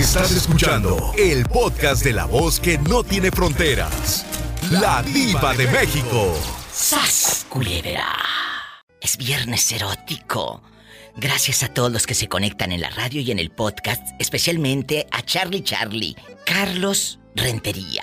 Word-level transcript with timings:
Estás 0.00 0.32
escuchando 0.32 1.12
el 1.18 1.44
podcast 1.44 2.02
de 2.02 2.14
la 2.14 2.24
voz 2.24 2.58
que 2.58 2.78
no 2.78 3.04
tiene 3.04 3.30
fronteras. 3.30 4.24
La 4.70 5.02
diva 5.02 5.52
de 5.52 5.66
México. 5.66 6.34
¡Sas, 6.72 7.44
culebra! 7.50 8.08
Es 8.98 9.18
viernes 9.18 9.70
erótico. 9.70 10.62
Gracias 11.18 11.62
a 11.62 11.68
todos 11.68 11.92
los 11.92 12.06
que 12.06 12.14
se 12.14 12.28
conectan 12.28 12.72
en 12.72 12.80
la 12.80 12.88
radio 12.88 13.20
y 13.20 13.30
en 13.30 13.38
el 13.38 13.50
podcast, 13.50 14.02
especialmente 14.18 15.06
a 15.10 15.20
Charlie 15.20 15.62
Charlie, 15.62 16.16
Carlos 16.46 17.18
Rentería. 17.36 18.02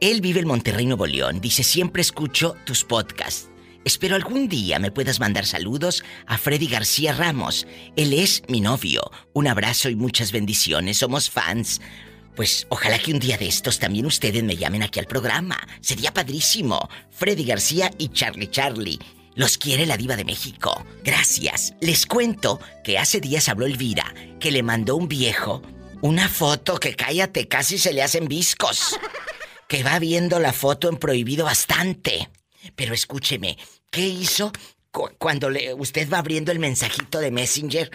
Él 0.00 0.22
vive 0.22 0.40
en 0.40 0.48
Monterrey, 0.48 0.86
Nuevo 0.86 1.06
León. 1.06 1.40
Dice, 1.40 1.62
siempre 1.62 2.02
escucho 2.02 2.56
tus 2.64 2.82
podcasts. 2.82 3.51
Espero 3.84 4.16
algún 4.16 4.48
día 4.48 4.78
me 4.78 4.90
puedas 4.90 5.20
mandar 5.20 5.44
saludos 5.46 6.04
a 6.26 6.38
Freddy 6.38 6.68
García 6.68 7.12
Ramos. 7.12 7.66
Él 7.96 8.12
es 8.12 8.42
mi 8.48 8.60
novio. 8.60 9.02
Un 9.32 9.48
abrazo 9.48 9.88
y 9.88 9.96
muchas 9.96 10.32
bendiciones. 10.32 10.98
Somos 10.98 11.30
fans. 11.30 11.80
Pues 12.36 12.66
ojalá 12.70 12.98
que 12.98 13.12
un 13.12 13.18
día 13.18 13.36
de 13.36 13.46
estos 13.46 13.78
también 13.78 14.06
ustedes 14.06 14.42
me 14.42 14.56
llamen 14.56 14.82
aquí 14.82 15.00
al 15.00 15.06
programa. 15.06 15.58
Sería 15.80 16.14
padrísimo. 16.14 16.88
Freddy 17.10 17.44
García 17.44 17.90
y 17.98 18.08
Charlie 18.08 18.50
Charlie. 18.50 18.98
Los 19.34 19.58
quiere 19.58 19.86
la 19.86 19.96
diva 19.96 20.16
de 20.16 20.24
México. 20.24 20.84
Gracias. 21.04 21.74
Les 21.80 22.06
cuento 22.06 22.60
que 22.84 22.98
hace 22.98 23.20
días 23.20 23.48
habló 23.48 23.66
Elvira, 23.66 24.14
que 24.38 24.50
le 24.50 24.62
mandó 24.62 24.96
un 24.96 25.08
viejo 25.08 25.62
una 26.02 26.28
foto 26.28 26.80
que 26.80 26.96
cállate, 26.96 27.46
casi 27.46 27.78
se 27.78 27.92
le 27.92 28.02
hacen 28.02 28.28
viscos. 28.28 28.98
Que 29.68 29.82
va 29.82 29.98
viendo 29.98 30.38
la 30.38 30.52
foto 30.52 30.90
en 30.90 30.98
prohibido 30.98 31.46
bastante. 31.46 32.28
Pero 32.76 32.92
escúcheme, 32.92 33.56
¿qué 33.92 34.08
hizo 34.08 34.50
cuando 35.18 35.48
le, 35.48 35.72
usted 35.74 36.10
va 36.10 36.18
abriendo 36.18 36.50
el 36.50 36.58
mensajito 36.58 37.20
de 37.20 37.30
Messenger? 37.30 37.90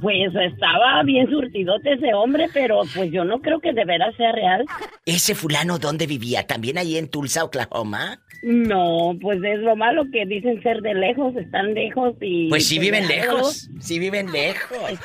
Pues 0.00 0.34
estaba 0.34 1.02
bien 1.04 1.28
surtidote 1.28 1.92
ese 1.92 2.14
hombre, 2.14 2.48
pero 2.52 2.82
pues 2.94 3.12
yo 3.12 3.24
no 3.24 3.40
creo 3.40 3.60
que 3.60 3.72
de 3.72 3.84
veras 3.84 4.14
sea 4.16 4.32
real. 4.32 4.64
¿Ese 5.04 5.34
fulano 5.34 5.78
dónde 5.78 6.06
vivía? 6.06 6.46
¿También 6.46 6.78
ahí 6.78 6.96
en 6.96 7.08
Tulsa, 7.08 7.44
Oklahoma? 7.44 8.20
No, 8.42 9.16
pues 9.20 9.38
es 9.44 9.60
lo 9.60 9.76
malo 9.76 10.04
que 10.10 10.24
dicen 10.24 10.62
ser 10.62 10.80
de 10.80 10.94
lejos, 10.94 11.36
están 11.36 11.74
lejos 11.74 12.14
y... 12.20 12.48
Pues 12.48 12.66
sí 12.66 12.78
viven 12.78 13.06
lejos, 13.06 13.68
sí 13.80 13.98
viven 13.98 14.32
lejos. 14.32 14.98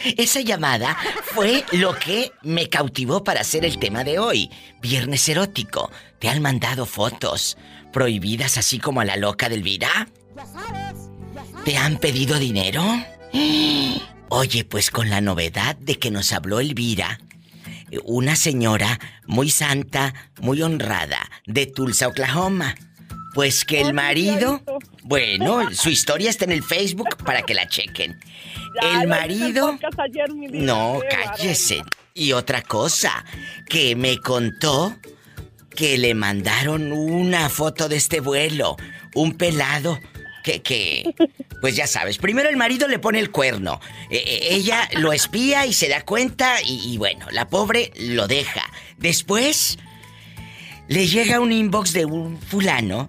Esa 0.18 0.40
llamada 0.40 0.96
fue 1.22 1.64
lo 1.72 1.94
que 1.94 2.30
me 2.42 2.68
cautivó 2.68 3.24
para 3.24 3.40
hacer 3.40 3.64
el 3.64 3.78
tema 3.78 4.04
de 4.04 4.18
hoy. 4.18 4.50
Viernes 4.82 5.28
erótico. 5.28 5.90
¿Te 6.18 6.28
han 6.28 6.42
mandado 6.42 6.86
fotos 6.86 7.56
prohibidas 7.96 8.58
así 8.58 8.78
como 8.78 9.00
a 9.00 9.06
la 9.06 9.16
loca 9.16 9.48
del 9.48 9.60
Elvira? 9.60 10.06
¿Te 11.64 11.78
han 11.78 11.96
pedido 11.96 12.38
dinero? 12.38 12.84
Oye, 14.28 14.64
pues 14.66 14.90
con 14.90 15.08
la 15.08 15.22
novedad 15.22 15.76
de 15.76 15.98
que 15.98 16.10
nos 16.10 16.34
habló 16.34 16.60
Elvira, 16.60 17.18
una 18.04 18.36
señora 18.36 19.00
muy 19.24 19.48
santa, 19.48 20.12
muy 20.42 20.60
honrada, 20.60 21.30
de 21.46 21.64
Tulsa, 21.64 22.08
Oklahoma. 22.08 22.74
Pues 23.32 23.64
que 23.64 23.80
el 23.80 23.94
marido... 23.94 24.60
Bueno, 25.02 25.72
su 25.72 25.88
historia 25.88 26.28
está 26.28 26.44
en 26.44 26.52
el 26.52 26.62
Facebook 26.62 27.16
para 27.24 27.40
que 27.44 27.54
la 27.54 27.66
chequen. 27.66 28.20
El 28.82 29.08
marido... 29.08 29.78
No, 30.52 31.00
cállese. 31.08 31.82
Y 32.12 32.32
otra 32.32 32.60
cosa, 32.60 33.24
que 33.70 33.96
me 33.96 34.18
contó 34.18 34.94
que 35.76 35.96
le 35.98 36.14
mandaron 36.14 36.90
una 36.90 37.48
foto 37.48 37.88
de 37.88 37.96
este 37.96 38.20
vuelo, 38.20 38.76
un 39.14 39.34
pelado 39.34 40.00
que, 40.42 40.62
que, 40.62 41.14
pues 41.60 41.76
ya 41.76 41.86
sabes, 41.86 42.18
primero 42.18 42.48
el 42.48 42.56
marido 42.56 42.88
le 42.88 42.98
pone 42.98 43.18
el 43.18 43.30
cuerno, 43.30 43.80
e, 44.10 44.16
e, 44.16 44.54
ella 44.54 44.88
lo 44.94 45.12
espía 45.12 45.66
y 45.66 45.72
se 45.72 45.88
da 45.88 46.02
cuenta 46.02 46.62
y, 46.62 46.92
y, 46.92 46.98
bueno, 46.98 47.26
la 47.30 47.48
pobre 47.48 47.92
lo 47.96 48.26
deja. 48.26 48.62
Después 48.96 49.78
le 50.88 51.06
llega 51.06 51.40
un 51.40 51.52
inbox 51.52 51.92
de 51.92 52.04
un 52.04 52.40
fulano 52.40 53.08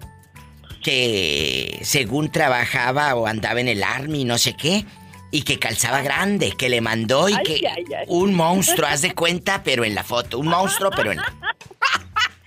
que 0.82 1.80
según 1.82 2.30
trabajaba 2.30 3.14
o 3.14 3.26
andaba 3.26 3.60
en 3.60 3.68
el 3.68 3.82
army, 3.82 4.24
no 4.24 4.38
sé 4.38 4.54
qué, 4.54 4.84
y 5.30 5.42
que 5.42 5.58
calzaba 5.58 6.02
grande, 6.02 6.54
que 6.56 6.68
le 6.68 6.80
mandó 6.80 7.28
y 7.28 7.36
que 7.42 7.62
un 8.06 8.34
monstruo, 8.34 8.88
haz 8.88 9.02
de 9.02 9.14
cuenta, 9.14 9.62
pero 9.62 9.84
en 9.84 9.94
la 9.94 10.02
foto, 10.02 10.38
un 10.38 10.48
monstruo, 10.48 10.90
pero 10.94 11.12
en 11.12 11.18
la... 11.18 11.34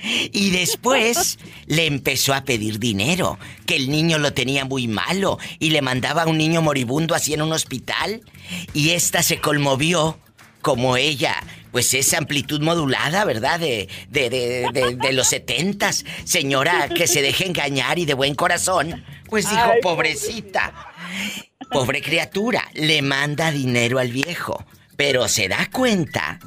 Y 0.03 0.49
después 0.51 1.37
le 1.67 1.85
empezó 1.85 2.33
a 2.33 2.43
pedir 2.43 2.79
dinero, 2.79 3.37
que 3.65 3.75
el 3.75 3.89
niño 3.89 4.17
lo 4.17 4.33
tenía 4.33 4.65
muy 4.65 4.87
malo 4.87 5.37
y 5.59 5.69
le 5.69 5.81
mandaba 5.81 6.23
a 6.23 6.27
un 6.27 6.37
niño 6.37 6.61
moribundo 6.61 7.15
así 7.15 7.33
en 7.33 7.41
un 7.41 7.53
hospital. 7.53 8.21
Y 8.73 8.91
esta 8.91 9.23
se 9.23 9.39
conmovió 9.39 10.17
como 10.61 10.97
ella, 10.97 11.35
pues 11.71 11.93
esa 11.93 12.17
amplitud 12.17 12.61
modulada, 12.61 13.25
¿verdad? 13.25 13.59
De, 13.59 13.87
de, 14.09 14.29
de, 14.29 14.97
de, 14.99 15.13
los 15.13 15.27
setentas, 15.27 16.05
señora 16.23 16.89
que 16.89 17.07
se 17.07 17.21
deje 17.21 17.47
engañar 17.47 17.97
y 17.99 18.05
de 18.05 18.13
buen 18.13 18.35
corazón, 18.35 19.03
pues 19.27 19.49
dijo, 19.49 19.71
pobrecita, 19.81 20.91
pobre 21.71 22.01
criatura, 22.01 22.69
le 22.73 23.01
manda 23.01 23.51
dinero 23.51 23.99
al 23.99 24.11
viejo, 24.11 24.65
pero 24.97 25.27
se 25.27 25.47
da 25.47 25.69
cuenta 25.71 26.39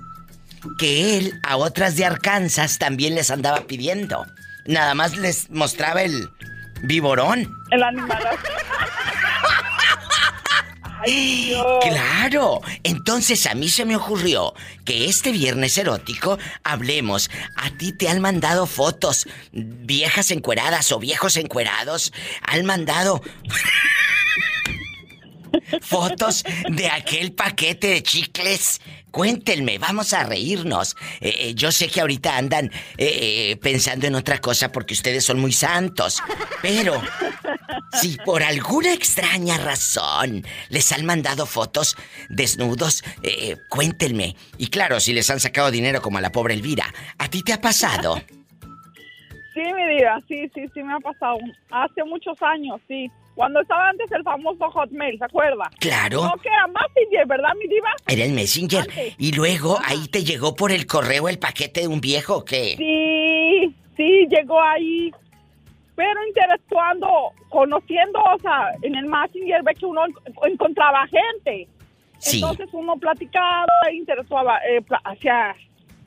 que 0.78 1.18
él 1.18 1.40
a 1.42 1.56
otras 1.56 1.96
de 1.96 2.04
Arkansas 2.04 2.78
también 2.78 3.14
les 3.14 3.30
andaba 3.30 3.66
pidiendo. 3.66 4.26
Nada 4.66 4.94
más 4.94 5.16
les 5.16 5.50
mostraba 5.50 6.02
el 6.02 6.30
viborón. 6.82 7.54
El 7.70 7.82
animal. 7.82 8.22
Claro, 11.82 12.62
entonces 12.82 13.46
a 13.46 13.54
mí 13.54 13.68
se 13.68 13.84
me 13.84 13.96
ocurrió 13.96 14.54
que 14.84 15.06
este 15.06 15.32
viernes 15.32 15.76
erótico 15.76 16.38
hablemos. 16.62 17.30
A 17.56 17.70
ti 17.70 17.92
te 17.92 18.08
han 18.08 18.20
mandado 18.20 18.66
fotos, 18.66 19.26
viejas 19.52 20.30
encueradas 20.30 20.92
o 20.92 20.98
viejos 20.98 21.36
encuerados. 21.36 22.12
Han 22.42 22.64
mandado 22.64 23.20
fotos 25.80 26.44
de 26.68 26.88
aquel 26.88 27.32
paquete 27.32 27.88
de 27.88 28.02
chicles 28.02 28.80
Cuéntenme, 29.14 29.78
vamos 29.78 30.12
a 30.12 30.24
reírnos. 30.24 30.96
Eh, 31.20 31.32
eh, 31.38 31.54
yo 31.54 31.70
sé 31.70 31.86
que 31.86 32.00
ahorita 32.00 32.36
andan 32.36 32.72
eh, 32.98 33.56
pensando 33.62 34.08
en 34.08 34.16
otra 34.16 34.40
cosa 34.40 34.72
porque 34.72 34.94
ustedes 34.94 35.24
son 35.24 35.38
muy 35.38 35.52
santos. 35.52 36.20
Pero, 36.60 37.00
si 37.92 38.16
por 38.24 38.42
alguna 38.42 38.92
extraña 38.92 39.56
razón 39.56 40.44
les 40.68 40.90
han 40.90 41.06
mandado 41.06 41.46
fotos 41.46 41.94
desnudos, 42.28 43.04
cuéntenme. 43.68 44.34
Y 44.58 44.66
claro, 44.66 44.98
si 44.98 45.12
les 45.12 45.30
han 45.30 45.38
sacado 45.38 45.70
dinero 45.70 46.02
como 46.02 46.18
a 46.18 46.20
la 46.20 46.32
pobre 46.32 46.54
Elvira, 46.54 46.92
¿a 47.16 47.30
ti 47.30 47.42
te 47.42 47.52
ha 47.52 47.60
pasado? 47.60 48.20
Sí, 49.54 49.60
mi 49.60 49.86
vida, 49.94 50.18
sí, 50.26 50.50
sí, 50.52 50.66
sí 50.74 50.82
me 50.82 50.94
ha 50.94 50.98
pasado. 50.98 51.38
Hace 51.70 52.02
muchos 52.04 52.40
años, 52.42 52.80
sí. 52.88 53.10
Cuando 53.34 53.60
estaba 53.60 53.88
antes 53.88 54.10
el 54.12 54.22
famoso 54.22 54.70
Hotmail, 54.70 55.18
¿se 55.18 55.24
acuerda? 55.24 55.70
Claro. 55.80 56.22
No, 56.22 56.32
que 56.40 56.48
era 56.48 56.66
Messenger, 56.66 57.26
¿verdad, 57.26 57.50
mi 57.58 57.66
diva? 57.68 57.90
Era 58.06 58.24
el 58.24 58.32
Messenger. 58.32 58.86
Y 59.18 59.32
luego 59.32 59.78
ahí 59.84 60.06
te 60.08 60.24
llegó 60.24 60.54
por 60.54 60.70
el 60.70 60.86
correo 60.86 61.28
el 61.28 61.38
paquete 61.38 61.82
de 61.82 61.88
un 61.88 62.00
viejo, 62.00 62.38
¿o 62.38 62.44
qué? 62.44 62.74
Sí, 62.76 63.74
sí, 63.96 64.26
llegó 64.28 64.60
ahí. 64.60 65.12
Pero 65.96 66.26
interactuando, 66.26 67.08
conociendo, 67.48 68.20
o 68.20 68.38
sea, 68.40 68.72
en 68.82 68.96
el 68.96 69.06
Messenger 69.06 69.62
ve 69.62 69.74
que 69.74 69.86
uno 69.86 70.02
encontraba 70.44 71.06
gente. 71.06 71.68
Sí. 72.18 72.40
Entonces 72.40 72.68
uno 72.72 72.96
platicaba, 72.96 73.66
interactuaba, 73.92 74.58
eh, 74.68 74.80
hacia 75.04 75.54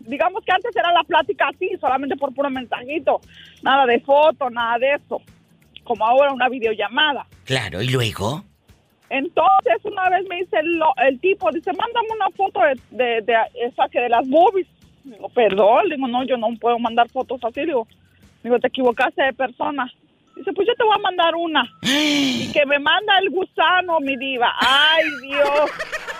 digamos 0.07 0.43
que 0.43 0.51
antes 0.51 0.75
era 0.75 0.91
la 0.91 1.03
plática 1.03 1.49
así, 1.49 1.69
solamente 1.79 2.15
por 2.15 2.33
puro 2.33 2.49
mensajito, 2.49 3.21
nada 3.61 3.85
de 3.85 3.99
foto, 3.99 4.49
nada 4.49 4.79
de 4.79 4.93
eso 4.95 5.21
como 5.87 6.05
ahora 6.05 6.33
una 6.33 6.49
videollamada. 6.49 7.25
Claro, 7.45 7.81
¿y 7.81 7.87
luego? 7.87 8.43
Entonces 9.09 9.77
una 9.85 10.09
vez 10.09 10.27
me 10.29 10.35
dice 10.35 10.57
el, 10.97 11.19
tipo, 11.21 11.49
dice, 11.51 11.71
mándame 11.71 12.07
una 12.13 12.29
foto 12.31 12.59
de, 12.91 13.21
de, 13.21 13.35
esa 13.65 13.87
que 13.89 14.01
de 14.01 14.09
las 14.09 14.27
boobies. 14.27 14.67
Digo, 15.05 15.29
perdón, 15.29 15.85
digo, 15.89 16.07
no, 16.07 16.25
yo 16.25 16.35
no 16.35 16.49
puedo 16.59 16.77
mandar 16.77 17.07
fotos 17.09 17.39
así, 17.45 17.61
digo, 17.61 17.87
digo, 18.43 18.59
te 18.59 18.67
equivocaste 18.67 19.23
de 19.23 19.33
persona. 19.33 19.89
Dice, 20.35 20.51
pues 20.51 20.67
yo 20.67 20.75
te 20.75 20.83
voy 20.83 20.95
a 20.95 21.01
mandar 21.01 21.33
una. 21.35 21.63
y 21.81 22.51
que 22.51 22.65
me 22.65 22.79
manda 22.79 23.17
el 23.19 23.29
gusano, 23.29 24.01
mi 24.01 24.17
diva. 24.17 24.53
Ay, 24.59 25.05
Dios. 25.21 25.71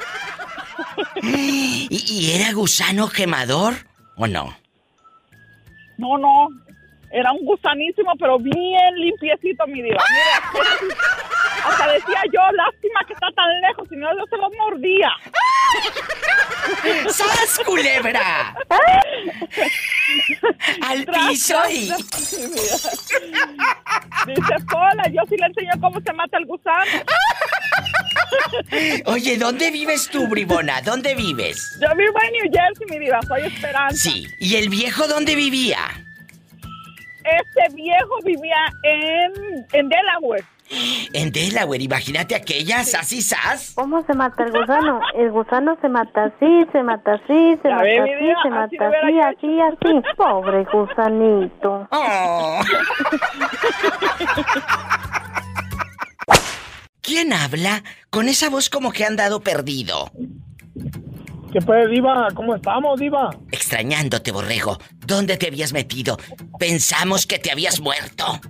¿Y, 1.22 1.88
¿Y 1.90 2.32
era 2.40 2.54
gusano 2.54 3.10
quemador 3.10 3.74
o 4.16 4.28
no? 4.28 4.56
No, 5.98 6.18
no, 6.18 6.50
era 7.12 7.32
un 7.32 7.46
gusanísimo, 7.46 8.14
pero 8.20 8.38
bien 8.38 8.96
limpiecito, 8.96 9.66
mi 9.68 9.82
diva. 9.82 10.04
Mira, 10.12 10.98
hasta 11.66 11.92
decía 11.92 12.22
yo, 12.32 12.42
lástima 12.52 13.00
que 13.08 13.14
está 13.14 13.28
tan 13.36 13.62
lejos, 13.62 13.88
si 13.90 13.96
no 13.96 14.08
yo 14.18 14.26
se 14.30 14.38
lo 14.38 14.50
mordía. 14.52 15.10
¡Sas, 17.10 17.60
culebra! 17.66 18.56
Al 20.82 21.06
piso 21.06 21.58
y... 21.70 21.92
Dice, 24.26 24.56
hola, 24.76 25.04
yo 25.12 25.22
sí 25.30 25.38
le 25.38 25.46
enseño 25.46 25.72
cómo 25.80 26.02
se 26.02 26.14
mata 26.14 26.38
el 26.38 26.46
gusano. 26.46 26.92
Oye, 29.06 29.38
¿dónde 29.38 29.72
vives 29.72 30.10
tú, 30.10 30.28
bribona? 30.28 30.82
¿Dónde 30.82 31.16
vives? 31.16 31.78
Yo 31.82 31.88
vivo 31.96 32.14
en 32.24 32.32
New 32.34 32.52
Jersey, 32.52 32.86
mi 32.90 33.00
vida, 33.00 33.20
soy 33.28 33.44
Esperanza. 33.44 33.96
Sí, 33.96 34.28
¿y 34.40 34.56
el 34.56 34.68
viejo 34.70 35.08
dónde 35.08 35.36
vivía? 35.36 35.80
Este 37.24 37.76
viejo 37.76 38.20
vivía 38.24 38.58
en, 38.84 39.66
en 39.74 39.90
Delaware. 39.90 40.46
En 41.14 41.32
Delaware, 41.32 41.82
imagínate 41.82 42.36
aquella, 42.36 42.80
así 42.80 43.22
sas. 43.22 43.72
¿Cómo 43.76 44.04
se 44.04 44.14
mata 44.14 44.44
el 44.44 44.52
gusano? 44.52 45.00
El 45.16 45.32
gusano 45.32 45.78
se 45.82 45.88
mata 45.88 46.26
así, 46.26 46.66
se 46.72 46.84
mata 46.84 47.14
así, 47.14 47.58
se 47.62 47.70
mata 47.70 47.84
ve, 47.84 48.00
así, 48.00 48.14
vida, 48.24 48.36
se 48.44 48.50
así 48.50 48.78
mata 48.78 48.90
así, 48.90 49.20
así, 49.20 49.62
así. 49.62 50.02
Pobre 50.18 50.66
gusanito. 50.66 51.88
Oh. 51.92 52.60
¿Quién 57.08 57.32
habla 57.32 57.86
con 58.10 58.28
esa 58.28 58.50
voz 58.50 58.70
como 58.70 58.92
que 58.92 59.06
han 59.06 59.16
dado 59.16 59.40
perdido? 59.40 60.12
¿Qué 61.54 61.62
pues, 61.62 61.90
Diva? 61.90 62.28
¿Cómo 62.36 62.54
estamos, 62.54 63.00
Diva? 63.00 63.30
Extrañándote, 63.50 64.34
borrego. 64.34 64.78
¿Dónde 65.06 65.38
te 65.38 65.48
habías 65.48 65.72
metido? 65.72 66.18
Pensamos 66.60 67.26
que 67.26 67.40
te 67.40 67.50
habías 67.50 67.80
muerto. 67.80 68.42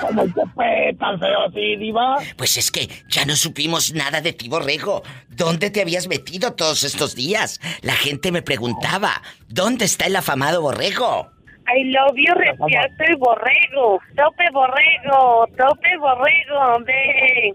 ¿Cómo 0.00 0.24
que 0.24 0.42
fue 0.56 0.96
tan 0.98 1.20
feo 1.20 1.44
así, 1.48 1.76
Diva? 1.76 2.16
Pues 2.36 2.56
es 2.56 2.72
que 2.72 2.90
ya 3.08 3.24
no 3.24 3.36
supimos 3.36 3.94
nada 3.94 4.20
de 4.20 4.32
ti, 4.32 4.48
borrego. 4.48 5.04
¿Dónde 5.28 5.70
te 5.70 5.82
habías 5.82 6.08
metido 6.08 6.54
todos 6.54 6.82
estos 6.82 7.14
días? 7.14 7.60
La 7.82 7.94
gente 7.94 8.32
me 8.32 8.42
preguntaba, 8.42 9.22
¿dónde 9.46 9.84
está 9.84 10.06
el 10.06 10.16
afamado 10.16 10.62
borrego? 10.62 11.30
I 11.66 11.84
love 11.90 12.14
you, 12.16 12.34
respierto 12.34 13.04
y 13.10 13.16
borrego. 13.16 13.98
Tope 14.16 14.44
borrego, 14.52 15.46
tope 15.56 15.96
borrego, 15.98 16.84
ve. 16.84 17.54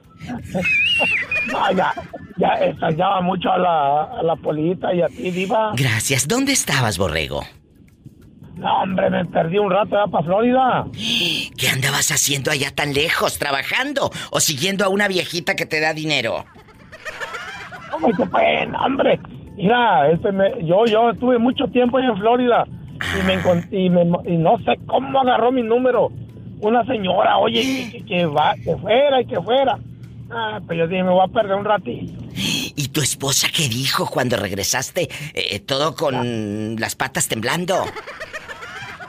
No, 1.51 1.71
ya, 1.75 1.93
ya 2.37 2.47
extrañaba 2.65 3.21
mucho 3.21 3.51
a 3.51 3.57
la, 3.59 4.03
a 4.19 4.23
la 4.23 4.35
polita 4.35 4.93
y 4.93 5.01
a 5.03 5.07
ti, 5.07 5.29
Diva. 5.31 5.71
Gracias. 5.75 6.27
¿Dónde 6.27 6.53
estabas, 6.53 6.97
borrego? 6.97 7.41
No, 8.55 8.81
hombre, 8.81 9.09
me 9.09 9.23
perdí 9.25 9.57
un 9.57 9.69
rato 9.71 9.91
ya 9.95 10.11
para 10.11 10.25
Florida. 10.25 10.85
¿Qué 10.91 11.69
andabas 11.69 12.11
haciendo 12.11 12.51
allá 12.51 12.71
tan 12.75 12.93
lejos? 12.93 13.37
¿Trabajando? 13.39 14.09
¿O 14.31 14.39
siguiendo 14.39 14.83
a 14.83 14.89
una 14.89 15.07
viejita 15.07 15.55
que 15.55 15.65
te 15.65 15.79
da 15.79 15.93
dinero? 15.93 16.45
¿Cómo 17.91 18.07
que 18.07 18.25
fue? 18.25 18.65
No, 18.65 18.79
hombre. 18.85 19.19
Mira, 19.55 20.09
este 20.11 20.31
me- 20.31 20.65
yo, 20.65 20.85
yo 20.85 21.09
estuve 21.11 21.37
mucho 21.37 21.65
tiempo 21.67 21.97
ahí 21.97 22.05
en 22.05 22.17
Florida 22.17 22.65
y, 23.19 23.23
me, 23.25 23.39
encon- 23.41 23.67
y, 23.71 23.89
me- 23.89 24.31
y 24.33 24.37
no 24.37 24.57
sé 24.59 24.79
cómo 24.87 25.21
agarró 25.21 25.51
mi 25.51 25.61
número. 25.63 26.09
Una 26.61 26.85
señora, 26.85 27.37
oye, 27.37 27.89
que, 27.91 28.05
que- 28.05 28.25
va, 28.25 28.53
que 28.55 28.75
fuera 28.77 29.21
y 29.21 29.25
que 29.25 29.39
fuera. 29.41 29.79
Ah, 30.31 30.59
pues 30.65 30.77
yo 30.77 30.87
dije, 30.87 31.03
me 31.03 31.09
voy 31.11 31.25
a 31.27 31.31
perder 31.33 31.55
un 31.55 31.65
ratito. 31.65 32.13
¿Y 32.35 32.87
tu 32.89 33.01
esposa 33.01 33.47
qué 33.55 33.67
dijo 33.67 34.07
cuando 34.09 34.37
regresaste? 34.37 35.09
eh, 35.33 35.59
todo 35.59 35.95
con 35.95 36.75
las 36.79 36.95
patas 36.95 37.27
temblando. 37.27 37.83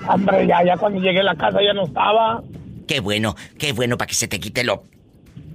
Hombre, 0.08 0.46
ya, 0.46 0.64
ya 0.64 0.76
cuando 0.76 1.00
llegué 1.00 1.20
a 1.20 1.25
la 1.25 1.34
casa 1.34 1.58
ya 1.62 1.72
no 1.75 1.84
estaba. 1.84 2.42
Qué 2.88 3.00
bueno, 3.00 3.37
qué 3.58 3.72
bueno 3.72 3.98
para 3.98 4.08
que 4.08 4.14
se 4.14 4.28
te 4.28 4.40
quite 4.40 4.64
lo 4.64 4.84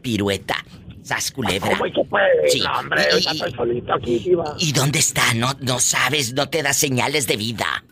pirueta. 0.01 0.55
Sas 1.01 1.31
culebra. 1.31 1.71
¿Cómo 1.77 1.83
que? 1.85 2.49
Sí. 2.49 2.61
No, 2.61 2.79
hombre, 2.79 3.01
Y- 3.17 3.21
ya 3.21 3.31
y- 3.31 3.35
estoy 3.37 3.51
solito 3.53 3.93
aquí, 3.93 4.19
diva. 4.19 4.55
¿Y 4.59 4.71
dónde 4.71 4.99
está? 4.99 5.33
No, 5.35 5.49
no 5.61 5.79
sabes, 5.79 6.33
no 6.33 6.47
te 6.49 6.63
da 6.63 6.73
señales 6.73 7.27
de 7.27 7.37
vida. 7.37 7.83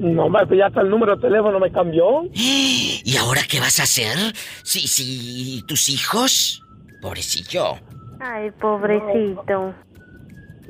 No, 0.00 0.30
pues 0.32 0.58
ya 0.58 0.66
hasta 0.66 0.80
el 0.80 0.88
número 0.88 1.14
de 1.14 1.20
teléfono 1.20 1.60
me 1.60 1.70
cambió. 1.70 2.22
¿Y 2.32 3.16
ahora 3.18 3.42
qué 3.48 3.60
vas 3.60 3.80
a 3.80 3.82
hacer? 3.82 4.16
Si, 4.62 4.80
si, 4.88 5.62
tus 5.66 5.90
hijos. 5.90 6.62
Pobrecillo. 7.02 7.74
Ay, 8.18 8.50
pobrecito. 8.52 9.74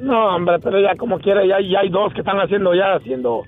No, 0.01 0.35
hombre, 0.35 0.59
pero 0.59 0.81
ya 0.81 0.97
como 0.97 1.21
quiera, 1.21 1.45
ya, 1.47 1.61
ya 1.61 1.81
hay 1.81 1.91
dos 1.91 2.13
que 2.13 2.21
están 2.21 2.39
haciendo, 2.41 2.75
ya 2.75 2.95
haciendo, 2.95 3.45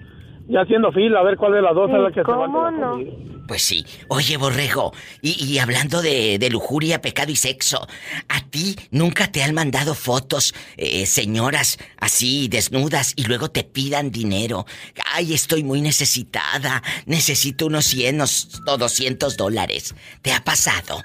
ya 0.49 0.61
haciendo 0.61 0.93
fila, 0.93 1.19
a 1.19 1.23
ver 1.25 1.37
cuál 1.37 1.53
de 1.55 1.63
las 1.63 1.75
dos 1.75 1.91
es 1.91 1.99
la 1.99 2.11
¿Y 2.11 2.13
que 2.13 2.23
se 2.23 2.31
va 2.31 2.45
a 2.45 2.49
quedar 2.49 2.73
no? 2.75 2.91
conmigo. 2.91 3.13
Pues 3.53 3.65
sí. 3.65 3.85
Oye, 4.09 4.39
borrego, 4.39 4.95
y, 5.21 5.45
y 5.45 5.59
hablando 5.59 6.01
de, 6.01 6.39
de 6.39 6.49
lujuria, 6.49 7.03
pecado 7.03 7.31
y 7.31 7.37
sexo, 7.37 7.87
¿a 8.31 8.41
ti 8.49 8.77
nunca 8.91 9.31
te 9.31 9.43
han 9.43 9.55
mandado 9.55 9.95
fotos, 9.95 10.55
eh, 10.79 11.05
señoras 11.05 11.77
así, 11.99 12.49
desnudas, 12.49 13.13
y 13.15 13.25
luego 13.25 13.51
te 13.51 13.63
pidan 13.63 14.11
dinero? 14.11 14.65
Ay, 15.13 15.35
estoy 15.35 15.65
muy 15.65 15.83
necesitada, 15.83 16.83
necesito 17.05 17.67
unos 17.67 17.85
100 17.85 18.23
o 18.23 18.79
200 18.79 19.37
dólares. 19.37 19.95
¿Te 20.23 20.33
ha 20.33 20.43
pasado? 20.43 21.03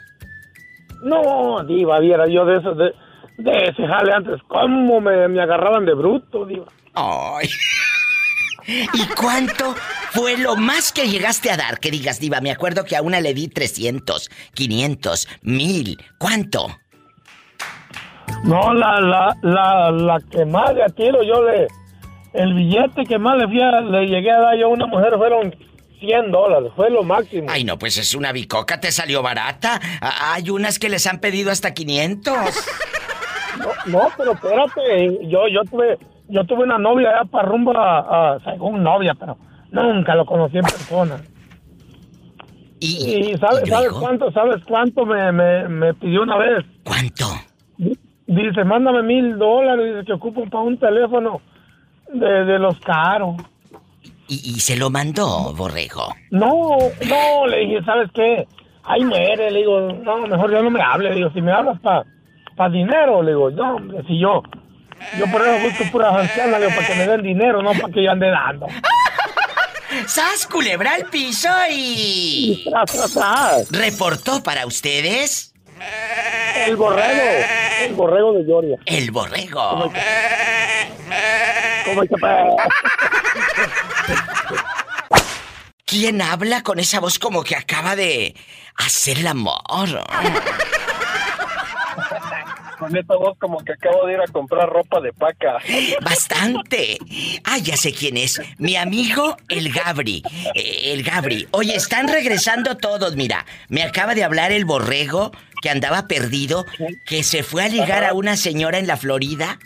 No, 1.03 1.65
diva, 1.65 1.99
viera 1.99 2.29
yo 2.29 2.45
de 2.45 2.59
eso, 2.59 2.73
de, 2.75 2.93
de 3.39 3.65
ese 3.65 3.85
jale 3.85 4.13
antes, 4.13 4.39
cómo 4.47 5.01
me, 5.01 5.27
me 5.27 5.41
agarraban 5.41 5.85
de 5.85 5.95
bruto, 5.95 6.45
diva. 6.45 6.67
Ay. 6.93 7.49
¿Y 8.67 9.05
cuánto 9.15 9.75
fue 10.11 10.37
lo 10.37 10.55
más 10.55 10.91
que 10.91 11.07
llegaste 11.07 11.49
a 11.51 11.57
dar? 11.57 11.79
Que 11.79 11.89
digas, 11.91 12.19
diva, 12.19 12.41
me 12.41 12.51
acuerdo 12.51 12.83
que 12.85 12.95
a 12.95 13.01
una 13.01 13.21
le 13.21 13.33
di 13.33 13.47
300, 13.47 14.29
500, 14.53 15.27
1000. 15.41 15.97
¿Cuánto? 16.17 16.67
No, 18.43 18.73
la, 18.73 18.99
la, 19.01 19.35
la, 19.41 19.91
la 19.91 20.19
que 20.31 20.45
más 20.45 20.75
de 20.75 20.85
tiro 20.95 21.23
yo 21.23 21.41
le, 21.43 21.67
el 22.33 22.53
billete 22.53 23.05
que 23.05 23.17
más 23.17 23.37
le, 23.37 23.47
fui 23.47 23.61
a- 23.61 23.81
le 23.81 24.05
llegué 24.05 24.31
a 24.31 24.39
dar 24.39 24.57
yo 24.57 24.65
a 24.67 24.69
una 24.69 24.85
mujer 24.85 25.13
fueron 25.17 25.55
100 25.99 26.31
dólares, 26.31 26.71
fue 26.75 26.89
lo 26.91 27.03
máximo. 27.03 27.47
Ay, 27.49 27.63
no, 27.63 27.79
pues 27.79 27.97
es 27.97 28.13
una 28.13 28.31
bicoca, 28.31 28.79
te 28.79 28.91
salió 28.91 29.21
barata. 29.23 29.79
A- 30.01 30.33
Hay 30.33 30.49
unas 30.49 30.77
que 30.77 30.89
les 30.89 31.07
han 31.07 31.19
pedido 31.19 31.51
hasta 31.51 31.73
500. 31.73 32.35
No, 33.57 33.69
no, 33.87 34.07
pero 34.15 34.33
espérate, 34.33 35.17
yo, 35.27 35.47
yo 35.51 35.63
tuve, 35.67 35.97
yo 36.29 36.43
tuve 36.45 36.63
una 36.63 36.77
novia 36.77 37.09
allá 37.09 37.25
para 37.25 37.47
rumbo 37.47 37.77
a, 37.77 38.33
a- 38.35 38.39
según 38.41 38.83
novia, 38.83 39.13
pero 39.19 39.37
nunca 39.71 40.15
lo 40.15 40.25
conocí 40.25 40.57
en 40.57 40.63
persona. 40.65 41.17
¿Y, 42.79 43.31
Y 43.31 43.37
sabes, 43.37 43.63
y 43.65 43.69
sabes 43.69 43.87
luego? 43.89 43.99
cuánto, 44.01 44.31
sabes 44.31 44.63
cuánto 44.65 45.05
me, 45.05 45.31
me, 45.31 45.67
me 45.67 45.93
pidió 45.95 46.21
una 46.23 46.37
vez. 46.37 46.63
¿Cuánto? 46.83 47.25
Dice, 48.27 48.63
mándame 48.65 49.03
mil 49.03 49.37
dólares, 49.37 49.93
dice 49.95 50.05
que 50.05 50.13
ocupo 50.13 50.43
para 50.45 50.63
un 50.63 50.77
teléfono 50.77 51.41
de, 52.13 52.45
de 52.45 52.59
los 52.59 52.77
caros. 52.81 53.37
¿Y, 54.27 54.33
y 54.35 54.59
se 54.59 54.75
lo 54.75 54.89
mandó, 54.89 55.53
borrego? 55.55 56.13
No, 56.31 56.77
no, 57.07 57.47
le 57.47 57.59
dije, 57.59 57.83
¿sabes 57.83 58.11
qué? 58.13 58.45
Ay, 58.83 59.03
muere, 59.05 59.49
le 59.49 59.59
digo, 59.59 59.79
no, 60.03 60.27
mejor 60.27 60.51
ya 60.51 60.61
no 60.61 60.69
me 60.69 60.81
hable, 60.81 61.09
le 61.09 61.15
digo, 61.15 61.31
si 61.31 61.41
me 61.41 61.51
hablas 61.51 61.79
para 61.79 62.03
pa 62.55 62.69
dinero, 62.69 63.21
le 63.23 63.31
digo, 63.31 63.49
no, 63.51 63.77
si 64.07 64.19
yo, 64.19 64.43
yo 65.17 65.25
por 65.31 65.41
eso 65.41 65.59
busco 65.67 65.83
puras 65.91 66.15
ancianas, 66.15 66.61
para 66.73 66.87
que 66.87 66.95
me 66.95 67.07
den 67.07 67.21
dinero, 67.23 67.61
no 67.61 67.71
para 67.73 67.93
que 67.93 68.03
yo 68.03 68.11
ande 68.11 68.29
dando. 68.29 68.67
¡Sas, 70.05 70.45
culebra 70.47 70.93
al 70.95 71.05
piso 71.05 71.49
y... 71.71 72.65
Tras, 72.69 72.91
tras, 72.91 73.13
tras. 73.13 73.71
Reportó 73.71 74.43
para 74.43 74.65
ustedes 74.65 75.53
El 76.65 76.75
borrego, 76.75 77.21
el 77.81 77.93
borrego 77.93 78.33
de 78.33 78.43
Gloria. 78.43 78.77
el 78.85 79.11
borrego. 79.11 79.91
¿Cómo? 81.85 82.03
¿Quién 85.85 86.21
habla 86.21 86.63
con 86.63 86.79
esa 86.79 86.99
voz 86.99 87.17
como 87.17 87.43
que 87.43 87.55
acaba 87.55 87.95
de 87.95 88.35
hacer 88.75 89.19
el 89.19 89.27
amor? 89.27 90.03
Con 92.77 92.95
esta 92.95 93.15
voz 93.15 93.37
como 93.39 93.59
que 93.63 93.73
acabo 93.73 94.05
de 94.05 94.13
ir 94.13 94.19
a 94.19 94.27
comprar 94.27 94.69
ropa 94.69 95.01
de 95.01 95.11
paca. 95.13 95.57
Bastante. 96.01 96.97
Ah, 97.43 97.57
ya 97.57 97.75
sé 97.75 97.93
quién 97.93 98.17
es. 98.17 98.41
Mi 98.57 98.75
amigo 98.75 99.37
el 99.49 99.71
Gabri. 99.71 100.23
Eh, 100.53 100.93
el 100.93 101.03
Gabri. 101.03 101.47
Oye, 101.51 101.75
están 101.75 102.07
regresando 102.07 102.77
todos, 102.77 103.15
mira. 103.15 103.45
Me 103.69 103.83
acaba 103.83 104.15
de 104.15 104.23
hablar 104.23 104.51
el 104.51 104.65
borrego 104.65 105.31
que 105.61 105.69
andaba 105.69 106.07
perdido, 106.07 106.65
que 107.05 107.23
se 107.23 107.43
fue 107.43 107.63
a 107.63 107.69
ligar 107.69 108.03
a 108.03 108.13
una 108.13 108.37
señora 108.37 108.77
en 108.77 108.87
la 108.87 108.95
Florida, 108.95 109.57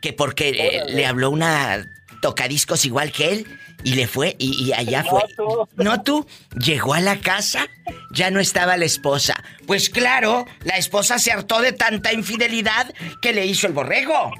que 0.00 0.12
porque 0.12 0.50
eh, 0.50 0.82
le 0.88 1.06
habló 1.06 1.30
una 1.30 1.86
tocadiscos 2.20 2.84
igual 2.84 3.12
que 3.12 3.32
él, 3.32 3.46
y 3.84 3.94
le 3.94 4.06
fue, 4.06 4.36
y, 4.38 4.64
y 4.64 4.72
allá 4.72 5.02
No, 5.02 5.10
fue. 5.10 5.22
tú. 5.36 5.68
¿No 5.76 6.02
tú? 6.02 6.26
Llegó 6.56 6.94
a 6.94 7.00
la 7.00 7.18
casa, 7.20 7.66
ya 8.12 8.30
no 8.30 8.40
estaba 8.40 8.76
la 8.76 8.84
esposa. 8.84 9.42
Pues 9.66 9.88
claro, 9.90 10.46
la 10.64 10.76
esposa 10.76 11.18
se 11.18 11.32
hartó 11.32 11.60
de 11.60 11.72
tanta 11.72 12.12
infidelidad 12.12 12.92
que 13.20 13.32
le 13.32 13.46
hizo 13.46 13.66
el 13.66 13.72
borrego. 13.72 14.32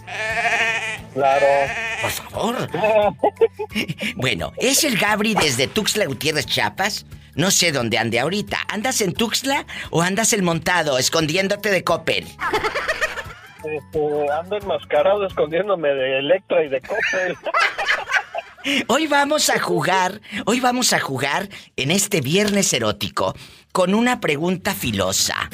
Claro. 1.14 1.46
Por 2.00 2.10
favor. 2.10 2.68
Bueno, 4.16 4.52
es 4.58 4.84
el 4.84 4.98
Gabri 4.98 5.34
desde 5.34 5.66
Tuxtla 5.66 6.06
Gutiérrez, 6.06 6.46
Chiapas. 6.46 7.04
No 7.34 7.50
sé 7.50 7.72
dónde 7.72 7.96
ande 7.98 8.20
ahorita. 8.20 8.58
¿Andas 8.68 9.00
en 9.00 9.14
Tuxtla 9.14 9.64
o 9.90 10.02
andas 10.02 10.32
en 10.34 10.44
montado, 10.44 10.98
escondiéndote 10.98 11.70
de 11.70 11.82
Coppel? 11.82 12.26
Este, 13.64 14.30
ando 14.38 14.56
enmascarado 14.58 15.24
escondiéndome 15.26 15.88
de 15.88 16.18
Electra 16.18 16.64
y 16.64 16.68
de 16.68 16.80
Coppel. 16.80 17.36
Hoy 18.86 19.06
vamos 19.08 19.50
a 19.50 19.58
jugar, 19.58 20.20
hoy 20.46 20.60
vamos 20.60 20.92
a 20.92 21.00
jugar 21.00 21.48
en 21.76 21.90
este 21.90 22.20
viernes 22.20 22.72
erótico 22.72 23.34
con 23.72 23.94
una 23.94 24.20
pregunta 24.20 24.74
filosa. 24.74 25.50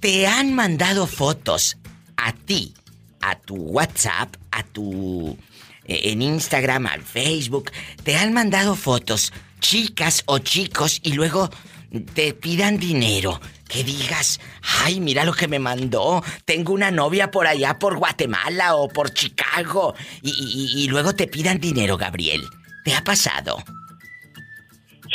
¿Te 0.00 0.26
han 0.26 0.54
mandado 0.54 1.06
fotos 1.06 1.78
a 2.16 2.32
ti, 2.32 2.74
a 3.20 3.38
tu 3.38 3.56
WhatsApp, 3.56 4.36
a 4.52 4.62
tu 4.62 5.36
eh, 5.84 6.12
en 6.12 6.22
Instagram, 6.22 6.86
al 6.86 7.02
Facebook, 7.02 7.72
te 8.04 8.16
han 8.16 8.32
mandado 8.32 8.76
fotos, 8.76 9.32
chicas 9.60 10.22
o 10.26 10.38
chicos, 10.38 11.00
y 11.02 11.14
luego 11.14 11.50
te 12.14 12.34
pidan 12.34 12.78
dinero. 12.78 13.40
Que 13.72 13.82
digas, 13.84 14.38
ay, 14.84 15.00
mira 15.00 15.24
lo 15.24 15.32
que 15.32 15.48
me 15.48 15.58
mandó. 15.58 16.22
Tengo 16.44 16.74
una 16.74 16.90
novia 16.90 17.30
por 17.30 17.46
allá, 17.46 17.78
por 17.78 17.96
Guatemala 17.96 18.74
o 18.74 18.88
por 18.88 19.14
Chicago. 19.14 19.94
Y, 20.22 20.86
luego 20.90 21.14
te 21.14 21.26
pidan 21.26 21.58
dinero, 21.58 21.96
Gabriel. 21.96 22.42
¿Te 22.84 22.94
ha 22.94 23.02
pasado? 23.02 23.56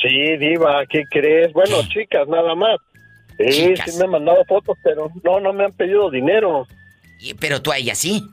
Sí, 0.02 0.38
Diva, 0.38 0.86
¿qué 0.90 1.04
crees? 1.10 1.54
Bueno, 1.54 1.78
chicas, 1.88 2.28
nada 2.28 2.56
más. 2.56 2.78
Sí, 3.38 3.76
sí 3.86 3.98
me 4.00 4.06
han 4.06 4.12
mandado 4.12 4.44
fotos, 4.46 4.76
pero 4.84 5.12
no, 5.24 5.40
no 5.40 5.54
me 5.54 5.66
han 5.66 5.74
pedido 5.74 6.10
dinero. 6.10 6.66
Pero 7.40 7.62
tú 7.62 7.72
a 7.72 7.78
ella 7.78 7.94
sí. 7.94 8.28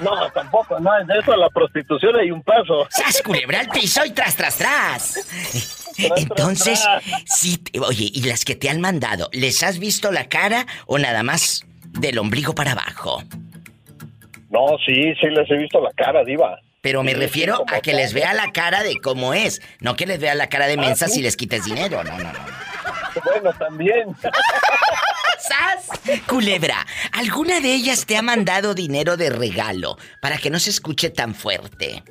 No, 0.00 0.30
tampoco, 0.32 0.80
no, 0.80 0.90
de 1.04 1.18
eso 1.18 1.32
a 1.32 1.36
la 1.36 1.50
prostitución 1.50 2.16
hay 2.16 2.30
un 2.30 2.42
paso. 2.42 2.86
¡Sas, 2.88 3.20
culebra 3.22 3.60
al 3.60 3.68
piso 3.68 4.04
y 4.04 4.12
tras, 4.12 4.34
tras, 4.34 4.56
tras! 4.56 5.75
Entonces, 5.98 6.84
sí, 7.24 7.62
oye, 7.80 8.10
¿y 8.12 8.22
las 8.22 8.44
que 8.44 8.54
te 8.54 8.68
han 8.68 8.80
mandado, 8.80 9.28
les 9.32 9.62
has 9.62 9.78
visto 9.78 10.12
la 10.12 10.28
cara 10.28 10.66
o 10.86 10.98
nada 10.98 11.22
más 11.22 11.64
del 11.98 12.18
ombligo 12.18 12.54
para 12.54 12.72
abajo? 12.72 13.22
No, 14.50 14.66
sí, 14.84 15.14
sí 15.20 15.26
les 15.30 15.50
he 15.50 15.56
visto 15.56 15.80
la 15.80 15.90
cara, 15.92 16.24
diva. 16.24 16.58
Pero 16.80 17.02
me 17.02 17.14
refiero 17.14 17.64
a 17.66 17.80
que 17.80 17.92
les 17.92 18.12
vea 18.12 18.32
la 18.32 18.52
cara 18.52 18.82
de 18.82 18.96
cómo 19.00 19.34
es, 19.34 19.60
no 19.80 19.96
que 19.96 20.06
les 20.06 20.20
vea 20.20 20.34
la 20.34 20.48
cara 20.48 20.66
de 20.66 20.74
ah, 20.74 20.80
mensa 20.80 21.08
si 21.08 21.20
les 21.20 21.36
quites 21.36 21.64
dinero, 21.64 22.04
no, 22.04 22.16
no, 22.16 22.32
no. 22.32 22.38
Bueno, 23.24 23.52
también. 23.58 24.14
¡Sas! 25.38 26.20
Culebra, 26.26 26.86
¿alguna 27.12 27.60
de 27.60 27.74
ellas 27.74 28.06
te 28.06 28.16
ha 28.16 28.22
mandado 28.22 28.74
dinero 28.74 29.16
de 29.16 29.30
regalo 29.30 29.96
para 30.20 30.38
que 30.38 30.50
no 30.50 30.58
se 30.58 30.70
escuche 30.70 31.10
tan 31.10 31.34
fuerte? 31.34 32.02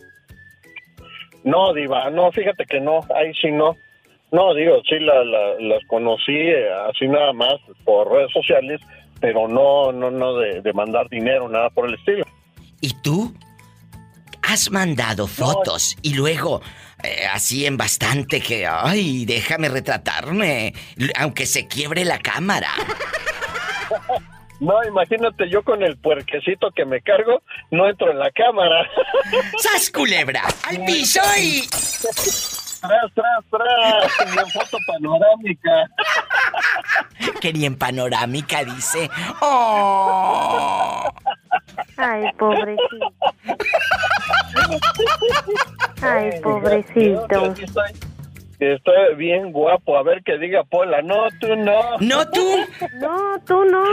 No, 1.45 1.73
Diva, 1.73 2.09
no, 2.09 2.31
fíjate 2.31 2.65
que 2.65 2.81
no, 2.81 3.01
ahí 3.15 3.31
sí 3.39 3.51
no. 3.51 3.77
No, 4.31 4.53
digo, 4.55 4.81
sí 4.89 4.95
las 4.99 5.85
conocí 5.87 6.35
eh, 6.35 6.67
así 6.89 7.07
nada 7.07 7.31
más 7.33 7.53
por 7.85 8.11
redes 8.11 8.31
sociales, 8.33 8.81
pero 9.21 9.47
no, 9.47 9.91
no, 9.91 10.09
no 10.09 10.37
de, 10.37 10.73
mandar 10.73 11.07
dinero, 11.07 11.47
nada 11.47 11.69
por 11.69 11.87
el 11.87 11.93
estilo. 11.93 12.25
¿Y 12.81 12.89
tú? 13.01 13.31
Has 14.41 14.71
mandado 14.71 15.27
fotos 15.27 15.95
y 16.01 16.15
luego 16.15 16.61
eh, 17.03 17.25
así 17.31 17.65
en 17.67 17.77
bastante 17.77 18.41
que, 18.41 18.65
ay, 18.67 19.25
déjame 19.25 19.69
retratarme, 19.69 20.73
aunque 21.15 21.45
se 21.45 21.67
quiebre 21.67 22.05
la 22.05 22.17
cámara. 22.19 22.69
No, 24.59 24.83
imagínate 24.83 25.50
yo 25.50 25.63
con 25.63 25.83
el 25.83 25.97
puerquecito 25.97 26.71
que 26.71 26.85
me 26.85 27.01
cargo, 27.01 27.41
no 27.71 27.89
entro 27.89 28.12
en 28.12 28.19
la 28.19 28.31
cámara. 28.31 28.88
¡Sas 29.57 29.89
culebra! 29.91 30.43
¡Al 30.67 30.83
piso 30.85 31.21
y! 31.38 31.67
Tras, 32.81 33.13
tras, 33.13 33.43
tras. 33.50 34.31
Ni 34.31 34.38
en 34.39 34.47
foto 34.50 34.77
panorámica. 34.88 35.89
Que 37.41 37.53
ni 37.53 37.65
en 37.65 37.75
panorámica 37.75 38.63
dice. 38.63 39.09
¡Oh! 39.41 41.12
Ay, 41.97 42.24
pobrecito. 42.38 43.13
Ay, 46.01 46.41
pobrecito. 46.41 47.53
Estoy 48.59 49.15
bien 49.17 49.51
guapo. 49.51 49.97
A 49.97 50.03
ver 50.03 50.21
que 50.24 50.38
diga 50.38 50.63
Pola. 50.63 51.01
No, 51.01 51.27
tú 51.39 51.55
no. 51.55 51.97
¿No 52.00 52.29
tú? 52.29 52.45
No, 53.00 53.39
tú 53.45 53.65
no. 53.65 53.83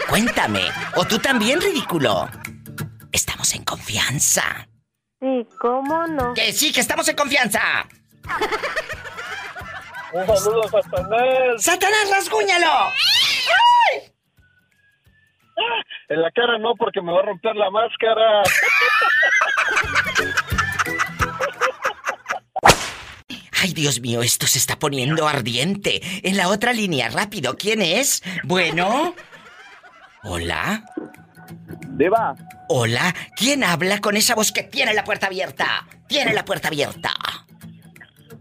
Cuéntame. 0.07 0.61
¿O 0.95 1.05
tú 1.05 1.17
también, 1.17 1.59
ridículo? 1.59 2.29
Estamos 3.11 3.51
en 3.55 3.63
confianza. 3.63 4.67
Sí, 5.19 5.47
¿cómo 5.59 6.05
no? 6.05 6.35
Que 6.35 6.53
sí, 6.53 6.71
que 6.71 6.81
estamos 6.81 7.07
en 7.07 7.15
confianza. 7.15 7.87
Un 10.13 10.27
saludo, 10.27 10.61
Satanás. 10.69 11.19
¡Satanás, 11.57 12.11
rasguñalo! 12.11 12.91
En 16.09 16.21
la 16.21 16.29
cara 16.31 16.57
no, 16.59 16.75
porque 16.75 17.01
me 17.01 17.11
va 17.11 17.19
a 17.19 17.23
romper 17.23 17.53
la 17.55 17.69
máscara. 17.71 18.43
Ay, 23.61 23.73
Dios 23.73 24.01
mío, 24.01 24.21
esto 24.21 24.45
se 24.45 24.59
está 24.59 24.77
poniendo 24.77 25.27
ardiente. 25.27 26.01
En 26.27 26.37
la 26.37 26.49
otra 26.49 26.73
línea, 26.73 27.09
rápido, 27.09 27.57
¿quién 27.57 27.81
es? 27.81 28.21
Bueno. 28.43 29.15
Hola. 30.23 30.83
Diva. 31.89 32.35
Hola, 32.69 33.15
¿quién 33.35 33.63
habla 33.63 33.99
con 33.99 34.17
esa 34.17 34.35
voz 34.35 34.51
que 34.51 34.63
tiene 34.63 34.93
la 34.93 35.03
puerta 35.03 35.27
abierta? 35.27 35.87
Tiene 36.07 36.33
la 36.33 36.45
puerta 36.45 36.67
abierta. 36.67 37.13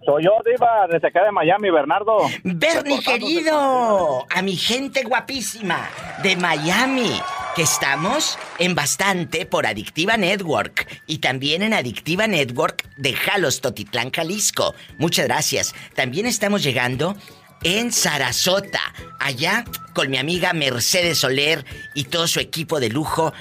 Soy 0.07 0.23
yo, 0.23 0.31
Diva, 0.45 0.87
desde 0.89 1.09
acá 1.09 1.25
de 1.25 1.33
Miami, 1.33 1.69
Bernardo. 1.69 2.19
Bernie, 2.45 3.03
querido. 3.03 4.25
A 4.33 4.41
mi 4.41 4.55
gente 4.55 5.03
guapísima 5.03 5.91
de 6.23 6.37
Miami. 6.37 7.21
Que 7.57 7.63
estamos 7.63 8.39
en 8.61 8.77
bastante 8.77 9.47
por 9.47 9.67
Adictiva 9.67 10.17
Network. 10.17 11.03
Y 11.09 11.19
también 11.19 11.63
en 11.63 11.75
Adictiva 11.75 12.29
Network 12.29 12.89
de 12.97 13.15
Jalos, 13.15 13.61
Totitlán, 13.61 14.13
Jalisco. 14.13 14.77
Muchas 14.99 15.27
gracias. 15.27 15.75
También 15.97 16.27
estamos 16.27 16.63
llegando 16.63 17.17
en 17.65 17.91
Sarasota, 17.91 18.81
allá 19.19 19.65
con 19.93 20.09
mi 20.09 20.19
amiga 20.19 20.53
Mercedes 20.53 21.19
Soler 21.19 21.65
y 21.95 22.05
todo 22.05 22.29
su 22.29 22.39
equipo 22.39 22.79
de 22.79 22.91
lujo. 22.91 23.33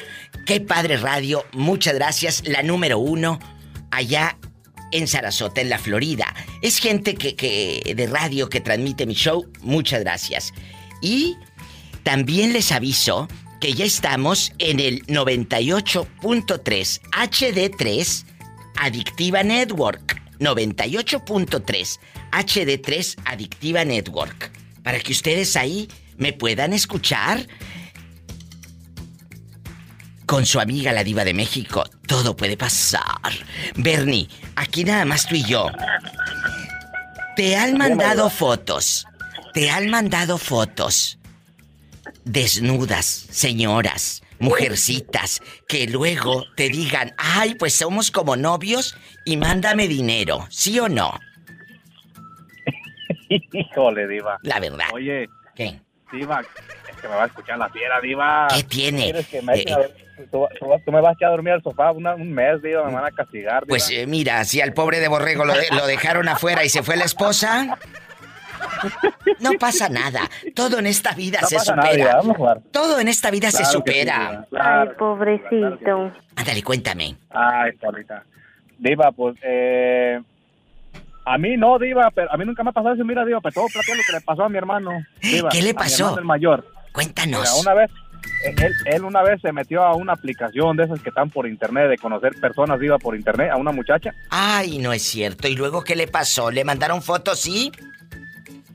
Qué 0.48 0.62
padre 0.62 0.98
radio, 0.98 1.46
muchas 1.52 1.94
gracias. 1.94 2.48
La 2.48 2.64
número 2.64 2.98
uno, 2.98 3.38
allá 3.92 4.38
en 4.92 5.08
Sarasota, 5.08 5.62
en 5.62 5.70
la 5.70 5.80
Florida. 5.80 6.34
Es 6.62 6.78
gente 6.80 7.16
que, 7.16 7.94
de 7.96 8.08
radio 8.08 8.50
que 8.50 8.62
transmite 8.62 9.06
mi 9.06 9.14
show. 9.14 9.46
Muchas 9.62 10.02
gracias. 10.02 10.54
Y 11.02 11.38
también 12.04 12.54
les 12.54 12.72
aviso 12.72 13.28
que 13.60 13.74
ya 13.74 13.86
estamos 13.86 14.54
en 14.60 14.80
el 14.80 15.06
98.3 15.08 17.02
HD3 17.12 18.26
Adictiva 18.78 19.44
Network. 19.44 20.22
98.3 20.40 22.00
HD3 22.32 23.16
Adictiva 23.26 23.86
Network. 23.86 24.52
Para 24.84 25.00
que 25.00 25.14
ustedes 25.14 25.56
ahí 25.56 25.88
me 26.18 26.34
puedan 26.34 26.74
escuchar 26.74 27.48
con 30.26 30.46
su 30.46 30.60
amiga 30.60 30.92
la 30.92 31.04
diva 31.04 31.24
de 31.24 31.34
México. 31.34 31.84
Todo 32.08 32.36
puede 32.36 32.58
pasar. 32.58 33.32
Bernie, 33.76 34.28
aquí 34.56 34.84
nada 34.84 35.06
más 35.06 35.28
tú 35.28 35.36
y 35.36 35.44
yo. 35.44 35.68
Te 37.36 37.56
han 37.56 37.78
mandado 37.78 38.30
fotos. 38.30 39.06
Te 39.54 39.70
han 39.70 39.90
mandado 39.90 40.38
fotos. 40.38 41.20
Desnudas, 42.24 43.06
señoras, 43.30 44.24
mujercitas, 44.40 45.42
que 45.68 45.88
luego 45.88 46.46
te 46.56 46.70
digan, 46.70 47.14
ay, 47.18 47.56
pues 47.56 47.74
somos 47.74 48.10
como 48.10 48.36
novios 48.36 48.98
y 49.26 49.38
mándame 49.38 49.88
dinero, 49.88 50.48
¿sí 50.50 50.80
o 50.80 50.90
no? 50.90 51.20
Híjole, 53.30 54.08
diva. 54.08 54.40
La 54.44 54.60
verdad. 54.60 54.88
Oye. 54.94 55.30
¿Qué? 55.56 55.80
Diva, 56.12 56.42
que 57.06 57.10
me 57.10 57.16
va 57.18 57.24
a 57.24 57.28
escuchar 57.28 57.58
la 57.60 57.70
fiera, 57.70 58.02
diva. 58.02 58.48
¿Qué 58.54 58.64
tiene? 58.64 59.14
Que 59.30 59.42
me 59.42 59.60
eh, 59.60 59.94
Tú, 60.32 60.48
me 60.92 61.02
vas 61.02 61.16
a 61.22 61.28
dormir 61.28 61.54
al 61.54 61.62
sofá 61.62 61.92
un 61.92 62.32
mes, 62.34 62.62
digo, 62.64 62.84
me 62.86 62.94
van 62.94 63.06
a 63.06 63.12
castigar. 63.12 63.66
Pues 63.68 63.92
eh, 63.92 64.08
mira, 64.08 64.44
si 64.46 64.62
al 64.62 64.74
pobre 64.74 65.00
de 65.00 65.08
Borrego 65.08 65.46
lo, 65.46 65.54
dejaron 65.86 66.28
afuera 66.28 66.64
y 66.64 66.70
se 66.70 66.82
fue 66.84 66.96
la 66.98 67.04
esposa. 67.04 67.78
No 69.40 69.52
pasa 69.60 69.90
nada. 69.90 70.22
Todo 70.56 70.80
en 70.80 70.88
esta 70.88 71.14
vida 71.14 71.42
se 71.42 71.60
supera. 71.60 72.22
Todo 72.72 73.00
en 73.00 73.08
esta 73.08 73.30
vida 73.30 73.52
se 73.52 73.66
supera. 73.66 74.48
Ay, 74.58 74.90
pobrecito. 74.98 76.12
Ándale, 76.36 76.64
cuéntame. 76.64 77.18
Ay, 77.30 77.74
Paulita. 77.74 78.24
Diva, 78.80 79.12
pues, 79.12 79.36
eh, 79.44 80.20
A 81.26 81.38
mí 81.38 81.58
no, 81.58 81.78
Diva, 81.78 82.10
pero 82.12 82.32
a 82.32 82.38
mí 82.38 82.46
nunca 82.46 82.64
me 82.64 82.70
ha 82.70 82.74
pasado 82.74 82.96
eso. 82.96 83.04
Mira, 83.04 83.26
Diva, 83.26 83.42
pero 83.42 83.54
todo 83.54 83.68
platicando 83.68 84.02
lo 84.02 84.08
que 84.08 84.14
le 84.14 84.22
pasó 84.22 84.44
a 84.44 84.50
mi 84.50 84.58
hermano. 84.58 84.92
Diva, 85.22 85.50
¿Qué 85.50 85.62
le 85.62 85.72
a 85.72 85.74
mi 85.74 85.78
pasó? 85.78 86.04
hermano 86.06 86.20
el 86.20 86.26
mayor. 86.26 86.75
Cuéntanos. 86.96 87.42
Mira, 87.42 87.54
una 87.62 87.74
vez, 87.74 87.92
él, 88.44 88.74
él 88.86 89.04
una 89.04 89.22
vez 89.22 89.40
se 89.42 89.52
metió 89.52 89.84
a 89.84 89.96
una 89.96 90.14
aplicación 90.14 90.76
de 90.78 90.86
esas 90.86 91.00
que 91.02 91.10
están 91.10 91.30
por 91.30 91.48
internet, 91.48 91.90
de 91.90 91.98
conocer 91.98 92.34
personas, 92.42 92.80
Diva, 92.80 92.98
por 92.98 93.16
internet, 93.16 93.52
a 93.52 93.58
una 93.58 93.72
muchacha. 93.72 94.12
Ay, 94.32 94.78
no 94.80 94.92
es 94.94 95.04
cierto. 95.04 95.48
¿Y 95.48 95.56
luego 95.56 95.84
qué 95.84 95.96
le 95.96 96.08
pasó? 96.08 96.50
¿Le 96.50 96.64
mandaron 96.64 97.02
fotos, 97.02 97.40
sí? 97.40 97.72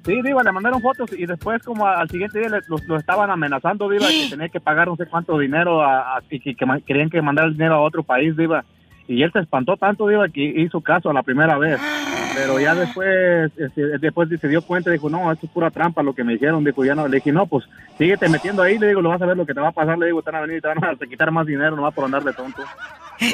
Sí, 0.07 0.23
Diva, 0.23 0.43
le 0.43 0.53
mandaron 0.53 0.81
fotos 0.81 1.11
y 1.13 1.27
después 1.27 1.63
como 1.63 1.87
al 1.87 2.09
siguiente 2.09 2.39
día 2.39 2.49
le- 2.49 2.61
los- 2.69 2.85
lo, 2.85 2.97
estaban 2.97 3.31
amenazando, 3.31 3.89
Diva, 3.89 4.07
que 4.09 4.27
tenía 4.31 4.49
que 4.49 4.61
pagar 4.61 4.87
no 4.89 4.97
sé 4.97 5.07
cuánto 5.07 5.39
dinero 5.39 5.83
a, 5.83 6.17
a- 6.17 6.23
y 6.31 6.41
que, 6.41 6.55
querían 6.87 7.11
que 7.11 7.21
mandara 7.23 7.49
el 7.49 7.55
dinero 7.55 7.75
a 7.75 7.81
otro 7.81 8.03
país, 8.03 8.37
Diva. 8.37 8.65
Y 9.09 9.23
él 9.23 9.33
se 9.33 9.41
espantó 9.41 9.77
tanto, 9.77 10.07
Diva, 10.09 10.29
que 10.29 10.43
hizo 10.43 10.81
caso 10.81 11.11
a 11.11 11.13
la 11.15 11.23
primera 11.23 11.59
vez. 11.59 11.81
Pero 12.35 12.61
ya 12.61 12.75
después, 12.75 13.51
este, 13.57 13.99
después 13.99 14.29
se 14.41 14.49
dio 14.49 14.63
cuenta, 14.63 14.91
dijo, 14.91 15.11
no, 15.11 15.31
esto 15.33 15.47
es 15.47 15.53
pura 15.53 15.71
trampa 15.71 16.03
lo 16.03 16.15
que 16.15 16.25
me 16.25 16.35
hicieron. 16.35 16.65
Dijo, 16.65 16.85
ya 16.85 16.95
no, 16.95 17.09
le 17.09 17.17
dije, 17.17 17.33
no, 17.33 17.47
pues 17.47 17.65
síguete 17.99 18.29
metiendo 18.29 18.63
ahí, 18.63 18.79
le 18.79 18.89
digo, 18.89 19.01
lo 19.01 19.11
vas 19.11 19.23
a 19.23 19.27
ver 19.27 19.37
lo 19.37 19.47
que 19.47 19.55
te 19.55 19.61
va 19.61 19.69
a 19.69 19.73
pasar, 19.73 19.99
le 19.99 20.07
digo, 20.07 20.23
te 20.23 20.31
van 20.31 20.43
a 20.43 20.47
venir 20.47 20.59
y 20.59 20.61
te 20.61 20.69
van 20.69 20.85
a 20.85 20.97
quitar 21.07 21.31
más 21.31 21.47
dinero, 21.47 21.77
no 21.77 21.83
va 21.83 21.91
por 21.91 22.05
andar 22.05 22.23
de 22.23 22.33
tonto. 22.33 22.63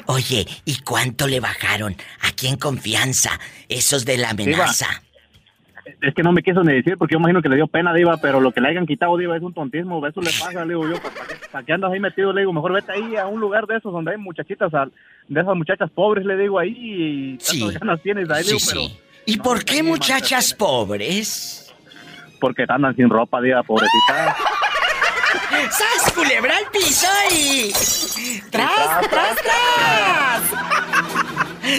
Oye, 0.06 0.46
¿y 0.64 0.78
cuánto 0.80 1.28
le 1.28 1.40
bajaron? 1.40 1.96
Aquí 2.22 2.48
en 2.48 2.56
confianza, 2.56 3.38
esos 3.68 4.04
de 4.04 4.16
la 4.16 4.30
amenaza. 4.30 5.02
Es 6.02 6.14
que 6.14 6.22
no 6.22 6.30
me 6.32 6.42
quiso 6.42 6.62
ni 6.62 6.74
decir 6.74 6.96
porque 6.98 7.14
yo 7.14 7.18
imagino 7.18 7.40
que 7.40 7.48
le 7.48 7.56
dio 7.56 7.66
pena, 7.66 7.92
Diva, 7.94 8.18
pero 8.18 8.40
lo 8.40 8.52
que 8.52 8.60
le 8.60 8.68
hayan 8.68 8.86
quitado, 8.86 9.16
Diva, 9.16 9.36
es 9.36 9.42
un 9.42 9.54
tontismo. 9.54 10.06
Eso 10.06 10.20
le 10.20 10.26
pasa, 10.30 10.64
le 10.64 10.74
digo 10.74 10.86
yo, 10.88 10.96
¿para 11.00 11.14
para 11.50 11.64
qué 11.64 11.72
andas 11.72 11.90
ahí 11.92 12.00
metido? 12.00 12.32
Le 12.32 12.42
digo, 12.42 12.52
mejor 12.52 12.72
vete 12.74 12.92
ahí 12.92 13.16
a 13.16 13.26
un 13.26 13.40
lugar 13.40 13.66
de 13.66 13.76
esos 13.78 13.92
donde 13.92 14.10
hay 14.12 14.18
muchachitas, 14.18 14.70
de 15.28 15.40
esas 15.40 15.56
muchachas 15.56 15.90
pobres, 15.90 16.24
le 16.26 16.36
digo 16.36 16.58
ahí, 16.58 16.70
y 16.70 17.38
Sí. 17.40 17.66
ganas 17.80 18.00
tienes 18.02 18.28
ahí, 18.30 18.44
Sí, 18.44 18.50
digo, 18.50 18.60
pero 18.68 18.80
sí. 18.82 19.00
¿Y 19.24 19.38
por 19.38 19.64
qué 19.64 19.82
muchachas 19.82 20.52
pobres? 20.54 21.62
porque 22.38 22.66
andan 22.68 22.94
sin 22.94 23.08
ropa, 23.08 23.40
Diva, 23.40 23.62
pobrecita. 23.62 24.36
¡Sas, 25.70 26.12
culebra 26.14 26.54
al 26.58 26.70
piso 26.70 27.08
y... 27.34 27.72
¡Tras, 28.50 29.00
tras, 29.08 29.36
tras! 29.36 30.42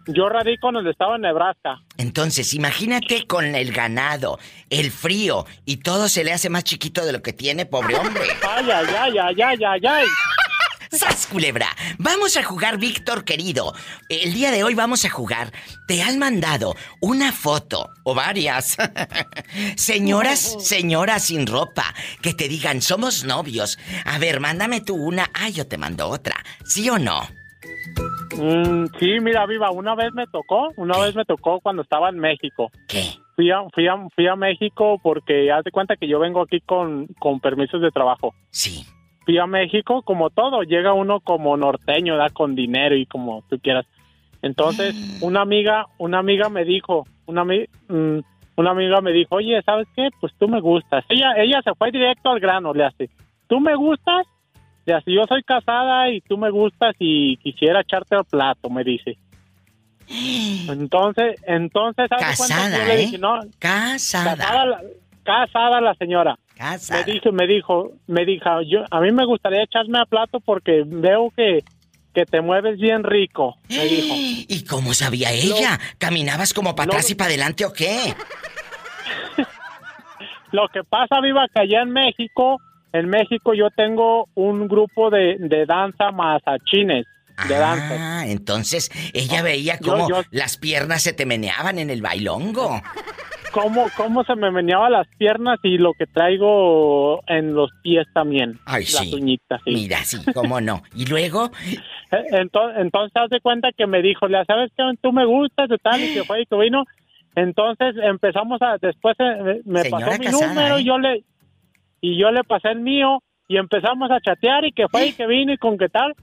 Yo 0.08 0.30
radico 0.30 0.70
en 0.70 0.78
el 0.78 0.88
estado 0.88 1.14
de 1.14 1.20
Nebraska. 1.20 1.80
Entonces, 1.98 2.56
imagínate 2.56 3.28
con 3.28 3.46
el 3.54 3.72
ganado, 3.72 4.40
el 4.72 4.90
frío 4.90 5.46
y 5.64 5.78
todo 5.78 6.10
se 6.10 6.24
le 6.24 6.34
hace 6.34 6.50
más 6.50 6.64
chiquito 6.64 7.06
de 7.06 7.12
lo 7.14 7.22
que 7.22 7.34
tiene, 7.34 7.68
pobre 7.68 7.96
hombre. 7.98 8.24
Ay, 8.50 8.66
ay, 8.72 8.88
ay, 8.98 9.42
ay, 9.42 9.64
ay, 9.64 9.82
ay. 9.88 10.06
¡Sas, 10.92 11.26
culebra! 11.26 11.68
Vamos 12.00 12.36
a 12.36 12.44
jugar, 12.44 12.78
Víctor 12.78 13.24
querido. 13.24 13.74
El 14.10 14.34
día 14.34 14.52
de 14.52 14.66
hoy 14.66 14.76
vamos 14.76 15.06
a 15.06 15.10
jugar. 15.10 15.54
Te 15.88 16.04
han 16.04 16.20
mandado 16.20 16.76
una 17.00 17.32
foto, 17.32 17.92
o 18.04 18.14
varias. 18.14 18.76
Señoras, 19.78 20.58
señoras 20.60 21.24
sin 21.24 21.48
ropa, 21.48 21.86
que 22.22 22.34
te 22.34 22.50
digan, 22.50 22.82
somos 22.82 23.24
novios. 23.24 23.80
A 24.04 24.20
ver, 24.20 24.42
mándame 24.42 24.82
tú 24.82 24.96
una. 24.96 25.30
Ah, 25.34 25.48
yo 25.48 25.66
te 25.66 25.78
mando 25.78 26.10
otra. 26.10 26.36
¿Sí 26.66 26.90
o 26.90 27.00
no? 27.00 27.22
Mm, 28.36 28.88
sí, 29.00 29.20
mira, 29.22 29.46
viva, 29.46 29.72
una 29.72 29.96
vez 29.96 30.14
me 30.14 30.28
tocó, 30.28 30.74
una 30.76 30.98
vez 31.00 31.16
me 31.16 31.24
tocó 31.24 31.62
cuando 31.62 31.84
estaba 31.84 32.10
en 32.10 32.20
México. 32.20 32.70
¿Qué? 32.90 33.14
Fui 33.38 33.50
a, 33.50 33.64
fui 33.74 33.88
a, 33.88 33.96
fui 34.14 34.28
a 34.28 34.36
México 34.36 35.00
porque 35.02 35.54
haz 35.54 35.64
de 35.64 35.72
cuenta 35.72 35.96
que 35.96 36.10
yo 36.10 36.20
vengo 36.20 36.42
aquí 36.42 36.60
con, 36.60 37.08
con 37.18 37.40
permisos 37.40 37.82
de 37.82 37.92
trabajo. 37.92 38.34
Sí. 38.50 38.86
Fui 39.26 39.38
a 39.38 39.46
México 39.46 40.02
como 40.02 40.30
todo, 40.30 40.64
llega 40.64 40.94
uno 40.94 41.20
como 41.20 41.56
norteño, 41.56 42.18
da 42.18 42.30
con 42.30 42.56
dinero 42.56 42.96
y 42.96 43.06
como 43.06 43.44
tú 43.50 43.60
quieras. 43.60 43.86
Entonces, 44.42 44.96
una 45.22 45.42
amiga, 45.42 45.86
una 46.00 46.20
amiga 46.20 46.50
me 46.50 46.66
dijo, 46.66 47.06
una, 47.28 47.44
mm, 47.44 48.20
una 48.56 48.72
amiga 48.72 49.00
me 49.02 49.12
dijo, 49.12 49.36
oye, 49.36 49.62
¿sabes 49.64 49.88
qué? 49.96 50.10
Pues 50.20 50.34
tú 50.40 50.48
me 50.48 50.60
gustas. 50.60 51.06
Ella, 51.10 51.34
ella 51.38 51.62
se 51.64 51.76
fue 51.76 51.92
directo 51.92 52.32
al 52.32 52.40
grano, 52.40 52.74
le 52.74 52.86
hace, 52.86 53.10
¿tú 53.48 53.60
me 53.60 53.76
gustas? 53.76 54.26
Le 54.86 54.96
hace, 54.96 55.12
yo 55.14 55.26
soy 55.28 55.44
casada 55.44 56.10
y 56.10 56.22
tú 56.22 56.38
me 56.38 56.50
gustas 56.50 56.96
y 56.98 57.38
quisiera 57.38 57.82
echarte 57.82 58.16
al 58.16 58.26
plato, 58.26 58.70
me 58.72 58.84
dice. 58.84 59.18
Entonces, 60.68 61.40
entonces, 61.46 62.08
haz 62.12 62.20
de 62.20 62.38
cuenta 62.38 62.56
Casada, 62.56 62.78
yo 62.80 62.86
le 62.86 62.94
¿eh? 62.94 62.98
dije, 62.98 63.18
no, 63.20 63.40
Casada. 63.60 64.36
casada 64.36 64.82
casada 65.32 65.82
la 65.82 65.94
señora. 65.96 66.38
Casada. 66.58 67.04
Me 67.06 67.14
dijo, 67.14 67.32
me 67.32 67.48
dijo, 67.48 67.92
me 68.08 68.26
dijo, 68.26 68.62
yo, 68.62 68.84
a 68.92 69.00
mí 69.00 69.12
me 69.12 69.26
gustaría 69.26 69.64
echarme 69.64 70.00
a 70.00 70.06
plato 70.06 70.40
porque 70.40 70.84
veo 70.86 71.32
que, 71.36 71.64
que 72.14 72.26
te 72.26 72.42
mueves 72.42 72.80
bien 72.80 73.04
rico, 73.04 73.56
me 73.70 73.86
dijo. 73.86 74.14
¿Y 74.48 74.64
cómo 74.66 74.94
sabía 74.94 75.32
ella? 75.32 75.80
¿Caminabas 75.98 76.54
como 76.54 76.76
para 76.76 76.90
atrás 76.92 77.10
y 77.10 77.16
para 77.16 77.30
adelante 77.30 77.66
o 77.66 77.74
qué? 77.74 78.14
Lo 80.52 80.68
que 80.68 80.84
pasa, 80.84 81.22
Viva, 81.22 81.48
que 81.54 81.62
allá 81.62 81.82
en 81.84 81.92
México, 81.92 82.58
en 82.92 83.10
México 83.10 83.54
yo 83.54 83.70
tengo 83.76 84.28
un 84.36 84.68
grupo 84.68 85.10
de, 85.10 85.38
de 85.40 85.66
danza 85.66 86.12
mazachines, 86.12 87.06
de 87.48 87.56
danza. 87.58 88.20
Ah, 88.20 88.28
entonces 88.28 88.92
ella 89.14 89.42
veía 89.44 89.80
yo- 89.80 89.94
cómo 89.94 90.10
yo- 90.10 90.24
las 90.32 90.58
piernas 90.58 91.02
se 91.04 91.14
te 91.14 91.26
meneaban 91.26 91.80
en 91.80 91.90
el 91.90 92.02
bailongo. 92.02 92.82
¿Cómo, 93.52 93.86
¿Cómo 93.98 94.24
se 94.24 94.36
me 94.36 94.50
meneaban 94.50 94.94
las 94.94 95.08
piernas 95.18 95.60
y 95.64 95.78
lo 95.78 95.94
que 95.94 96.06
traigo 96.08 97.22
en 97.28 97.54
los 97.54 97.70
pies 97.84 98.08
también? 98.14 98.60
Ay, 98.66 98.82
las 98.84 99.10
sí. 99.10 99.14
uñitas, 99.14 99.62
sí. 99.66 99.72
Mira, 99.72 99.98
sí, 100.04 100.18
cómo 100.34 100.62
no. 100.62 100.82
Y 100.96 101.06
luego, 101.06 101.52
Entonces, 102.12 102.82
entonces 102.82 103.12
haz 103.16 103.30
de 103.30 103.40
cuenta 103.40 103.70
que 103.76 103.88
me 103.88 104.02
dijo, 104.02 104.28
"Ya 104.28 104.44
¿sabes 104.46 104.72
qué? 104.76 104.84
Tú 105.02 105.12
me 105.14 105.26
gustas, 105.26 105.70
de 105.70 105.78
tal, 105.78 106.04
y 106.04 106.14
que 106.14 106.24
fue 106.26 106.42
y 106.42 106.46
que 106.46 106.58
vino. 106.58 106.84
Entonces 107.36 107.96
empezamos 108.04 108.62
a, 108.62 108.78
después 108.82 109.16
eh, 109.20 109.62
me 109.66 109.82
Señora 109.84 110.06
pasó 110.08 110.20
mi 110.20 110.26
casada, 110.26 110.48
número 110.54 110.78
¿eh? 110.78 110.82
y 110.82 110.86
yo 110.86 110.98
le, 110.98 111.24
y 112.02 112.20
yo 112.20 112.32
le 112.32 112.44
pasé 112.44 112.70
el 112.72 112.82
mío 112.82 113.20
y 113.48 113.58
empezamos 113.58 114.12
a 114.12 114.20
chatear 114.20 114.66
y 114.66 114.74
que 114.74 114.88
fue 114.90 115.08
y 115.08 115.14
que 115.14 115.28
vino 115.28 115.54
y 115.54 115.58
con 115.58 115.78
qué 115.78 115.88
tal, 115.88 116.14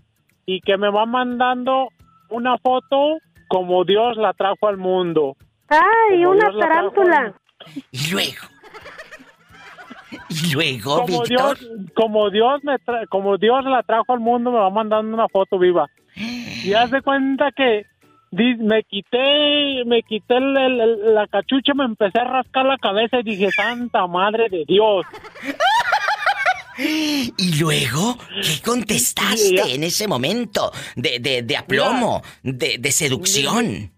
y 0.45 0.61
que 0.61 0.77
me 0.77 0.91
va 0.91 1.07
mandando 1.07 1.89
una 2.29 2.59
foto 2.59 3.17
como 3.49 3.85
Dios 3.85 4.19
la 4.19 4.35
trajo 4.35 4.69
al 4.69 4.77
mundo. 4.77 5.37
¡Ay, 5.69 6.23
Como 6.25 6.31
una 6.31 6.49
Dios 6.51 6.61
tarántula! 6.61 7.35
y 7.91 8.11
luego. 8.11 8.47
Y 10.31 10.53
luego, 10.55 11.01
como 11.03 11.23
Víctor. 11.23 11.59
Dios, 11.59 11.71
como 11.95 12.31
Dios 12.31 12.65
me 12.65 12.75
tra- 12.77 13.07
como 13.09 13.37
Dios 13.37 13.65
la 13.65 13.83
trajo 13.83 14.13
al 14.13 14.21
mundo, 14.21 14.51
me 14.51 14.59
va 14.59 14.71
mandando 14.71 15.13
una 15.15 15.29
foto 15.29 15.59
viva. 15.59 15.87
Y 16.17 16.73
haz 16.73 16.91
de 16.91 17.03
cuenta 17.03 17.51
que 17.53 17.85
me 18.31 18.83
quité, 18.85 19.85
me 19.87 20.03
quité 20.03 20.37
el- 20.37 20.57
el- 20.57 20.81
el- 20.81 21.15
la 21.15 21.27
cachucha, 21.27 21.73
me 21.75 21.85
empecé 21.85 22.19
a 22.21 22.25
rascar 22.25 22.65
la 22.67 22.77
cabeza 22.79 23.21
y 23.21 23.23
dije, 23.23 23.51
Santa 23.51 24.07
Madre 24.07 24.49
de 24.51 24.65
Dios. 24.67 25.05
Y 26.81 27.59
luego, 27.61 28.17
¿qué 28.41 28.63
contestaste 28.65 29.75
en 29.75 29.83
ese 29.83 30.07
momento 30.07 30.71
de, 30.95 31.19
de, 31.19 31.43
de 31.43 31.57
aplomo, 31.57 32.23
de, 32.45 32.77
de 32.79 32.93
seducción? 32.93 33.91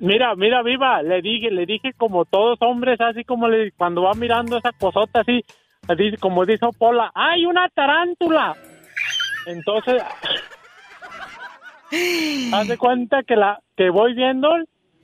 Mira, 0.00 0.34
mira, 0.34 0.62
viva, 0.62 1.02
le 1.02 1.20
dije, 1.20 1.50
le 1.50 1.66
dije 1.66 1.92
como 1.92 2.24
todos 2.24 2.58
hombres, 2.62 2.98
así 3.02 3.22
como 3.22 3.48
le, 3.48 3.70
cuando 3.72 4.02
va 4.02 4.14
mirando 4.14 4.56
esa 4.56 4.72
cosota 4.72 5.20
así, 5.20 5.44
así 5.86 6.16
como 6.18 6.46
dice 6.46 6.66
Pola, 6.78 7.12
¡ay, 7.14 7.44
una 7.44 7.68
tarántula! 7.68 8.56
Entonces, 9.46 10.02
haz 12.54 12.68
de 12.68 12.78
cuenta 12.78 13.22
que 13.24 13.36
la, 13.36 13.60
que 13.76 13.90
voy 13.90 14.14
viendo, 14.14 14.48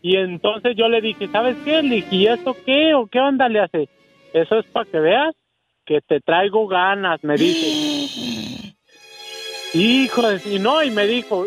y 0.00 0.16
entonces 0.16 0.74
yo 0.76 0.88
le 0.88 1.02
dije, 1.02 1.28
¿sabes 1.28 1.56
qué? 1.62 1.82
Le 1.82 1.96
dije, 1.96 2.16
¿y 2.16 2.26
esto 2.28 2.56
qué? 2.64 2.94
¿O 2.94 3.06
qué 3.06 3.20
onda 3.20 3.50
le 3.50 3.61
hace? 3.61 3.90
Eso 4.32 4.59
es 4.59 4.64
para 4.66 4.90
que 4.90 4.98
veas 4.98 5.35
que 5.85 6.00
te 6.00 6.20
traigo 6.20 6.66
ganas, 6.68 7.22
me 7.22 7.37
dice. 7.37 8.74
Hijo. 9.74 10.22
Y 10.46 10.59
no, 10.59 10.82
y 10.82 10.90
me 10.90 11.06
dijo, 11.06 11.46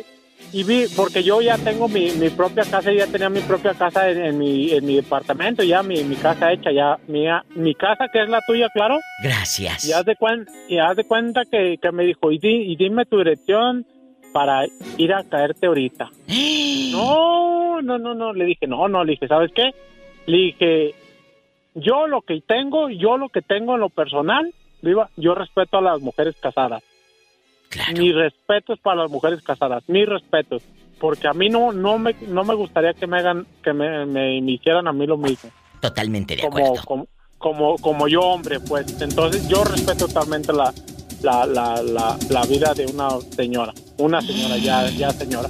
y 0.52 0.64
vi, 0.64 0.86
porque 0.96 1.24
yo 1.24 1.42
ya 1.42 1.58
tengo 1.58 1.88
mi, 1.88 2.12
mi 2.12 2.30
propia 2.30 2.64
casa, 2.64 2.92
ya 2.92 3.06
tenía 3.08 3.30
mi 3.30 3.42
propia 3.42 3.74
casa 3.74 4.10
en, 4.10 4.18
en 4.26 4.38
mi, 4.38 4.72
en 4.72 4.86
mi 4.86 4.96
departamento, 4.96 5.64
ya 5.64 5.84
mi, 5.84 6.04
mi 6.04 6.16
casa 6.16 6.52
hecha, 6.52 6.72
ya 6.72 6.98
mía, 7.08 7.44
mi 7.56 7.76
casa 7.76 8.08
que 8.12 8.24
es 8.24 8.30
la 8.30 8.42
tuya, 8.48 8.68
claro. 8.74 9.00
Gracias. 9.24 9.86
Y 9.88 9.92
haz 9.94 10.06
de, 10.06 10.16
cuen- 10.16 10.48
y 10.68 10.78
haz 10.80 10.96
de 10.98 11.04
cuenta 11.04 11.44
que, 11.46 11.78
que 11.82 11.92
me 11.92 12.04
dijo, 12.04 12.32
y, 12.32 12.40
di- 12.40 12.72
y 12.72 12.76
dime 12.76 13.06
tu 13.06 13.18
dirección 13.20 13.86
para 14.34 14.66
ir 14.98 15.14
a 15.14 15.24
caerte 15.24 15.68
ahorita. 15.68 16.10
No, 16.92 17.82
no, 17.82 17.98
no, 18.00 18.16
no, 18.16 18.34
le 18.34 18.46
dije, 18.46 18.66
no, 18.68 18.88
no, 18.88 19.04
le 19.04 19.12
dije, 19.12 19.28
¿sabes 19.28 19.52
qué? 19.54 19.72
Le 20.26 20.38
dije, 20.38 20.96
yo 21.76 22.08
lo 22.08 22.22
que 22.22 22.42
tengo, 22.42 22.90
yo 22.90 23.18
lo 23.18 23.30
que 23.30 23.42
tengo 23.42 23.76
en 23.76 23.80
lo 23.82 23.90
personal, 23.90 24.52
viva, 24.82 25.10
yo 25.16 25.36
respeto 25.36 25.78
a 25.78 25.82
las 25.82 26.02
mujeres 26.02 26.36
casadas. 26.42 26.84
Mi 27.96 28.12
respeto 28.12 28.74
es 28.74 28.80
para 28.80 29.04
las 29.04 29.12
mujeres 29.12 29.42
casadas, 29.44 29.84
mi 29.88 30.04
respeto, 30.06 30.58
porque 31.00 31.28
a 31.28 31.34
mí 31.34 31.50
no, 31.50 31.72
no 31.72 31.98
me, 32.00 32.16
no 32.28 32.44
me 32.44 32.56
gustaría 32.56 32.94
que 32.94 33.08
me 33.08 33.20
hagan, 33.20 33.46
que 33.64 33.74
me, 33.74 34.06
me, 34.06 34.42
me 34.42 34.52
hicieran 34.52 34.88
a 34.88 34.94
mí 34.94 35.06
lo 35.06 35.18
mismo. 35.18 35.50
Totalmente 35.80 36.36
de 36.36 36.42
Como, 36.42 36.58
acuerdo. 36.58 36.84
como, 36.86 37.08
como, 37.38 37.76
como 37.78 38.08
yo 38.08 38.22
hombre, 38.22 38.60
pues, 38.60 39.00
entonces 39.02 39.48
yo 39.48 39.64
respeto 39.64 40.08
totalmente 40.08 40.52
la, 40.52 40.74
la, 41.22 41.46
la, 41.46 41.82
la, 41.84 42.18
la 42.30 42.42
vida 42.46 42.74
de 42.74 42.86
una 42.88 43.10
señora, 43.36 43.74
una 43.98 44.20
señora, 44.22 44.58
ya, 44.58 44.90
ya 44.90 45.12
señora. 45.12 45.50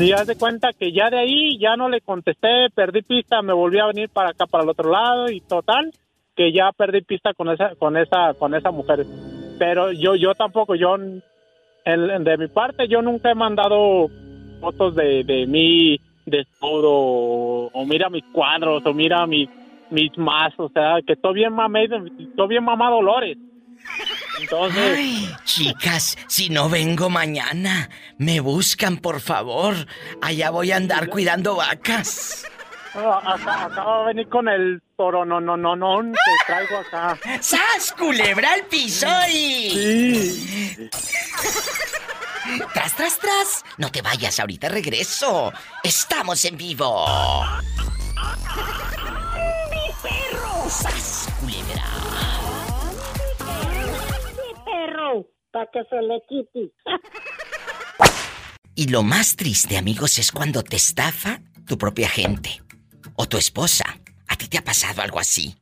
Y 0.00 0.12
haz 0.12 0.26
de 0.26 0.36
cuenta 0.36 0.72
que 0.72 0.92
ya 0.92 1.10
de 1.10 1.18
ahí 1.18 1.58
ya 1.58 1.76
no 1.76 1.90
le 1.90 2.00
contesté, 2.00 2.70
perdí 2.74 3.02
pista, 3.02 3.42
me 3.42 3.52
volví 3.52 3.78
a 3.78 3.86
venir 3.86 4.08
para 4.08 4.30
acá, 4.30 4.46
para 4.46 4.64
el 4.64 4.70
otro 4.70 4.90
lado 4.90 5.30
y 5.30 5.42
total, 5.42 5.92
que 6.34 6.52
ya 6.54 6.70
perdí 6.72 7.02
pista 7.02 7.34
con 7.34 7.50
esa, 7.50 7.74
con 7.76 7.98
esa, 7.98 8.32
con 8.38 8.54
esa 8.54 8.70
mujer. 8.70 9.04
Pero 9.58 9.92
yo, 9.92 10.14
yo 10.16 10.34
tampoco, 10.34 10.74
yo, 10.74 10.96
en- 11.84 12.24
de 12.24 12.38
mi 12.38 12.48
parte, 12.48 12.88
yo 12.88 13.02
nunca 13.02 13.30
he 13.30 13.34
mandado 13.34 14.08
fotos 14.60 14.94
de, 14.94 15.24
de 15.24 15.46
mí 15.46 15.98
desnudo 16.26 16.90
o, 16.90 17.70
o 17.72 17.84
mira 17.86 18.08
mis 18.08 18.24
cuadros 18.32 18.82
o 18.86 18.94
mira 18.94 19.26
mis, 19.26 19.48
mis 19.90 20.16
más, 20.16 20.52
o 20.56 20.70
sea, 20.70 20.96
que 21.06 21.12
estoy 21.12 21.34
bien 21.34 21.52
mamé, 21.52 21.84
estoy 21.84 22.48
bien 22.48 22.64
mamá 22.64 22.90
Dolores. 22.90 23.36
Entonces, 24.40 24.96
Ay, 24.98 25.28
chicas, 25.44 26.16
si 26.26 26.48
no 26.48 26.68
vengo 26.70 27.10
mañana, 27.10 27.90
me 28.18 28.40
buscan, 28.40 28.96
por 28.96 29.20
favor. 29.20 29.74
Allá 30.22 30.50
voy 30.50 30.72
a 30.72 30.76
andar 30.76 31.08
cuidando 31.10 31.56
vacas. 31.56 32.46
Ah, 32.94 33.34
acá, 33.34 33.64
acá 33.64 33.84
va 33.84 34.02
a 34.02 34.06
venir 34.06 34.28
con 34.28 34.48
el 34.48 34.82
toro, 34.96 35.24
no, 35.24 35.40
no, 35.40 35.56
no, 35.56 35.76
no, 35.76 36.00
que 36.02 36.46
traigo 36.46 36.78
acá. 36.78 37.18
¡Sas, 37.40 37.92
culebra 37.98 38.52
al 38.52 38.64
piso 38.66 39.06
y... 39.28 39.70
Sí. 39.70 40.90
¡Tras, 42.72 42.94
tras, 42.94 43.18
tras! 43.18 43.64
No 43.78 43.90
te 43.90 44.02
vayas, 44.02 44.38
ahorita 44.38 44.68
regreso. 44.68 45.52
Estamos 45.82 46.44
en 46.44 46.56
vivo. 46.56 47.06
¡Mi 49.70 49.92
perro! 50.02 50.68
¡Sas, 50.68 51.28
culebra! 51.40 51.84
perro, 54.64 55.26
para 55.52 55.66
que 55.72 55.82
se 55.88 56.02
le 56.02 56.22
quite. 56.28 56.72
Y 58.76 58.88
lo 58.88 59.04
más 59.04 59.36
triste, 59.36 59.76
amigos, 59.76 60.18
es 60.18 60.32
cuando 60.32 60.64
te 60.64 60.74
estafa 60.74 61.40
tu 61.66 61.78
propia 61.78 62.08
gente. 62.08 62.63
O 63.16 63.26
tu 63.26 63.36
esposa. 63.36 63.84
¿A 64.28 64.36
ti 64.36 64.48
te 64.48 64.58
ha 64.58 64.62
pasado 64.62 65.02
algo 65.02 65.18
así? 65.18 65.54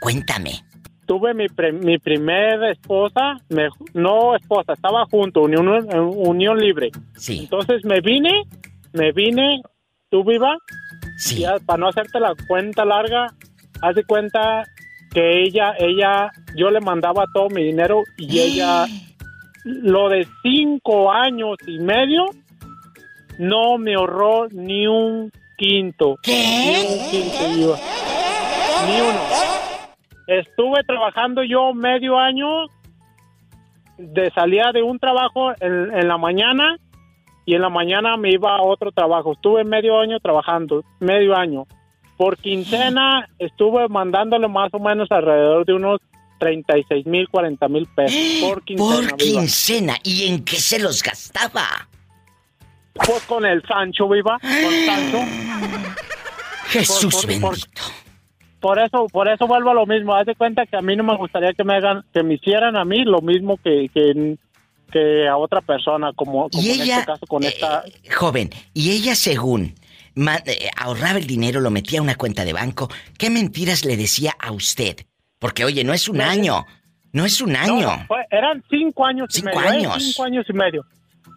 Cuéntame. 0.00 0.62
Tuve 1.06 1.34
mi, 1.34 1.48
pre- 1.48 1.72
mi 1.72 1.98
primera 1.98 2.70
esposa, 2.70 3.36
me- 3.48 3.68
no 3.94 4.34
esposa, 4.36 4.72
estaba 4.72 5.04
junto, 5.06 5.42
unión, 5.42 5.68
unión 5.94 6.58
libre. 6.58 6.90
Sí. 7.16 7.40
Entonces 7.40 7.84
me 7.84 8.00
vine, 8.00 8.42
me 8.92 9.12
vine, 9.12 9.62
tú 10.10 10.24
viva, 10.24 10.56
Sí. 11.16 11.44
y 11.44 11.64
para 11.64 11.78
no 11.78 11.88
hacerte 11.88 12.18
la 12.18 12.34
cuenta 12.48 12.84
larga, 12.84 13.28
haz 13.82 13.94
de 13.94 14.04
cuenta 14.04 14.64
que 15.12 15.44
ella, 15.44 15.74
ella, 15.78 16.30
yo 16.56 16.70
le 16.70 16.80
mandaba 16.80 17.24
todo 17.32 17.48
mi 17.50 17.62
dinero 17.62 18.02
y 18.18 18.38
ella, 18.40 18.86
lo 19.64 20.08
de 20.08 20.26
cinco 20.42 21.12
años 21.12 21.56
y 21.68 21.78
medio, 21.78 22.26
no 23.38 23.78
me 23.78 23.94
ahorró 23.94 24.48
ni 24.50 24.86
un 24.88 25.30
quinto. 25.56 26.16
Ni 26.26 26.86
un 26.86 27.10
quinto, 27.10 27.54
Viva. 27.54 27.76
Ni 28.86 29.00
uno. 29.00 29.20
Estuve 30.26 30.82
trabajando 30.84 31.42
yo 31.44 31.72
medio 31.72 32.18
año, 32.18 32.66
de 33.98 34.30
salía 34.32 34.72
de 34.72 34.82
un 34.82 34.98
trabajo 34.98 35.52
en, 35.60 35.96
en 35.96 36.08
la 36.08 36.18
mañana 36.18 36.76
y 37.46 37.54
en 37.54 37.62
la 37.62 37.70
mañana 37.70 38.16
me 38.16 38.32
iba 38.32 38.56
a 38.56 38.62
otro 38.62 38.90
trabajo. 38.90 39.32
Estuve 39.32 39.64
medio 39.64 39.98
año 39.98 40.18
trabajando, 40.20 40.84
medio 40.98 41.36
año. 41.36 41.66
Por 42.16 42.38
quincena 42.38 43.28
estuve 43.38 43.88
mandándole 43.88 44.48
más 44.48 44.72
o 44.72 44.78
menos 44.78 45.10
alrededor 45.12 45.64
de 45.64 45.74
unos 45.74 46.00
36 46.38 47.06
mil, 47.06 47.28
40 47.28 47.68
mil 47.68 47.86
pesos 47.94 48.18
por 48.40 48.62
quincena. 48.64 49.08
Por 49.08 49.16
quincena. 49.16 49.94
¿Y 50.02 50.26
en 50.26 50.44
qué 50.44 50.56
se 50.56 50.78
los 50.78 51.02
gastaba? 51.02 51.88
Pues 53.04 53.22
con 53.24 53.44
el 53.44 53.62
Sancho, 53.66 54.08
viva, 54.08 54.38
con 54.40 54.86
Sancho. 54.86 55.18
Jesús 56.68 57.14
Por- 57.14 57.40
por- 57.40 57.50
bendito. 57.56 57.82
Por 58.60 58.78
eso, 58.80 59.06
por 59.12 59.28
eso 59.28 59.46
vuelvo 59.46 59.70
a 59.70 59.74
lo 59.74 59.86
mismo. 59.86 60.14
Haz 60.14 60.26
de 60.26 60.34
cuenta 60.34 60.66
que 60.66 60.76
a 60.76 60.80
mí 60.82 60.96
no 60.96 61.04
me 61.04 61.16
gustaría 61.16 61.52
que 61.52 61.62
me 61.62 61.74
hagan, 61.76 62.02
que 62.12 62.22
me 62.22 62.34
hicieran 62.34 62.76
a 62.76 62.84
mí 62.84 63.04
lo 63.04 63.20
mismo 63.20 63.58
que, 63.58 63.88
que, 63.94 64.36
que 64.90 65.28
a 65.28 65.36
otra 65.36 65.60
persona, 65.60 66.12
como, 66.14 66.48
como 66.50 66.62
Y 66.62 66.70
en 66.70 66.80
este 66.80 67.04
caso 67.04 67.26
con 67.26 67.44
esta. 67.44 67.84
Joven, 68.16 68.50
y 68.74 68.90
ella 68.92 69.14
según 69.14 69.74
ma- 70.14 70.42
eh, 70.46 70.68
ahorraba 70.76 71.18
el 71.18 71.26
dinero, 71.26 71.60
lo 71.60 71.70
metía 71.70 72.00
a 72.00 72.02
una 72.02 72.16
cuenta 72.16 72.44
de 72.44 72.54
banco, 72.54 72.88
¿qué 73.18 73.30
mentiras 73.30 73.84
le 73.84 73.96
decía 73.96 74.34
a 74.40 74.50
usted? 74.50 74.96
Porque 75.38 75.64
oye, 75.64 75.84
no 75.84 75.92
es 75.92 76.08
un 76.08 76.20
año, 76.22 76.64
no 77.12 77.24
es 77.24 77.40
un 77.40 77.54
año. 77.54 77.74
No, 77.80 77.96
no, 77.98 78.06
fue- 78.08 78.26
eran 78.30 78.64
cinco 78.68 79.04
años 79.04 79.28
Cinco 79.30 79.50
y 79.50 79.54
medio. 79.54 79.70
¿eh? 79.70 79.76
años. 79.76 80.02
Cinco 80.02 80.24
años 80.24 80.46
y 80.48 80.52
medio. 80.54 80.84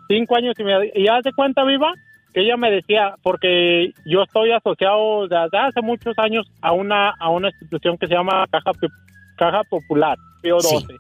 Cinco 0.09 0.35
años 0.35 0.55
y 0.57 0.63
medio. 0.63 0.91
Y 0.95 1.07
haz 1.07 1.23
de 1.23 1.31
cuenta, 1.33 1.63
Viva, 1.63 1.93
que 2.33 2.41
ella 2.41 2.57
me 2.57 2.71
decía, 2.71 3.15
porque 3.21 3.93
yo 4.05 4.23
estoy 4.23 4.51
asociado 4.51 5.27
desde 5.27 5.57
hace 5.57 5.81
muchos 5.81 6.17
años 6.17 6.51
a 6.61 6.71
una 6.73 7.11
a 7.11 7.29
una 7.29 7.49
institución 7.49 7.97
que 7.97 8.07
se 8.07 8.15
llama 8.15 8.45
Caja, 8.51 8.71
Caja 9.37 9.63
Popular, 9.69 10.17
Pío 10.41 10.55
12. 10.55 10.95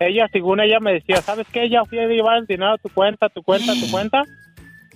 Ella, 0.00 0.28
según 0.32 0.60
ella, 0.60 0.80
me 0.80 0.94
decía, 0.94 1.16
¿sabes 1.16 1.46
qué? 1.52 1.64
Ella 1.64 1.84
fui 1.84 1.98
a 1.98 2.06
llevar 2.06 2.38
el 2.38 2.46
dinero 2.46 2.72
a 2.72 2.78
tu 2.78 2.88
cuenta, 2.88 3.28
tu 3.28 3.42
cuenta, 3.42 3.72
tu 3.74 3.90
cuenta. 3.90 4.24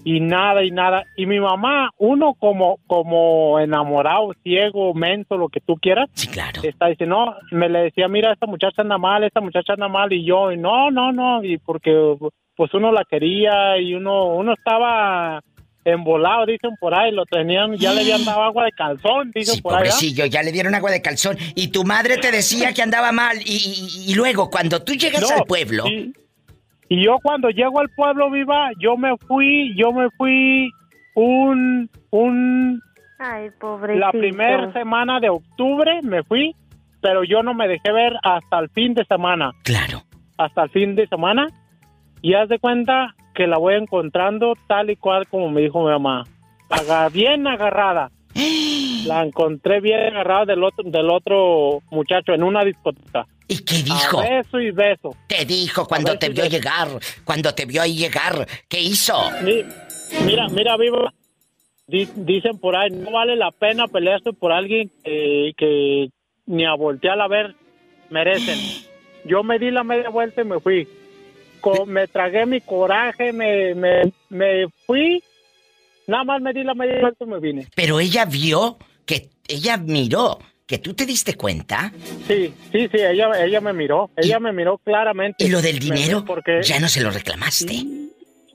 Y 0.05 0.21
nada, 0.21 0.64
y 0.64 0.71
nada. 0.71 1.05
Y 1.17 1.27
mi 1.27 1.41
mamá, 1.41 1.91
uno 1.99 2.35
como, 2.35 2.79
como 2.87 3.59
enamorado, 3.59 4.33
ciego, 4.43 4.95
menso, 4.95 5.37
lo 5.37 5.49
que 5.49 5.61
tú 5.61 5.77
quieras. 5.77 6.09
Sí, 6.14 6.29
claro. 6.29 6.62
Está 6.62 6.87
diciendo, 6.87 7.27
no, 7.27 7.57
me 7.57 7.69
le 7.69 7.81
decía, 7.81 8.09
mira, 8.09 8.33
esta 8.33 8.47
muchacha 8.47 8.83
anda 8.83 8.97
mal, 8.99 9.25
esta 9.25 9.41
muchacha 9.41 9.75
anda 9.75 9.88
mal. 9.88 10.12
Y 10.12 10.25
yo, 10.25 10.53
y 10.53 10.57
no, 10.57 10.91
no, 10.91 11.12
no. 11.12 11.43
Y 11.45 11.59
porque, 11.59 12.17
pues 12.59 12.75
uno 12.75 12.92
la 12.92 13.05
quería 13.05 13.79
y 13.79 13.94
uno, 13.94 14.35
uno 14.35 14.53
estaba 14.53 15.40
embolado, 15.85 16.44
dicen 16.44 16.73
por 16.79 16.92
ahí, 16.94 17.12
lo 17.12 17.25
tenían, 17.25 17.75
ya 17.77 17.94
le 17.94 18.01
habían 18.03 18.25
dado 18.25 18.42
agua 18.42 18.64
de 18.64 18.73
calzón, 18.73 19.31
dicen 19.35 19.55
Sí, 19.55 19.62
por 19.62 19.73
ahí. 19.73 19.77
¿ah? 19.77 19.79
pobrecillo, 19.79 20.27
ya 20.27 20.42
le 20.42 20.53
dieron 20.53 20.75
agua 20.75 20.90
de 20.90 21.01
calzón 21.01 21.37
y 21.55 21.68
tu 21.68 21.85
madre 21.85 22.18
te 22.18 22.31
decía 22.31 22.75
que 22.75 22.83
andaba 22.83 23.11
mal 23.12 23.38
y, 23.38 23.57
y- 24.07 24.11
y 24.11 24.14
luego 24.14 24.51
cuando 24.51 24.83
tú 24.83 24.92
llegas 24.92 25.23
No, 25.23 25.29
al 25.38 25.44
pueblo, 25.44 25.87
Y, 25.87 26.12
y 26.90 27.05
yo 27.05 27.16
cuando 27.23 27.49
llego 27.51 27.81
al 27.81 27.88
pueblo, 27.97 28.31
viva, 28.31 28.71
yo 28.81 28.97
me 28.99 29.16
fui, 29.29 29.73
yo 29.79 29.92
me 29.92 30.11
fui 30.18 30.68
un, 31.14 31.88
un, 32.11 32.83
Ay, 33.18 33.49
pobrecito. 33.59 34.05
la 34.05 34.11
primera 34.12 34.73
semana 34.73 35.21
de 35.21 35.31
octubre 35.31 36.01
me 36.03 36.23
fui 36.25 36.55
pero 37.01 37.23
yo 37.23 37.44
no 37.44 37.55
me 37.55 37.68
dejé 37.68 37.92
ver 37.92 38.14
hasta 38.25 38.59
el 38.59 38.68
fin 38.71 38.92
de 38.92 39.05
semana. 39.05 39.53
Claro. 39.62 40.03
Hasta 40.37 40.64
el 40.64 40.71
fin 40.71 40.97
de 40.97 41.07
semana. 41.07 41.47
Y 42.23 42.35
haz 42.35 42.49
de 42.49 42.59
cuenta 42.59 43.15
que 43.35 43.47
la 43.47 43.59
voy 43.59 43.75
encontrando 43.75 44.55
tal 44.67 44.91
y 44.91 44.97
cual 44.97 45.27
como 45.29 45.49
me 45.51 45.61
dijo 45.63 45.81
mi 45.85 45.91
mamá. 45.91 46.25
Aga- 46.71 47.09
bien 47.09 47.47
agarrada. 47.47 48.11
La 49.07 49.23
encontré 49.25 49.81
bien 49.81 50.01
agarrada 50.01 50.45
del 50.47 50.63
otro, 50.63 50.85
del 50.89 51.11
otro 51.11 51.81
muchacho 51.91 52.33
en 52.35 52.43
una 52.43 52.65
discoteca. 52.65 53.27
¿Y 53.49 53.65
qué 53.65 53.77
dijo? 53.83 54.21
A 54.21 54.29
beso 54.29 54.61
y 54.61 54.71
beso. 54.71 55.15
Te 55.27 55.45
dijo 55.45 55.87
cuando 55.87 56.19
te 56.19 56.29
vio 56.29 56.45
llegar, 56.47 56.89
cuando 57.25 57.55
te 57.55 57.65
vio 57.65 57.81
ahí 57.83 57.97
llegar, 57.97 58.47
¿qué 58.69 58.81
hizo? 58.81 59.15
Mi- 59.43 59.65
Mira, 60.25 60.49
mira, 60.49 60.77
viva. 60.77 61.13
Di- 61.87 62.09
dicen 62.17 62.59
por 62.59 62.77
ahí, 62.77 62.91
no 62.91 63.11
vale 63.13 63.37
la 63.37 63.51
pena 63.51 63.87
pelearse 63.89 64.33
por 64.33 64.53
alguien 64.53 64.91
que, 65.05 65.53
que 65.57 66.09
ni 66.47 66.65
a 66.67 66.75
voltear 66.75 67.19
a 67.21 67.29
ver 67.29 67.55
merecen. 68.11 68.59
Yo 69.25 69.43
me 69.43 69.59
di 69.59 69.71
la 69.71 69.85
media 69.85 70.11
vuelta 70.11 70.43
y 70.43 70.45
me 70.45 70.61
fui. 70.61 70.87
Me 71.87 72.07
tragué 72.09 72.47
mi 72.47 72.61
coraje, 72.61 73.33
me, 73.33 73.75
me, 73.75 74.12
me 74.31 74.66
fui. 74.87 75.23
Nada 76.07 76.25
más 76.25 76.40
me 76.40 76.53
di 76.53 76.64
la 76.64 76.75
media 76.75 77.01
vuelta 77.01 77.25
y 77.25 77.29
me 77.29 77.38
vine. 77.40 77.66
Pero 77.75 78.01
ella 78.01 78.25
vio 78.25 78.79
que 79.05 79.29
ella 79.47 79.77
miró 79.77 80.38
que 80.66 80.79
tú 80.79 80.92
te 80.92 81.07
diste 81.07 81.35
cuenta 81.35 81.92
Sí, 82.27 82.53
sí, 82.73 82.88
sí, 82.88 82.99
ella, 82.99 83.31
ella 83.42 83.61
me 83.61 83.73
miró. 83.73 84.11
Ella 84.16 84.38
me 84.38 84.53
miró 84.53 84.79
claramente. 84.79 85.44
y 85.44 85.49
lo 85.49 85.61
del 85.62 85.79
dinero 85.79 86.25
porque 86.27 86.61
ya 86.62 86.79
no 86.81 86.88
se 86.88 87.01
lo 87.03 87.11
reclamaste. 87.11 87.85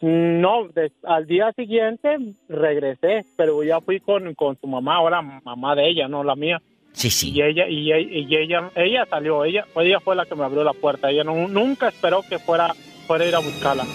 No, 0.01 0.67
de- 0.67 0.91
al 1.03 1.25
día 1.27 1.51
siguiente 1.55 2.17
regresé, 2.49 3.25
pero 3.37 3.63
ya 3.63 3.79
fui 3.79 3.99
con, 4.01 4.33
con 4.35 4.57
su 4.59 4.67
mamá, 4.67 4.95
ahora 4.97 5.21
mamá 5.21 5.75
de 5.75 5.87
ella, 5.87 6.07
no 6.07 6.23
la 6.23 6.35
mía. 6.35 6.61
Sí, 6.91 7.09
sí. 7.09 7.31
Y 7.31 7.41
ella, 7.41 7.67
y, 7.67 7.91
ella- 7.91 7.99
y 8.19 8.35
ella, 8.35 8.71
ella 8.75 9.05
salió, 9.09 9.45
ella, 9.45 9.65
ella 9.77 9.99
fue 10.01 10.15
la 10.15 10.25
que 10.25 10.35
me 10.35 10.43
abrió 10.43 10.63
la 10.63 10.73
puerta. 10.73 11.09
Ella 11.09 11.23
no, 11.23 11.47
nunca 11.47 11.87
esperó 11.87 12.21
que 12.27 12.37
fuera, 12.37 12.75
fuera 13.03 13.25
a 13.25 13.27
ir 13.27 13.35
a 13.35 13.39
buscarla. 13.39 13.85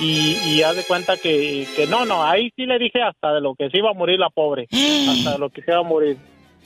Y, 0.00 0.36
y 0.46 0.62
haz 0.62 0.76
de 0.76 0.84
cuenta 0.84 1.16
que, 1.16 1.66
que 1.76 1.86
no, 1.86 2.04
no, 2.06 2.24
ahí 2.24 2.50
sí 2.56 2.64
le 2.64 2.78
dije 2.78 3.02
hasta 3.02 3.34
de 3.34 3.40
lo 3.40 3.54
que 3.54 3.68
se 3.68 3.78
iba 3.78 3.90
a 3.90 3.94
morir 3.94 4.18
la 4.18 4.30
pobre, 4.30 4.66
hasta 4.72 5.32
de 5.32 5.38
lo 5.38 5.50
que 5.50 5.62
se 5.62 5.70
iba 5.70 5.80
a 5.80 5.84
morir. 5.84 6.16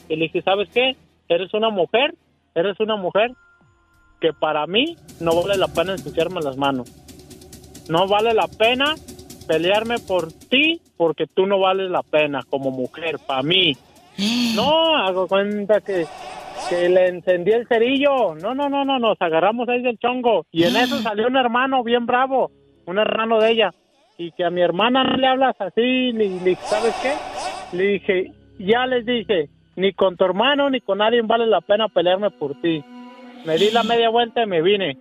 Y 0.08 0.16
le 0.16 0.24
dije, 0.24 0.42
¿sabes 0.42 0.68
qué? 0.72 0.96
Eres 1.28 1.52
una 1.52 1.70
mujer, 1.70 2.14
eres 2.54 2.78
una 2.78 2.96
mujer 2.96 3.32
que 4.20 4.32
para 4.32 4.66
mí 4.66 4.96
no 5.20 5.42
vale 5.42 5.58
la 5.58 5.68
pena 5.68 5.92
ensuciarme 5.92 6.40
las 6.40 6.56
manos. 6.56 6.90
No 7.88 8.06
vale 8.06 8.32
la 8.34 8.46
pena 8.46 8.94
pelearme 9.46 9.98
por 9.98 10.32
ti 10.32 10.80
porque 10.96 11.26
tú 11.26 11.46
no 11.46 11.58
vales 11.58 11.90
la 11.90 12.02
pena 12.02 12.42
como 12.48 12.70
mujer, 12.70 13.18
para 13.26 13.42
mí. 13.42 13.76
No, 14.54 14.96
hago 14.96 15.26
cuenta 15.26 15.80
que, 15.80 16.06
que 16.68 16.88
le 16.88 17.08
encendí 17.08 17.52
el 17.52 17.66
cerillo. 17.66 18.34
No, 18.34 18.54
no, 18.54 18.68
no, 18.68 18.84
no, 18.84 18.98
nos 18.98 19.16
agarramos 19.20 19.68
ahí 19.68 19.82
del 19.82 19.98
chongo. 19.98 20.46
Y 20.50 20.64
en 20.64 20.76
eso 20.76 20.98
salió 21.02 21.26
un 21.26 21.36
hermano 21.36 21.82
bien 21.82 22.06
bravo, 22.06 22.50
un 22.86 22.98
hermano 22.98 23.40
de 23.40 23.50
ella. 23.50 23.70
Y 24.16 24.30
que 24.32 24.44
a 24.44 24.50
mi 24.50 24.60
hermana 24.60 25.02
no 25.02 25.16
le 25.16 25.26
hablas 25.26 25.56
así, 25.58 26.12
ni, 26.12 26.28
ni 26.28 26.54
¿sabes 26.56 26.94
qué? 27.02 27.14
Le 27.76 27.84
dije, 27.84 28.32
ya 28.58 28.86
les 28.86 29.04
dije, 29.04 29.48
ni 29.76 29.92
con 29.92 30.16
tu 30.16 30.24
hermano 30.24 30.70
ni 30.70 30.80
con 30.80 30.98
nadie 30.98 31.20
vale 31.22 31.46
la 31.46 31.60
pena 31.60 31.88
pelearme 31.88 32.30
por 32.30 32.60
ti. 32.60 32.84
Me 33.44 33.56
di 33.56 33.70
la 33.70 33.82
media 33.84 34.08
vuelta 34.10 34.42
y 34.42 34.46
me 34.46 34.62
vine. 34.62 34.96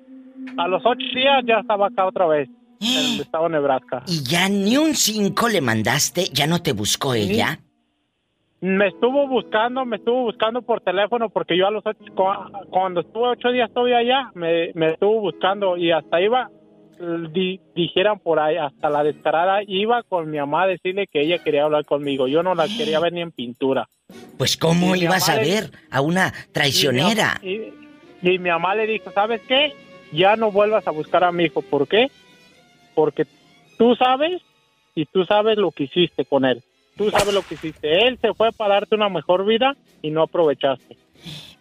A 0.58 0.68
los 0.68 0.82
ocho 0.86 1.06
días 1.16 1.44
ya 1.46 1.60
estaba 1.60 1.88
acá 1.88 2.06
otra 2.06 2.26
vez, 2.28 2.50
en 2.82 3.14
el 3.14 3.22
estado 3.22 3.46
de 3.46 3.52
Nebraska. 3.52 4.04
Y 4.08 4.24
ya 4.24 4.50
ni 4.50 4.78
un 4.78 4.94
5 4.96 5.48
le 5.50 5.62
mandaste, 5.62 6.26
ya 6.34 6.48
no 6.48 6.62
te 6.62 6.74
buscó 6.74 7.14
ella. 7.14 7.60
Me 8.64 8.88
estuvo 8.88 9.28
buscando, 9.28 9.84
me 9.84 9.98
estuvo 9.98 10.22
buscando 10.24 10.62
por 10.62 10.80
teléfono 10.80 11.28
porque 11.30 11.58
yo 11.58 11.68
a 11.68 11.72
los 11.72 11.86
ocho, 11.86 12.00
cu- 12.16 12.70
cuando 12.70 13.02
estuve 13.02 13.28
ocho 13.28 13.50
días 13.50 13.70
todavía 13.74 13.98
allá, 13.98 14.32
me, 14.36 14.72
me 14.74 14.92
estuvo 14.92 15.20
buscando 15.20 15.76
y 15.76 15.92
hasta 15.92 16.22
iba, 16.22 16.50
di- 17.34 17.60
dijeran 17.76 18.20
por 18.20 18.40
ahí, 18.40 18.56
hasta 18.56 18.90
la 18.90 19.04
descarada, 19.04 19.60
iba 19.68 20.02
con 20.04 20.32
mi 20.32 20.38
mamá 20.38 20.64
a 20.64 20.68
decirle 20.68 21.08
que 21.08 21.20
ella 21.20 21.40
quería 21.40 21.66
hablar 21.66 21.84
conmigo. 21.84 22.30
Yo 22.30 22.42
no 22.42 22.56
la 22.56 22.68
quería 22.68 23.02
ver 23.02 23.12
ni 23.12 23.20
en 23.20 23.34
pintura. 23.34 23.90
Pues 24.38 24.56
cómo 24.56 24.96
ibas 24.96 25.28
a 25.28 25.36
ver 25.36 25.72
a 25.92 26.00
una 26.00 26.32
traicionera. 26.54 27.40
Y 27.44 27.48
mi, 27.50 27.56
am- 27.58 27.74
y- 28.24 28.30
y 28.36 28.40
mi 28.40 28.50
mamá 28.50 28.76
le 28.76 28.88
dijo, 28.88 29.12
¿sabes 29.12 29.42
qué? 29.42 29.74
Ya 30.14 30.38
no 30.38 30.52
vuelvas 30.52 30.88
a 30.88 30.92
buscar 30.92 31.26
a 31.26 31.34
mi 31.34 31.44
hijo. 31.44 31.62
¿Por 31.64 31.86
qué? 31.86 32.08
Porque 32.96 33.26
tú 33.78 33.94
sabes 33.98 34.42
y 34.96 35.06
tú 35.06 35.26
sabes 35.26 35.58
lo 35.58 35.72
que 35.72 35.84
hiciste 35.84 36.24
con 36.24 36.46
él. 36.46 36.64
Tú 36.96 37.10
sabes 37.10 37.34
lo 37.34 37.42
que 37.42 37.56
hiciste. 37.56 38.08
Él 38.08 38.18
se 38.22 38.34
fue 38.34 38.52
para 38.52 38.76
darte 38.76 38.96
una 38.96 39.10
mejor 39.10 39.46
vida 39.46 39.76
y 40.02 40.12
no 40.12 40.24
aprovechaste. 40.24 40.98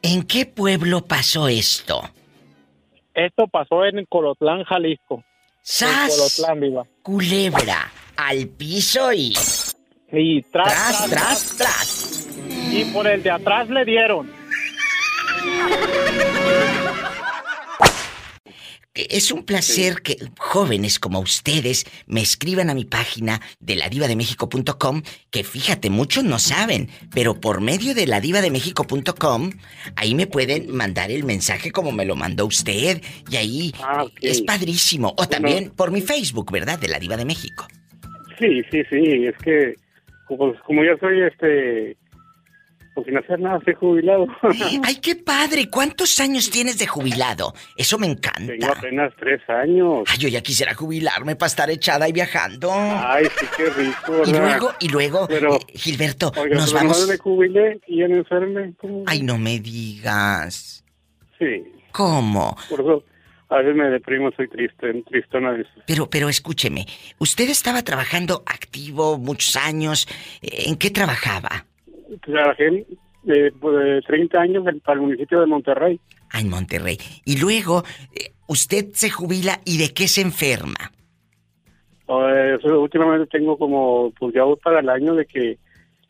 ¿En 0.03 0.23
qué 0.25 0.47
pueblo 0.47 1.03
pasó 1.03 1.49
esto? 1.49 2.03
Esto 3.15 3.47
pasó 3.47 3.85
en 3.85 4.05
Colotlán, 4.07 4.65
Jalisco. 4.65 5.23
¡Sas! 5.63 6.11
En 6.11 6.17
Colotlán, 6.17 6.61
viva. 6.61 6.87
Culebra, 7.03 7.93
al 8.17 8.49
piso 8.49 9.13
y... 9.13 9.35
Y 10.15 10.43
tras, 10.43 11.09
Tras, 11.09 11.11
tras, 11.11 11.57
tras. 11.57 12.29
Y 12.71 12.85
por 12.93 13.07
el 13.07 13.23
de 13.23 13.31
atrás 13.31 13.71
le 13.71 13.85
dieron. 13.85 14.31
Es 18.95 19.33
un 19.33 19.45
placer 19.45 20.03
que 20.03 20.17
jóvenes 20.39 20.99
como 20.99 21.21
ustedes 21.21 21.87
me 22.07 22.21
escriban 22.21 22.69
a 22.69 22.75
mi 22.75 22.85
página 22.85 23.41
de 23.59 23.77
ladivademexico.com, 23.77 25.03
que 25.31 25.45
fíjate, 25.45 25.89
muchos 25.89 26.25
no 26.25 26.39
saben, 26.39 26.89
pero 27.15 27.41
por 27.41 27.63
medio 27.63 27.95
de 27.95 28.07
ladivademexico.com, 28.07 29.51
ahí 29.97 30.15
me 30.15 30.27
pueden 30.27 30.71
mandar 30.77 31.11
el 31.11 31.25
mensaje 31.25 31.71
como 31.71 31.91
me 31.91 32.05
lo 32.05 32.17
mandó 32.17 32.45
usted, 32.45 33.01
y 33.31 33.37
ahí 33.37 33.73
es 34.21 34.43
padrísimo. 34.43 35.15
O 35.17 35.27
también 35.27 35.71
por 35.71 35.91
mi 35.91 36.03
Facebook, 36.03 36.53
¿verdad? 36.53 36.79
De 36.79 36.89
la 36.89 36.99
Diva 36.99 37.17
de 37.17 37.25
México. 37.25 37.67
Sí, 38.39 38.61
sí, 38.71 38.83
sí, 38.91 39.25
es 39.25 39.37
que 39.39 39.75
como, 40.27 40.55
como 40.67 40.85
yo 40.85 40.99
soy 41.01 41.23
este, 41.23 41.97
pues 42.95 43.07
sin 43.07 43.17
hacer 43.17 43.41
nada, 43.41 43.59
estoy 43.59 43.75
jubilado. 43.75 44.27
¡Ay, 44.85 44.97
qué 44.97 45.17
padre! 45.17 45.69
¿Cuántos 45.71 46.21
años 46.21 46.51
tienes 46.51 46.79
de 46.79 46.87
jubilado? 46.87 47.55
Eso 47.77 47.99
me 47.99 48.07
encanta. 48.07 48.53
Tengo 48.53 48.73
apenas 48.73 49.13
tres 49.19 49.41
años. 49.49 50.05
Ay, 50.09 50.19
yo 50.19 50.29
ya 50.29 50.43
quisiera 50.43 50.75
jubilarme 50.75 51.35
para 51.37 51.47
estar 51.47 51.71
echada 51.71 52.09
y 52.09 52.13
viajando. 52.13 52.71
Ay, 52.73 53.25
sí, 53.39 53.47
qué 53.57 53.65
rico, 53.71 54.13
¿verdad? 54.13 54.27
Y 54.27 54.33
luego, 54.39 54.73
y 54.81 54.89
luego, 54.89 55.27
Pero- 55.29 55.55
eh, 55.57 55.59
Gilberto, 55.75 56.33
Oiga, 56.37 56.55
nos 56.57 56.73
pero 56.73 56.85
vamos. 56.85 57.09
me 57.09 57.17
jubilé 57.17 57.81
y 57.87 58.01
ya 58.01 58.09
me 58.09 58.19
enfermé. 58.19 58.75
¿Cómo? 58.79 59.05
Ay, 59.07 59.23
no 59.23 59.39
me 59.39 59.59
digas. 59.59 60.85
Sí, 61.39 61.65
¿Cómo? 61.93 62.57
por 62.69 62.81
eso 62.81 63.05
a 63.49 63.57
veces 63.57 63.75
me 63.75 63.85
deprimo, 63.91 64.31
soy 64.37 64.49
triste, 64.49 65.03
tristona 65.11 65.49
a 65.51 65.53
veces. 65.53 65.73
Pero, 65.87 66.09
pero 66.09 66.29
escúcheme, 66.29 66.87
usted 67.19 67.49
estaba 67.51 67.83
trabajando 67.83 68.43
activo 68.47 69.19
muchos 69.19 69.57
años. 69.57 70.07
¿En 70.41 70.77
qué 70.77 70.91
trabajaba? 70.91 71.67
Trabajé 72.21 72.87
eh, 73.27 73.53
pues, 73.61 73.77
de 73.85 74.03
30 74.03 74.41
años 74.41 74.67
en- 74.67 74.81
para 74.81 74.95
el 75.01 75.07
municipio 75.07 75.41
de 75.41 75.47
Monterrey. 75.47 76.01
Ah, 76.31 76.41
en 76.41 76.49
Monterrey. 76.49 76.99
Y 77.25 77.39
luego, 77.39 77.85
eh, 78.15 78.33
usted 78.49 78.87
se 78.95 79.11
jubila 79.11 79.61
y 79.65 79.79
de 79.79 79.93
qué 79.95 80.09
se 80.09 80.21
enferma. 80.23 80.91
Eh, 82.09 82.59
últimamente 82.65 83.27
tengo 83.39 83.57
como, 83.57 84.13
pues 84.19 84.35
ya 84.35 84.43
voy 84.45 84.57
para 84.63 84.81
el 84.81 84.89
año 84.89 85.15
de 85.15 85.25
que 85.27 85.59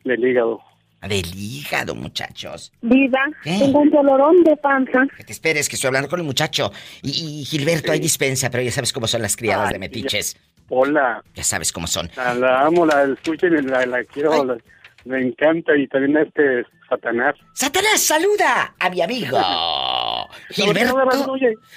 del 0.03 0.25
hígado. 0.25 0.59
Del 1.01 1.25
hígado, 1.35 1.95
muchachos. 1.95 2.71
Viva, 2.81 3.19
¿Qué? 3.43 3.57
tengo 3.59 3.79
un 3.79 3.89
dolorón 3.89 4.41
de 4.43 4.55
panza. 4.57 5.05
Que 5.17 5.23
te 5.25 5.33
esperes, 5.33 5.67
que 5.67 5.75
estoy 5.75 5.89
hablando 5.89 6.09
con 6.09 6.19
el 6.19 6.25
muchacho. 6.25 6.71
Y, 7.01 7.41
y, 7.41 7.45
Gilberto, 7.45 7.91
hay 7.91 7.99
dispensa, 7.99 8.49
pero 8.49 8.63
ya 8.63 8.71
sabes 8.71 8.93
cómo 8.93 9.05
son 9.07 9.21
las 9.21 9.35
criadas 9.35 9.67
Ay, 9.67 9.73
de 9.73 9.79
metiches. 9.79 10.37
Hola, 10.69 11.21
Ya 11.35 11.43
sabes 11.43 11.71
cómo 11.73 11.87
son. 11.87 12.09
la, 12.15 12.33
la 12.33 12.61
amo, 12.65 12.85
la 12.85 13.03
escuchen, 13.03 13.67
la, 13.69 13.85
la 13.85 14.03
quiero, 14.05 14.43
la- 14.45 14.57
me 15.05 15.21
encanta 15.21 15.75
y 15.75 15.87
también 15.87 16.17
este 16.17 16.65
Satanás. 16.89 17.35
¡Satanás, 17.53 18.01
saluda 18.01 18.75
a 18.79 18.89
mi 18.89 19.01
amigo! 19.01 19.37
Gilberto. 20.49 20.95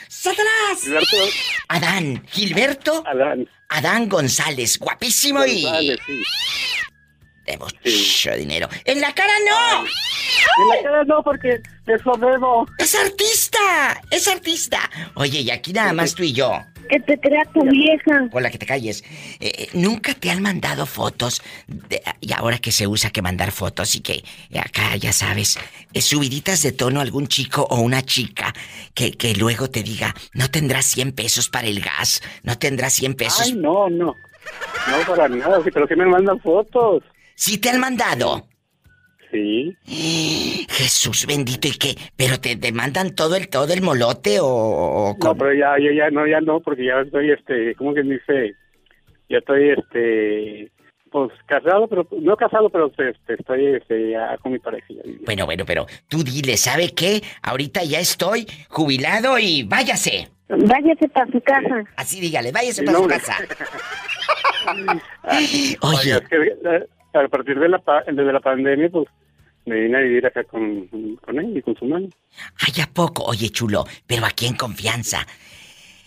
¡Satanás! 0.08 0.82
Gilberto. 0.82 1.16
Adán. 1.68 2.22
Gilberto. 2.28 3.02
Adán. 3.06 3.48
Adán 3.68 4.08
González. 4.08 4.78
Guapísimo 4.78 5.40
González, 5.40 5.98
y. 6.08 6.22
De 7.46 7.56
mucho 7.58 8.36
dinero. 8.36 8.68
¡En 8.84 9.00
la 9.00 9.14
cara 9.14 9.32
no! 9.48 9.84
En 9.84 10.68
la 10.68 10.82
cara 10.82 11.04
no, 11.04 11.22
porque 11.22 11.60
eso 11.86 12.12
debo. 12.18 12.66
¡Es 12.78 12.94
artista! 12.94 14.00
¡Es 14.10 14.26
artista! 14.28 14.78
Oye, 15.14 15.40
y 15.40 15.50
aquí 15.50 15.72
nada 15.72 15.92
más 15.92 16.14
tú 16.14 16.22
y 16.24 16.32
yo. 16.32 16.52
Que 16.88 17.00
te 17.00 17.18
crea 17.18 17.44
tu 17.52 17.62
vieja. 17.68 18.28
Con 18.30 18.42
la 18.44 18.50
que 18.50 18.58
te 18.58 18.66
calles. 18.66 19.02
Eh, 19.40 19.50
eh, 19.58 19.68
¿Nunca 19.74 20.14
te 20.14 20.30
han 20.30 20.40
mandado 20.42 20.86
fotos? 20.86 21.42
de- 21.66 22.00
y 22.20 22.32
ahora 22.32 22.58
que 22.58 22.70
se 22.70 22.86
usa 22.86 23.10
que 23.10 23.22
mandar 23.22 23.50
fotos 23.50 23.94
y 23.96 24.00
que 24.00 24.22
acá, 24.56 24.94
ya 24.96 25.12
sabes, 25.12 25.58
eh, 25.92 26.00
subiditas 26.00 26.62
de 26.62 26.70
tono 26.72 27.00
algún 27.00 27.26
chico 27.26 27.62
o 27.70 27.80
una 27.80 28.02
chica 28.02 28.54
que, 28.94 29.12
que 29.12 29.34
luego 29.34 29.68
te 29.68 29.82
diga, 29.82 30.14
no 30.32 30.48
tendrás 30.48 30.86
100 30.86 31.10
pesos 31.12 31.48
para 31.48 31.66
el 31.66 31.80
gas, 31.80 32.22
no 32.44 32.56
tendrás 32.56 32.92
100 32.94 33.14
pesos. 33.14 33.40
Ay, 33.46 33.54
no, 33.54 33.88
no. 33.90 34.14
No, 34.88 35.06
para 35.08 35.28
nada, 35.28 35.58
pero 35.74 35.88
que 35.88 35.96
me 35.96 36.06
mandan 36.06 36.38
fotos. 36.40 37.02
¿Sí 37.36 37.58
te 37.58 37.68
han 37.70 37.78
mandado? 37.80 38.48
Sí. 39.30 39.76
Jesús 40.68 41.26
bendito, 41.26 41.68
¿y 41.68 41.72
qué? 41.78 41.94
¿Pero 42.16 42.40
te 42.40 42.56
demandan 42.56 43.14
todo 43.14 43.36
el 43.36 43.48
todo 43.48 43.72
el 43.72 43.82
molote 43.82 44.40
o, 44.40 44.46
o 44.46 45.08
No, 45.12 45.18
cómo? 45.18 45.36
pero 45.36 45.52
ya, 45.54 45.74
ya, 45.78 45.92
ya, 45.94 46.10
no, 46.10 46.26
ya 46.26 46.40
no, 46.40 46.60
porque 46.60 46.86
ya 46.86 47.00
estoy, 47.00 47.30
este, 47.32 47.74
¿cómo 47.76 47.92
que 47.94 48.02
dice? 48.02 48.54
Ya 49.28 49.38
estoy, 49.38 49.70
este, 49.70 50.70
pues 51.10 51.30
casado, 51.46 51.88
pero 51.88 52.06
no 52.20 52.36
casado, 52.36 52.70
pero 52.70 52.86
este, 52.90 53.34
estoy, 53.34 53.66
este, 53.76 54.12
ya 54.12 54.36
con 54.38 54.52
mi 54.52 54.58
pareja. 54.58 54.86
Bueno, 55.24 55.44
bueno, 55.44 55.64
pero 55.66 55.86
tú 56.08 56.22
dile, 56.22 56.56
¿sabe 56.56 56.90
qué? 56.94 57.22
Ahorita 57.42 57.82
ya 57.84 57.98
estoy 57.98 58.46
jubilado 58.68 59.38
y 59.38 59.62
váyase. 59.64 60.28
Váyase 60.48 61.08
para 61.08 61.30
su 61.32 61.40
casa. 61.40 61.84
Así 61.96 62.20
dígale, 62.20 62.52
váyase 62.52 62.84
para 62.84 62.98
no, 62.98 63.04
su 63.04 63.08
casa. 63.10 63.36
Oye, 65.82 66.12
es 66.12 66.28
que, 66.28 66.36
eh, 66.36 66.86
a 67.24 67.28
partir 67.28 67.58
de 67.58 67.68
la, 67.68 67.78
pa- 67.78 68.04
desde 68.06 68.32
la 68.32 68.40
pandemia, 68.40 68.88
pues, 68.90 69.08
me 69.64 69.80
vine 69.80 69.96
a 69.98 70.00
vivir 70.00 70.26
acá 70.26 70.44
con, 70.44 70.86
con 71.16 71.38
él 71.38 71.56
y 71.56 71.62
con 71.62 71.76
su 71.76 71.84
mano. 71.86 72.08
Ay, 72.60 72.80
¿a 72.82 72.86
poco? 72.86 73.24
Oye, 73.24 73.48
chulo, 73.50 73.84
pero 74.06 74.24
aquí 74.26 74.46
en 74.46 74.54
confianza. 74.56 75.26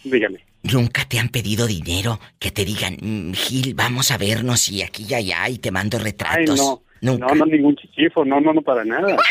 Dígame. 0.04 0.46
¿Nunca 0.64 1.06
te 1.06 1.20
han 1.20 1.30
pedido 1.30 1.68
dinero? 1.68 2.20
Que 2.38 2.52
te 2.52 2.66
digan, 2.66 2.98
"Mm, 3.02 3.34
Gil, 3.34 3.74
vamos 3.76 4.12
a 4.12 4.18
vernos 4.18 4.68
y 4.70 4.82
aquí 4.84 5.06
y 5.10 5.14
allá 5.14 5.48
y 5.50 5.58
te 5.58 5.72
mando 5.72 5.98
Ay, 5.98 6.04
retratos. 6.04 6.58
no. 6.58 6.84
Nunca. 7.02 7.28
No, 7.28 7.36
no, 7.36 7.46
ningún 7.46 7.76
chichifo, 7.78 8.26
no, 8.26 8.42
no, 8.42 8.52
no, 8.54 8.62
para 8.62 8.84
nada. 8.84 9.16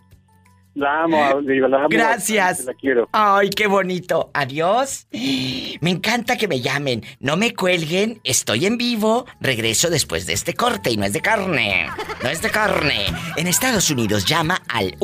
La 0.74 1.04
amo, 1.04 1.40
Diva, 1.40 1.68
la 1.68 1.78
amo. 1.78 1.88
Gracias. 1.90 2.64
La 2.64 2.74
quiero. 2.74 3.08
Ay, 3.12 3.48
qué 3.48 3.66
bonito. 3.66 4.30
Adiós. 4.34 5.06
Me 5.10 5.90
encanta 5.90 6.36
que 6.36 6.48
me 6.48 6.60
llamen. 6.60 7.02
No 7.18 7.38
me 7.38 7.54
cuelguen. 7.54 8.20
Estoy 8.24 8.66
en 8.66 8.76
vivo. 8.76 9.24
Regreso 9.40 9.88
después 9.88 10.26
de 10.26 10.34
este 10.34 10.52
corte 10.52 10.90
y 10.90 10.98
no 10.98 11.06
es 11.06 11.14
de 11.14 11.22
carne. 11.22 11.88
No 12.22 12.28
es 12.28 12.42
de 12.42 12.50
carne. 12.50 13.06
En 13.36 13.46
Estados 13.46 13.90
Unidos 13.90 14.26
llama 14.26 14.60
al 14.68 14.96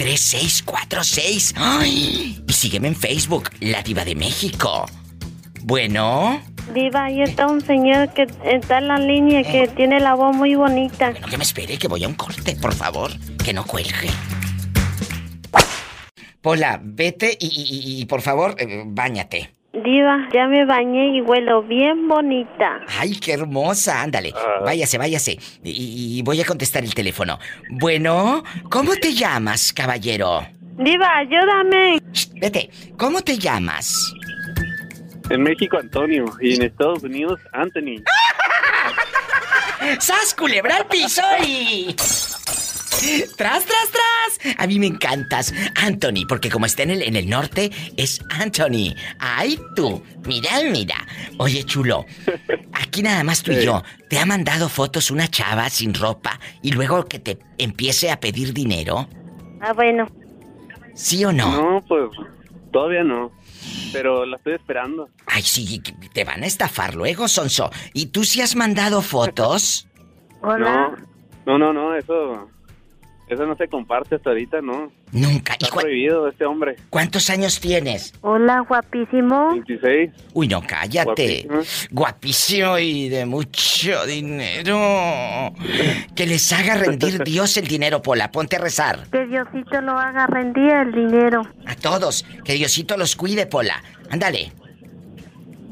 1-877-354-3646. 0.00 1.52
¡Ay! 1.56 2.42
Y 2.46 2.52
sígueme 2.52 2.88
en 2.88 2.96
Facebook, 2.96 3.50
La 3.60 3.82
Diva 3.82 4.04
de 4.04 4.14
México. 4.14 4.86
Bueno, 5.62 6.40
Diva, 6.74 7.04
ahí 7.06 7.22
está 7.22 7.46
un 7.46 7.60
señor 7.60 8.12
que 8.14 8.26
está 8.44 8.78
en 8.78 8.88
la 8.88 8.98
línea 8.98 9.42
que 9.42 9.68
tiene 9.68 10.00
la 10.00 10.14
voz 10.14 10.34
muy 10.34 10.54
bonita. 10.54 11.10
no 11.12 11.26
que 11.28 11.36
me 11.36 11.42
espere 11.44 11.78
que 11.78 11.88
voy 11.88 12.04
a 12.04 12.08
un 12.08 12.14
corte, 12.14 12.56
por 12.56 12.74
favor. 12.74 13.10
Que 13.44 13.52
no 13.52 13.64
cuelgue. 13.64 14.10
Pola, 16.40 16.80
vete 16.82 17.36
y, 17.38 17.46
y- 17.46 17.96
y- 17.98 18.00
y, 18.00 18.04
por 18.06 18.22
favor, 18.22 18.56
eh, 18.58 18.84
báñate. 18.86 19.54
Diva, 19.72 20.28
ya 20.34 20.48
me 20.48 20.64
bañé 20.64 21.16
y 21.16 21.20
huelo 21.20 21.62
bien 21.62 22.08
bonita. 22.08 22.80
Ay, 22.98 23.18
qué 23.20 23.34
hermosa, 23.34 24.02
ándale. 24.02 24.34
Váyase, 24.64 24.98
váyase. 24.98 25.38
Y, 25.62 26.18
y 26.18 26.22
voy 26.22 26.40
a 26.40 26.44
contestar 26.44 26.82
el 26.82 26.92
teléfono. 26.92 27.38
Bueno, 27.70 28.42
¿cómo 28.68 28.96
te 28.96 29.14
llamas, 29.14 29.72
caballero? 29.72 30.44
Diva, 30.76 31.18
ayúdame. 31.18 32.00
Shh, 32.12 32.30
vete, 32.40 32.70
¿cómo 32.96 33.20
te 33.20 33.38
llamas? 33.38 34.12
En 35.30 35.42
México, 35.42 35.78
Antonio. 35.78 36.24
Y 36.40 36.56
en 36.56 36.62
Estados 36.62 37.04
Unidos, 37.04 37.40
Anthony. 37.52 38.02
¡Sas, 40.00 40.34
culebra 40.34 40.78
al 40.78 40.86
piso 40.86 41.22
y... 41.46 41.94
¡Tras, 43.36 43.64
tras, 43.64 43.90
tras! 43.90 44.56
A 44.58 44.66
mí 44.66 44.78
me 44.78 44.86
encantas, 44.86 45.54
Anthony, 45.74 46.26
porque 46.28 46.50
como 46.50 46.66
está 46.66 46.82
en 46.82 46.90
el, 46.90 47.02
en 47.02 47.16
el 47.16 47.28
norte, 47.28 47.70
es 47.96 48.22
Anthony. 48.30 48.94
¡Ay, 49.18 49.58
tú! 49.74 50.02
Mira, 50.26 50.50
mira. 50.70 51.06
Oye, 51.38 51.64
chulo, 51.64 52.04
aquí 52.72 53.02
nada 53.02 53.24
más 53.24 53.42
tú 53.42 53.52
y 53.52 53.64
yo. 53.64 53.82
¿Te 54.08 54.18
ha 54.18 54.26
mandado 54.26 54.68
fotos 54.68 55.10
una 55.10 55.28
chava 55.28 55.68
sin 55.70 55.94
ropa 55.94 56.38
y 56.62 56.72
luego 56.72 57.06
que 57.06 57.18
te 57.18 57.38
empiece 57.58 58.10
a 58.10 58.20
pedir 58.20 58.52
dinero? 58.52 59.08
Ah, 59.60 59.72
bueno. 59.72 60.06
¿Sí 60.94 61.24
o 61.24 61.32
no? 61.32 61.50
No, 61.50 61.84
pues 61.86 62.10
todavía 62.70 63.02
no. 63.02 63.32
Pero 63.92 64.26
la 64.26 64.36
estoy 64.36 64.54
esperando. 64.54 65.08
Ay, 65.26 65.42
sí, 65.42 65.82
te 66.12 66.24
van 66.24 66.42
a 66.42 66.46
estafar 66.46 66.94
luego, 66.94 67.28
Sonso. 67.28 67.70
¿Y 67.94 68.06
tú 68.06 68.24
sí 68.24 68.42
has 68.42 68.56
mandado 68.56 69.00
fotos? 69.00 69.88
Hola. 70.42 70.92
No, 71.46 71.58
no, 71.58 71.72
no, 71.72 71.72
no, 71.72 71.94
eso. 71.96 72.48
Eso 73.30 73.46
no 73.46 73.56
se 73.56 73.68
comparte 73.68 74.16
hasta 74.16 74.30
ahorita, 74.30 74.60
¿no? 74.60 74.90
Nunca. 75.12 75.52
¿Y 75.58 75.62
Está 75.64 75.68
cua- 75.76 75.82
prohibido 75.82 76.28
este 76.28 76.44
hombre. 76.44 76.74
cuántos 76.90 77.30
años 77.30 77.60
tienes? 77.60 78.12
Hola, 78.22 78.60
guapísimo. 78.68 79.50
26. 79.52 80.10
Uy, 80.34 80.48
no, 80.48 80.60
cállate. 80.66 81.46
Guapísimo. 81.46 81.60
Guapísimo 81.92 82.78
y 82.78 83.08
de 83.08 83.26
mucho 83.26 84.04
dinero. 84.04 85.52
Que 86.16 86.26
les 86.26 86.52
haga 86.52 86.74
rendir 86.74 87.22
Dios 87.24 87.56
el 87.56 87.68
dinero, 87.68 88.02
Pola. 88.02 88.32
Ponte 88.32 88.56
a 88.56 88.58
rezar. 88.58 89.08
Que 89.12 89.24
Diosito 89.26 89.80
lo 89.80 89.92
haga 89.92 90.26
rendir 90.26 90.72
el 90.72 90.92
dinero. 90.92 91.42
A 91.66 91.76
todos. 91.76 92.24
Que 92.44 92.54
Diosito 92.54 92.96
los 92.96 93.14
cuide, 93.14 93.46
Pola. 93.46 93.80
Ándale. 94.10 94.50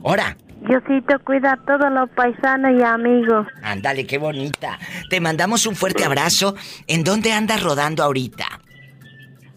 Ora. 0.02 0.36
Diosito 0.66 1.18
cuida 1.24 1.52
a 1.52 1.56
todos 1.56 1.90
los 1.92 2.10
paisanos 2.10 2.72
y 2.78 2.82
amigos. 2.82 3.46
Ándale, 3.62 4.06
qué 4.06 4.18
bonita. 4.18 4.78
Te 5.08 5.20
mandamos 5.20 5.66
un 5.66 5.76
fuerte 5.76 6.04
abrazo. 6.04 6.54
¿En 6.86 7.04
dónde 7.04 7.32
andas 7.32 7.62
rodando 7.62 8.02
ahorita? 8.02 8.46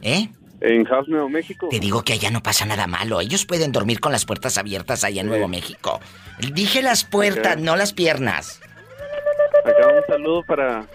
¿Eh? 0.01 0.29
En 0.61 0.85
House, 0.85 1.07
Nuevo 1.07 1.27
México. 1.27 1.69
Te 1.69 1.79
digo 1.79 2.03
que 2.03 2.13
allá 2.13 2.29
no 2.29 2.43
pasa 2.43 2.65
nada 2.65 2.85
malo. 2.85 3.19
Ellos 3.19 3.45
pueden 3.45 3.71
dormir 3.71 3.99
con 3.99 4.11
las 4.11 4.25
puertas 4.25 4.59
abiertas 4.59 5.03
allá 5.03 5.21
en 5.21 5.27
Nuevo 5.27 5.47
México. 5.47 5.99
Dije 6.53 6.83
las 6.83 7.03
puertas, 7.03 7.57
no 7.57 7.75
las 7.75 7.93
piernas. 7.93 8.61
Acá 9.65 9.87
un 9.87 10.05
saludo 10.07 10.43
para. 10.43 10.85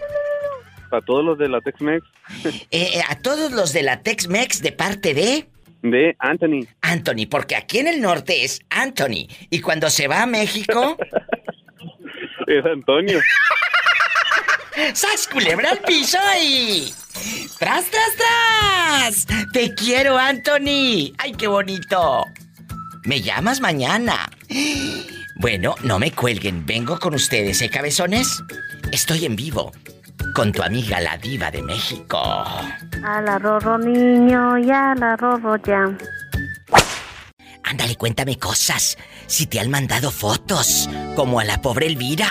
Para 0.89 1.05
todos 1.05 1.25
los 1.25 1.37
de 1.37 1.49
la 1.49 1.59
Tex-Mex. 1.59 2.01
Eh, 2.45 2.67
eh, 2.71 3.01
a 3.09 3.15
todos 3.19 3.51
los 3.51 3.73
de 3.73 3.83
la 3.83 4.03
Tex-Mex 4.03 4.61
de 4.61 4.71
parte 4.71 5.13
de 5.13 5.49
De 5.81 6.15
Anthony. 6.19 6.67
Anthony, 6.81 7.27
porque 7.29 7.55
aquí 7.55 7.79
en 7.79 7.87
el 7.87 8.01
norte 8.01 8.43
es 8.43 8.59
Anthony. 8.69 9.27
Y 9.49 9.61
cuando 9.61 9.89
se 9.89 10.07
va 10.07 10.23
a 10.23 10.25
México, 10.25 10.97
Es 12.47 12.65
Antonio. 12.65 13.19
¡sas 14.93 15.27
culebra 15.27 15.71
al 15.71 15.79
piso 15.79 16.17
y... 16.41 16.93
¡Tras, 17.59 17.85
tras, 17.89 18.15
tras! 18.15 19.27
¡Te 19.51 19.73
quiero, 19.75 20.17
Anthony! 20.17 21.13
¡Ay, 21.17 21.33
qué 21.37 21.47
bonito! 21.47 22.23
Me 23.03 23.21
llamas 23.21 23.61
mañana. 23.61 24.29
Bueno, 25.39 25.75
no 25.83 25.99
me 25.99 26.11
cuelguen. 26.11 26.65
Vengo 26.65 26.97
con 26.97 27.13
ustedes, 27.13 27.61
¿eh, 27.61 27.69
cabezones? 27.69 28.41
Estoy 28.91 29.25
en 29.25 29.35
vivo. 29.35 29.71
Con 30.33 30.51
tu 30.51 30.61
amiga 30.61 30.99
la 30.99 31.17
diva 31.17 31.49
de 31.51 31.61
México. 31.61 32.17
A 32.17 33.21
la 33.21 33.39
rorro 33.39 33.77
niño, 33.77 34.57
ya 34.57 34.93
la 34.95 35.15
rorro 35.15 35.55
ya. 35.57 35.97
Ándale, 37.63 37.95
cuéntame 37.95 38.37
cosas. 38.37 38.97
Si 39.25 39.47
te 39.47 39.59
han 39.59 39.69
mandado 39.69 40.11
fotos, 40.11 40.89
como 41.15 41.39
a 41.39 41.43
la 41.43 41.61
pobre 41.61 41.87
Elvira. 41.87 42.29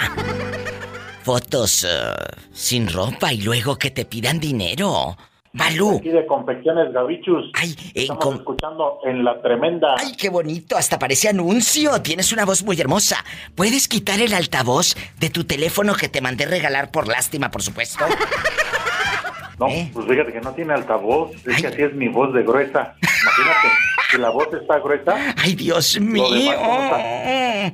Fotos 1.23 1.85
eh, 1.85 2.15
sin 2.53 2.91
ropa 2.91 3.33
y 3.33 3.43
luego 3.43 3.77
que 3.77 3.91
te 3.91 4.05
pidan 4.05 4.39
dinero. 4.39 5.17
Balú. 5.57 5.97
Aquí 5.99 6.11
de 6.11 6.27
Confecciones 6.27 6.93
Gavichus. 6.93 7.51
Ay, 7.55 7.75
Estamos 7.95 8.35
escuchando 8.37 8.99
en 9.05 9.25
La 9.25 9.41
Tremenda. 9.41 9.95
Ay, 9.99 10.13
qué 10.17 10.29
bonito, 10.29 10.77
hasta 10.77 10.99
parece 10.99 11.29
anuncio. 11.29 12.01
Tienes 12.03 12.33
una 12.33 12.45
voz 12.45 12.63
muy 12.63 12.79
hermosa. 12.81 13.25
¿Puedes 13.55 13.89
quitar 13.89 14.21
el 14.21 14.35
altavoz 14.35 14.95
de 15.19 15.31
tu 15.31 15.45
teléfono 15.45 15.95
que 15.95 16.09
te 16.09 16.21
mandé 16.21 16.47
regalar 16.47 16.91
por 16.91 17.09
lástima, 17.09 17.51
por 17.51 17.63
supuesto? 17.63 18.05
No, 19.59 19.69
pues 19.95 20.07
fíjate 20.07 20.35
que 20.35 20.41
no 20.43 20.53
tiene 20.53 20.75
altavoz. 20.75 21.31
Es 21.47 21.63
que 21.63 21.67
así 21.69 21.81
es 21.83 21.95
mi 21.95 22.09
voz 22.09 22.31
de 22.35 22.43
gruesa. 22.43 22.95
Imagínate, 23.01 23.69
si 24.11 24.19
la 24.19 24.29
voz 24.29 24.49
está 24.53 24.79
gruesa. 24.81 25.17
Ay, 25.39 25.55
Dios 25.55 25.99
mío. 25.99 26.53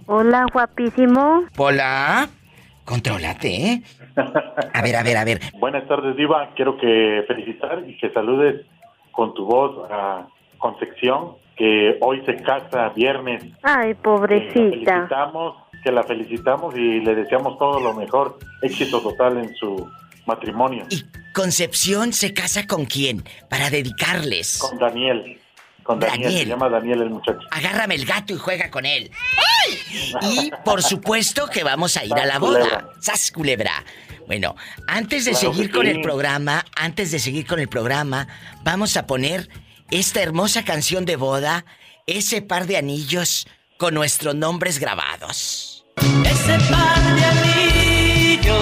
Hola, 0.06 0.46
guapísimo. 0.52 1.42
Hola. 1.56 2.28
Contrólate, 2.84 3.48
¿eh? 3.48 3.82
A 4.16 4.82
ver, 4.82 4.96
a 4.96 5.02
ver, 5.02 5.16
a 5.16 5.24
ver. 5.24 5.40
Buenas 5.58 5.86
tardes, 5.88 6.16
Diva. 6.16 6.50
Quiero 6.54 6.76
que 6.76 7.24
felicitar 7.26 7.82
y 7.86 7.96
que 7.98 8.10
saludes 8.10 8.66
con 9.10 9.34
tu 9.34 9.44
voz 9.44 9.90
a 9.90 10.26
Concepción, 10.58 11.36
que 11.56 11.98
hoy 12.00 12.22
se 12.24 12.36
casa 12.36 12.90
viernes. 12.90 13.44
Ay, 13.62 13.94
pobrecita. 13.94 14.60
Felicitamos, 14.60 15.56
que 15.82 15.90
la 15.90 16.04
felicitamos 16.04 16.76
y 16.76 17.00
le 17.00 17.16
deseamos 17.16 17.58
todo 17.58 17.80
lo 17.80 17.94
mejor. 17.94 18.38
Éxito 18.62 19.00
total 19.00 19.38
en 19.38 19.54
su 19.56 19.90
matrimonio. 20.26 20.86
Concepción 21.34 22.12
se 22.12 22.32
casa 22.32 22.66
con 22.66 22.84
quién? 22.84 23.24
Para 23.50 23.70
dedicarles. 23.70 24.58
Con 24.58 24.78
Daniel. 24.78 25.40
Con 25.82 26.00
Daniel. 26.00 26.22
Daniel. 26.22 26.42
Se 26.42 26.48
llama 26.48 26.68
Daniel 26.68 27.02
el 27.02 27.10
muchacho. 27.10 27.40
Agárrame 27.50 27.94
el 27.94 28.04
gato 28.04 28.32
y 28.32 28.38
juega 28.38 28.70
con 28.70 28.86
él. 28.86 29.10
¡Ay! 29.66 29.78
Y 30.22 30.50
por 30.64 30.82
supuesto 30.82 31.48
que 31.48 31.64
vamos 31.64 31.96
a 31.96 32.04
ir 32.04 32.14
a 32.14 32.26
la 32.26 32.38
boda. 32.38 32.90
¡Sas, 33.00 33.30
culebra! 33.30 33.84
Bueno, 34.26 34.54
antes 34.86 35.24
de 35.24 35.32
Claro 35.32 35.52
seguir 35.52 35.70
con 35.70 35.84
sí. 35.84 35.90
el 35.92 36.00
programa, 36.00 36.64
antes 36.76 37.10
de 37.10 37.18
seguir 37.18 37.46
con 37.46 37.58
el 37.58 37.68
programa, 37.68 38.28
vamos 38.62 38.96
a 38.96 39.06
poner 39.06 39.48
esta 39.90 40.22
hermosa 40.22 40.64
canción 40.64 41.04
de 41.04 41.16
boda, 41.16 41.64
ese 42.06 42.40
par 42.40 42.66
de 42.66 42.76
anillos 42.76 43.46
con 43.78 43.94
nuestros 43.94 44.34
nombres 44.34 44.78
grabados. 44.78 45.84
Ese 45.96 46.58
par 46.70 47.16
de 47.16 47.24
anillos 47.24 48.54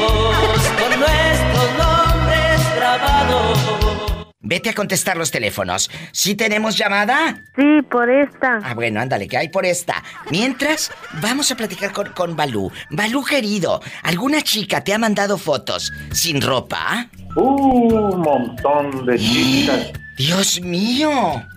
con 0.80 0.98
nuestros 0.98 1.78
nombres 1.78 2.74
grabados. 2.74 3.99
Vete 4.42 4.70
a 4.70 4.72
contestar 4.72 5.18
los 5.18 5.30
teléfonos. 5.30 5.90
¿Sí 6.12 6.34
tenemos 6.34 6.78
llamada? 6.78 7.42
Sí, 7.56 7.82
por 7.90 8.08
esta. 8.08 8.58
Ah, 8.64 8.72
bueno, 8.72 8.98
ándale, 8.98 9.28
que 9.28 9.36
hay 9.36 9.48
por 9.48 9.66
esta. 9.66 10.02
Mientras, 10.30 10.90
vamos 11.20 11.50
a 11.52 11.56
platicar 11.56 11.92
con, 11.92 12.10
con 12.12 12.36
Balú. 12.36 12.72
Balú, 12.88 13.22
querido, 13.22 13.82
¿alguna 14.02 14.40
chica 14.40 14.82
te 14.82 14.94
ha 14.94 14.98
mandado 14.98 15.36
fotos 15.36 15.92
sin 16.10 16.40
ropa? 16.40 17.06
Uh, 17.36 18.14
un 18.14 18.20
montón 18.22 19.04
de 19.04 19.18
chicas. 19.18 19.92
Dios 20.16 20.58
mío. 20.62 21.10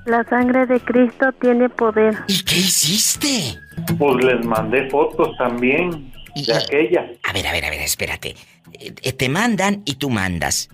La 0.05 0.25
sangre 0.25 0.65
de 0.65 0.79
Cristo 0.81 1.31
tiene 1.39 1.69
poder. 1.69 2.17
¿Y 2.27 2.43
qué 2.43 2.57
hiciste? 2.57 3.59
Pues 3.97 4.25
les 4.25 4.45
mandé 4.45 4.89
fotos 4.89 5.29
también 5.38 6.11
de 6.36 6.53
aquella. 6.53 7.07
A 7.23 7.31
ver, 7.31 7.47
a 7.47 7.53
ver, 7.53 7.63
a 7.63 7.69
ver, 7.69 7.79
espérate. 7.79 8.36
Eh, 8.73 8.93
eh, 9.01 9.13
te 9.13 9.29
mandan 9.29 9.84
y 9.86 9.95
tú 9.95 10.09
mandas. 10.09 10.69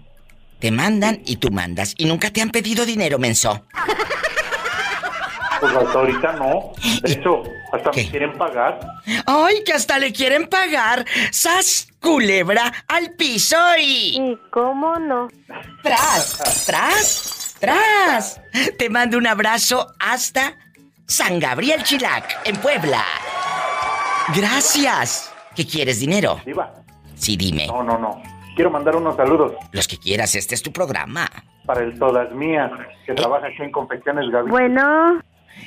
Te 0.60 0.72
mandan 0.72 1.22
y 1.26 1.38
tú 1.38 1.52
mandas. 1.52 1.94
Y 1.98 2.06
nunca 2.06 2.32
te 2.32 2.42
han 2.42 2.50
pedido 2.50 2.86
dinero, 2.86 3.18
menso. 3.18 3.66
Pues 5.60 5.76
hasta 5.76 6.00
ahorita 6.00 6.34
no. 6.34 6.74
De 7.04 7.14
hecho, 7.14 7.44
hasta 7.74 7.92
me 7.92 8.10
quieren 8.10 8.38
pagar. 8.38 8.80
¡Ay, 9.26 9.64
que 9.66 9.74
hasta 9.74 10.00
le 10.00 10.14
quieren 10.14 10.48
pagar! 10.48 11.06
¡Sas, 11.32 11.90
culebra, 12.00 12.72
al 12.88 13.12
piso 13.12 13.58
y... 13.78 14.18
¿Y 14.18 14.40
cómo 14.52 14.98
no? 14.98 15.28
¡Tras, 15.84 16.66
tras, 16.66 17.56
tras! 17.60 18.42
Te 18.78 18.90
mando 18.90 19.18
un 19.18 19.28
abrazo 19.28 19.94
hasta 20.00 20.58
San 21.06 21.40
Gabriel 21.40 21.84
Chilac, 21.84 22.40
en 22.46 22.56
Puebla. 22.58 23.04
Gracias. 24.34 25.32
¿Qué 25.56 25.66
quieres, 25.66 26.00
dinero? 26.00 26.40
Diva. 26.46 26.74
Sí, 27.16 27.36
dime. 27.36 27.68
No, 27.68 27.84
no, 27.84 27.98
no. 27.98 28.39
Quiero 28.56 28.72
mandar 28.72 28.96
unos 28.96 29.16
saludos 29.16 29.54
Los 29.72 29.88
que 29.88 29.98
quieras, 29.98 30.36
este 30.36 30.54
es 30.56 30.62
tu 30.62 30.72
programa. 30.74 31.30
para 31.66 31.82
el 31.82 31.98
Todas 32.00 32.32
Mías, 32.34 32.72
que 33.06 33.14
trabaja 33.14 33.48
aquí 33.48 33.62
en 33.62 33.72
Confecciones 33.72 34.30
Gaby. 34.32 34.50
Bueno, 34.50 35.22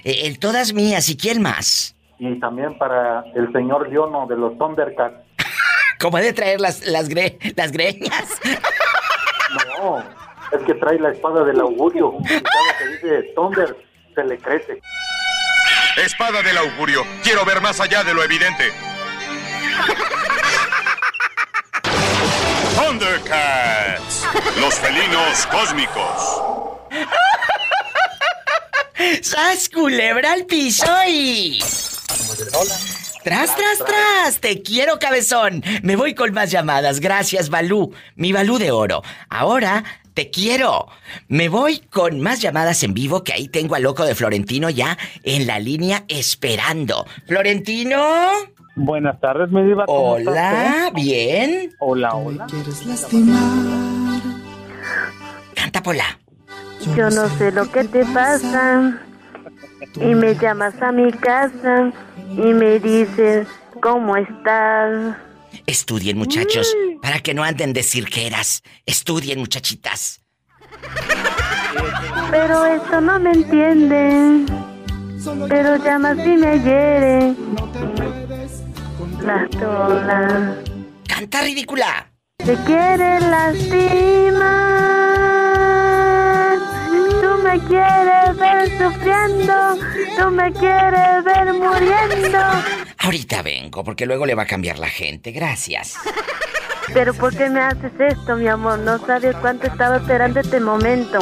Eh, 0.04 0.22
El 0.26 0.38
todas 0.38 0.72
mías, 0.72 1.08
¿y 1.08 1.16
quién 1.16 1.40
más? 1.42 1.94
Y 2.18 2.38
también 2.40 2.76
para 2.78 3.24
el 3.34 3.50
señor 3.52 3.88
Liono 3.88 4.26
de 4.26 4.36
los 4.36 4.56
Thundercats. 4.58 5.16
¿Cómo 6.00 6.18
he 6.18 6.22
de 6.22 6.32
traer 6.32 6.60
las, 6.60 6.84
las, 6.86 7.08
gre- 7.08 7.38
las 7.56 7.72
greñas? 7.72 8.40
No, 9.78 9.98
es 10.52 10.62
que 10.66 10.74
trae 10.74 10.98
la 10.98 11.10
espada 11.10 11.44
del 11.44 11.60
augurio. 11.60 12.14
Cada 12.26 12.78
que 12.78 12.86
dice 12.88 13.32
Thunder, 13.34 13.76
se 14.14 14.24
le 14.24 14.38
crece. 14.38 14.80
Espada 16.04 16.42
del 16.42 16.56
augurio. 16.58 17.04
Quiero 17.22 17.44
ver 17.44 17.60
más 17.60 17.80
allá 17.80 18.02
de 18.02 18.14
lo 18.14 18.22
evidente. 18.24 18.64
Thundercats. 22.92 24.26
Los 24.60 24.74
felinos 24.74 25.46
cósmicos. 25.50 26.42
¡Sas, 29.22 29.70
culebra 29.70 30.32
al 30.32 30.44
piso. 30.44 30.84
Tras, 33.24 33.56
tras, 33.56 33.78
tras. 33.78 34.40
Te 34.40 34.62
quiero, 34.62 34.98
cabezón. 34.98 35.64
Me 35.82 35.96
voy 35.96 36.14
con 36.14 36.34
más 36.34 36.50
llamadas. 36.50 37.00
Gracias, 37.00 37.48
Balú. 37.48 37.94
Mi 38.14 38.32
Balú 38.32 38.58
de 38.58 38.70
oro. 38.70 39.02
Ahora 39.30 39.84
te 40.12 40.28
quiero. 40.28 40.88
Me 41.28 41.48
voy 41.48 41.78
con 41.78 42.20
más 42.20 42.42
llamadas 42.42 42.82
en 42.82 42.92
vivo 42.92 43.24
que 43.24 43.32
ahí 43.32 43.48
tengo 43.48 43.74
al 43.74 43.84
loco 43.84 44.04
de 44.04 44.14
Florentino 44.14 44.68
ya 44.68 44.98
en 45.22 45.46
la 45.46 45.58
línea 45.58 46.04
esperando. 46.08 47.06
Florentino. 47.26 48.32
Buenas 48.74 49.20
tardes, 49.20 49.50
mi 49.50 49.62
diva. 49.64 49.84
¿cómo 49.86 50.16
está 50.16 50.30
Hola, 50.30 50.84
usted? 50.88 51.02
bien. 51.02 51.74
Hola, 51.78 52.14
hola. 52.14 52.46
Canta, 55.54 55.82
Pola. 55.82 56.18
yo 56.96 57.10
no 57.10 57.28
sé 57.36 57.52
lo 57.52 57.70
que 57.70 57.84
te 57.84 58.04
pasa. 58.06 58.98
Y 59.96 60.14
me 60.14 60.34
llamas 60.34 60.80
a 60.80 60.90
mi 60.90 61.12
casa 61.12 61.92
y 62.30 62.54
me 62.54 62.78
dices, 62.78 63.46
¿cómo 63.82 64.16
estás? 64.16 65.16
Estudien, 65.66 66.16
muchachos, 66.16 66.74
para 67.02 67.18
que 67.20 67.34
no 67.34 67.42
anden 67.42 67.74
de 67.74 67.82
cirqueras. 67.82 68.62
Estudien, 68.86 69.38
muchachitas. 69.38 70.22
Pero 72.30 72.64
esto 72.64 73.00
no 73.02 73.20
me 73.20 73.32
entiende. 73.32 74.46
Pero 75.48 75.76
llamas 75.76 76.18
y 76.26 76.36
me 76.36 76.58
hiere. 76.60 77.34
Canta, 81.08 81.42
ridícula. 81.42 82.10
Te 82.38 82.56
quiere 82.64 83.20
lastimar. 83.20 84.42
Tú 87.20 87.42
me 87.44 87.60
quieres 87.68 88.36
ver 88.36 88.68
sufriendo. 88.78 89.76
Tú 90.18 90.30
me 90.30 90.52
quieres 90.52 91.24
ver 91.24 91.52
muriendo. 91.52 92.38
Ahorita 92.98 93.42
vengo, 93.42 93.84
porque 93.84 94.06
luego 94.06 94.26
le 94.26 94.34
va 94.34 94.42
a 94.42 94.46
cambiar 94.46 94.78
la 94.78 94.88
gente. 94.88 95.30
Gracias. 95.30 95.96
Pero 96.92 97.14
¿por 97.14 97.36
qué 97.36 97.48
me 97.48 97.60
haces 97.60 97.92
esto, 97.98 98.36
mi 98.36 98.48
amor? 98.48 98.80
No 98.80 98.98
sabes 99.06 99.36
cuánto 99.36 99.68
estaba 99.68 99.98
esperando 99.98 100.40
este 100.40 100.58
momento. 100.58 101.20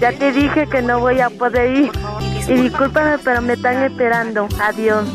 Ya 0.00 0.12
te 0.12 0.32
dije 0.32 0.66
que 0.68 0.80
no 0.80 1.00
voy 1.00 1.20
a 1.20 1.28
poder 1.28 1.76
ir. 1.76 1.90
Y 2.48 2.54
discúlpame, 2.62 3.18
pero 3.18 3.42
me 3.42 3.52
están 3.54 3.82
esperando. 3.82 4.48
Adiós. 4.60 5.06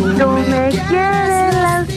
Tú 0.00 0.06
me 0.06 0.70
quieres 0.88 1.54
lastimar. 1.54 1.90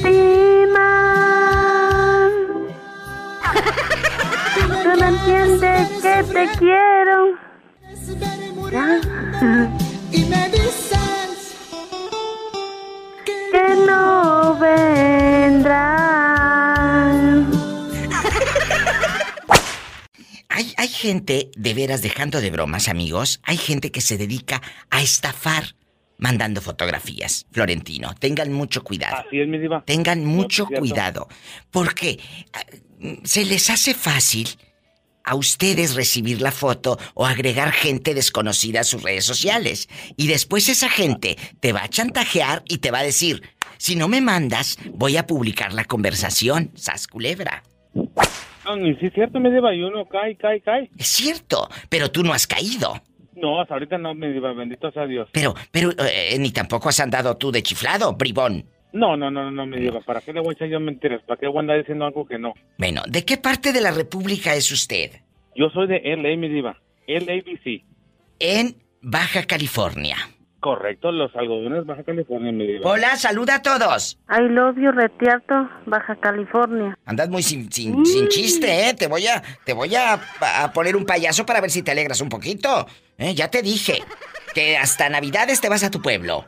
Tú 4.84 4.90
no 5.00 5.08
entiendes 5.08 5.90
que 6.02 6.24
te 6.34 6.50
quiero. 6.60 7.38
Y 10.12 10.26
me 10.26 10.50
dices 10.50 11.56
Que 13.26 13.76
no 13.88 14.58
vendrán. 14.60 15.64
Hay, 20.50 20.74
hay 20.76 20.88
gente, 20.90 21.52
de 21.56 21.74
veras, 21.74 22.02
dejando 22.02 22.42
de 22.42 22.52
bromas, 22.52 22.90
amigos, 22.90 23.40
hay 23.44 23.56
gente 23.56 23.92
que 23.92 24.02
se 24.02 24.18
dedica 24.18 24.62
a 24.90 25.02
estafar 25.02 25.76
mandando 26.24 26.62
fotografías. 26.62 27.46
Florentino, 27.52 28.16
tengan 28.18 28.54
mucho 28.54 28.82
cuidado. 28.82 29.26
Así 29.28 29.42
es, 29.42 29.48
mi 29.48 29.60
diva. 29.60 29.84
Tengan 29.86 30.24
mucho 30.24 30.68
cuidado. 30.68 31.28
Porque 31.70 32.18
se 33.26 33.44
les 33.44 33.70
hace 33.70 33.94
fácil 33.94 34.48
a 35.26 35.36
ustedes 35.36 35.96
recibir 35.96 36.42
la 36.42 36.52
foto 36.52 36.98
o 37.14 37.26
agregar 37.26 37.74
gente 37.74 38.14
desconocida 38.14 38.80
a 38.80 38.84
sus 38.86 39.04
redes 39.04 39.26
sociales. 39.26 39.90
Y 40.16 40.28
después 40.28 40.70
esa 40.70 40.90
gente 40.90 41.36
te 41.60 41.74
va 41.74 41.84
a 41.84 41.90
chantajear 41.90 42.64
y 42.70 42.78
te 42.78 42.92
va 42.92 43.00
a 43.00 43.04
decir, 43.04 43.44
si 43.78 43.98
no 43.98 44.08
me 44.08 44.22
mandas, 44.22 44.78
voy 44.94 45.18
a 45.18 45.28
publicar 45.28 45.74
la 45.74 45.84
conversación, 45.84 46.72
sas 46.76 47.06
culebra. 47.06 47.64
Es 47.94 49.14
cierto, 49.14 49.42
mi 49.42 49.52
diva, 49.52 49.76
y 49.76 49.84
uno 49.84 50.06
cae, 50.08 50.38
cae, 50.38 50.62
cae. 50.62 50.90
Es 50.98 51.08
cierto, 51.08 51.68
pero 51.90 52.10
tú 52.10 52.24
no 52.24 52.32
has 52.32 52.48
caído. 52.48 53.02
No, 53.36 53.62
hasta 53.62 53.74
ahorita 53.74 53.98
no, 53.98 54.14
mi 54.14 54.28
diva, 54.32 54.54
bendito 54.54 54.92
sea 54.92 55.06
Dios. 55.06 55.30
Pero, 55.32 55.54
pero, 55.72 55.92
eh, 56.00 56.38
ni 56.40 56.52
tampoco 56.52 56.90
has 56.90 57.00
andado 57.00 57.36
tú 57.38 57.52
de 57.52 57.64
chiflado, 57.64 58.14
bribón. 58.14 58.66
No, 58.94 59.18
no, 59.18 59.32
no, 59.32 59.50
no, 59.50 59.66
mi 59.66 59.80
diva, 59.80 60.02
¿para 60.02 60.22
qué 60.22 60.32
le 60.34 60.40
voy 60.40 60.52
a 60.52 60.54
echar 60.54 60.68
yo 60.68 60.80
mentiras? 60.80 61.22
¿Para 61.26 61.40
qué 61.40 61.48
voy 61.48 61.58
a 61.58 61.60
andar 61.62 61.78
diciendo 61.80 62.06
algo 62.06 62.28
que 62.28 62.38
no? 62.38 62.54
Bueno, 62.78 63.02
¿de 63.08 63.26
qué 63.26 63.38
parte 63.38 63.74
de 63.74 63.82
la 63.82 63.92
República 63.92 64.54
es 64.54 64.72
usted? 64.72 65.12
Yo 65.56 65.70
soy 65.70 65.88
de 65.88 66.00
LA, 66.16 66.38
mi 66.38 66.48
diva, 66.48 66.78
LABC. 67.08 67.84
En 68.40 68.76
Baja 69.02 69.46
California. 69.46 70.18
Correcto, 70.60 71.12
los 71.12 71.36
algodones 71.36 71.86
Baja 71.86 72.04
California, 72.04 72.52
mi 72.54 72.66
diva. 72.66 72.90
Hola, 72.90 73.18
saluda 73.18 73.56
a 73.56 73.62
todos. 73.62 74.18
I 74.30 74.44
love 74.48 74.78
you, 74.78 74.92
Retierto, 74.92 75.68
Baja 75.86 76.16
California. 76.16 76.98
Andas 77.06 77.30
muy 77.30 77.44
sin, 77.44 77.70
sin, 77.72 78.06
sin 78.06 78.30
chiste, 78.30 78.88
¿eh? 78.88 78.94
Te 78.94 79.08
voy 79.08 79.28
a, 79.28 79.44
te 79.66 79.74
voy 79.74 79.94
a, 79.96 80.14
a 80.40 80.72
poner 80.72 80.96
un 80.96 81.06
payaso 81.06 81.46
para 81.46 81.60
ver 81.60 81.70
si 81.70 81.84
te 81.84 81.92
alegras 81.92 82.22
un 82.22 82.30
poquito. 82.30 82.88
¿Eh? 83.18 83.34
Ya 83.36 83.50
te 83.50 83.62
dije 83.62 84.02
que 84.54 84.78
hasta 84.78 85.10
Navidades 85.10 85.62
te 85.62 85.70
vas 85.70 85.84
a 85.84 85.92
tu 85.92 86.02
pueblo. 86.02 86.46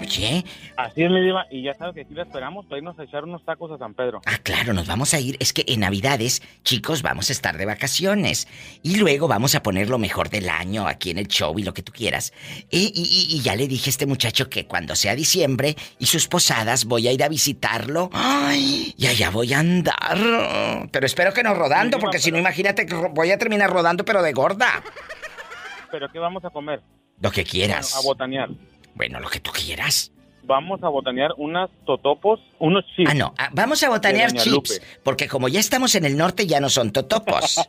Oye, 0.00 0.44
Así 0.76 1.02
es, 1.02 1.10
mi 1.10 1.20
diva, 1.20 1.46
y 1.50 1.64
ya 1.64 1.74
sabes 1.74 1.96
que 1.96 2.02
aquí 2.02 2.14
la 2.14 2.22
esperamos 2.22 2.64
para 2.66 2.78
irnos 2.78 2.96
a 3.00 3.02
echar 3.02 3.24
unos 3.24 3.44
tacos 3.44 3.72
a 3.72 3.76
San 3.78 3.92
Pedro. 3.92 4.20
ah, 4.24 4.38
claro, 4.40 4.72
nos 4.72 4.86
vamos 4.86 5.14
a 5.14 5.18
ir. 5.18 5.36
Es 5.40 5.52
que 5.52 5.64
en 5.66 5.80
Navidades, 5.80 6.42
chicos, 6.62 7.02
vamos 7.02 7.28
a 7.28 7.32
estar 7.32 7.58
de 7.58 7.66
vacaciones. 7.66 8.46
Y 8.84 8.96
luego 8.98 9.26
vamos 9.26 9.56
a 9.56 9.64
poner 9.64 9.88
lo 9.90 9.98
mejor 9.98 10.30
del 10.30 10.48
año 10.48 10.86
aquí 10.86 11.10
en 11.10 11.18
el 11.18 11.26
show 11.26 11.58
y 11.58 11.64
lo 11.64 11.74
que 11.74 11.82
tú 11.82 11.90
quieras. 11.90 12.32
Y, 12.70 12.92
y- 12.94 13.40
ya 13.42 13.56
le 13.56 13.66
dije 13.66 13.88
a 13.88 13.90
este 13.90 14.06
muchacho 14.06 14.48
que 14.48 14.64
cuando 14.64 14.94
sea 14.94 15.16
diciembre 15.16 15.74
y 15.98 16.06
sus 16.06 16.28
posadas 16.28 16.84
voy 16.84 17.08
a 17.08 17.12
ir 17.12 17.24
a 17.24 17.28
visitarlo. 17.28 18.10
¡Ay! 18.12 18.94
Y 18.96 19.06
allá 19.08 19.30
voy 19.30 19.52
a 19.54 19.58
andar. 19.58 20.88
Pero 20.92 21.04
espero 21.04 21.32
que 21.32 21.42
no 21.42 21.52
rodando, 21.54 21.98
porque 21.98 22.20
si 22.20 22.30
no, 22.30 22.38
imagínate 22.38 22.86
que 22.86 22.94
voy 22.94 23.32
a 23.32 23.38
terminar 23.38 23.70
rodando, 23.70 24.04
pero 24.04 24.22
de 24.22 24.32
gorda. 24.32 24.84
¿Pero 25.90 26.08
qué 26.10 26.18
vamos 26.18 26.44
a 26.44 26.50
comer? 26.50 26.80
Lo 27.20 27.30
que 27.30 27.42
Bueno, 27.42 27.50
quieras. 27.50 27.96
a 27.96 28.00
botanear. 28.02 28.48
Bueno, 28.94 29.20
lo 29.20 29.28
que 29.28 29.40
tú 29.40 29.50
quieras. 29.52 30.12
Vamos 30.42 30.82
a 30.82 30.88
botanear 30.88 31.30
unas 31.36 31.68
totopos, 31.84 32.40
unos 32.58 32.84
chips. 32.96 33.10
Ah, 33.10 33.14
no. 33.14 33.34
ah, 33.38 33.50
Vamos 33.52 33.82
a 33.82 33.88
botanear 33.90 34.32
chips. 34.32 34.46
Lupe. 34.46 34.70
Porque 35.04 35.28
como 35.28 35.48
ya 35.48 35.60
estamos 35.60 35.94
en 35.94 36.04
el 36.06 36.16
norte, 36.16 36.46
ya 36.46 36.60
no 36.60 36.68
son 36.70 36.92
totopos. 36.92 37.56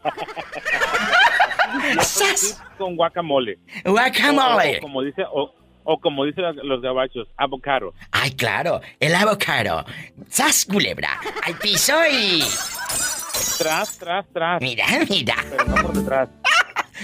¡Sas! 2.01 2.61
Con 2.78 2.95
guacamole. 2.95 3.59
Guacamole. 3.86 4.76
O, 4.76 4.78
o 4.78 4.82
como 4.82 5.01
dice, 5.03 5.24
o, 5.32 5.53
o 5.84 5.99
como 5.99 6.26
dicen 6.26 6.43
los 6.63 6.82
gabachos, 6.82 7.28
avocado. 7.38 7.93
Ay, 8.11 8.32
claro, 8.32 8.82
el 8.99 9.13
avocado. 9.15 9.86
¡Sas, 10.30 10.65
culebra! 10.65 11.19
¡Al 11.45 11.55
piso 11.57 11.93
y... 12.11 12.43
Tras, 13.57 13.97
tras, 13.97 14.26
tras. 14.34 14.61
Mira, 14.61 14.86
mira. 15.09 15.36
Pero 15.49 15.65
no 15.65 15.76
por 15.76 15.93
detrás. 15.93 16.30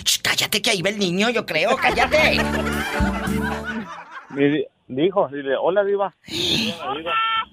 Sh, 0.03 0.21
cállate 0.21 0.61
que 0.61 0.69
ahí 0.71 0.81
va 0.81 0.89
el 0.89 0.99
niño, 0.99 1.29
yo 1.29 1.45
creo, 1.45 1.75
cállate. 1.77 2.37
Dijo, 4.87 5.27
dile, 5.29 5.55
hola, 5.59 5.83
diva. 5.83 6.15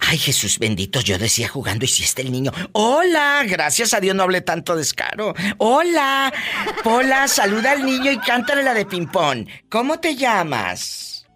Ay, 0.06 0.18
Jesús 0.18 0.58
bendito, 0.58 1.00
yo 1.00 1.18
decía 1.18 1.48
jugando 1.48 1.84
y 1.84 1.88
si 1.88 2.04
está 2.04 2.22
el 2.22 2.30
niño. 2.30 2.52
Hola, 2.72 3.42
gracias 3.48 3.92
a 3.94 4.00
Dios 4.00 4.14
no 4.14 4.22
hablé 4.22 4.40
tanto 4.40 4.76
descaro. 4.76 5.34
Hola, 5.58 6.32
Pola, 6.84 7.26
saluda 7.26 7.72
al 7.72 7.84
niño 7.84 8.12
y 8.12 8.18
cántale 8.18 8.62
la 8.62 8.74
de 8.74 8.86
ping-pong. 8.86 9.48
¿Cómo 9.68 9.98
te 9.98 10.14
llamas? 10.14 11.26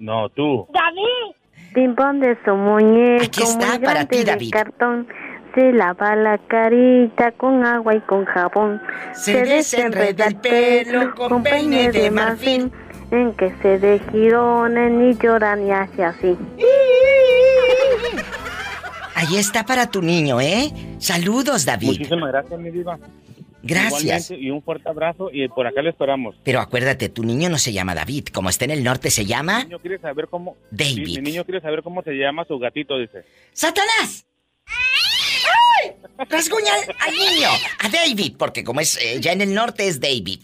No, 0.00 0.28
tú. 0.30 0.66
David. 0.72 1.36
Pimpón 1.74 2.20
de 2.20 2.38
su 2.44 2.54
muñeco 2.54 3.24
Aquí 3.24 3.42
está 3.42 3.70
muy 3.70 3.78
para 3.80 4.06
ti, 4.06 4.18
de 4.18 4.24
David. 4.24 4.50
cartón. 4.52 5.08
Se 5.54 5.72
lava 5.72 6.16
la 6.16 6.38
carita 6.38 7.30
con 7.32 7.64
agua 7.64 7.94
y 7.94 8.00
con 8.00 8.24
jabón. 8.24 8.82
Se 9.12 9.44
desenreda 9.44 10.26
el 10.26 10.36
pelo 10.36 11.14
con 11.14 11.42
peine 11.42 11.92
de 11.92 12.10
marfil. 12.10 12.72
En 13.10 13.32
que 13.34 13.54
se 13.62 13.78
de 13.78 14.00
girones 14.10 14.90
ni 14.90 15.14
llora 15.16 15.54
ni 15.54 15.70
hace 15.70 16.04
así. 16.04 16.36
Ahí 19.14 19.36
está 19.36 19.64
para 19.64 19.88
tu 19.88 20.02
niño, 20.02 20.40
¿eh? 20.40 20.72
Saludos, 20.98 21.64
David. 21.64 21.88
Muchísimas 21.88 22.32
gracias, 22.32 22.58
mi 22.58 22.70
diva. 22.70 22.98
Gracias. 23.62 24.30
Igualmente, 24.30 24.46
y 24.46 24.50
un 24.50 24.62
fuerte 24.62 24.88
abrazo 24.88 25.30
y 25.32 25.48
por 25.48 25.66
acá 25.66 25.80
le 25.80 25.90
esperamos. 25.90 26.34
Pero 26.44 26.60
acuérdate, 26.60 27.08
tu 27.08 27.22
niño 27.22 27.48
no 27.48 27.58
se 27.58 27.72
llama 27.72 27.94
David. 27.94 28.26
Como 28.32 28.50
está 28.50 28.64
en 28.64 28.72
el 28.72 28.84
norte, 28.84 29.10
se 29.10 29.24
llama 29.24 29.60
Mi 29.60 29.64
niño 29.64 29.78
quiere 29.78 29.98
saber 29.98 30.28
cómo... 30.28 30.56
David. 30.70 31.06
Mi, 31.06 31.14
mi 31.16 31.30
niño 31.30 31.44
quiere 31.44 31.60
saber 31.60 31.82
cómo 31.82 32.02
se 32.02 32.12
llama 32.12 32.44
su 32.44 32.58
gatito, 32.58 32.98
dice. 32.98 33.24
¡Satanás! 33.52 34.26
¡Ay! 34.66 35.13
Rasguña 36.28 36.72
al, 37.00 37.14
niño. 37.14 37.48
A 37.80 37.88
David, 37.88 38.36
porque 38.38 38.64
como 38.64 38.80
es 38.80 38.96
eh, 38.96 39.20
ya 39.20 39.32
en 39.32 39.40
el 39.40 39.54
norte 39.54 39.86
es 39.86 40.00
David. 40.00 40.40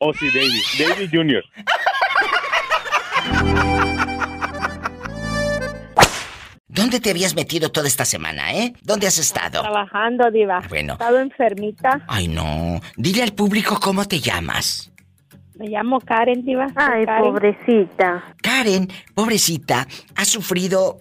Oh, 0.00 0.12
sí, 0.12 0.26
David. 0.30 0.62
David 0.78 1.10
Jr. 1.12 1.44
¿Dónde 6.68 6.98
te 6.98 7.10
habías 7.10 7.36
metido 7.36 7.70
toda 7.70 7.86
esta 7.86 8.04
semana, 8.04 8.52
eh? 8.52 8.74
¿Dónde 8.82 9.06
has 9.06 9.18
estado? 9.18 9.60
Trabajando, 9.62 10.28
Diva. 10.32 10.60
bueno. 10.68 10.94
He 10.94 10.96
estado 10.96 11.20
enfermita. 11.20 12.04
Ay, 12.08 12.26
no. 12.26 12.80
Dile 12.96 13.22
al 13.22 13.32
público 13.32 13.78
cómo 13.80 14.04
te 14.06 14.18
llamas. 14.18 14.90
Me 15.54 15.68
llamo 15.68 16.00
Karen, 16.00 16.44
Diva. 16.44 16.66
Ay, 16.74 17.06
Karen. 17.06 17.22
pobrecita. 17.32 18.34
Karen, 18.42 18.92
pobrecita, 19.14 19.86
ha 20.16 20.24
sufrido 20.24 20.98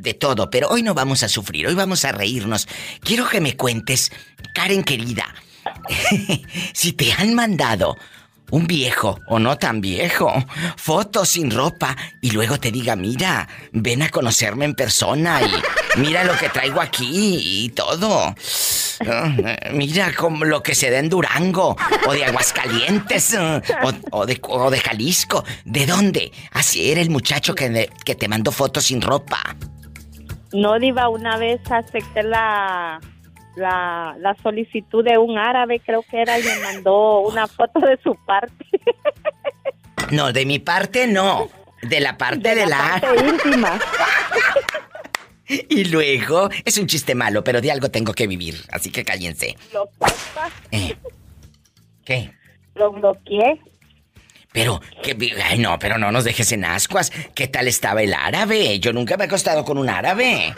de, 0.00 0.14
todo, 0.14 0.50
pero 0.50 0.68
hoy 0.68 0.82
no 0.82 0.94
vamos 0.94 1.22
a 1.22 1.28
sufrir, 1.28 1.66
hoy 1.66 1.74
vamos 1.74 2.04
a 2.04 2.12
reírnos. 2.12 2.68
Quiero 3.00 3.28
que 3.28 3.40
me 3.40 3.56
cuentes, 3.56 4.10
Karen 4.54 4.82
querida, 4.82 5.26
si 6.72 6.92
te 6.92 7.12
han 7.12 7.34
mandado 7.34 7.96
un 8.50 8.66
viejo 8.66 9.20
o 9.28 9.38
no 9.38 9.56
tan 9.56 9.80
viejo, 9.80 10.32
fotos 10.76 11.30
sin 11.30 11.50
ropa 11.50 11.96
y 12.20 12.32
luego 12.32 12.58
te 12.58 12.70
diga, 12.70 12.96
mira, 12.96 13.48
ven 13.72 14.02
a 14.02 14.10
conocerme 14.10 14.64
en 14.64 14.74
persona 14.74 15.40
y 15.42 15.98
mira 16.00 16.24
lo 16.24 16.36
que 16.36 16.48
traigo 16.48 16.80
aquí 16.80 17.64
y 17.64 17.68
todo. 17.70 18.34
Ah, 19.06 19.34
Mira 19.72 20.12
como 20.14 20.44
lo 20.44 20.62
que 20.62 20.74
se 20.74 20.90
da 20.90 20.98
en 20.98 21.08
Durango 21.08 21.74
o 22.06 22.12
de 22.12 22.24
Aguascalientes 22.24 23.32
eh, 23.32 23.62
o, 24.10 24.26
de, 24.26 24.38
o 24.42 24.70
de 24.70 24.78
Jalisco. 24.78 25.44
¿De 25.64 25.86
dónde? 25.86 26.30
Así 26.52 26.90
era 26.90 27.00
el 27.00 27.08
muchacho 27.08 27.54
que, 27.54 27.88
que 28.04 28.14
te 28.14 28.28
mandó 28.28 28.52
fotos 28.52 28.84
sin 28.84 29.00
ropa. 29.00 29.56
No, 30.52 30.78
Diva, 30.78 31.08
una 31.08 31.36
vez 31.36 31.60
acepté 31.70 32.22
la, 32.22 33.00
la, 33.56 34.16
la 34.18 34.34
solicitud 34.42 35.04
de 35.04 35.16
un 35.18 35.38
árabe, 35.38 35.80
creo 35.84 36.02
que 36.02 36.20
era, 36.22 36.38
y 36.38 36.42
me 36.42 36.58
mandó 36.58 37.20
una 37.20 37.46
foto 37.46 37.80
de 37.80 37.98
su 38.02 38.14
parte. 38.26 38.64
No, 40.10 40.32
de 40.32 40.44
mi 40.44 40.58
parte 40.58 41.06
no. 41.06 41.48
De 41.82 42.00
la 42.00 42.18
parte 42.18 42.56
de, 42.56 42.66
la... 42.66 42.98
parte 43.00 43.26
íntima. 43.28 43.78
Y 45.68 45.84
luego, 45.84 46.48
es 46.64 46.78
un 46.78 46.88
chiste 46.88 47.14
malo, 47.14 47.44
pero 47.44 47.60
de 47.60 47.70
algo 47.70 47.90
tengo 47.92 48.12
que 48.12 48.26
vivir, 48.26 48.56
así 48.72 48.90
que 48.90 49.04
cállense. 49.04 49.56
Lo, 49.72 49.88
Eh, 50.72 50.96
¿Qué? 52.04 52.32
lo 52.74 52.90
bloqueé. 52.90 53.60
Pero, 54.52 54.80
que, 55.02 55.16
ay 55.44 55.58
no, 55.58 55.78
pero 55.78 55.96
no 55.98 56.10
nos 56.10 56.24
dejes 56.24 56.50
en 56.52 56.64
ascuas. 56.64 57.12
¿Qué 57.34 57.46
tal 57.46 57.68
estaba 57.68 58.02
el 58.02 58.14
árabe? 58.14 58.80
Yo 58.80 58.92
nunca 58.92 59.16
me 59.16 59.24
he 59.24 59.26
acostado 59.26 59.64
con 59.64 59.78
un 59.78 59.88
árabe. 59.88 60.54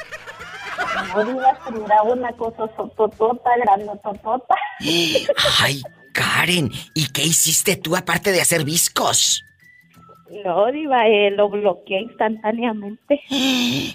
No 1.14 1.24
digas 1.24 1.58
una 2.04 2.32
cosa 2.32 2.68
sototota, 2.76 3.50
grandototota. 3.62 4.54
Ay, 5.60 5.82
Karen, 6.12 6.70
¿y 6.94 7.12
qué 7.12 7.22
hiciste 7.22 7.76
tú 7.76 7.94
aparte 7.96 8.32
de 8.32 8.40
hacer 8.40 8.64
viscos? 8.64 9.44
No, 10.44 10.72
Diva, 10.72 11.06
eh, 11.06 11.30
lo 11.30 11.50
bloqueé 11.50 12.00
instantáneamente. 12.02 13.20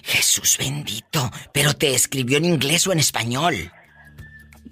Jesús 0.04 0.56
bendito, 0.58 1.30
pero 1.52 1.74
te 1.74 1.94
escribió 1.94 2.38
en 2.38 2.44
inglés 2.44 2.86
o 2.86 2.92
en 2.92 3.00
español. 3.00 3.72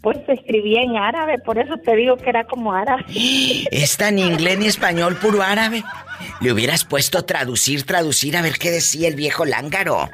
Pues 0.06 0.18
escribí 0.28 0.76
en 0.76 0.96
árabe, 0.96 1.36
por 1.40 1.58
eso 1.58 1.78
te 1.78 1.96
digo 1.96 2.16
que 2.16 2.30
era 2.30 2.44
como 2.44 2.72
árabe. 2.72 3.02
Está 3.72 4.12
ni 4.12 4.22
inglés 4.22 4.56
ni 4.56 4.66
español, 4.66 5.16
puro 5.16 5.42
árabe. 5.42 5.82
Le 6.40 6.52
hubieras 6.52 6.84
puesto 6.84 7.24
traducir, 7.24 7.82
traducir 7.82 8.36
a 8.36 8.42
ver 8.42 8.56
qué 8.56 8.70
decía 8.70 9.08
el 9.08 9.16
viejo 9.16 9.44
lángaro. 9.44 10.08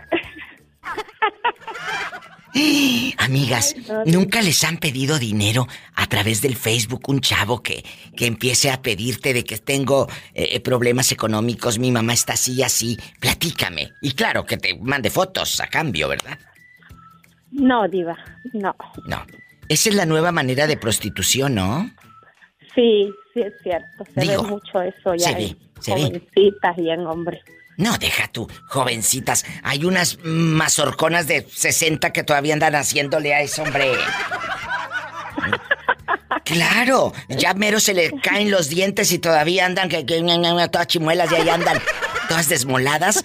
Amigas, 3.18 3.76
¿nunca 4.06 4.40
les 4.40 4.64
han 4.64 4.78
pedido 4.78 5.18
dinero 5.18 5.68
a 5.94 6.06
través 6.06 6.40
del 6.40 6.56
Facebook 6.56 7.10
un 7.10 7.20
chavo 7.20 7.62
que, 7.62 7.84
que 8.16 8.24
empiece 8.24 8.70
a 8.70 8.80
pedirte 8.80 9.34
de 9.34 9.44
que 9.44 9.58
tengo 9.58 10.08
eh, 10.32 10.58
problemas 10.60 11.12
económicos, 11.12 11.78
mi 11.78 11.92
mamá 11.92 12.14
está 12.14 12.32
así 12.32 12.54
y 12.54 12.62
así? 12.62 12.98
Platícame. 13.20 13.90
Y 14.00 14.12
claro, 14.12 14.46
que 14.46 14.56
te 14.56 14.74
mande 14.74 15.10
fotos 15.10 15.60
a 15.60 15.66
cambio, 15.66 16.08
¿verdad? 16.08 16.38
No, 17.50 17.86
Diva, 17.88 18.16
no. 18.54 18.74
No. 19.06 19.26
Esa 19.68 19.88
es 19.90 19.94
la 19.94 20.06
nueva 20.06 20.32
manera 20.32 20.66
de 20.66 20.76
prostitución, 20.76 21.54
¿no? 21.54 21.90
Sí, 22.74 23.10
sí 23.32 23.40
es 23.40 23.52
cierto. 23.62 24.04
Se 24.14 24.20
Digo, 24.20 24.42
ve 24.42 24.48
mucho 24.50 24.82
eso 24.82 25.14
ya 25.14 25.28
se 25.28 25.34
ve, 25.34 25.42
en 25.44 25.58
se 25.80 25.94
ve. 25.94 26.00
jovencitas 26.02 26.78
y 26.78 26.90
en 26.90 27.06
hombres. 27.06 27.40
No, 27.78 27.96
deja 27.98 28.28
tú, 28.28 28.48
jovencitas. 28.68 29.44
Hay 29.62 29.84
unas 29.84 30.18
mazorconas 30.22 31.26
de 31.26 31.46
60 31.50 32.12
que 32.12 32.22
todavía 32.22 32.54
andan 32.54 32.74
haciéndole 32.74 33.34
a 33.34 33.40
ese 33.40 33.62
hombre. 33.62 33.92
Claro, 36.44 37.12
ya 37.28 37.54
mero 37.54 37.80
se 37.80 37.94
le 37.94 38.12
caen 38.20 38.50
los 38.50 38.68
dientes 38.68 39.12
y 39.12 39.18
todavía 39.18 39.64
andan 39.64 39.88
que, 39.88 40.04
todas 40.70 40.86
chimuelas 40.86 41.30
y 41.32 41.36
ahí 41.36 41.48
andan 41.48 41.78
todas 42.28 42.48
desmoladas. 42.48 43.24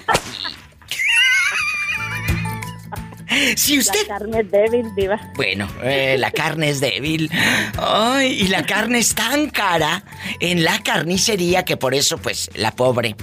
Si 3.56 3.80
usted... 3.80 4.08
La 4.08 4.20
carne 4.20 4.40
es 4.42 4.52
débil, 4.52 4.86
diva. 4.96 5.20
Bueno, 5.36 5.68
eh, 5.84 6.16
la 6.18 6.32
carne 6.32 6.70
es 6.70 6.80
débil. 6.80 7.30
Ay, 7.78 8.42
y 8.42 8.48
la 8.48 8.66
carne 8.66 9.00
es 9.00 9.14
tan 9.16 9.50
cara 9.50 10.04
en 10.40 10.64
la 10.64 10.80
carnicería 10.80 11.66
que 11.66 11.76
por 11.78 11.94
eso, 11.94 12.18
pues, 12.18 12.50
la 12.56 12.72
pobre. 12.72 13.16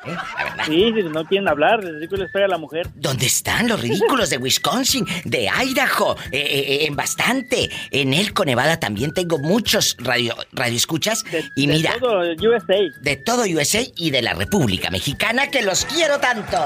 ¿Eh? 0.04 0.14
La 0.36 0.44
verdad. 0.44 0.64
Sí, 0.66 0.92
sí, 0.94 1.02
no 1.12 1.24
quieren 1.26 1.48
hablar, 1.48 1.84
les 1.84 2.00
digo 2.00 2.16
les 2.16 2.30
pega 2.30 2.46
a 2.46 2.48
la 2.48 2.58
mujer. 2.58 2.88
¿Dónde 2.94 3.26
están 3.26 3.68
los 3.68 3.80
ridículos 3.80 4.30
de 4.30 4.38
Wisconsin, 4.38 5.06
de 5.24 5.48
Idaho? 5.48 6.16
Eh, 6.32 6.38
eh, 6.38 6.64
eh, 6.68 6.86
en 6.86 6.96
bastante. 6.96 7.70
En 7.90 8.14
Elko, 8.14 8.44
Nevada 8.44 8.78
también 8.80 9.12
tengo 9.12 9.38
muchos 9.38 9.96
radio, 9.98 10.34
radioescuchas. 10.52 11.24
y 11.54 11.66
de 11.66 11.72
mira. 11.74 11.98
todo 12.00 12.20
USA. 12.20 12.76
De 13.02 13.16
todo 13.16 13.42
USA 13.42 13.82
y 13.96 14.10
de 14.10 14.22
la 14.22 14.34
República 14.34 14.90
Mexicana, 14.90 15.48
que 15.50 15.62
los 15.62 15.84
quiero 15.84 16.18
tanto. 16.18 16.56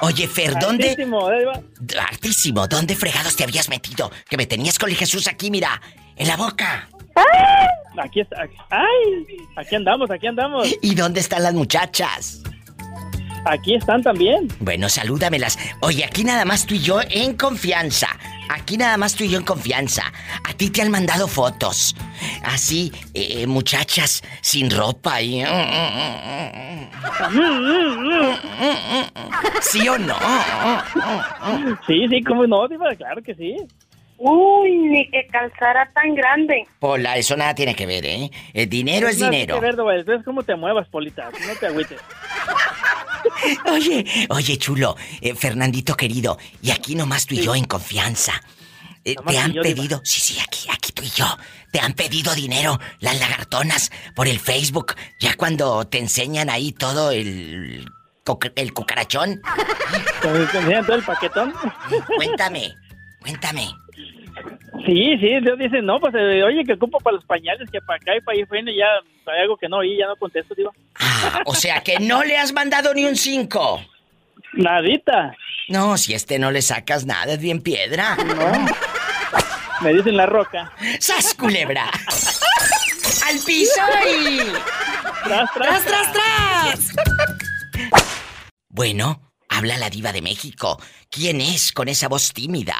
Oye, 0.00 0.26
Fer, 0.28 0.58
¿dónde. 0.58 0.90
Altísimo, 0.90 1.30
¿eh, 1.30 1.38
Diva? 1.38 1.62
Artísimo, 2.02 2.66
¿dónde 2.66 2.96
fregados 2.96 3.36
te 3.36 3.44
habías 3.44 3.68
metido? 3.68 4.10
Que 4.28 4.36
me 4.36 4.46
tenías 4.46 4.78
con 4.78 4.90
el 4.90 4.96
Jesús 4.96 5.28
aquí, 5.28 5.50
mira, 5.50 5.80
en 6.16 6.28
la 6.28 6.36
boca. 6.36 6.88
Aquí 8.02 8.20
está, 8.20 8.42
ay, 8.70 9.26
aquí 9.56 9.76
andamos, 9.76 10.10
aquí 10.10 10.26
andamos. 10.26 10.74
¿Y 10.82 10.94
dónde 10.94 11.20
están 11.20 11.42
las 11.42 11.54
muchachas? 11.54 12.42
Aquí 13.46 13.74
están 13.74 14.02
también. 14.02 14.48
Bueno, 14.60 14.88
salúdamelas. 14.88 15.58
Oye, 15.80 16.04
aquí 16.04 16.24
nada 16.24 16.44
más 16.44 16.66
tú 16.66 16.74
y 16.74 16.80
yo 16.80 17.00
en 17.08 17.36
confianza. 17.36 18.08
Aquí 18.48 18.76
nada 18.76 18.96
más 18.96 19.14
tú 19.14 19.24
y 19.24 19.28
yo 19.28 19.38
en 19.38 19.44
confianza. 19.44 20.02
A 20.48 20.54
ti 20.54 20.70
te 20.70 20.80
han 20.80 20.90
mandado 20.90 21.28
fotos. 21.28 21.94
Así, 22.42 22.90
eh, 23.12 23.46
muchachas 23.46 24.22
sin 24.40 24.70
ropa 24.70 25.20
y... 25.20 25.44
¿Sí 29.60 29.88
o 29.88 29.98
no? 29.98 30.16
Sí, 31.86 32.06
sí, 32.08 32.22
cómo 32.22 32.46
no, 32.46 32.66
claro 32.96 33.22
que 33.22 33.34
sí. 33.34 33.56
Uy, 34.26 34.70
ni 34.88 35.10
que 35.10 35.26
calzara 35.26 35.90
tan 35.92 36.14
grande. 36.14 36.66
Pola, 36.78 37.18
eso 37.18 37.36
nada 37.36 37.54
tiene 37.54 37.74
que 37.74 37.84
ver, 37.84 38.06
¿eh? 38.06 38.30
El 38.54 38.70
dinero 38.70 39.06
es 39.06 39.18
dinero. 39.18 39.60
que 39.60 39.66
ver, 39.66 40.24
cómo 40.24 40.42
te 40.42 40.56
muevas, 40.56 40.88
Polita, 40.88 41.28
no 41.46 41.54
te 41.60 41.66
agüites. 41.66 42.00
Oye, 43.70 44.04
oye, 44.30 44.58
chulo, 44.58 44.96
eh, 45.20 45.34
Fernandito 45.34 45.94
querido, 45.94 46.38
y 46.62 46.70
aquí 46.70 46.94
nomás 46.94 47.26
tú 47.26 47.34
y 47.34 47.42
yo 47.42 47.54
en 47.54 47.64
confianza. 47.64 48.32
Eh, 49.04 49.14
te 49.26 49.38
han 49.38 49.52
yo, 49.52 49.62
Diva. 49.62 49.74
pedido, 49.74 50.00
sí, 50.04 50.20
sí, 50.20 50.40
aquí, 50.40 50.68
aquí 50.72 50.92
tú 50.92 51.02
y 51.02 51.08
yo, 51.10 51.26
te 51.70 51.80
han 51.80 51.92
pedido 51.92 52.34
dinero 52.34 52.78
las 53.00 53.20
lagartonas 53.20 53.90
por 54.14 54.28
el 54.28 54.38
Facebook, 54.40 54.94
ya 55.20 55.34
cuando 55.36 55.86
te 55.86 55.98
enseñan 55.98 56.48
ahí 56.48 56.72
todo 56.72 57.10
el, 57.10 57.84
el 58.56 58.72
cucarachón. 58.72 59.42
¿Te 60.22 60.28
enseñan 60.28 60.86
todo 60.86 60.96
el 60.96 61.02
paquetón? 61.02 61.52
Cuéntame, 62.16 62.74
cuéntame. 63.20 63.68
Sí, 64.84 65.16
sí, 65.18 65.40
Dios 65.40 65.58
dice, 65.58 65.80
no, 65.80 66.00
pues, 66.00 66.14
eh, 66.14 66.42
oye, 66.42 66.64
que 66.64 66.74
ocupo 66.74 66.98
para 66.98 67.16
los 67.16 67.24
pañales, 67.24 67.70
que 67.70 67.80
para 67.80 67.96
acá 67.96 68.16
y 68.16 68.20
para 68.20 68.36
ahí, 68.36 68.44
bueno, 68.44 68.70
y 68.70 68.78
ya 68.78 68.86
hay 69.32 69.40
algo 69.42 69.56
que 69.56 69.68
no, 69.68 69.82
y 69.82 69.96
ya 69.96 70.06
no 70.06 70.16
contesto, 70.16 70.54
Diva. 70.54 70.72
Ah, 70.98 71.42
o 71.46 71.54
sea 71.54 71.80
que 71.80 72.00
no 72.00 72.24
le 72.24 72.36
has 72.36 72.52
mandado 72.52 72.92
ni 72.92 73.04
un 73.04 73.16
cinco. 73.16 73.80
Nadita. 74.54 75.34
No, 75.68 75.96
si 75.96 76.14
este 76.14 76.38
no 76.38 76.50
le 76.50 76.60
sacas 76.60 77.06
nada, 77.06 77.32
es 77.32 77.40
bien 77.40 77.62
piedra. 77.62 78.16
No. 78.16 78.66
Me 79.80 79.94
dicen 79.94 80.16
la 80.16 80.26
roca. 80.26 80.72
¡Sas, 81.00 81.34
culebra! 81.34 81.90
¡Al 83.26 83.38
piso 83.44 83.80
y... 84.06 84.38
¡Tras, 85.24 85.52
tras, 85.54 85.84
tras, 85.84 86.12
tras! 86.12 86.94
Bueno, 88.68 89.32
habla 89.48 89.78
la 89.78 89.88
diva 89.88 90.12
de 90.12 90.20
México. 90.22 90.80
¿Quién 91.10 91.40
es 91.40 91.72
con 91.72 91.88
esa 91.88 92.08
voz 92.08 92.32
tímida? 92.32 92.74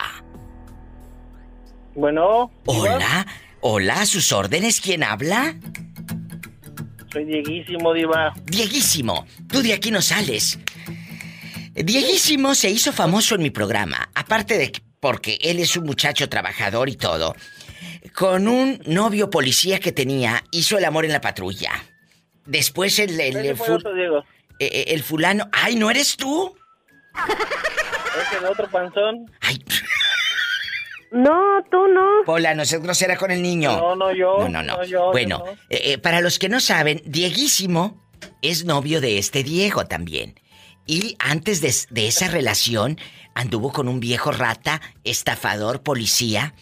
Bueno. 1.95 2.51
Hola, 2.67 3.27
hola, 3.61 4.01
a 4.01 4.07
sus 4.07 4.33
órdenes, 4.33 4.81
¿quién 4.81 5.03
habla? 5.03 5.55
Soy 7.13 7.25
Dieguísimo, 7.25 7.93
Diva. 7.93 8.35
Dieguísimo, 8.45 9.27
tú 9.49 9.63
de 9.63 9.73
aquí 9.73 9.91
no 9.91 10.03
sales. 10.03 10.59
Dieguísimo 11.75 12.55
se 12.55 12.71
hizo 12.71 12.93
famoso 12.93 13.35
en 13.37 13.43
mi 13.43 13.51
programa, 13.51 14.09
aparte 14.15 14.59
de 14.59 14.73
que- 14.73 14.83
porque 15.01 15.39
él 15.41 15.59
es 15.61 15.77
un 15.77 15.85
muchacho 15.85 16.29
trabajador 16.29 16.89
y 16.89 16.97
todo. 16.97 17.35
Con 18.15 18.49
un 18.49 18.81
novio 18.87 19.29
policía 19.31 19.79
que 19.81 19.93
tenía, 19.93 20.43
hizo 20.51 20.79
el 20.79 20.85
amor 20.85 21.05
en 21.05 21.13
la 21.13 21.21
patrulla. 21.21 21.73
Después 22.47 22.99
el, 22.99 23.19
el, 23.21 23.37
el 23.37 23.57
fue 23.57 23.67
fu- 23.67 23.73
otro 23.75 23.91
eh, 23.99 24.23
eh, 24.61 24.85
el 24.89 25.03
fulano... 25.03 25.49
¡Ay, 25.53 25.77
no 25.77 25.91
eres 25.91 26.17
tú! 26.17 26.55
Ese 28.31 28.41
de 28.41 28.47
otro 28.47 28.69
panzón. 28.71 29.27
No, 31.15 31.63
tú 31.71 31.87
no. 31.89 32.25
Pola, 32.27 32.55
no 32.55 32.65
seas 32.65 32.83
grosera 32.83 33.17
con 33.17 33.31
el 33.31 33.41
niño. 33.43 33.77
No, 33.77 33.95
no, 33.97 34.13
yo. 34.13 34.39
No, 34.41 34.49
no, 34.49 34.63
no. 34.63 34.77
No, 34.79 34.85
yo, 34.85 35.11
bueno, 35.13 35.39
yo 35.41 35.45
no. 35.47 35.53
eh, 35.71 35.93
eh, 35.93 35.99
para 35.99 36.21
los 36.21 36.39
que 36.39 36.49
no 36.49 36.61
saben, 36.61 37.03
Dieguísimo 37.07 38.01
es 38.43 38.65
novio 38.65 39.01
de 39.01 39.19
este 39.19 39.43
Diego 39.45 39.87
también. 39.87 40.39
Y 40.87 41.17
antes 41.19 41.61
de, 41.61 41.73
de 41.91 42.09
esa 42.09 42.29
relación, 42.29 42.99
anduvo 43.35 43.73
con 43.73 43.89
un 43.89 44.01
viejo 44.01 44.33
rata, 44.33 44.81
estafador, 45.05 45.83
policía, 45.83 46.55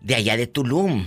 de 0.00 0.14
allá 0.14 0.36
de 0.36 0.46
Tulum. 0.46 1.06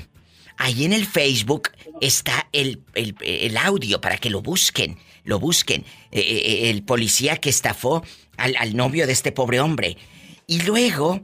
Ahí 0.57 0.85
en 0.85 0.93
el 0.93 1.05
Facebook 1.05 1.69
está 1.99 2.47
el, 2.53 2.83
el- 2.93 3.15
el 3.21 3.57
audio 3.57 3.99
para 4.01 4.17
que 4.17 4.29
lo 4.29 4.41
busquen, 4.41 4.99
lo 5.23 5.39
busquen. 5.39 5.83
Eh, 6.11 6.19
eh, 6.21 6.69
el 6.69 6.83
policía 6.83 7.37
que 7.37 7.49
estafó 7.49 8.03
al, 8.37 8.55
al 8.59 8.75
novio 8.77 9.07
de 9.07 9.13
este 9.13 9.31
pobre 9.31 9.59
hombre. 9.59 9.97
Y 10.45 10.61
luego, 10.61 11.21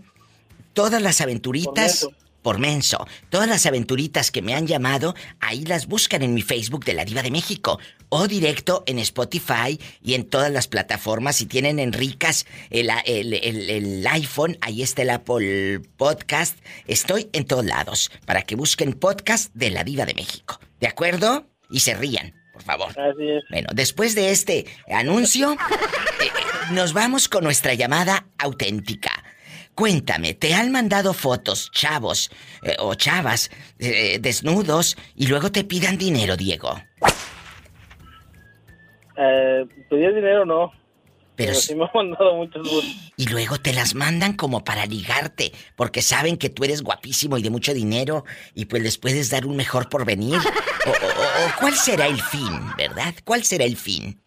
todas 0.79 1.01
las 1.01 1.19
aventuritas... 1.21 2.07
Por 2.41 2.57
menso. 2.57 3.05
Todas 3.29 3.49
las 3.49 3.65
aventuritas 3.65 4.31
que 4.31 4.41
me 4.41 4.55
han 4.55 4.65
llamado, 4.65 5.13
ahí 5.41 5.65
las 5.65 5.87
buscan 5.87 6.21
en 6.23 6.33
mi 6.33 6.41
Facebook 6.41 6.85
de 6.85 6.93
la 6.93 7.03
Diva 7.03 7.21
de 7.21 7.31
México. 7.31 7.79
O 8.07 8.29
directo 8.29 8.85
en 8.87 8.97
Spotify 8.99 9.77
y 10.01 10.13
en 10.13 10.23
todas 10.23 10.49
las 10.49 10.69
plataformas. 10.69 11.35
Si 11.35 11.47
tienen 11.47 11.79
en 11.79 11.91
ricas 11.91 12.45
el, 12.69 12.89
el- 13.05 13.33
el- 13.33 13.69
el 13.69 14.07
iPhone, 14.07 14.57
ahí 14.61 14.81
está 14.81 15.01
el 15.01 15.09
Apple 15.09 15.81
Podcast. 15.97 16.57
Estoy 16.87 17.27
en 17.33 17.43
todos 17.43 17.65
lados 17.65 18.09
para 18.25 18.43
que 18.43 18.55
busquen 18.55 18.93
podcast 18.93 19.53
de 19.53 19.71
la 19.71 19.83
Diva 19.83 20.05
de 20.05 20.13
México. 20.13 20.61
¿De 20.79 20.87
acuerdo? 20.87 21.45
Y 21.69 21.81
se 21.81 21.93
rían, 21.93 22.33
por 22.53 22.63
favor. 22.63 22.91
Así 22.91 23.29
es. 23.29 23.43
Bueno, 23.49 23.67
después 23.73 24.15
de 24.15 24.31
este 24.31 24.65
anuncio, 24.89 25.51
eh, 26.21 26.29
nos 26.71 26.93
vamos 26.93 27.27
con 27.27 27.43
nuestra 27.43 27.73
llamada 27.73 28.27
auténtica. 28.37 29.25
Cuéntame, 29.83 30.33
¿te 30.33 30.53
han 30.53 30.73
mandado 30.73 31.13
fotos, 31.13 31.71
chavos 31.71 32.29
eh, 32.63 32.75
o 32.79 32.95
chavas 32.95 33.49
eh, 33.79 34.19
desnudos 34.19 34.97
y 35.15 35.27
luego 35.27 35.53
te 35.53 35.63
pidan 35.63 35.97
dinero, 35.97 36.35
Diego? 36.35 36.77
Eh, 39.17 39.65
¿Pedías 39.89 40.13
dinero 40.13 40.45
no? 40.45 40.73
Pero, 41.37 41.53
sí 41.53 41.75
me 41.75 41.85
han 41.85 41.91
mandado 41.93 42.35
muchas 42.35 42.67
fotos. 42.67 42.83
Y 43.15 43.27
luego 43.27 43.57
te 43.57 43.71
las 43.71 43.95
mandan 43.95 44.33
como 44.33 44.65
para 44.65 44.85
ligarte, 44.85 45.53
porque 45.77 46.01
saben 46.01 46.35
que 46.35 46.49
tú 46.49 46.65
eres 46.65 46.81
guapísimo 46.81 47.37
y 47.37 47.41
de 47.41 47.49
mucho 47.49 47.73
dinero 47.73 48.25
y 48.55 48.65
pues 48.65 48.83
les 48.83 48.97
puedes 48.97 49.29
dar 49.29 49.45
un 49.45 49.55
mejor 49.55 49.87
porvenir. 49.87 50.39
O, 50.85 50.89
o- 50.91 50.93
o 50.93 51.51
cuál 51.59 51.73
será 51.73 52.07
el 52.07 52.21
fin, 52.21 52.49
¿verdad? 52.77 53.13
¿Cuál 53.25 53.43
será 53.43 53.63
el 53.65 53.75
fin? 53.77 54.21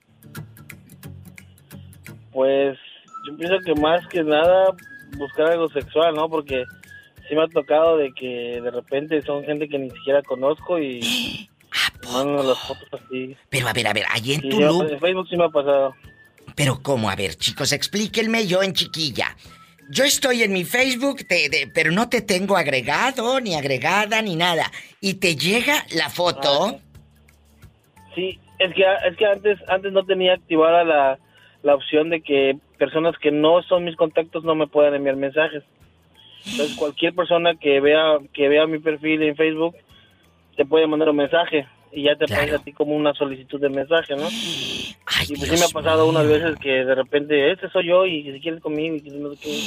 Pues 2.30 2.78
yo 3.26 3.36
pienso 3.38 3.57
que 3.64 3.74
más 3.80 4.07
que 4.09 4.22
nada 4.22 4.66
buscar 5.16 5.50
algo 5.52 5.68
sexual, 5.70 6.14
¿no? 6.14 6.28
Porque 6.28 6.64
sí 7.28 7.34
me 7.34 7.42
ha 7.44 7.48
tocado 7.48 7.96
de 7.96 8.12
que 8.12 8.60
de 8.60 8.70
repente 8.70 9.22
son 9.22 9.44
gente 9.44 9.68
que 9.68 9.78
ni 9.78 9.90
siquiera 9.90 10.22
conozco 10.22 10.78
y 10.78 11.48
mandan 12.12 12.46
las 12.48 12.58
fotos 12.58 12.88
así. 12.92 13.36
Pero 13.48 13.68
a 13.68 13.72
ver, 13.72 13.86
a 13.86 13.92
ver, 13.92 14.04
ahí 14.10 14.32
en 14.34 14.40
Sí, 14.42 14.48
tu 14.48 14.60
loop. 14.60 14.90
en 14.90 15.00
Facebook 15.00 15.28
sí 15.28 15.36
me 15.36 15.44
ha 15.44 15.48
pasado. 15.48 15.94
Pero 16.54 16.80
¿cómo? 16.82 17.08
A 17.08 17.16
ver, 17.16 17.34
chicos, 17.36 17.72
explíquenme 17.72 18.46
yo 18.46 18.62
en 18.62 18.72
chiquilla. 18.74 19.36
Yo 19.90 20.04
estoy 20.04 20.42
en 20.42 20.52
mi 20.52 20.64
Facebook, 20.64 21.26
te- 21.26 21.48
de- 21.48 21.70
pero 21.74 21.90
no 21.92 22.08
te 22.08 22.20
tengo 22.22 22.56
agregado, 22.56 23.40
ni 23.40 23.54
agregada, 23.54 24.22
ni 24.22 24.36
nada. 24.36 24.70
Y 25.00 25.14
te 25.14 25.36
llega 25.36 25.84
la 25.94 26.08
foto. 26.08 26.78
Sí, 28.14 28.38
es 28.58 28.74
que 28.74 28.84
es 29.08 29.16
que 29.16 29.26
antes 29.26 29.58
antes 29.68 29.92
no 29.92 30.04
tenía 30.04 30.34
activada 30.34 30.84
la, 30.84 31.18
la 31.62 31.74
opción 31.74 32.10
de 32.10 32.20
que 32.22 32.56
personas 32.83 33.16
que 33.18 33.30
no 33.30 33.62
son 33.62 33.85
mis 33.85 33.95
contactos 33.95 34.43
no 34.43 34.57
me 34.57 34.66
puedan 34.66 34.95
enviar 34.95 35.14
mensajes. 35.14 35.62
Entonces 36.45 36.76
cualquier 36.76 37.14
persona 37.14 37.55
que 37.55 37.78
vea 37.78 38.18
que 38.33 38.49
vea 38.49 38.66
mi 38.66 38.80
perfil 38.80 39.22
en 39.22 39.37
Facebook 39.37 39.76
te 40.57 40.64
puede 40.64 40.89
mandar 40.89 41.11
un 41.11 41.16
mensaje 41.16 41.68
y 41.93 42.03
ya 42.03 42.16
te 42.16 42.24
aparece 42.24 42.57
a 42.57 42.59
ti 42.59 42.72
como 42.72 42.97
una 42.97 43.14
solicitud 43.14 43.61
de 43.61 43.68
mensaje, 43.68 44.16
¿no? 44.16 44.28
y 44.28 45.37
pues 45.37 45.49
sí 45.49 45.57
me 45.57 45.64
ha 45.64 45.68
pasado 45.68 46.09
unas 46.09 46.26
veces 46.26 46.57
que 46.61 46.85
de 46.85 46.95
repente 46.97 47.53
este 47.53 47.70
soy 47.70 47.87
yo 47.87 48.05
y 48.05 48.33
si 48.33 48.41
quieres 48.41 48.61
conmigo 48.61 48.97
y 48.97 49.01
que 49.03 49.11
no 49.11 49.33
sé 49.35 49.39
qué. 49.41 49.61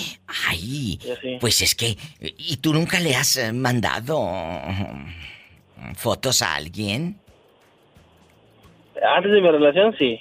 Ay, 0.49 0.99
pues 1.39 1.61
es 1.61 1.73
que... 1.73 1.95
¿Y 2.19 2.57
tú 2.57 2.73
nunca 2.73 2.99
le 2.99 3.15
has 3.15 3.37
eh, 3.37 3.53
mandado 3.53 4.21
mm, 4.27 5.93
fotos 5.95 6.41
a 6.41 6.55
alguien? 6.55 7.21
Antes 9.15 9.31
de 9.31 9.41
mi 9.41 9.49
relación 9.51 9.95
sí. 9.97 10.19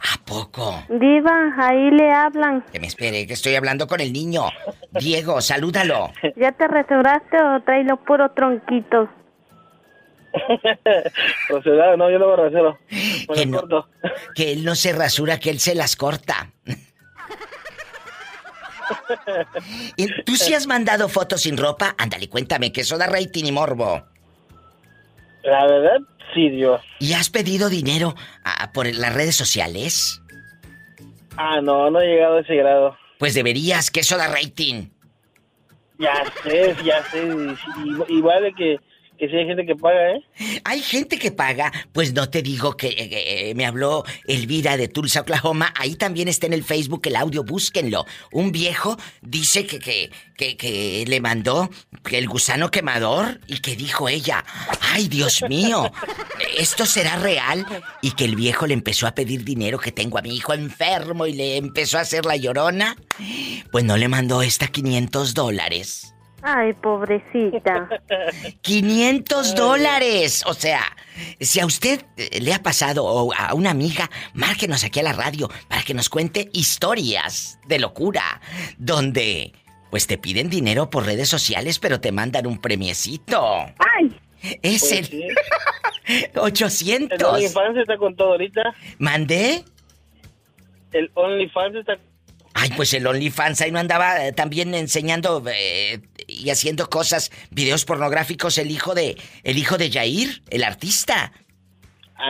¿A 0.00 0.24
poco? 0.24 0.82
Diva, 0.88 1.52
ahí 1.58 1.90
le 1.90 2.12
hablan. 2.12 2.62
Que 2.72 2.80
me 2.80 2.86
espere, 2.86 3.26
que 3.26 3.32
estoy 3.32 3.54
hablando 3.56 3.86
con 3.86 4.00
el 4.00 4.12
niño. 4.12 4.44
Diego, 4.92 5.40
salúdalo. 5.40 6.12
¿Ya 6.36 6.52
te 6.52 6.68
restauraste 6.68 7.36
o 7.42 7.60
traes 7.62 7.86
los 7.86 7.98
puros 8.00 8.34
tronquitos? 8.34 9.08
Rasurado, 11.48 11.96
no, 11.96 12.10
yo 12.10 12.18
no 12.18 12.28
me 12.28 12.36
rasuro. 12.36 12.78
Me 12.90 13.34
Que 13.34 13.46
lo 13.46 13.52
no, 13.52 13.60
corto. 13.60 13.88
que 14.34 14.52
él 14.52 14.64
no 14.64 14.74
se 14.74 14.92
rasura, 14.92 15.38
que 15.38 15.50
él 15.50 15.60
se 15.60 15.74
las 15.74 15.96
corta. 15.96 16.50
¿Y 19.96 20.06
¿Tú 20.24 20.36
sí 20.36 20.54
has 20.54 20.66
mandado 20.66 21.08
fotos 21.08 21.42
sin 21.42 21.56
ropa? 21.56 21.94
Ándale, 21.98 22.28
cuéntame, 22.28 22.72
que 22.72 22.82
eso 22.82 22.98
da 22.98 23.06
rating 23.06 23.44
y 23.44 23.52
morbo. 23.52 24.02
La 25.44 25.66
verdad, 25.66 26.00
sí, 26.34 26.48
Dios. 26.50 26.80
¿Y 26.98 27.14
has 27.14 27.30
pedido 27.30 27.68
dinero 27.68 28.14
ah, 28.44 28.70
por 28.72 28.92
las 28.94 29.14
redes 29.14 29.36
sociales? 29.36 30.22
Ah, 31.36 31.60
no, 31.60 31.90
no 31.90 32.00
he 32.00 32.06
llegado 32.06 32.36
a 32.36 32.40
ese 32.40 32.56
grado. 32.56 32.96
Pues 33.18 33.34
deberías, 33.34 33.90
que 33.90 34.00
eso 34.00 34.16
da 34.16 34.28
rating. 34.28 34.88
Ya 35.98 36.24
sé, 36.42 36.74
ya 36.84 37.02
sé. 37.04 37.22
Igual 38.08 38.42
de 38.42 38.52
que, 38.54 38.80
que 39.22 39.28
sí 39.28 39.36
hay 39.36 39.46
gente 39.46 39.64
que 39.64 39.76
paga, 39.76 40.16
¿eh? 40.16 40.24
Hay 40.64 40.80
gente 40.80 41.16
que 41.16 41.30
paga, 41.30 41.70
pues 41.92 42.12
no 42.12 42.28
te 42.28 42.42
digo 42.42 42.76
que 42.76 42.88
eh, 42.88 43.50
eh, 43.50 43.54
me 43.54 43.66
habló 43.66 44.04
Elvira 44.26 44.76
de 44.76 44.88
Tulsa, 44.88 45.20
Oklahoma. 45.20 45.72
Ahí 45.78 45.94
también 45.94 46.26
está 46.26 46.48
en 46.48 46.54
el 46.54 46.64
Facebook 46.64 47.02
el 47.04 47.14
audio, 47.14 47.44
búsquenlo. 47.44 48.04
Un 48.32 48.50
viejo 48.50 48.96
dice 49.20 49.64
que, 49.64 49.78
que, 49.78 50.10
que, 50.36 50.56
que 50.56 51.04
le 51.06 51.20
mandó 51.20 51.70
el 52.10 52.26
gusano 52.26 52.72
quemador 52.72 53.38
y 53.46 53.60
que 53.60 53.76
dijo 53.76 54.08
ella, 54.08 54.44
ay 54.80 55.06
Dios 55.06 55.44
mío, 55.48 55.92
¿esto 56.58 56.84
será 56.84 57.14
real? 57.14 57.64
Y 58.00 58.16
que 58.16 58.24
el 58.24 58.34
viejo 58.34 58.66
le 58.66 58.74
empezó 58.74 59.06
a 59.06 59.14
pedir 59.14 59.44
dinero 59.44 59.78
que 59.78 59.92
tengo 59.92 60.18
a 60.18 60.22
mi 60.22 60.34
hijo 60.34 60.52
enfermo 60.52 61.28
y 61.28 61.32
le 61.32 61.58
empezó 61.58 61.98
a 61.98 62.00
hacer 62.00 62.24
la 62.26 62.36
llorona. 62.36 62.96
Pues 63.70 63.84
no 63.84 63.96
le 63.96 64.08
mandó 64.08 64.42
esta 64.42 64.66
500 64.66 65.32
dólares. 65.34 66.12
Ay, 66.42 66.72
pobrecita. 66.72 67.88
500 68.62 69.54
dólares. 69.54 70.42
O 70.46 70.54
sea, 70.54 70.80
si 71.40 71.60
a 71.60 71.66
usted 71.66 72.04
eh, 72.16 72.40
le 72.40 72.52
ha 72.52 72.62
pasado 72.62 73.04
o 73.04 73.32
a 73.32 73.54
una 73.54 73.70
amiga, 73.70 74.10
márquenos 74.34 74.84
aquí 74.84 75.00
a 75.00 75.04
la 75.04 75.12
radio 75.12 75.48
para 75.68 75.82
que 75.82 75.94
nos 75.94 76.08
cuente 76.08 76.50
historias 76.52 77.60
de 77.68 77.78
locura 77.78 78.40
donde 78.76 79.52
pues 79.90 80.06
te 80.06 80.18
piden 80.18 80.48
dinero 80.48 80.88
por 80.88 81.04
redes 81.04 81.28
sociales 81.28 81.78
pero 81.78 82.00
te 82.00 82.12
mandan 82.12 82.46
un 82.46 82.60
premiecito. 82.60 83.40
¡Ay! 83.78 84.18
Es 84.62 84.80
Pues 84.80 84.92
el 84.92 85.04
sí. 85.06 85.28
El 86.04 86.30
800. 86.34 87.22
OnlyFans 87.22 87.78
está 87.78 87.96
con 87.96 88.16
todo 88.16 88.32
ahorita. 88.32 88.74
¿Mandé? 88.98 89.64
El 90.92 91.10
OnlyFans 91.14 91.76
está... 91.76 91.96
Ay, 92.62 92.70
pues 92.76 92.94
el 92.94 93.04
OnlyFans 93.04 93.60
ahí 93.60 93.72
no 93.72 93.80
andaba 93.80 94.24
eh, 94.24 94.32
también 94.32 94.72
enseñando 94.76 95.42
eh, 95.52 95.98
y 96.28 96.48
haciendo 96.48 96.88
cosas, 96.88 97.32
videos 97.50 97.84
pornográficos 97.84 98.56
el 98.56 98.70
hijo 98.70 98.94
de 98.94 99.16
el 99.42 99.58
hijo 99.58 99.78
de 99.78 99.90
Jair, 99.90 100.44
el 100.48 100.62
artista. 100.62 101.32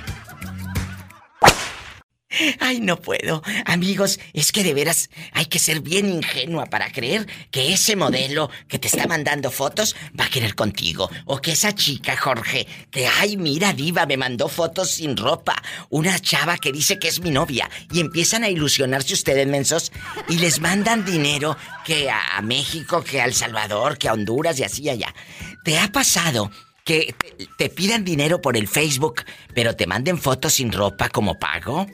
Ay, 2.59 2.81
no 2.81 3.01
puedo. 3.01 3.41
Amigos, 3.65 4.19
es 4.33 4.51
que 4.51 4.63
de 4.63 4.73
veras 4.73 5.09
hay 5.31 5.45
que 5.45 5.59
ser 5.59 5.79
bien 5.79 6.09
ingenua 6.09 6.65
para 6.65 6.91
creer 6.91 7.25
que 7.51 7.71
ese 7.71 7.95
modelo 7.95 8.49
que 8.67 8.79
te 8.79 8.87
está 8.87 9.07
mandando 9.07 9.49
fotos 9.49 9.95
va 10.19 10.25
a 10.25 10.29
querer 10.29 10.53
contigo. 10.53 11.09
O 11.25 11.39
que 11.39 11.53
esa 11.53 11.73
chica, 11.73 12.17
Jorge, 12.17 12.67
que, 12.91 13.07
ay, 13.07 13.37
mira, 13.37 13.71
diva, 13.71 14.05
me 14.05 14.17
mandó 14.17 14.49
fotos 14.49 14.91
sin 14.91 15.15
ropa. 15.15 15.55
Una 15.89 16.19
chava 16.19 16.57
que 16.57 16.73
dice 16.73 16.99
que 16.99 17.07
es 17.07 17.21
mi 17.21 17.31
novia. 17.31 17.69
Y 17.91 18.01
empiezan 18.01 18.43
a 18.43 18.49
ilusionarse 18.49 19.13
ustedes, 19.13 19.47
mensos, 19.47 19.93
y 20.27 20.37
les 20.37 20.59
mandan 20.59 21.05
dinero 21.05 21.55
que 21.85 22.09
a, 22.09 22.41
México, 22.41 23.03
que 23.03 23.21
a 23.21 23.25
El 23.25 23.33
Salvador, 23.33 23.97
que 23.97 24.09
a 24.09 24.13
Honduras 24.13 24.59
y 24.59 24.63
así 24.63 24.89
allá. 24.89 25.15
¿Te 25.63 25.79
ha 25.79 25.91
pasado 25.91 26.51
que 26.87 27.13
te, 27.57 27.69
pidan 27.69 28.05
dinero 28.05 28.41
por 28.41 28.55
el 28.55 28.69
Facebook, 28.69 29.25
pero 29.53 29.75
te 29.75 29.85
manden 29.85 30.17
fotos 30.17 30.53
sin 30.53 30.71
ropa 30.71 31.09
como 31.09 31.37
pago? 31.37 31.85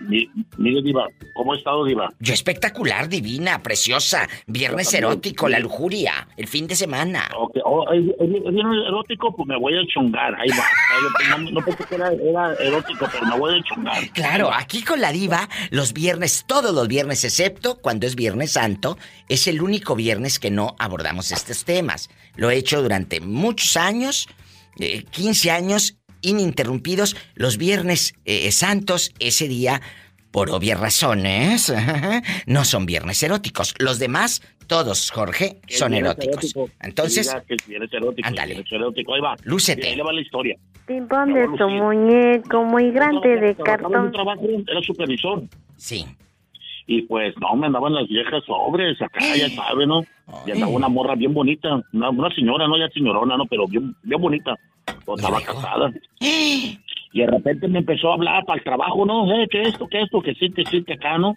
Mire, 0.00 0.82
Diva, 0.82 1.06
¿cómo 1.34 1.52
ha 1.52 1.56
estado, 1.56 1.84
Diva? 1.84 2.08
Yo 2.20 2.34
espectacular, 2.34 3.08
divina, 3.08 3.62
preciosa. 3.62 4.28
Viernes 4.46 4.92
erótico, 4.94 5.48
la 5.48 5.58
lujuria, 5.58 6.28
el 6.36 6.46
fin 6.46 6.66
de 6.66 6.74
semana. 6.74 7.28
Oh, 7.36 7.90
¿es, 7.92 8.04
viernes 8.04 8.86
erótico? 8.86 9.34
Pues 9.34 9.48
me 9.48 9.58
voy 9.58 9.74
a 9.74 9.86
chungar, 9.86 10.34
ahí 10.38 10.48
va. 10.50 11.38
No, 11.50 11.60
pensé 11.64 11.84
que 11.84 11.94
era, 11.94 12.12
era, 12.12 12.54
erótico, 12.54 13.06
pero 13.10 13.26
me 13.26 13.38
voy 13.38 13.58
a 13.58 13.62
chungar. 13.62 14.10
Claro, 14.12 14.50
aquí 14.52 14.82
con 14.82 15.00
la 15.00 15.12
diva, 15.12 15.48
los 15.70 15.92
viernes, 15.92 16.44
todos 16.46 16.74
los 16.74 16.88
viernes, 16.88 17.24
excepto 17.24 17.76
cuando 17.80 18.06
es 18.06 18.16
Viernes 18.16 18.52
Santo, 18.52 18.98
es 19.28 19.46
el 19.46 19.62
único 19.62 19.94
viernes 19.94 20.38
que 20.38 20.50
no 20.50 20.74
abordamos 20.78 21.32
estos 21.32 21.64
temas. 21.64 22.10
Lo 22.36 22.50
he 22.50 22.56
hecho 22.56 22.82
durante 22.82 23.20
muchos 23.20 23.76
años, 23.76 24.28
15 24.76 25.48
eh, 25.48 25.50
años, 25.50 25.96
ininterrumpidos. 26.26 27.16
Los 27.34 27.56
viernes 27.56 28.14
eh, 28.24 28.50
santos, 28.52 29.12
ese 29.18 29.48
día, 29.48 29.80
por 30.30 30.50
obvias 30.50 30.78
razones, 30.78 31.72
no 32.46 32.64
son 32.64 32.86
viernes 32.86 33.22
eróticos. 33.22 33.74
Los 33.78 33.98
demás, 33.98 34.42
todos, 34.66 35.10
Jorge, 35.10 35.60
son 35.68 35.94
eróticos. 35.94 36.54
Entonces, 36.80 37.34
ándale. 38.22 38.64
Lúcete. 39.44 39.88
Ahí 39.88 40.00
va 40.00 40.12
la 40.12 40.20
historia. 40.20 40.56
Pimpón 40.86 41.32
de 41.32 41.46
su 41.56 41.68
muñeco 41.68 42.64
muy 42.64 42.90
grande 42.90 43.40
de 43.40 43.54
cartón. 43.56 44.12
Era 44.68 44.82
supervisor. 44.82 45.42
Sí. 45.76 46.06
Y 46.86 47.02
pues, 47.02 47.34
no, 47.40 47.56
me 47.56 47.66
andaban 47.66 47.94
las 47.94 48.06
viejas 48.06 48.44
sobres, 48.44 49.00
acá, 49.02 49.20
ya 49.36 49.48
sabe, 49.50 49.86
¿no? 49.86 50.02
Y 50.46 50.52
andaba 50.52 50.70
una 50.70 50.88
morra 50.88 51.16
bien 51.16 51.34
bonita, 51.34 51.82
una, 51.92 52.10
una, 52.10 52.34
señora, 52.34 52.68
no 52.68 52.78
ya 52.78 52.88
señorona, 52.90 53.36
¿no? 53.36 53.46
Pero 53.46 53.66
bien, 53.66 53.94
bien 54.02 54.20
bonita. 54.20 54.54
Pues, 55.04 55.20
estaba 55.20 55.40
casada. 55.40 55.92
Y 56.20 56.78
de 57.20 57.26
repente 57.26 57.66
me 57.66 57.80
empezó 57.80 58.10
a 58.10 58.14
hablar 58.14 58.44
para 58.44 58.58
el 58.58 58.64
trabajo, 58.64 59.04
¿no? 59.04 59.32
Eh, 59.34 59.48
¿Qué 59.50 59.62
esto, 59.62 59.88
qué 59.88 60.02
esto, 60.02 60.20
que 60.20 60.34
sí, 60.34 60.50
que 60.50 60.64
sí, 60.64 60.84
que 60.84 60.92
acá, 60.94 61.18
¿no? 61.18 61.34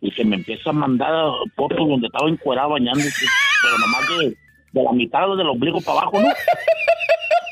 Y 0.00 0.10
que 0.12 0.24
me 0.24 0.36
empieza 0.36 0.70
a 0.70 0.74
mandar 0.74 1.32
fotos 1.56 1.78
donde 1.78 2.06
estaba 2.06 2.28
encuerado 2.28 2.70
bañándose, 2.70 3.26
pero 3.62 3.78
nomás 3.78 4.08
de, 4.20 4.36
de 4.72 4.82
la 4.84 4.92
mitad 4.92 5.26
del 5.36 5.48
ombligo 5.48 5.80
para 5.80 6.00
abajo, 6.00 6.20
¿no? 6.20 6.28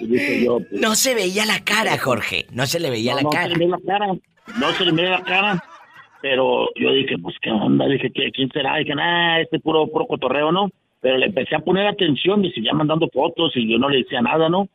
Y 0.00 0.44
yo, 0.44 0.58
pues, 0.58 0.80
no 0.80 0.94
se 0.94 1.14
veía 1.14 1.46
la 1.46 1.60
cara, 1.60 1.96
Jorge. 1.98 2.46
No 2.52 2.66
se 2.66 2.80
le 2.80 2.90
veía 2.90 3.14
la 3.14 3.22
cara. 3.22 3.48
No 3.48 3.54
se 3.54 3.54
le 3.54 3.58
veía 3.58 3.70
la 3.70 3.98
cara. 3.98 4.06
No 4.58 4.72
se 4.72 4.84
le 4.84 4.92
veía 4.92 5.10
la 5.10 5.22
cara. 5.22 5.64
Pero 6.24 6.70
yo 6.74 6.90
dije, 6.94 7.18
pues, 7.18 7.36
¿qué 7.42 7.50
onda? 7.50 7.86
Dije, 7.86 8.10
¿quién 8.10 8.48
será? 8.48 8.78
Dije, 8.78 8.94
ah, 8.98 9.42
este 9.42 9.60
puro, 9.60 9.86
puro 9.88 10.06
cotorreo, 10.06 10.52
¿no? 10.52 10.70
Pero 11.02 11.18
le 11.18 11.26
empecé 11.26 11.54
a 11.54 11.58
poner 11.58 11.86
atención, 11.86 12.40
me 12.40 12.50
seguía 12.50 12.72
mandando 12.72 13.10
fotos 13.12 13.52
y 13.56 13.70
yo 13.70 13.76
no 13.76 13.90
le 13.90 13.98
decía 13.98 14.22
nada, 14.22 14.48
¿no? 14.48 14.66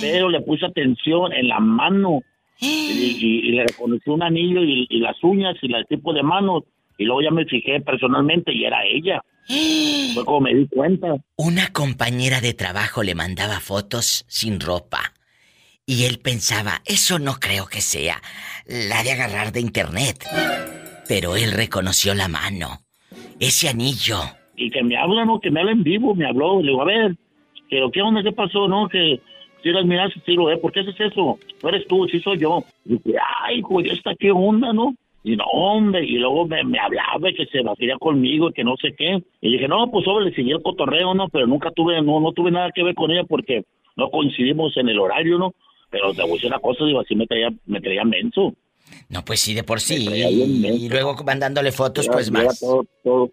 Pero 0.00 0.30
le 0.30 0.40
puse 0.40 0.64
atención 0.64 1.34
en 1.34 1.48
la 1.48 1.60
mano 1.60 2.22
y, 2.58 3.52
le 3.52 3.66
reconocí 3.66 4.08
un 4.08 4.22
anillo 4.22 4.62
y, 4.62 4.86
las 5.00 5.22
uñas 5.22 5.56
y 5.60 5.70
el 5.70 5.84
tipo 5.84 6.14
de 6.14 6.22
manos. 6.22 6.62
Y 6.96 7.04
luego 7.04 7.20
ya 7.20 7.32
me 7.32 7.44
fijé 7.44 7.82
personalmente 7.82 8.50
y 8.54 8.64
era 8.64 8.78
ella. 8.86 9.22
Fue 10.14 10.24
como 10.24 10.40
me 10.40 10.54
di 10.54 10.68
cuenta. 10.68 11.16
Una 11.36 11.70
compañera 11.70 12.40
de 12.40 12.54
trabajo 12.54 13.02
le 13.02 13.14
mandaba 13.14 13.60
fotos 13.60 14.24
sin 14.26 14.58
ropa. 14.58 15.12
Y 15.84 16.04
él 16.04 16.18
pensaba, 16.18 16.80
eso 16.86 17.18
no 17.18 17.34
creo 17.34 17.66
que 17.66 17.82
sea 17.82 18.22
la 18.68 19.02
de 19.02 19.12
agarrar 19.12 19.52
de 19.52 19.60
internet. 19.60 20.24
Pero 21.08 21.36
él 21.36 21.52
reconoció 21.52 22.14
la 22.14 22.28
mano, 22.28 22.80
ese 23.40 23.68
anillo. 23.68 24.18
Y 24.56 24.70
que 24.70 24.82
me 24.82 24.96
habla, 24.96 25.24
¿no? 25.24 25.40
Que 25.40 25.50
me 25.50 25.60
habla 25.60 25.72
en 25.72 25.82
vivo, 25.82 26.14
me 26.14 26.26
habló. 26.26 26.60
Le 26.60 26.70
digo, 26.70 26.82
a 26.82 26.84
ver, 26.84 27.16
pero 27.70 27.90
¿qué 27.90 28.02
onda? 28.02 28.22
¿Qué 28.22 28.32
pasó? 28.32 28.68
¿No? 28.68 28.88
Que 28.88 29.20
si 29.62 29.70
las 29.70 29.86
miras, 29.86 30.12
si 30.24 30.32
lo 30.34 30.46
¿por 30.60 30.72
qué 30.72 30.80
haces 30.80 31.00
eso? 31.00 31.38
No 31.62 31.68
eres 31.68 31.86
tú, 31.86 32.06
sí 32.08 32.20
soy 32.20 32.38
yo. 32.38 32.62
Y 32.84 32.98
dije, 32.98 33.18
ay, 33.44 33.60
güey, 33.62 33.88
¿esta 33.88 34.14
qué 34.18 34.30
onda, 34.30 34.72
no? 34.72 34.94
Y 35.24 35.36
no, 35.36 35.44
hombre, 35.44 36.04
y 36.04 36.16
luego 36.18 36.46
me, 36.46 36.62
me 36.64 36.78
hablaba 36.78 37.30
que 37.36 37.46
se 37.46 37.62
quería 37.76 37.96
conmigo, 37.98 38.50
que 38.52 38.64
no 38.64 38.76
sé 38.76 38.94
qué. 38.96 39.22
Y 39.40 39.52
dije, 39.52 39.66
no, 39.66 39.90
pues 39.90 40.04
sobre, 40.04 40.26
le 40.26 40.34
seguí 40.34 40.52
el 40.52 40.62
cotorreo, 40.62 41.14
¿no? 41.14 41.28
Pero 41.28 41.46
nunca 41.46 41.70
tuve, 41.70 42.00
no, 42.02 42.20
no 42.20 42.32
tuve 42.32 42.50
nada 42.50 42.70
que 42.72 42.82
ver 42.82 42.94
con 42.94 43.10
ella 43.10 43.24
porque 43.24 43.64
no 43.96 44.10
coincidimos 44.10 44.76
en 44.76 44.88
el 44.88 44.98
horario, 44.98 45.38
¿no? 45.38 45.54
Pero 45.90 46.12
te 46.12 46.22
voy 46.22 46.32
a 46.32 46.34
decir 46.34 46.48
una 46.48 46.58
cosa, 46.58 46.84
digo, 46.84 47.00
así 47.00 47.14
me 47.14 47.26
traía, 47.26 47.50
me 47.66 47.80
traía 47.80 48.04
menso. 48.04 48.54
No, 49.08 49.24
pues 49.24 49.40
sí, 49.40 49.54
de 49.54 49.64
por 49.64 49.80
sí. 49.80 50.06
Y 50.08 50.88
luego 50.88 51.16
mandándole 51.24 51.72
fotos, 51.72 52.08
pues 52.08 52.30
más. 52.30 52.60
Todo, 52.60 52.84
todo, 53.02 53.30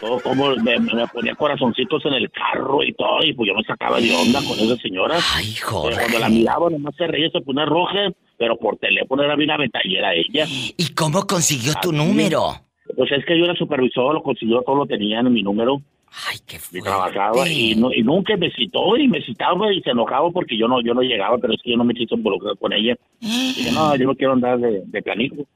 todo 0.00 0.20
como 0.20 0.56
me, 0.56 0.78
ponía 1.12 1.34
corazoncitos 1.34 2.04
en 2.06 2.14
el 2.14 2.30
carro 2.30 2.82
y 2.82 2.92
todo, 2.94 3.22
y 3.22 3.32
pues 3.34 3.48
yo 3.48 3.54
me 3.54 3.64
sacaba 3.64 4.00
de 4.00 4.14
onda 4.14 4.40
con 4.46 4.58
esa 4.58 4.76
señora. 4.76 5.18
Ay, 5.34 5.54
joder. 5.56 5.98
Cuando 5.98 6.18
la 6.18 6.28
miraba, 6.28 6.70
nomás 6.70 6.94
se 6.96 7.06
reía, 7.06 7.30
se 7.30 7.40
ponía 7.40 7.64
roja, 7.64 8.10
pero 8.38 8.56
por 8.56 8.76
teléfono 8.78 9.22
era 9.22 9.36
bien 9.36 9.50
aventajera 9.50 10.14
ella. 10.14 10.46
¿Y 10.48 10.94
cómo 10.94 11.26
consiguió 11.26 11.74
tu 11.82 11.92
número? 11.92 12.54
Pues 12.96 13.12
es 13.12 13.24
que 13.24 13.38
yo 13.38 13.44
era 13.44 13.54
supervisor, 13.54 14.14
lo 14.14 14.22
consiguió, 14.22 14.62
todo 14.62 14.76
lo 14.76 14.86
tenía 14.86 15.20
en 15.20 15.32
mi 15.32 15.42
número. 15.42 15.80
Ay, 16.28 16.38
qué 16.46 16.58
fuerte. 16.58 16.88
trabajaba 16.88 17.48
y, 17.48 17.74
no, 17.76 17.92
y 17.92 18.02
nunca 18.02 18.36
me 18.36 18.50
citó 18.50 18.96
y 18.96 19.06
me 19.06 19.22
citaba 19.22 19.72
y 19.72 19.80
se 19.80 19.90
enojaba 19.90 20.30
porque 20.30 20.56
yo 20.56 20.66
no 20.66 20.82
yo 20.82 20.92
no 20.92 21.02
llegaba, 21.02 21.38
pero 21.38 21.54
es 21.54 21.62
que 21.62 21.70
yo 21.70 21.76
no 21.76 21.84
me 21.84 21.94
quise 21.94 22.14
involucrar 22.14 22.56
con 22.58 22.72
ella. 22.72 22.96
Dije, 23.20 23.70
no, 23.72 23.94
yo 23.96 24.06
no 24.06 24.16
quiero 24.16 24.32
andar 24.32 24.58
de, 24.58 24.82
de 24.84 25.02
planico. 25.02 25.46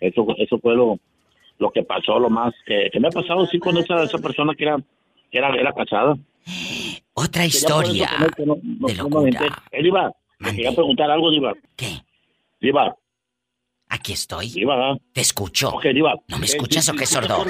Eso, 0.00 0.26
eso 0.36 0.58
fue 0.58 0.74
lo, 0.74 0.98
lo 1.58 1.70
que 1.70 1.82
pasó, 1.82 2.18
lo 2.18 2.30
más 2.30 2.52
que, 2.66 2.90
me 3.00 3.08
ha 3.08 3.10
pasado 3.10 3.46
sí 3.46 3.58
con 3.58 3.76
esa, 3.78 4.02
esa 4.02 4.18
persona 4.18 4.54
que 4.54 4.64
era, 4.64 4.76
que 5.30 5.38
era, 5.38 5.54
era 5.54 5.72
casada. 5.72 6.16
Otra 7.14 7.46
historia 7.46 8.10
no, 8.44 8.56
de 8.62 8.94
locura. 8.94 9.64
Eh, 9.70 9.82
Diva, 9.82 10.12
quería 10.42 10.72
preguntar 10.72 11.10
algo, 11.10 11.30
Diva. 11.30 11.54
¿Qué? 11.76 12.00
Diva. 12.60 12.96
Aquí 13.88 14.12
estoy. 14.12 14.48
Diva. 14.48 14.96
Te 15.12 15.20
escucho. 15.20 15.68
Ok, 15.68 15.84
Diva. 15.86 16.14
¿No 16.28 16.38
me 16.38 16.46
escuchas 16.46 16.88
o 16.88 16.94
qué 16.94 17.06
sordo? 17.06 17.44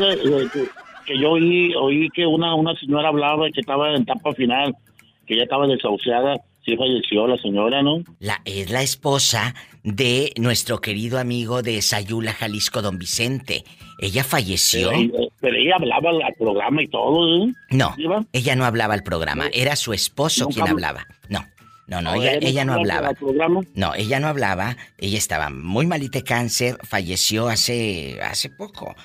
Que 1.04 1.18
yo 1.18 1.32
oí, 1.32 1.74
oí 1.74 2.08
que 2.10 2.26
una, 2.26 2.54
una 2.54 2.74
señora 2.76 3.08
hablaba 3.08 3.50
que 3.50 3.60
estaba 3.60 3.90
en 3.90 4.02
etapa 4.02 4.32
final, 4.32 4.74
que 5.26 5.36
ya 5.36 5.44
estaba 5.44 5.66
desahuciada. 5.66 6.36
Sí 6.64 6.76
falleció 6.78 7.26
la 7.26 7.36
señora, 7.36 7.82
¿no? 7.82 8.02
La, 8.20 8.40
es 8.46 8.70
la 8.70 8.80
esposa 8.80 9.54
de 9.82 10.32
nuestro 10.38 10.80
querido 10.80 11.18
amigo 11.18 11.60
de 11.60 11.82
Sayula, 11.82 12.32
Jalisco, 12.32 12.80
don 12.80 12.98
Vicente. 12.98 13.64
Ella 13.98 14.24
falleció. 14.24 14.90
Pero, 15.40 15.56
ella 15.56 15.76
hablaba 15.76 16.10
al 16.10 16.34
programa 16.38 16.82
y 16.82 16.88
todo, 16.88 17.44
¿eh? 17.44 17.52
No, 17.70 17.94
ella 18.32 18.56
no 18.56 18.64
hablaba 18.64 18.94
al 18.94 19.02
programa. 19.02 19.48
Era 19.52 19.76
su 19.76 19.92
esposo 19.92 20.48
quien 20.48 20.66
hablaba. 20.66 21.06
No. 21.28 21.44
No, 21.86 22.00
no, 22.00 22.14
ella, 22.14 22.38
ella, 22.40 22.64
no 22.64 22.72
hablaba. 22.72 23.12
No, 23.74 23.94
ella 23.94 24.18
no 24.18 24.28
hablaba. 24.28 24.74
Ella 24.96 25.18
estaba 25.18 25.50
muy 25.50 25.86
malita 25.86 26.18
de 26.18 26.24
cáncer, 26.24 26.78
falleció 26.82 27.48
hace, 27.48 28.18
hace 28.22 28.48
poco. 28.48 28.96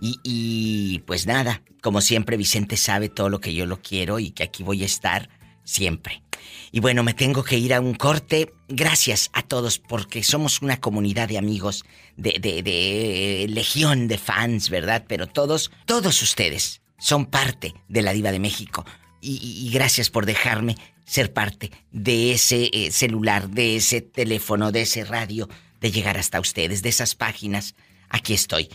Y, 0.00 1.02
pues 1.06 1.26
nada, 1.26 1.62
como 1.82 2.00
siempre 2.00 2.36
Vicente 2.36 2.76
sabe 2.76 3.08
todo 3.08 3.28
lo 3.28 3.40
que 3.40 3.54
yo 3.54 3.66
lo 3.66 3.80
quiero 3.80 4.18
y 4.18 4.30
que 4.30 4.44
aquí 4.44 4.62
voy 4.62 4.82
a 4.82 4.86
estar 4.86 5.28
siempre. 5.64 6.22
Y 6.70 6.80
bueno, 6.80 7.02
me 7.02 7.14
tengo 7.14 7.42
que 7.42 7.58
ir 7.58 7.74
a 7.74 7.80
un 7.80 7.94
corte. 7.94 8.52
Gracias 8.68 9.30
a 9.32 9.42
todos 9.42 9.78
porque 9.78 10.22
somos 10.22 10.62
una 10.62 10.78
comunidad 10.78 11.28
de 11.28 11.38
amigos, 11.38 11.84
de, 12.16 13.46
legión 13.48 14.08
de 14.08 14.18
fans, 14.18 14.70
¿verdad? 14.70 15.04
Pero 15.08 15.26
todos, 15.26 15.70
todos 15.86 16.22
ustedes 16.22 16.80
son 16.98 17.26
parte 17.26 17.74
de 17.88 18.02
la 18.02 18.12
Diva 18.12 18.32
de 18.32 18.40
México. 18.40 18.84
Y, 19.20 19.70
gracias 19.72 20.10
por 20.10 20.26
dejarme 20.26 20.76
ser 21.04 21.32
parte 21.32 21.72
de 21.90 22.32
ese 22.32 22.70
eh, 22.72 22.90
celular, 22.92 23.48
de 23.48 23.76
ese 23.76 24.00
teléfono, 24.00 24.70
de 24.70 24.82
ese 24.82 25.04
radio, 25.04 25.48
de 25.80 25.90
llegar 25.90 26.18
hasta 26.18 26.38
ustedes, 26.38 26.82
de 26.82 26.90
esas 26.90 27.14
páginas. 27.14 27.74
Aquí 28.10 28.34
estoy. 28.34 28.68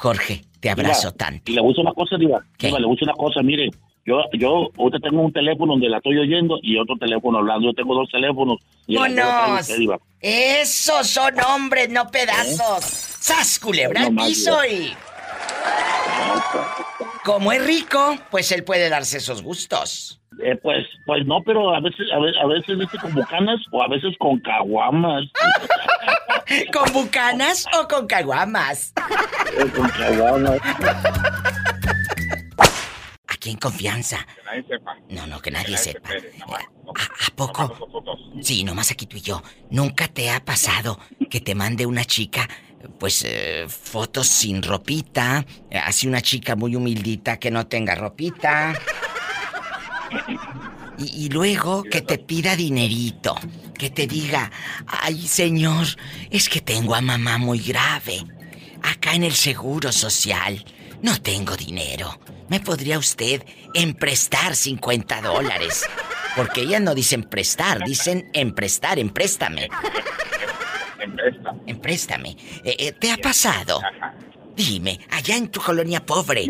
Jorge, 0.00 0.40
te 0.60 0.70
abrazo 0.70 1.12
tanto. 1.12 1.52
Y 1.52 1.54
le 1.54 1.60
gusta 1.60 1.82
una 1.82 1.92
cosa, 1.92 2.16
Diva. 2.16 2.42
Diva, 2.58 2.78
le 2.78 2.86
gusta 2.86 3.04
una 3.04 3.12
cosa, 3.12 3.42
mire. 3.42 3.68
Yo, 4.06 4.22
yo, 4.32 4.70
ahorita 4.78 4.98
tengo 4.98 5.20
un 5.20 5.30
teléfono 5.30 5.74
donde 5.74 5.90
la 5.90 5.98
estoy 5.98 6.16
oyendo 6.16 6.58
y 6.62 6.78
otro 6.78 6.96
teléfono 6.96 7.36
hablando. 7.36 7.68
Yo 7.68 7.74
tengo 7.74 7.94
dos 7.94 8.08
teléfonos. 8.10 8.58
Y 8.86 8.96
¡Vámonos! 8.96 9.68
Esos 10.22 11.06
son 11.06 11.34
hombres, 11.40 11.90
no 11.90 12.06
pedazos. 12.10 12.82
¿Eh? 12.82 13.16
¡Sas, 13.20 13.58
culebra 13.58 14.08
no 14.08 14.24
piso 14.24 14.64
y... 14.64 14.90
Como 17.22 17.52
es 17.52 17.62
rico, 17.62 18.16
pues 18.30 18.50
él 18.52 18.64
puede 18.64 18.88
darse 18.88 19.18
esos 19.18 19.42
gustos. 19.42 20.19
Eh, 20.38 20.56
pues, 20.62 20.86
pues 21.06 21.26
no, 21.26 21.42
pero 21.42 21.74
a 21.74 21.80
veces, 21.80 22.06
a 22.12 22.46
veces, 22.46 22.96
a 22.96 23.00
con 23.00 23.14
bucanas 23.14 23.60
o 23.72 23.82
a 23.82 23.88
veces 23.88 24.14
con 24.18 24.38
caguamas. 24.40 25.24
¿Con 26.72 26.92
bucanas 26.92 27.66
o 27.78 27.86
con 27.86 28.06
caguamas? 28.06 28.92
Eh, 29.56 29.70
con 29.74 29.88
caguamas. 29.88 30.58
Aquí 33.26 33.50
en 33.50 33.56
confianza. 33.56 34.26
Que 34.34 34.42
nadie 34.42 34.64
sepa. 34.68 34.96
No, 35.10 35.26
no, 35.26 35.40
que 35.40 35.50
nadie 35.50 35.76
sepa. 35.76 36.10
¿A, 36.10 37.36
poco? 37.36 37.76
sí, 38.40 38.64
nomás 38.64 38.90
aquí 38.90 39.06
tú 39.06 39.16
y 39.16 39.20
yo. 39.20 39.42
¿Nunca 39.70 40.08
te 40.08 40.30
ha 40.30 40.44
pasado 40.44 40.98
que 41.28 41.40
te 41.40 41.54
mande 41.54 41.86
una 41.86 42.04
chica, 42.04 42.48
pues, 42.98 43.24
eh, 43.24 43.66
fotos 43.68 44.26
sin 44.26 44.62
ropita? 44.62 45.44
Así 45.84 46.08
una 46.08 46.20
chica 46.20 46.56
muy 46.56 46.76
humildita 46.76 47.38
que 47.38 47.50
no 47.50 47.66
tenga 47.66 47.94
ropita. 47.94 48.74
Y, 51.00 51.30
luego 51.30 51.82
que 51.82 52.02
te 52.02 52.18
pida 52.18 52.56
dinerito, 52.56 53.34
que 53.78 53.90
te 53.90 54.06
diga, 54.06 54.50
ay 54.86 55.26
señor, 55.26 55.86
es 56.30 56.48
que 56.48 56.60
tengo 56.60 56.94
a 56.94 57.00
mamá 57.00 57.38
muy 57.38 57.58
grave. 57.58 58.24
acá 58.82 59.14
en 59.14 59.24
el 59.24 59.32
Seguro 59.32 59.92
Social 59.92 60.64
no 61.02 61.20
tengo 61.20 61.56
dinero. 61.56 62.18
¿Me 62.48 62.60
podría 62.60 62.98
usted 62.98 63.44
emprestar 63.74 64.54
50 64.54 65.22
dólares? 65.22 65.84
Porque 66.36 66.62
ellas 66.62 66.80
no 66.80 66.94
dicen 66.94 67.24
prestar, 67.24 67.84
dicen 67.84 68.28
emprestar, 68.32 68.98
empréstame. 68.98 69.68
Empréstame. 71.66 72.36
Eh, 72.64 72.76
eh, 72.78 72.92
¿Te 72.92 73.10
ha 73.10 73.16
pasado? 73.16 73.80
Dime, 74.54 75.00
allá 75.10 75.36
en 75.36 75.48
tu 75.48 75.60
colonia 75.60 76.04
pobre, 76.04 76.46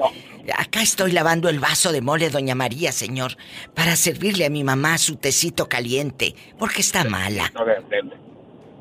acá 0.57 0.83
estoy 0.83 1.13
lavando 1.13 1.49
el 1.49 1.61
vaso 1.61 1.93
de 1.93 2.01
mole, 2.01 2.31
doña 2.31 2.55
María, 2.55 2.93
señor, 2.93 3.37
para 3.75 3.97
servirle 3.97 4.47
a 4.47 4.51
mi 4.51 4.65
mamá 4.65 4.99
su 4.99 5.17
tecito 5.17 5.69
caliente, 5.69 6.35
porque 6.59 6.81
está 6.81 7.05
mala. 7.05 7.51
No, 7.55 7.65
de, 7.65 7.75
de, 7.75 8.03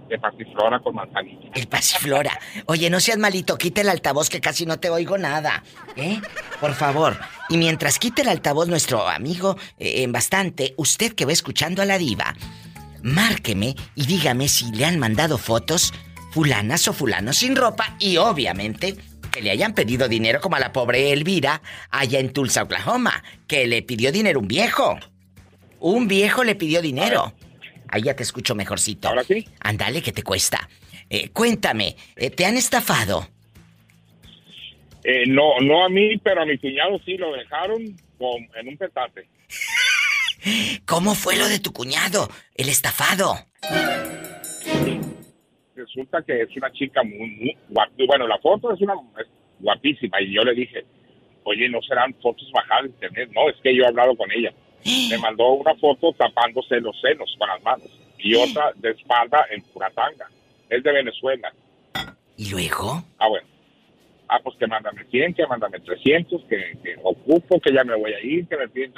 de 0.09 0.19
pasiflora 0.19 0.79
con 0.79 0.95
manzanilla. 0.95 1.51
El 1.53 1.67
pasiflora. 1.67 2.37
Oye, 2.65 2.89
no 2.89 2.99
seas 2.99 3.17
malito, 3.17 3.57
quita 3.57 3.81
el 3.81 3.89
altavoz 3.89 4.29
que 4.29 4.41
casi 4.41 4.65
no 4.65 4.79
te 4.79 4.89
oigo 4.89 5.17
nada. 5.17 5.63
¿Eh? 5.95 6.19
Por 6.59 6.73
favor. 6.73 7.17
Y 7.49 7.57
mientras 7.57 7.99
quite 7.99 8.23
el 8.23 8.29
altavoz 8.29 8.67
nuestro 8.67 9.07
amigo 9.07 9.57
eh, 9.77 10.03
en 10.03 10.11
bastante, 10.11 10.73
usted 10.77 11.13
que 11.13 11.25
va 11.25 11.31
escuchando 11.31 11.81
a 11.81 11.85
la 11.85 11.97
diva, 11.97 12.35
márqueme 13.03 13.75
y 13.95 14.05
dígame 14.05 14.47
si 14.49 14.71
le 14.71 14.85
han 14.85 14.99
mandado 14.99 15.37
fotos 15.37 15.93
fulanas 16.31 16.87
o 16.87 16.93
fulanos 16.93 17.37
sin 17.37 17.55
ropa 17.55 17.95
y 17.99 18.17
obviamente 18.17 18.95
que 19.31 19.41
le 19.41 19.51
hayan 19.51 19.73
pedido 19.73 20.07
dinero 20.07 20.39
como 20.41 20.55
a 20.55 20.59
la 20.59 20.71
pobre 20.73 21.11
Elvira 21.11 21.61
allá 21.89 22.19
en 22.19 22.33
Tulsa, 22.33 22.63
Oklahoma, 22.63 23.23
que 23.47 23.67
le 23.67 23.81
pidió 23.83 24.11
dinero 24.11 24.39
un 24.39 24.47
viejo. 24.47 24.97
Un 25.79 26.07
viejo 26.07 26.43
le 26.43 26.55
pidió 26.55 26.81
dinero. 26.81 27.33
Ahí 27.87 28.03
ya 28.03 28.15
te 28.15 28.23
escucho 28.23 28.53
mejorcito. 28.55 29.07
¿Ahora 29.07 29.23
sí? 29.23 29.47
Ándale, 29.61 30.01
que 30.01 30.11
te 30.11 30.23
cuesta. 30.23 30.69
Eh, 31.09 31.29
cuéntame, 31.29 31.95
eh, 32.15 32.29
¿te 32.29 32.45
han 32.45 32.57
estafado? 32.57 33.27
Eh, 35.03 35.23
no, 35.27 35.59
no 35.61 35.85
a 35.85 35.89
mí, 35.89 36.17
pero 36.17 36.41
a 36.41 36.45
mi 36.45 36.57
cuñado 36.57 36.99
sí 37.05 37.17
lo 37.17 37.31
dejaron 37.33 37.81
con- 38.17 38.47
en 38.59 38.67
un 38.67 38.77
petate. 38.77 39.27
¿Cómo 40.85 41.15
fue 41.15 41.35
lo 41.37 41.47
de 41.47 41.59
tu 41.59 41.71
cuñado, 41.73 42.29
el 42.55 42.69
estafado? 42.69 43.45
Resulta 45.79 46.21
que 46.21 46.41
es 46.41 46.49
una 46.57 46.69
chica 46.73 47.01
muy, 47.03 47.29
muy 47.37 47.57
guapa. 47.69 47.91
Bueno, 48.05 48.27
la 48.27 48.37
foto 48.39 48.73
es 48.73 48.81
una 48.81 48.95
es 49.17 49.27
guapísima 49.59 50.21
y 50.21 50.33
yo 50.33 50.43
le 50.43 50.53
dije, 50.53 50.83
oye, 51.43 51.69
¿no 51.69 51.81
serán 51.81 52.13
fotos 52.15 52.51
bajadas 52.51 52.83
de 52.83 52.89
internet? 52.89 53.29
No, 53.33 53.49
es 53.49 53.55
que 53.63 53.73
yo 53.73 53.83
he 53.83 53.87
hablado 53.87 54.13
con 54.17 54.29
ella. 54.31 54.51
Me 55.09 55.17
mandó 55.21 55.53
una 55.53 55.73
foto 55.75 56.11
tapándose 56.13 56.81
los 56.81 56.99
senos 56.99 57.33
con 57.39 57.47
las 57.47 57.63
manos 57.63 57.87
y 58.17 58.35
otra 58.35 58.73
de 58.75 58.91
espalda 58.91 59.45
en 59.51 59.61
pura 59.61 59.89
tanga. 59.91 60.27
Es 60.69 60.83
de 60.83 60.91
Venezuela. 60.91 61.53
¿Y 62.35 62.49
luego? 62.51 63.01
Ah, 63.17 63.29
bueno. 63.29 63.47
Ah, 64.27 64.39
pues 64.43 64.57
que 64.57 64.67
mándame 64.67 65.05
100, 65.05 65.33
que 65.33 65.47
mándame 65.47 65.79
300, 65.79 66.43
que, 66.43 66.77
que 66.83 66.95
ocupo, 67.01 67.59
que 67.61 67.73
ya 67.73 67.85
me 67.85 67.95
voy 67.95 68.13
a 68.13 68.21
ir, 68.21 68.47
que 68.47 68.57
me 68.57 68.67
piden. 68.67 68.93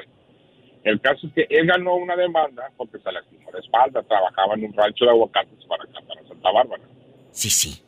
El 0.84 1.00
caso 1.00 1.28
es 1.28 1.34
que 1.34 1.48
él 1.48 1.68
ganó 1.68 1.96
una 1.96 2.16
demanda 2.16 2.72
porque 2.76 2.98
se 2.98 3.12
lastimó 3.12 3.52
la 3.52 3.60
espalda, 3.60 4.02
trabajaba 4.02 4.56
en 4.56 4.66
un 4.66 4.74
rancho 4.74 5.06
de 5.06 5.12
aguacates 5.12 5.64
para 5.68 5.84
acá, 5.84 6.00
para 6.08 6.22
Santa 6.42 6.52
Bárbara. 6.52 6.84
Sí, 7.32 7.50
sí. 7.50 7.82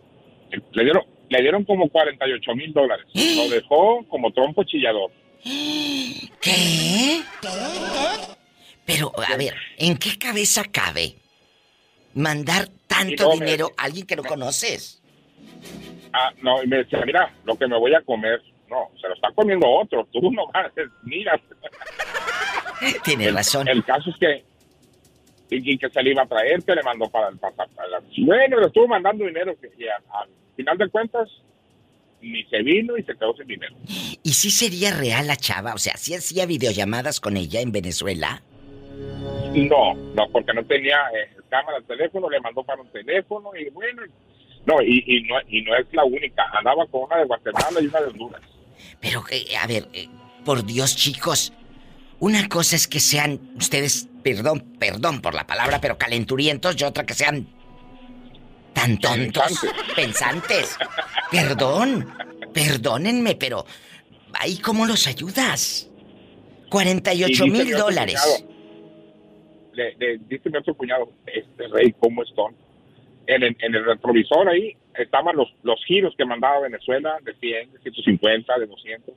Le 0.72 0.84
dieron, 0.84 1.04
le 1.30 1.42
dieron 1.42 1.64
como 1.66 1.90
48 1.90 2.56
mil 2.56 2.72
dólares. 2.74 3.06
Lo 3.14 3.50
dejó 3.50 4.06
como 4.08 4.32
trompo 4.32 4.64
chillador. 4.64 5.12
¿Qué? 5.44 7.22
Pero, 8.86 9.12
a 9.18 9.38
ver, 9.38 9.54
¿en 9.78 9.98
qué 9.98 10.18
cabeza 10.18 10.64
cabe 10.72 11.16
mandar 12.14 12.68
tanto 12.88 13.24
no, 13.30 13.36
me- 13.36 13.46
dinero 13.46 13.72
a 13.78 13.84
alguien 13.86 14.06
que 14.06 14.16
no 14.16 14.24
conoces? 14.24 15.02
Ah, 16.14 16.32
no, 16.42 16.62
y 16.62 16.68
me 16.68 16.78
decía, 16.78 17.02
mira, 17.06 17.34
lo 17.44 17.56
que 17.58 17.68
me 17.68 17.78
voy 17.80 17.96
a 17.96 18.02
comer, 18.02 18.40
no, 18.70 18.90
se 19.02 19.08
lo 19.08 19.16
está 19.16 19.32
comiendo 19.32 19.68
otro, 19.68 20.08
tú 20.12 20.22
nomás, 20.32 20.72
mira. 21.04 21.42
Tienes 23.04 23.34
razón. 23.34 23.68
El 23.68 23.84
caso 23.84 24.12
es 24.12 24.18
que, 24.18 24.44
y, 25.50 25.78
que 25.78 25.90
se 25.90 26.02
le 26.04 26.12
iba 26.12 26.24
a 26.24 26.28
traer, 26.28 26.64
que 26.64 26.74
le 26.76 26.84
mandó 26.84 27.10
para 27.10 27.30
el 27.30 27.38
pasaporte. 27.38 27.82
Bueno, 28.20 28.60
le 28.60 28.68
estuvo 28.68 28.88
mandando 28.88 29.26
dinero, 29.26 29.56
que 29.60 29.70
y 29.78 29.88
a- 29.88 30.20
al 30.22 30.30
final 30.56 30.78
de 30.78 30.90
cuentas, 30.90 31.30
ni 32.22 32.44
se 32.46 32.62
vino 32.64 32.98
y 32.98 33.04
se 33.04 33.14
quedó 33.16 33.36
sin 33.36 33.48
dinero. 33.48 33.76
¿Y 34.24 34.34
si 34.34 34.50
sería 34.50 34.92
real 34.96 35.28
la 35.28 35.36
chava? 35.36 35.74
O 35.74 35.78
sea, 35.78 35.96
si 35.98 36.14
hacía 36.16 36.46
videollamadas 36.46 37.20
con 37.20 37.36
ella 37.38 37.60
en 37.62 37.72
Venezuela? 37.72 38.42
No, 39.54 39.94
no, 39.94 40.30
porque 40.32 40.54
no 40.54 40.64
tenía 40.66 40.98
eh, 41.16 41.30
cámara 41.50 41.78
al 41.78 41.84
teléfono, 41.84 42.30
le 42.30 42.40
mandó 42.40 42.64
para 42.64 42.82
un 42.82 42.88
teléfono 42.90 43.52
y 43.56 43.70
bueno, 43.70 44.02
no, 44.66 44.82
y, 44.82 45.04
y 45.06 45.24
no, 45.24 45.36
y 45.48 45.62
no 45.62 45.76
es 45.76 45.86
la 45.92 46.04
única, 46.06 46.44
andaba 46.58 46.86
con 46.88 47.04
una 47.04 47.18
de 47.18 47.26
Guatemala 47.26 47.82
y 47.82 47.88
una 47.88 48.02
de 48.02 48.08
Honduras. 48.08 48.42
Pero, 49.00 49.24
eh, 49.30 49.56
a 49.62 49.68
ver, 49.68 49.88
eh, 49.94 50.08
por 50.46 50.66
Dios, 50.66 50.96
chicos, 50.96 51.54
una 52.20 52.48
cosa 52.48 52.76
es 52.76 52.88
que 52.88 53.00
sean 53.00 53.40
ustedes, 53.58 54.08
perdón, 54.24 54.76
perdón 54.80 55.22
por 55.22 55.34
la 55.34 55.46
palabra, 55.46 55.80
pero 55.82 55.98
calenturientos, 55.98 56.80
y 56.80 56.84
otra 56.84 57.06
que 57.06 57.14
sean 57.14 57.48
tan 58.74 58.98
tontos, 58.98 59.66
pensantes. 59.96 60.78
Perdón, 61.32 62.08
perdónenme, 62.54 63.36
pero 63.36 63.66
ahí 64.34 64.58
cómo 64.58 64.86
los 64.86 65.06
ayudas. 65.08 65.90
48 66.70 67.28
Y 67.28 67.32
dice 67.32 67.44
mi 67.44 67.52
mil 67.66 67.78
dólares. 67.78 68.46
Le, 69.74 69.96
le 69.98 70.18
dice 70.28 70.50
mi 70.50 70.58
otro 70.58 70.74
cuñado, 70.76 71.12
este 71.28 71.68
rey, 71.68 71.94
¿cómo 72.00 72.24
están? 72.24 72.56
En, 73.28 73.44
el- 73.44 73.58
en 73.60 73.76
el 73.76 73.86
retrovisor 73.86 74.50
ahí 74.50 74.76
estaban 74.98 75.36
los, 75.36 75.48
los 75.64 75.80
giros 75.86 76.14
que 76.18 76.26
mandaba 76.26 76.60
Venezuela 76.62 77.18
de 77.24 77.34
100, 77.36 77.72
de 77.74 77.80
150, 77.80 78.60
de 78.60 78.66
200, 78.68 79.16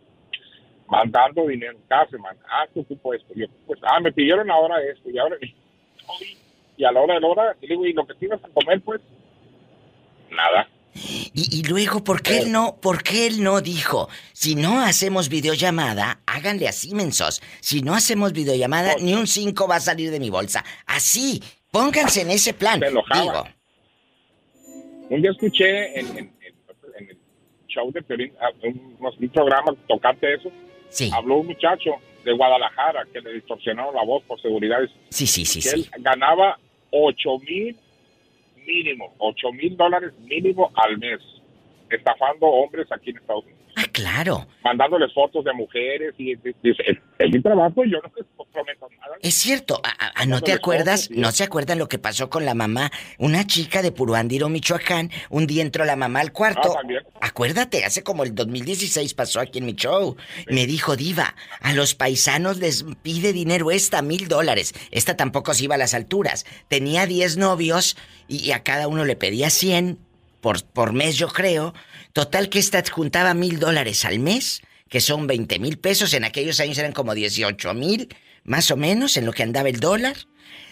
mandando 0.89 1.47
dinero 1.47 1.79
cada 1.89 2.07
semana. 2.09 2.39
Ah, 2.49 2.67
que 2.73 2.81
ocupo 2.81 3.15
esto. 3.15 3.33
Yo, 3.35 3.47
pues, 3.67 3.81
ah, 3.83 4.01
me 4.01 4.13
pidieron 4.13 4.51
ahora 4.51 4.77
esto 4.83 5.11
y 5.11 5.19
ahora... 5.19 5.37
Y 6.79 6.85
a 6.85 6.93
la 6.93 7.01
hora 7.01 7.15
de 7.15 7.21
la 7.21 7.27
hora, 7.29 7.57
y 7.61 7.67
digo, 7.69 7.87
¿y 7.87 7.93
lo 7.95 8.07
que 8.07 8.13
ibas 8.21 8.43
a 8.45 8.49
comer, 8.49 8.81
pues? 8.83 9.01
Nada. 10.31 10.69
Y, 10.95 11.59
y 11.59 11.63
luego, 11.65 12.03
¿por 12.05 12.23
qué 12.23 12.39
él 12.39 12.53
no, 12.53 12.77
por 12.81 13.03
qué 13.03 13.27
él 13.27 13.43
no 13.43 13.61
dijo, 13.61 14.09
si 14.33 14.55
no 14.55 14.81
hacemos 14.81 15.29
videollamada, 15.29 16.21
háganle 16.27 16.69
así, 16.69 16.95
mensos. 16.95 17.43
Si 17.61 17.83
no 17.83 17.95
hacemos 17.95 18.33
videollamada, 18.33 18.95
ni 19.01 19.15
un 19.15 19.27
5 19.27 19.67
va 19.69 19.77
a 19.77 19.81
salir 19.81 20.11
de 20.11 20.21
mi 20.21 20.31
bolsa. 20.31 20.65
Así, 20.87 21.43
pónganse 21.71 22.23
en 22.23 22.31
ese 22.31 22.53
plan. 22.55 22.83
enojaba. 22.83 23.21
Digo, 23.23 23.45
Un 25.11 25.23
día 25.23 25.31
escuché 25.31 25.99
en, 25.99 26.07
en- 26.09 26.19
en- 26.19 26.33
en 26.99 27.11
el 27.11 27.19
show 27.69 27.91
de 27.93 28.03
Piolín, 28.03 28.33
ah, 28.41 28.49
un, 28.63 28.97
un 29.01 29.29
programa 29.31 29.75
tocante 29.89 30.33
eso. 30.35 30.51
Habló 31.13 31.37
un 31.37 31.47
muchacho 31.49 31.93
de 32.25 32.33
Guadalajara 32.33 33.07
que 33.13 33.21
le 33.21 33.35
distorsionaron 33.35 33.95
la 33.95 34.05
voz 34.05 34.23
por 34.25 34.41
seguridad. 34.41 34.79
Sí, 35.11 35.27
sí, 35.27 35.45
sí, 35.45 35.61
que 35.61 35.69
sí. 35.69 35.89
él 35.95 36.03
ganaba 36.03 36.59
8 36.91 37.39
mil 37.41 37.77
mínimo, 38.67 39.15
8 39.19 39.53
mil 39.53 39.77
dólares 39.77 40.13
mínimo 40.21 40.73
al 40.75 40.99
mes, 40.99 41.21
estafando 41.89 42.47
hombres 42.47 42.91
aquí 42.91 43.11
en 43.11 43.19
Estados 43.19 43.45
Unidos. 43.45 43.66
Claro. 43.97 44.47
Mandándoles 44.63 45.11
fotos 45.15 45.43
de 45.47 45.55
mujeres 45.55 46.13
y 46.19 46.35
dice, 46.37 46.85
es, 47.19 47.31
mi 47.33 47.41
trabajo, 47.41 47.83
yo 47.87 47.97
no 48.03 48.13
les 48.15 48.27
prometo 48.53 48.89
nada. 49.01 49.17
Es 49.23 49.33
cierto, 49.37 49.81
¿a- 49.83 49.89
a- 49.89 50.13
a- 50.23 50.27
¿no 50.27 50.43
te 50.43 50.53
acuerdas? 50.53 51.05
fotos. 51.09 51.17
¿No 51.17 51.33
se 51.33 51.45
acuerdan 51.45 51.79
lo 51.79 51.89
que 51.89 51.99
pasó 51.99 52.29
con 52.29 52.45
la 52.45 52.53
mamá? 52.53 52.91
Una 53.19 53.47
chica 53.47 53.81
de 53.81 53.93
Puruandiro, 53.93 54.51
Michoacán, 54.51 55.11
un 55.31 55.47
día 55.47 55.63
entró 55.63 55.87
la 55.87 55.97
mamá 55.97 56.21
al 56.21 56.31
cuarto. 56.33 56.73
Ah, 56.75 56.81
también. 56.81 57.01
Acuérdate, 57.23 57.87
hace 57.87 58.03
como 58.03 58.23
el 58.25 58.35
2016 58.35 59.15
pasó 59.15 59.41
aquí 59.41 59.61
en 59.61 59.65
mi 59.65 59.73
show. 59.73 60.15
Me 60.51 60.67
dijo, 60.67 60.95
Diva, 60.95 61.35
a 61.61 61.73
los 61.73 61.95
paisanos 61.95 62.59
les 62.59 62.85
pide 63.03 63.33
dinero 63.33 63.71
esta, 63.71 64.03
mil 64.03 64.29
dólares. 64.29 64.75
Esta 64.91 65.17
tampoco 65.17 65.55
se 65.55 65.65
iba 65.65 65.77
a 65.77 65.79
las 65.79 65.95
alturas. 65.95 66.45
Tenía 66.69 67.07
10 67.07 67.39
novios 67.39 67.97
y, 68.29 68.45
y 68.45 68.53
a 68.53 68.63
cada 68.63 68.89
uno 68.89 69.07
le 69.07 69.17
pedía 69.17 69.49
100 69.49 69.99
por, 70.43 70.63
por 70.65 70.93
mes, 70.93 71.17
yo 71.17 71.29
creo. 71.29 71.73
Total 72.17 72.49
que 72.49 72.59
esta 72.59 72.83
juntaba 72.91 73.35
mil 73.35 73.59
dólares 73.59 74.07
al 74.07 74.19
mes, 74.21 74.63
que 74.89 75.03
son 75.03 75.27
20 75.27 75.59
mil 75.59 75.77
pesos. 75.77 76.15
En 76.15 76.25
aquellos 76.25 76.59
años 76.61 76.79
eran 76.79 76.93
como 76.93 77.15
18 77.15 77.75
mil, 77.75 78.09
más 78.43 78.71
o 78.71 78.77
menos, 78.79 79.19
en 79.19 79.27
lo 79.27 79.35
que 79.35 79.43
andaba 79.43 79.69
el 79.69 79.81
dólar. 79.81 80.17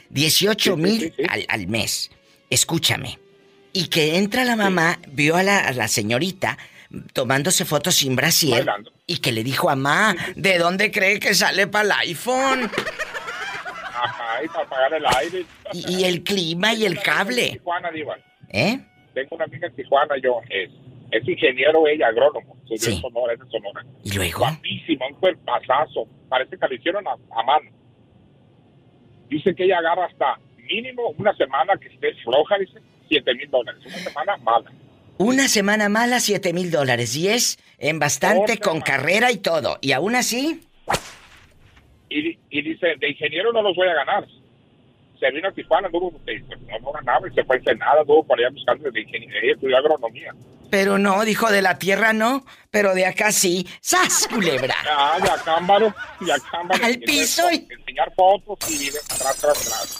18 0.09 0.79
mil 0.79 1.13
al, 1.29 1.45
al 1.51 1.67
mes. 1.67 2.11
Escúchame. 2.49 3.19
Y 3.75 3.89
que 3.89 4.17
entra 4.17 4.47
la 4.47 4.57
mamá, 4.57 4.99
vio 5.09 5.37
a 5.37 5.43
la, 5.43 5.59
a 5.59 5.73
la 5.75 5.87
señorita 5.87 6.57
tomándose 7.13 7.67
fotos 7.67 7.97
sin 7.97 8.17
brasier 8.17 8.65
Bailando. 8.65 8.91
y 9.07 9.19
que 9.19 9.31
le 9.31 9.45
dijo 9.45 9.69
a 9.69 9.77
mamá, 9.77 10.17
¿de 10.37 10.57
dónde 10.57 10.91
cree 10.91 11.21
que 11.21 11.35
sale 11.35 11.67
para 11.67 11.85
el 11.85 11.93
iPhone? 12.09 12.71
Ajá, 13.93 14.43
y 14.43 14.49
para 14.49 14.67
pagar 14.67 14.95
el 14.95 15.05
aire. 15.19 15.45
Y, 15.75 15.97
y 15.99 16.05
el 16.05 16.23
clima 16.23 16.73
y 16.73 16.87
el 16.87 17.03
cable. 17.03 17.51
Tijuana, 17.51 17.91
Diva. 17.91 18.17
¿Eh? 18.49 18.81
Tengo 19.13 19.37
una 19.37 19.45
amiga 19.45 19.67
en 19.67 19.77
Tijuana, 19.77 20.15
yo, 20.23 20.41
es, 20.49 20.71
es 21.17 21.29
ingeniero 21.29 21.87
ella, 21.87 22.09
agrónomo, 22.09 22.57
estudió 22.63 22.97
en 22.97 23.03
Sonora, 23.03 23.33
es 23.35 23.41
de 23.41 23.47
Sonora. 23.47 23.85
¿Y 24.03 24.13
luego? 24.13 24.39
Guapísima, 24.41 25.07
un 25.07 25.15
cuerpazazo, 25.15 26.09
parece 26.29 26.59
que 26.59 26.69
lo 26.69 26.75
hicieron 26.75 27.07
a, 27.07 27.13
a 27.13 27.43
mano. 27.45 27.71
Dice 29.29 29.55
que 29.55 29.65
ella 29.65 29.79
agarra 29.79 30.07
hasta 30.07 30.39
mínimo 30.57 31.15
una 31.17 31.35
semana 31.37 31.77
que 31.77 31.89
esté 31.89 32.15
floja, 32.23 32.59
dice, 32.59 32.81
siete 33.09 33.35
mil 33.35 33.51
dólares, 33.51 33.81
una 33.87 33.97
semana 33.97 34.37
mala. 34.39 34.73
Una 35.19 35.49
semana 35.49 35.89
mala, 35.89 36.19
siete 36.19 36.53
mil 36.53 36.71
dólares. 36.71 37.15
Y 37.17 37.29
es 37.29 37.59
en 37.79 37.99
bastante, 37.99 38.59
con 38.59 38.81
carrera 38.81 39.31
y 39.31 39.39
todo. 39.39 39.79
Y 39.81 39.93
aún 39.93 40.17
así. 40.17 40.61
Y, 42.09 42.39
y 42.51 42.63
dice, 42.63 42.97
de 42.99 43.09
ingeniero 43.11 43.53
no 43.53 43.63
los 43.63 43.77
voy 43.77 43.89
a 43.89 43.95
ganar. 43.95 44.27
Se 45.21 45.31
vino 45.31 45.49
a 45.49 45.53
Tijuana, 45.53 45.89
no, 45.89 46.01
no 46.01 46.93
ganaba 46.93 47.29
y 47.29 47.35
se 47.35 47.45
fue 47.45 47.57
a 47.57 47.59
Ensenada, 47.61 48.01
anduvo 48.01 48.25
para 48.25 48.47
allá 48.47 48.55
buscando 48.55 48.91
de 48.91 49.01
ingeniería, 49.01 49.53
estudió 49.53 49.77
agronomía. 49.77 50.35
Pero 50.75 50.99
no, 50.99 51.25
dijo 51.25 51.53
de 51.53 51.63
la 51.63 51.79
tierra 51.79 52.13
no, 52.13 52.45
pero 52.73 52.95
de 52.95 53.07
acá 53.07 53.31
sí. 53.31 53.65
¡Sas, 53.81 54.27
culebra! 54.27 54.75
Ah, 54.91 55.19
de 55.23 55.31
acá, 55.31 55.59
ámbaro, 55.59 55.95
de 56.19 56.33
acá, 56.33 56.59
ámbaro. 56.59 56.85
Al 56.85 56.99
piso 56.99 57.49
y... 57.53 57.65
Enseñar 57.73 58.13
fotos 58.17 58.59
y 58.69 58.89
atrás, 58.89 59.39
atrás, 59.39 59.69
atrás. 59.69 59.99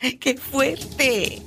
¡Qué 0.20 0.36
fuerte! 0.36 1.42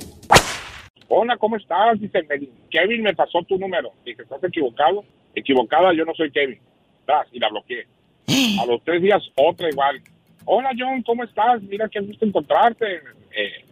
Hola, 1.08 1.38
¿cómo 1.38 1.56
estás? 1.56 1.98
Dice, 1.98 2.24
me- 2.24 2.50
Kevin 2.70 3.04
me 3.04 3.16
pasó 3.16 3.42
tu 3.44 3.58
número. 3.58 3.94
Dije, 4.04 4.24
¿estás 4.24 4.44
equivocado? 4.44 5.06
Equivocada, 5.34 5.94
yo 5.94 6.04
no 6.04 6.14
soy 6.14 6.30
Kevin. 6.30 6.60
Das, 7.08 7.28
y 7.32 7.40
la 7.40 7.48
bloqueé. 7.48 7.88
A 8.62 8.66
los 8.66 8.84
tres 8.84 9.02
días, 9.02 9.24
otra 9.36 9.70
igual. 9.70 10.02
Hola, 10.44 10.72
John, 10.78 11.02
¿cómo 11.04 11.24
estás? 11.24 11.62
Mira, 11.62 11.88
qué 11.88 12.02
gusto 12.02 12.26
encontrarte. 12.26 12.96
Eh, 13.32 13.66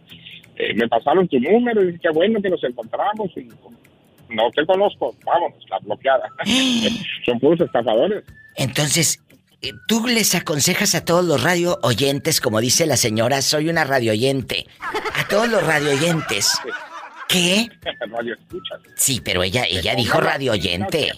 eh, 0.56 0.72
me 0.72 0.88
pasaron 0.88 1.28
tu 1.28 1.38
número 1.38 1.86
y 1.86 1.98
qué 1.98 2.08
bueno 2.08 2.40
que 2.40 2.48
nos 2.48 2.64
encontramos. 2.64 3.30
Y, 3.36 3.50
no 4.28 4.50
te 4.50 4.64
conozco, 4.66 5.14
vámonos, 5.24 5.62
la 5.70 5.78
bloqueada. 5.80 6.28
Son 7.26 7.38
puros 7.40 7.60
estafadores. 7.60 8.24
Entonces, 8.56 9.20
eh, 9.62 9.72
tú 9.88 10.06
les 10.06 10.34
aconsejas 10.34 10.94
a 10.94 11.04
todos 11.04 11.24
los 11.24 11.42
radio 11.42 11.78
oyentes, 11.82 12.40
como 12.40 12.60
dice 12.60 12.86
la 12.86 12.96
señora, 12.96 13.42
soy 13.42 13.68
una 13.68 13.84
radio 13.84 14.12
oyente. 14.12 14.66
A 15.14 15.26
todos 15.28 15.48
los 15.48 15.64
radio 15.66 15.90
oyentes. 15.90 16.52
¿Qué? 17.28 17.66
Radio 18.10 18.34
escuchas. 18.34 18.80
Sí, 18.96 19.20
pero 19.24 19.42
ella, 19.42 19.64
ella 19.68 19.92
Que 19.92 19.96
dijo 20.02 20.18
pongan- 20.18 20.24
radio 20.24 20.52
oyente. 20.52 21.12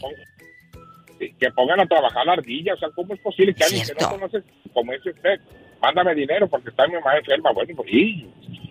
Que 1.18 1.50
pongan 1.50 1.80
a 1.80 1.86
trabajar 1.86 2.24
la 2.26 2.34
ardilla. 2.34 2.74
O 2.74 2.78
sea, 2.78 2.88
¿cómo 2.94 3.12
es 3.14 3.20
posible 3.20 3.52
que 3.54 3.64
alguien 3.64 3.84
que 3.86 3.94
no 4.00 4.11
conoces, 4.11 4.44
como 4.72 4.92
es 4.92 5.04
usted, 5.04 5.40
mándame 5.82 6.14
dinero 6.14 6.48
porque 6.48 6.70
está 6.70 6.86
mi 6.86 6.94
mamá 6.94 7.16
enferma? 7.18 7.50
Bueno, 7.52 7.74
pues, 7.76 7.88
y, 7.92 8.26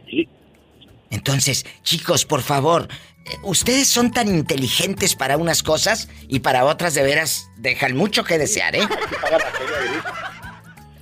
y- 0.07 0.29
Entonces, 1.09 1.65
chicos, 1.83 2.25
por 2.25 2.41
favor, 2.41 2.87
eh, 2.87 2.95
ustedes 3.43 3.87
son 3.87 4.11
tan 4.11 4.27
inteligentes 4.27 5.15
para 5.15 5.37
unas 5.37 5.63
cosas 5.63 6.09
y 6.27 6.39
para 6.39 6.65
otras 6.65 6.93
de 6.93 7.03
veras 7.03 7.49
dejan 7.57 7.95
mucho 7.95 8.23
que 8.23 8.37
desear, 8.37 8.75
¿eh? 8.75 8.87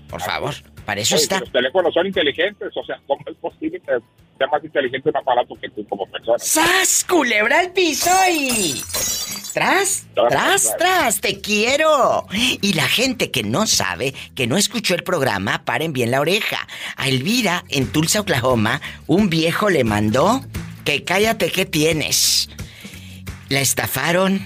Por 0.10 0.22
favor, 0.22 0.54
para 0.86 1.02
eso 1.02 1.16
Oye, 1.16 1.24
está. 1.24 1.40
Los 1.40 1.52
teléfonos 1.52 1.94
son 1.94 2.08
inteligentes. 2.08 2.72
O 2.76 2.86
sea, 2.86 3.00
¿cómo 3.08 3.24
es 3.26 3.36
posible 3.38 3.80
que 3.80 3.98
sea 4.38 4.48
más 4.48 4.64
inteligente 4.64 5.10
un 5.10 5.18
aparato 5.18 5.56
que 5.60 5.70
tú 5.70 5.88
como 5.88 6.06
persona? 6.08 6.38
¡Sas! 6.40 7.06
Culebra 7.08 7.60
al 7.60 7.72
piso 7.72 8.12
y. 8.32 8.82
Tras, 9.54 10.08
tras, 10.16 10.76
tras, 10.78 11.22
te 11.22 11.40
quiero. 11.40 12.26
Y 12.32 12.74
la 12.74 12.88
gente 12.88 13.30
que 13.30 13.44
no 13.44 13.68
sabe, 13.68 14.16
que 14.36 14.48
no 14.48 14.58
escuchó 14.58 14.96
el 14.96 15.04
programa, 15.04 15.64
paren 15.64 15.94
bien 15.94 16.10
la 16.10 16.22
oreja. 16.22 16.68
A 16.96 17.08
Elvira, 17.08 17.64
en 17.70 17.92
Tulsa, 17.92 18.22
Oklahoma, 18.22 18.82
un 19.06 19.30
viejo 19.30 19.70
le 19.70 19.84
mandó 19.84 20.42
que 20.86 21.04
cállate 21.04 21.50
que 21.52 21.66
tienes. 21.66 22.50
La 23.50 23.62
estafaron. 23.62 24.40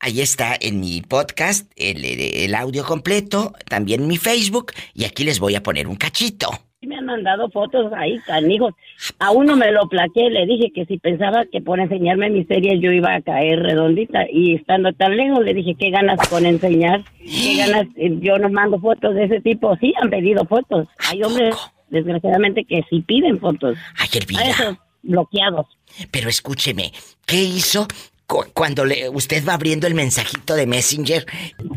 Ahí 0.00 0.20
está 0.20 0.54
en 0.60 0.80
mi 0.80 1.00
podcast 1.00 1.70
el, 1.76 2.04
el 2.04 2.54
audio 2.54 2.84
completo, 2.84 3.54
también 3.68 4.02
en 4.02 4.08
mi 4.08 4.18
Facebook, 4.18 4.72
y 4.92 5.04
aquí 5.04 5.24
les 5.24 5.40
voy 5.40 5.54
a 5.54 5.62
poner 5.62 5.88
un 5.88 5.96
cachito. 5.96 6.50
Me 6.82 6.96
han 6.96 7.06
mandado 7.06 7.48
fotos 7.48 7.90
ahí, 7.96 8.18
canijos. 8.26 8.74
A 9.18 9.30
uno 9.30 9.56
me 9.56 9.72
lo 9.72 9.88
plaqué, 9.88 10.28
le 10.28 10.44
dije 10.44 10.70
que 10.74 10.84
si 10.84 10.98
pensaba 10.98 11.46
que 11.50 11.62
por 11.62 11.80
enseñarme 11.80 12.28
mis 12.28 12.46
series 12.46 12.82
yo 12.82 12.92
iba 12.92 13.14
a 13.14 13.22
caer 13.22 13.60
redondita. 13.60 14.26
Y 14.30 14.56
estando 14.56 14.92
tan 14.92 15.16
lejos, 15.16 15.42
le 15.42 15.54
dije, 15.54 15.74
¿qué 15.78 15.88
ganas 15.88 16.28
con 16.28 16.44
enseñar? 16.44 17.02
¿Qué 17.20 17.56
ganas? 17.56 17.86
Eh, 17.96 18.18
Yo 18.20 18.36
no 18.36 18.50
mando 18.50 18.78
fotos 18.80 19.14
de 19.14 19.24
ese 19.24 19.40
tipo. 19.40 19.74
Sí, 19.80 19.94
han 20.02 20.10
pedido 20.10 20.44
fotos. 20.44 20.86
Hay 21.08 21.22
hombres, 21.22 21.56
desgraciadamente, 21.88 22.66
que 22.66 22.82
sí 22.90 23.00
piden 23.00 23.40
fotos. 23.40 23.78
Ay, 23.98 24.08
Elvira. 24.20 24.40
A 24.42 24.50
esos 24.50 24.76
bloqueados. 25.04 25.66
Pero 26.10 26.28
escúcheme, 26.28 26.92
¿qué 27.26 27.36
hizo 27.36 27.86
cu- 28.26 28.46
cuando 28.52 28.84
le, 28.84 29.08
usted 29.08 29.46
va 29.46 29.54
abriendo 29.54 29.86
el 29.86 29.94
mensajito 29.94 30.54
de 30.54 30.66
Messenger? 30.66 31.24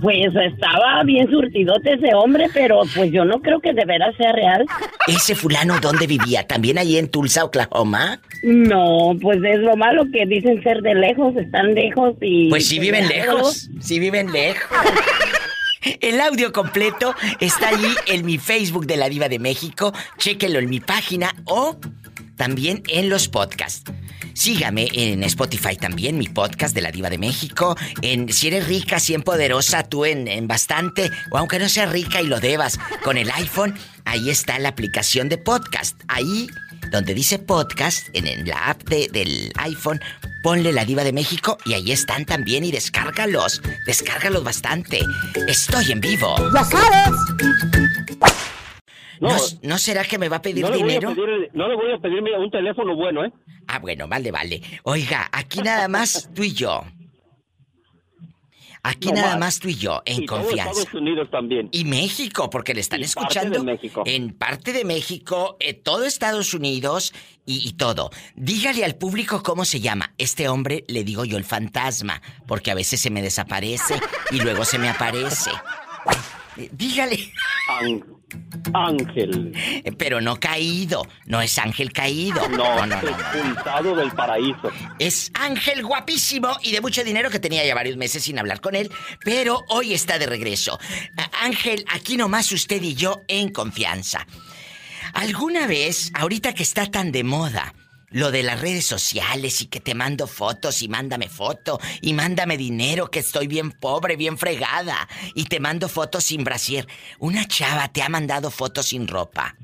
Pues 0.01 0.27
estaba 0.35 1.03
bien 1.03 1.29
surtidote 1.29 1.93
ese 1.93 2.13
hombre, 2.15 2.47
pero 2.53 2.81
pues 2.95 3.11
yo 3.11 3.25
no 3.25 3.41
creo 3.41 3.59
que 3.59 3.73
de 3.73 3.85
veras 3.85 4.15
sea 4.17 4.31
real. 4.31 4.65
¿Ese 5.07 5.35
fulano 5.35 5.79
dónde 5.79 6.07
vivía? 6.07 6.47
¿También 6.47 6.77
ahí 6.77 6.97
en 6.97 7.09
Tulsa, 7.09 7.43
Oklahoma? 7.45 8.19
No, 8.43 9.15
pues 9.21 9.39
es 9.43 9.59
lo 9.59 9.75
malo 9.75 10.03
que 10.11 10.25
dicen 10.25 10.61
ser 10.63 10.81
de 10.81 10.95
lejos, 10.95 11.35
están 11.35 11.73
lejos 11.75 12.15
y... 12.21 12.49
Pues 12.49 12.67
sí 12.67 12.79
viven 12.79 13.07
lejos, 13.07 13.69
sí 13.81 13.99
viven 13.99 14.31
lejos. 14.31 14.67
El 16.01 16.19
audio 16.19 16.51
completo 16.51 17.15
está 17.39 17.69
allí 17.69 17.87
en 18.07 18.25
mi 18.25 18.37
Facebook 18.37 18.85
de 18.87 18.97
la 18.97 19.07
Diva 19.09 19.29
de 19.29 19.39
México. 19.39 19.93
Chéquelo 20.17 20.59
en 20.59 20.69
mi 20.69 20.79
página 20.81 21.33
o 21.45 21.77
también 22.37 22.83
en 22.87 23.09
los 23.09 23.27
podcasts. 23.27 23.91
Sígame 24.33 24.87
en 24.93 25.23
Spotify 25.23 25.75
también, 25.75 26.17
mi 26.17 26.27
podcast 26.27 26.73
de 26.75 26.81
la 26.81 26.91
Diva 26.91 27.09
de 27.09 27.17
México. 27.17 27.75
En 28.01 28.31
Si 28.31 28.47
eres 28.47 28.67
rica, 28.67 28.99
si 28.99 29.17
poderosa, 29.17 29.83
tú 29.83 30.05
en, 30.05 30.27
en 30.27 30.47
bastante. 30.47 31.09
O 31.31 31.37
aunque 31.37 31.57
no 31.59 31.67
seas 31.67 31.91
rica 31.91 32.21
y 32.21 32.27
lo 32.27 32.39
debas, 32.39 32.79
con 33.03 33.17
el 33.17 33.31
iPhone, 33.31 33.75
ahí 34.05 34.29
está 34.29 34.59
la 34.59 34.69
aplicación 34.69 35.27
de 35.27 35.37
podcast. 35.39 35.99
Ahí, 36.07 36.47
donde 36.91 37.15
dice 37.15 37.39
podcast, 37.39 38.07
en, 38.13 38.27
en 38.27 38.47
la 38.47 38.69
app 38.69 38.83
de- 38.83 39.09
del 39.11 39.51
iPhone, 39.55 39.99
ponle 40.43 40.71
la 40.71 40.85
Diva 40.85 41.03
de 41.03 41.13
México 41.13 41.57
y 41.65 41.73
ahí 41.73 41.91
están 41.91 42.25
también 42.25 42.63
y 42.63 42.71
descárgalos. 42.71 43.61
Descárgalos 43.87 44.43
bastante. 44.43 44.99
Estoy 45.47 45.91
en 45.91 45.99
vivo. 45.99 46.35
Ya 46.53 46.63
sabes. 46.63 47.09
¿No, 49.19 49.29
¿no 49.63 49.77
será 49.77 50.03
que 50.03 50.17
me 50.17 50.29
va 50.29 50.37
a 50.37 50.41
pedir 50.41 50.63
no 50.63 50.71
a 50.73 50.75
dinero? 50.77 51.09
pedir- 51.15 51.49
no 51.53 51.67
le 51.67 51.75
voy 51.75 51.91
a 51.93 51.97
pedir 51.99 52.21
mira, 52.21 52.39
un 52.39 52.51
teléfono 52.51 52.95
bueno, 52.95 53.25
¿eh? 53.25 53.31
Ah, 53.67 53.79
bueno, 53.79 54.07
vale, 54.07 54.31
vale. 54.31 54.61
Oiga, 54.83 55.29
aquí 55.31 55.59
nada 55.61 55.87
más 55.87 56.29
tú 56.33 56.43
y 56.43 56.53
yo. 56.53 56.83
Aquí 58.83 59.09
No 59.09 59.15
nada 59.15 59.31
más. 59.31 59.39
más 59.39 59.59
tú 59.59 59.67
y 59.67 59.75
yo, 59.75 60.01
en 60.05 60.23
Y 60.23 60.25
confianza. 60.25 60.69
Estados 60.71 60.93
Unidos 60.93 61.29
también. 61.29 61.67
Y 61.73 61.83
México, 61.83 62.49
porque 62.49 62.73
le 62.73 62.79
están 62.79 62.99
Y 63.01 63.03
parte 63.03 63.19
escuchando. 63.19 63.59
de 63.59 63.65
México. 63.65 64.03
En 64.05 64.33
parte 64.37 64.71
de 64.71 64.85
México, 64.85 65.57
eh, 65.59 65.73
todo 65.73 66.05
Estados 66.05 66.53
Unidos 66.53 67.13
y, 67.45 67.67
y 67.67 67.73
todo. 67.73 68.11
Dígale 68.35 68.85
al 68.85 68.95
público 68.95 69.43
cómo 69.43 69.65
se 69.65 69.81
llama. 69.81 70.13
Este 70.17 70.47
hombre 70.47 70.85
le 70.87 71.03
digo 71.03 71.25
yo 71.25 71.37
el 71.37 71.43
fantasma, 71.43 72.21
porque 72.47 72.71
a 72.71 72.75
veces 72.75 73.01
se 73.01 73.09
me 73.09 73.21
desaparece 73.21 73.95
y 74.31 74.39
luego 74.39 74.63
se 74.63 74.77
me 74.77 74.87
aparece. 74.87 75.51
Dígale. 76.71 77.31
Ángel. 78.73 79.51
Eh, 79.55 79.91
Pero 79.97 80.21
no 80.21 80.39
caído, 80.39 81.07
no 81.25 81.41
es 81.41 81.57
ángel 81.57 81.91
caído. 81.93 82.47
No, 82.49 82.85
no, 82.85 82.85
no. 82.85 82.95
expulsado 82.95 83.95
del 83.95 84.11
paraíso. 84.11 84.71
Es 84.99 85.31
Ángel 85.33 85.83
guapísimo 85.83 86.57
y 86.61 86.71
de 86.71 86.81
mucho 86.81 87.03
dinero 87.03 87.29
que 87.29 87.39
tenía 87.39 87.65
ya 87.65 87.75
varios 87.75 87.97
meses 87.97 88.23
sin 88.23 88.37
hablar 88.39 88.59
con 88.61 88.75
él, 88.75 88.91
pero 89.23 89.63
hoy 89.69 89.93
está 89.93 90.19
de 90.19 90.25
regreso. 90.25 90.79
Ángel, 91.41 91.85
aquí 91.89 92.17
nomás 92.17 92.51
usted 92.51 92.81
y 92.81 92.95
yo 92.95 93.21
en 93.27 93.49
confianza. 93.49 94.25
¿Alguna 95.13 95.67
vez, 95.67 96.11
ahorita 96.13 96.53
que 96.53 96.63
está 96.63 96.85
tan 96.87 97.11
de 97.11 97.23
moda, 97.23 97.73
lo 98.09 98.31
de 98.31 98.43
las 98.43 98.61
redes 98.61 98.85
sociales 98.85 99.61
y 99.61 99.67
que 99.67 99.79
te 99.79 99.93
mando 99.93 100.27
fotos 100.27 100.81
y 100.81 100.87
mándame 100.87 101.27
foto 101.27 101.79
y 102.01 102.13
mándame 102.13 102.57
dinero 102.57 103.07
que 103.07 103.19
estoy 103.19 103.47
bien 103.47 103.71
pobre, 103.71 104.15
bien 104.15 104.37
fregada 104.37 105.07
y 105.35 105.45
te 105.45 105.59
mando 105.59 105.89
fotos 105.89 106.23
sin 106.23 106.43
brasier, 106.43 106.87
una 107.19 107.45
chava 107.45 107.89
te 107.89 108.01
ha 108.01 108.09
mandado 108.09 108.49
fotos 108.49 108.87
sin 108.87 109.07
ropa? 109.07 109.55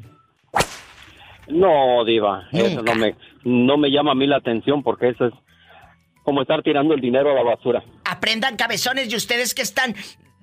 No, 1.48 2.04
diva, 2.06 2.48
eso 2.52 2.82
no 2.82 2.96
me, 2.96 3.16
no 3.44 3.78
me 3.78 3.90
llama 3.90 4.12
a 4.12 4.16
mí 4.16 4.28
la 4.28 4.38
atención 4.38 4.84
porque 4.84 5.10
eso 5.10 5.26
es 5.28 5.34
como 6.24 6.42
estar 6.42 6.64
tirando 6.64 6.94
el 6.94 7.02
dinero 7.02 7.32
a 7.32 7.34
la 7.34 7.44
basura. 7.44 7.84
Aprendan 8.06 8.56
cabezones 8.56 9.12
y 9.12 9.16
ustedes 9.16 9.54
que 9.54 9.62
están 9.62 9.96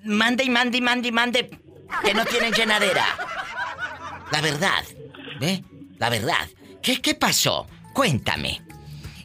mande 0.03 0.43
y 0.43 0.49
mande 0.49 0.77
y 0.77 0.81
mande 0.81 1.07
y 1.07 1.11
mande 1.11 1.49
que 2.03 2.13
no 2.13 2.25
tienen 2.25 2.53
llenadera. 2.53 3.05
La 4.31 4.41
verdad, 4.41 4.83
¿eh? 5.41 5.61
La 5.97 6.09
verdad. 6.09 6.47
¿Qué, 6.81 7.01
qué 7.01 7.15
pasó? 7.15 7.67
Cuéntame. 7.93 8.61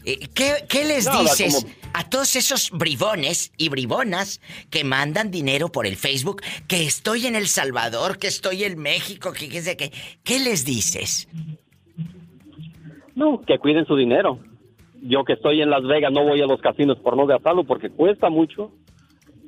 Eh, 0.04 0.28
¿Qué, 0.34 0.64
qué 0.68 0.84
les 0.84 1.06
Nada, 1.06 1.22
dices 1.22 1.54
como- 1.62 1.74
a 1.94 2.08
todos 2.08 2.36
esos 2.36 2.70
bribones 2.70 3.52
y 3.56 3.68
bribonas 3.70 4.40
que 4.70 4.84
mandan 4.84 5.30
dinero 5.30 5.68
por 5.70 5.86
el 5.86 5.96
Facebook? 5.96 6.42
Que 6.68 6.84
estoy 6.86 7.26
en 7.26 7.34
El 7.36 7.48
Salvador, 7.48 8.18
que 8.18 8.26
estoy 8.28 8.64
en 8.64 8.78
México, 8.78 9.32
que 9.32 9.48
qué 9.48 9.62
sé 9.62 9.76
qué. 9.76 9.92
¿Qué 10.22 10.38
les 10.38 10.64
dices? 10.64 11.28
No, 13.14 13.40
que 13.40 13.58
cuiden 13.58 13.86
su 13.86 13.96
dinero. 13.96 14.38
Yo 15.02 15.24
que 15.24 15.34
estoy 15.34 15.60
en 15.62 15.70
Las 15.70 15.82
Vegas 15.84 16.12
no 16.12 16.22
voy 16.24 16.40
a 16.40 16.46
los 16.46 16.60
casinos 16.60 16.98
por 16.98 17.16
no 17.16 17.26
gastarlo 17.26 17.64
porque 17.64 17.90
cuesta 17.90 18.28
mucho 18.30 18.72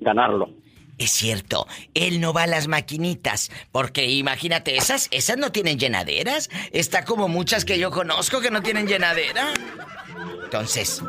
ganarlo. 0.00 0.50
Es 0.98 1.12
cierto, 1.12 1.66
él 1.94 2.20
no 2.20 2.32
va 2.32 2.42
a 2.42 2.46
las 2.48 2.66
maquinitas, 2.66 3.50
porque 3.70 4.06
imagínate, 4.06 4.76
esas, 4.76 5.08
esas 5.12 5.38
no 5.38 5.52
tienen 5.52 5.78
llenaderas. 5.78 6.50
Está 6.72 7.04
como 7.04 7.28
muchas 7.28 7.64
que 7.64 7.78
yo 7.78 7.90
conozco 7.90 8.40
que 8.40 8.50
no 8.50 8.62
tienen 8.62 8.86
llenadera. 8.86 9.52
Entonces, 10.44 11.02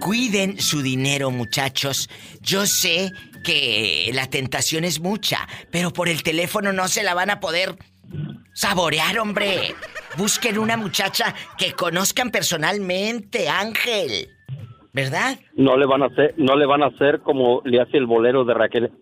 Cuiden 0.00 0.60
su 0.60 0.82
dinero, 0.82 1.30
muchachos. 1.30 2.10
Yo 2.42 2.66
sé 2.66 3.10
que 3.42 4.10
la 4.12 4.28
tentación 4.28 4.84
es 4.84 5.00
mucha, 5.00 5.48
pero 5.70 5.92
por 5.92 6.08
el 6.08 6.22
teléfono 6.22 6.72
no 6.72 6.88
se 6.88 7.02
la 7.02 7.14
van 7.14 7.30
a 7.30 7.40
poder 7.40 7.76
saborear, 8.52 9.18
hombre. 9.18 9.74
Busquen 10.16 10.58
una 10.58 10.76
muchacha 10.76 11.34
que 11.56 11.72
conozcan 11.72 12.30
personalmente, 12.30 13.48
Ángel. 13.48 14.28
¿Verdad? 14.92 15.38
No 15.56 15.76
le 15.76 15.86
van 15.86 16.02
a 16.02 16.06
hacer, 16.06 16.34
no 16.36 16.54
le 16.56 16.66
van 16.66 16.82
a 16.82 16.86
hacer 16.86 17.20
como 17.20 17.62
le 17.64 17.80
hace 17.80 17.96
el 17.96 18.06
bolero 18.06 18.44
de 18.44 18.54
Raquel. 18.54 18.92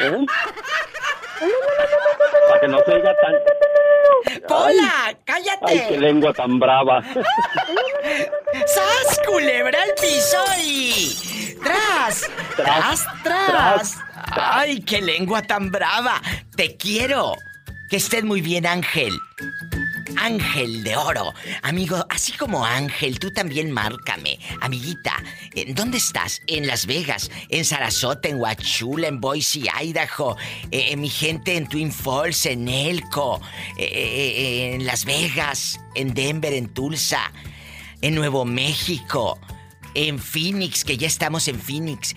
¿Eh? 0.00 0.26
Para 2.48 2.60
que 2.60 2.68
no 2.68 2.78
se 2.84 2.92
oiga 2.92 3.14
tan... 3.20 3.34
¡Pola! 4.48 5.16
¡Cállate! 5.24 5.66
Ay, 5.66 5.84
qué 5.88 5.98
lengua 5.98 6.32
tan 6.32 6.58
brava. 6.58 7.02
¡Sas, 8.66 9.20
culebra 9.26 9.82
al 9.82 9.94
piso 10.00 10.44
y... 10.62 11.56
¡Tras! 11.62 12.30
¡Tras, 12.56 13.06
tras! 13.22 13.98
¡Ay, 14.32 14.80
qué 14.80 15.00
lengua 15.00 15.42
tan 15.42 15.70
brava! 15.70 16.20
¡Te 16.56 16.76
quiero! 16.76 17.34
Que 17.90 17.96
estés 17.96 18.24
muy 18.24 18.40
bien, 18.40 18.66
Ángel. 18.66 19.12
Ángel 20.16 20.82
de 20.84 20.96
oro. 20.96 21.32
Amigo, 21.62 22.04
así 22.10 22.32
como 22.32 22.64
Ángel, 22.64 23.18
tú 23.18 23.30
también 23.30 23.70
márcame. 23.70 24.38
Amiguita, 24.60 25.22
¿en 25.54 25.74
¿dónde 25.74 25.98
estás? 25.98 26.42
En 26.46 26.66
Las 26.66 26.86
Vegas, 26.86 27.30
en 27.48 27.64
Sarasota, 27.64 28.28
en 28.28 28.40
Huachula, 28.40 29.08
en 29.08 29.20
Boise, 29.20 29.62
Idaho. 29.82 30.36
Eh, 30.70 30.88
eh, 30.90 30.96
mi 30.96 31.08
gente 31.08 31.56
en 31.56 31.68
Twin 31.68 31.92
Falls, 31.92 32.46
en 32.46 32.68
Elko, 32.68 33.40
eh, 33.78 34.72
en 34.74 34.86
Las 34.86 35.04
Vegas, 35.04 35.80
en 35.94 36.14
Denver, 36.14 36.52
en 36.52 36.68
Tulsa, 36.68 37.32
en 38.02 38.14
Nuevo 38.14 38.44
México. 38.44 39.38
En 39.94 40.18
Phoenix, 40.18 40.84
que 40.84 40.98
ya 40.98 41.06
estamos 41.06 41.48
en 41.48 41.58
Phoenix. 41.58 42.14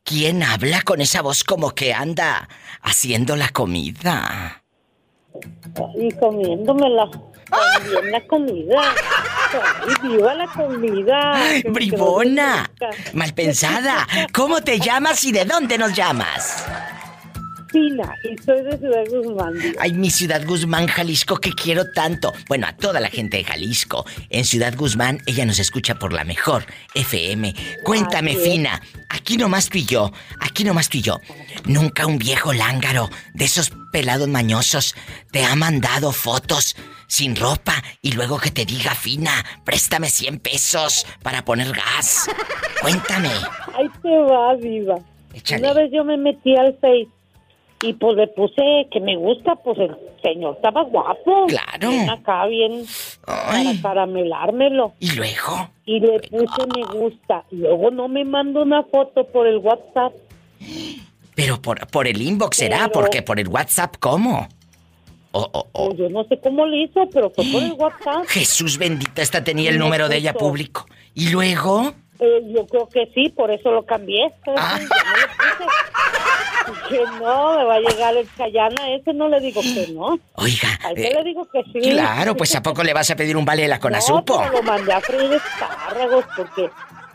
¿Quién 0.05 0.43
habla 0.43 0.83
con 0.83 1.01
esa 1.01 1.23
voz 1.23 1.45
como 1.45 1.71
que 1.71 1.95
anda 1.95 2.49
haciendo 2.83 3.37
la 3.37 3.49
comida? 3.49 4.63
Y 5.97 6.11
comiéndomela. 6.13 7.11
También 7.51 8.13
la 8.13 8.27
comida. 8.27 8.81
Ay, 9.53 10.09
viva 10.09 10.35
la 10.35 10.47
comida. 10.47 11.33
¡Ay, 11.35 11.63
bribona! 11.63 12.71
Malpensada. 13.13 14.07
¿Cómo 14.33 14.63
te 14.63 14.79
llamas 14.79 15.25
y 15.25 15.33
de 15.33 15.45
dónde 15.45 15.77
nos 15.79 15.95
llamas? 15.95 16.65
Fina, 17.73 18.15
y 18.23 18.37
soy 18.43 18.63
de 18.63 18.77
Ciudad 18.77 19.05
Guzmán. 19.09 19.55
Ay, 19.81 19.95
mi 19.95 20.11
Ciudad 20.11 20.45
Guzmán, 20.47 20.87
Jalisco, 20.87 21.39
que 21.39 21.53
quiero 21.53 21.91
tanto. 21.93 22.33
Bueno, 22.49 22.67
a 22.67 22.77
toda 22.77 23.01
la 23.01 23.09
gente 23.09 23.39
de 23.39 23.45
Jalisco. 23.45 24.05
En 24.29 24.45
Ciudad 24.45 24.75
Guzmán, 24.77 25.21
ella 25.27 25.47
nos 25.47 25.59
escucha 25.59 25.99
por 25.99 26.13
la 26.13 26.25
mejor 26.25 26.67
FM. 26.95 27.55
Cuéntame. 27.83 28.37
Fina. 28.37 28.81
Aquí 29.09 29.37
nomás 29.37 29.69
tú 29.69 29.79
y 29.79 29.85
yo. 29.85 30.11
Aquí 30.41 30.65
nomás 30.65 30.89
tú 30.89 30.99
y 30.99 31.03
yo. 31.03 31.21
Nunca 31.65 32.07
un 32.07 32.19
viejo 32.19 32.53
lángaro 32.53 33.09
de 33.35 33.45
esos 33.45 33.73
pelados 33.93 34.29
mañosos 34.29 34.95
te 35.31 35.45
ha 35.45 35.55
mandado 35.55 36.13
fotos 36.13 36.77
sin 37.07 37.37
ropa 37.37 37.75
y 38.01 38.13
luego 38.13 38.39
que 38.39 38.51
te 38.51 38.65
diga, 38.65 38.95
Fina, 38.95 39.45
préstame 39.65 40.09
100 40.09 40.41
pesos 40.41 41.07
para 41.23 41.45
poner 41.45 41.73
gas. 41.73 42.29
Cuéntame. 42.81 43.29
Ahí 43.75 43.89
te 44.03 44.19
va, 44.19 44.55
viva. 44.57 44.99
Échale. 45.35 45.63
Una 45.63 45.75
vez 45.75 45.91
yo 45.93 46.05
me 46.05 46.17
metí 46.17 46.57
al 46.57 46.77
Face 46.81 47.22
y 47.83 47.93
pues 47.95 48.17
le 48.17 48.29
puse 48.29 48.87
que 48.91 49.01
me 49.01 49.17
gusta, 49.17 49.55
pues 49.57 49.79
el 49.79 49.97
señor 50.23 50.55
estaba 50.57 50.83
guapo. 50.85 51.47
Claro. 51.49 51.91
Bien 51.91 52.11
acá, 52.11 52.47
bien 52.47 52.85
para 53.27 53.73
caramelármelo. 53.83 54.93
¿Y 55.01 55.11
luego? 55.17 55.71
Y 55.85 56.01
le 56.01 56.21
puse 56.21 56.67
me 56.77 56.85
gusta. 56.99 57.45
Y 57.51 57.57
luego 57.57 57.91
no 57.91 58.09
me 58.09 58.25
mandó 58.25 58.63
una 58.63 58.83
foto 58.85 59.25
por 59.27 59.47
el 59.47 59.59
WhatsApp. 59.59 60.13
Pero 61.35 61.61
por, 61.61 61.87
por 61.89 62.07
el 62.07 62.21
inbox 62.21 62.57
será, 62.59 62.79
Pero- 62.89 62.93
porque 62.93 63.23
por 63.23 63.41
el 63.41 63.49
WhatsApp, 63.49 63.97
¿cómo? 63.99 64.49
Oh, 65.35 65.49
oh, 65.53 65.67
oh. 65.73 65.87
Pues 65.89 65.99
yo 65.99 66.09
no 66.11 66.25
sé 66.25 66.39
cómo 66.41 66.67
le 66.67 66.83
hizo, 66.85 67.09
pero 67.11 67.31
fue 67.31 67.45
por 67.51 67.63
el 67.63 67.73
WhatsApp. 67.79 68.25
Jesús 68.29 68.77
bendita, 68.77 69.23
esta 69.23 69.43
tenía 69.43 69.71
el 69.71 69.79
Me 69.79 69.85
número 69.85 70.09
de 70.09 70.19
ella 70.19 70.35
público. 70.35 70.87
¿Y 71.15 71.31
luego? 71.31 71.95
Eh, 72.23 72.43
yo 72.55 72.65
creo 72.67 72.89
que 72.89 73.11
sí, 73.15 73.31
por 73.31 73.51
eso 73.51 73.71
lo 73.73 73.85
cambié. 73.85 74.33
Ah. 74.57 74.79
no 74.79 75.17
le 75.17 75.27
puse. 75.29 76.89
Que 76.89 76.99
no, 77.19 77.59
me 77.59 77.65
va 77.65 77.75
a 77.75 77.81
llegar 77.81 78.17
el 78.17 78.27
Chayana, 78.37 78.95
ese 78.95 79.13
no 79.13 79.29
le 79.29 79.41
digo 79.41 79.61
que 79.61 79.89
no. 79.93 80.19
Oiga. 80.35 80.79
A 80.85 80.93
ese 80.93 81.09
eh, 81.09 81.15
le 81.17 81.25
digo 81.25 81.47
que 81.51 81.63
sí. 81.73 81.91
claro, 81.91 82.37
pues 82.37 82.55
¿a 82.55 82.63
poco 82.63 82.85
le 82.85 82.95
vas 82.95 83.11
a 83.11 83.17
pedir 83.17 83.37
un 83.37 83.45
vale 83.45 83.63
de 83.63 83.69
la 83.69 83.77
No, 83.77 83.81
Conasupo? 83.83 84.39
pero 84.39 84.53
lo 84.53 84.63
mandé 84.63 84.93
a 84.93 85.01
freír 85.01 85.33
espárragos 85.33 86.25
porque 86.37 86.71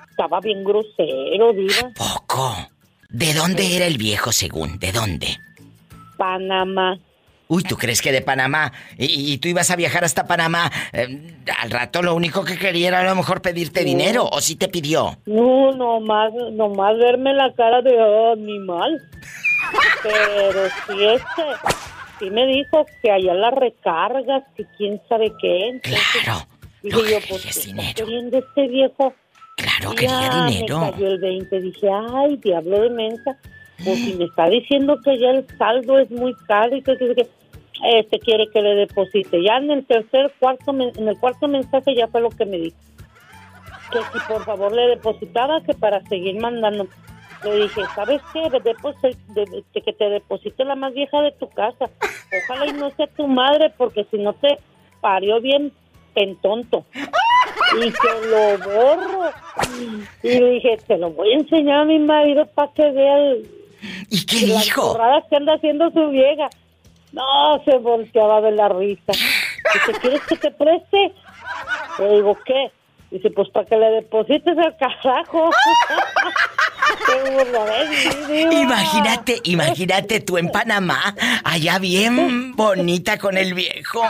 estaba 0.09 0.41
bien 0.41 0.63
grosero, 0.63 1.53
diva. 1.53 1.91
Poco. 1.95 2.55
¿De 3.09 3.33
dónde 3.33 3.77
era 3.77 3.85
el 3.85 3.97
viejo 3.97 4.31
según? 4.33 4.79
¿De 4.79 4.91
dónde? 4.91 5.37
Panamá. 6.17 6.97
Uy, 7.49 7.63
¿tú 7.63 7.77
crees 7.77 8.01
que 8.01 8.11
de 8.11 8.21
Panamá? 8.21 8.73
¿Y, 8.97 9.33
y 9.33 9.37
tú 9.37 9.47
ibas 9.47 9.71
a 9.71 9.75
viajar 9.75 10.03
hasta 10.03 10.27
Panamá? 10.27 10.69
eh, 10.93 11.35
al 11.61 11.71
rato 11.71 12.01
lo 12.01 12.13
único 12.15 12.43
que 12.43 12.57
quería 12.57 12.89
era 12.89 12.99
a 13.01 13.03
lo 13.05 13.15
mejor 13.15 13.41
pedirte 13.41 13.83
dinero, 13.83 14.27
¿o 14.29 14.41
sí 14.41 14.55
te 14.57 14.67
pidió? 14.67 15.17
No, 15.25 15.71
nomás, 15.73 16.33
nomás 16.51 16.97
verme 16.97 17.33
la 17.33 17.53
cara 17.53 17.81
de 17.81 17.97
animal. 18.33 19.01
Pero 20.03 20.65
sí, 20.87 21.05
este, 21.05 21.43
sí 22.19 22.29
me 22.29 22.45
dijo 22.47 22.85
que 23.01 23.11
allá 23.11 23.33
las 23.33 23.53
recargas, 23.53 24.43
que 24.55 24.65
quién 24.77 25.01
sabe 25.09 25.31
qué. 25.41 25.69
Entonces, 25.69 26.01
Claro. 26.23 26.47
Dije 26.83 26.97
yo, 27.11 27.17
pues, 27.27 27.43
¿qué 27.43 27.49
está 27.49 27.93
queriendo 27.95 28.37
este 28.37 28.67
viejo? 28.67 29.13
Claro, 29.57 29.93
Ya 29.93 29.95
quería 29.95 30.45
dinero. 30.47 30.79
Me 30.81 30.91
cayó 30.91 31.07
el 31.07 31.19
20. 31.19 31.61
Dije, 31.61 31.87
ay, 32.13 32.37
diablo 32.37 32.81
de 32.81 32.89
mensa. 32.91 33.37
Pues 33.83 33.99
si 33.99 34.13
me 34.13 34.25
está 34.25 34.47
diciendo 34.49 34.97
que 35.03 35.19
ya 35.19 35.29
el 35.31 35.45
saldo 35.57 35.99
es 35.99 36.09
muy 36.09 36.33
caro 36.47 36.75
y 36.75 36.81
que, 36.81 36.97
que, 36.97 37.13
que 37.13 37.27
este 37.83 38.19
quiere 38.19 38.47
que 38.53 38.61
le 38.61 38.75
deposite. 38.75 39.41
Ya 39.43 39.57
en 39.57 39.71
el 39.71 39.85
tercer, 39.85 40.33
cuarto, 40.39 40.71
en 40.71 41.07
el 41.07 41.17
cuarto 41.19 41.47
mensaje 41.47 41.95
ya 41.95 42.07
fue 42.07 42.21
lo 42.21 42.29
que 42.29 42.45
me 42.45 42.57
dijo. 42.57 42.77
Que 43.91 43.99
si 43.99 44.25
por 44.27 44.43
favor 44.43 44.73
le 44.73 44.87
depositaba, 44.87 45.61
que 45.61 45.73
para 45.73 46.01
seguir 46.07 46.39
mandando. 46.39 46.87
Le 47.43 47.55
dije, 47.63 47.81
¿sabes 47.95 48.19
qué? 48.33 48.41
De, 48.49 48.59
de- 48.59 49.63
de- 49.73 49.81
que 49.81 49.93
te 49.93 50.09
deposite 50.09 50.65
la 50.65 50.75
más 50.75 50.93
vieja 50.93 51.21
de 51.21 51.31
tu 51.33 51.47
casa. 51.49 51.85
Ojalá 52.49 52.67
y 52.67 52.73
no 52.73 52.89
sea 52.91 53.07
tu 53.07 53.27
madre, 53.27 53.71
porque 53.77 54.05
si 54.11 54.17
no 54.17 54.33
te 54.33 54.57
parió 55.01 55.39
bien 55.39 55.71
en 56.15 56.35
tonto. 56.37 56.83
Y 57.79 57.91
que 57.91 58.27
lo 58.27 58.57
borro. 58.57 59.29
Y 60.23 60.39
le 60.39 60.49
dije, 60.53 60.77
te 60.87 60.97
lo 60.97 61.11
voy 61.11 61.31
a 61.31 61.35
enseñar 61.37 61.81
a 61.81 61.85
mi 61.85 61.99
marido 61.99 62.45
para 62.47 62.71
que 62.73 62.89
vea 62.91 63.17
el, 63.19 63.47
¿Y 64.09 64.25
qué 64.25 64.47
las 64.47 64.63
dijo? 64.65 64.97
que 65.29 65.35
anda 65.35 65.53
haciendo 65.53 65.91
su 65.91 66.09
vieja. 66.09 66.49
No, 67.17 67.61
se 67.65 67.77
volteaba 67.79 68.41
de 68.41 68.51
la 68.51 68.69
risa. 68.69 69.11
Dice, 69.11 69.99
¿quieres 69.99 70.21
que 70.27 70.37
te 70.37 70.51
preste? 70.51 71.13
Le 71.99 72.15
digo, 72.15 72.37
¿qué? 72.45 72.71
Dice, 73.09 73.31
pues 73.31 73.49
para 73.49 73.65
que 73.65 73.75
le 73.75 73.89
deposites 73.91 74.57
al 74.57 74.77
carajo. 74.77 75.49
¿eh? 78.29 78.49
Imagínate, 78.51 79.39
imagínate 79.43 80.19
tú 80.19 80.37
en 80.37 80.49
Panamá, 80.49 81.15
allá 81.43 81.79
bien 81.79 82.55
bonita 82.55 83.17
con 83.17 83.37
el 83.37 83.53
viejo. 83.53 84.01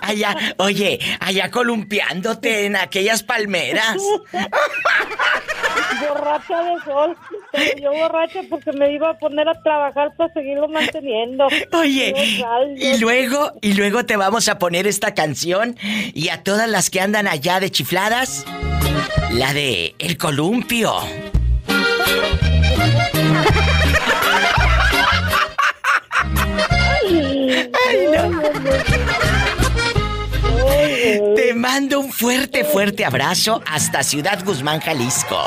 Allá 0.00 0.32
el 0.32 0.54
oye, 0.58 0.98
allá 1.20 1.50
columpiándote 1.50 2.66
en 2.66 2.76
aquellas 2.76 3.22
palmeras. 3.22 3.96
borracha 6.08 6.62
de 6.62 6.80
sol. 6.84 7.16
Pero 7.52 7.80
yo 7.80 7.92
borracha 7.92 8.40
porque 8.50 8.72
me 8.72 8.92
iba 8.92 9.10
a 9.10 9.18
poner 9.18 9.48
a 9.48 9.62
trabajar 9.62 10.14
para 10.16 10.32
seguirlo 10.32 10.68
manteniendo. 10.68 11.46
Oye, 11.72 12.14
y 12.76 12.98
luego, 12.98 13.52
y 13.60 13.74
luego 13.74 14.04
te 14.04 14.16
vamos 14.16 14.48
a 14.48 14.58
poner 14.58 14.86
esta 14.86 15.14
canción 15.14 15.76
y 15.82 16.28
a 16.28 16.42
todas 16.42 16.68
las 16.68 16.90
que 16.90 17.00
andan 17.00 17.28
allá 17.28 17.60
de 17.60 17.70
chifladas, 17.70 18.44
la 19.30 19.52
de 19.52 19.94
El 19.98 20.18
Columpio. 20.18 20.94
Ay, 27.50 28.06
no. 28.12 28.42
mando 31.54 32.00
un 32.00 32.12
fuerte, 32.12 32.64
fuerte 32.64 33.04
abrazo 33.04 33.62
hasta 33.66 34.02
Ciudad 34.02 34.44
Guzmán, 34.44 34.80
Jalisco. 34.80 35.38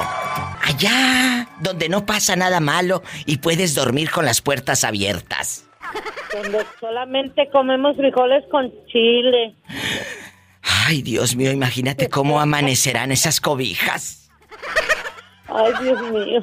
Allá 0.64 1.48
donde 1.60 1.90
no 1.90 2.06
pasa 2.06 2.36
nada 2.36 2.60
malo 2.60 3.04
y 3.26 3.38
puedes 3.38 3.76
dormir 3.76 4.10
con 4.10 4.26
las 4.26 4.42
puertas 4.42 4.84
abiertas. 4.84 5.68
Donde 6.34 6.66
solamente 6.80 7.50
comemos 7.52 7.96
frijoles 7.96 8.44
con 8.52 8.72
chile. 8.88 9.56
Ay, 10.62 11.02
Dios 11.02 11.36
mío, 11.36 11.52
imagínate 11.52 12.10
cómo 12.10 12.40
amanecerán 12.40 13.12
esas 13.12 13.40
cobijas. 13.40 14.30
Ay, 15.48 15.74
Dios 15.82 16.02
mío. 16.12 16.42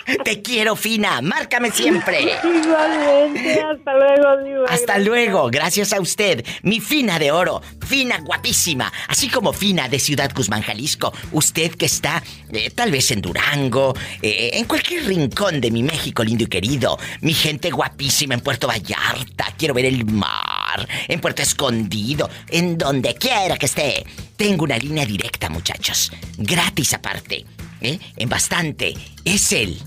Te 0.24 0.42
quiero, 0.42 0.76
Fina. 0.76 1.20
Márcame 1.20 1.70
siempre. 1.70 2.22
Igualmente. 2.42 3.60
Hasta 3.60 3.94
luego, 3.94 4.42
Diva. 4.44 4.64
Hasta 4.68 4.98
luego. 4.98 5.50
Gracias 5.50 5.92
a 5.92 6.00
usted. 6.00 6.44
Mi 6.62 6.80
Fina 6.80 7.18
de 7.18 7.30
oro. 7.32 7.62
Fina 7.86 8.18
guapísima. 8.20 8.92
Así 9.08 9.28
como 9.28 9.52
Fina 9.52 9.88
de 9.88 9.98
Ciudad 9.98 10.30
Guzmán, 10.34 10.62
Jalisco. 10.62 11.12
Usted 11.32 11.72
que 11.72 11.86
está 11.86 12.22
eh, 12.52 12.70
tal 12.70 12.90
vez 12.90 13.10
en 13.10 13.20
Durango. 13.22 13.94
eh, 14.22 14.50
en 14.54 14.64
cualquier 14.64 15.06
rincón 15.06 15.60
de 15.60 15.70
mi 15.70 15.82
México 15.82 16.24
lindo 16.24 16.44
y 16.44 16.46
querido. 16.46 16.98
Mi 17.20 17.34
gente 17.34 17.70
guapísima 17.70 18.34
en 18.34 18.40
Puerto 18.40 18.66
Vallarta. 18.66 19.46
Quiero 19.56 19.74
ver 19.74 19.86
el 19.86 20.04
mar. 20.06 20.88
En 21.08 21.20
Puerto 21.20 21.42
Escondido. 21.42 22.28
En 22.48 22.78
donde 22.78 23.14
quiera 23.14 23.56
que 23.56 23.66
esté. 23.66 24.04
Tengo 24.36 24.64
una 24.64 24.78
línea 24.78 25.06
directa, 25.06 25.48
muchachos. 25.48 26.10
Gratis 26.38 26.94
aparte. 26.94 27.44
¿Eh? 27.82 27.98
En 28.16 28.28
bastante. 28.28 28.94
Es 29.24 29.52
el 29.52 29.80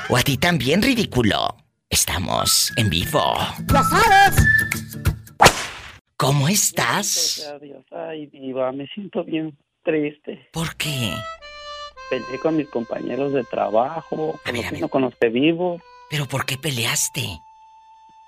O 0.07 0.18
a 0.18 0.22
ti 0.22 0.38
también, 0.38 0.84
ridículo. 0.84 1.57
Estamos 1.89 2.72
en 2.77 2.91
vivo. 2.91 3.38
¡Ya 3.73 3.81
sabes! 3.81 4.45
¿Cómo 6.15 6.47
estás? 6.47 7.39
Gracias 7.39 7.47
a 7.47 7.57
Dios. 7.57 7.84
Ay, 7.89 8.27
diva, 8.27 8.72
me 8.72 8.85
siento 8.93 9.23
bien 9.23 9.57
triste. 9.84 10.47
¿Por 10.53 10.76
qué? 10.76 11.11
Peleé 12.11 12.38
con 12.39 12.56
mis 12.56 12.68
compañeros 12.69 13.34
de 13.34 13.43
trabajo, 13.45 14.39
con 14.45 14.56
los, 14.56 14.80
no 14.80 14.89
con 14.89 15.02
los 15.02 15.15
que 15.15 15.30
vivo. 15.30 15.81
¿Pero 16.11 16.27
por 16.27 16.45
qué 16.45 16.56
peleaste? 16.60 17.39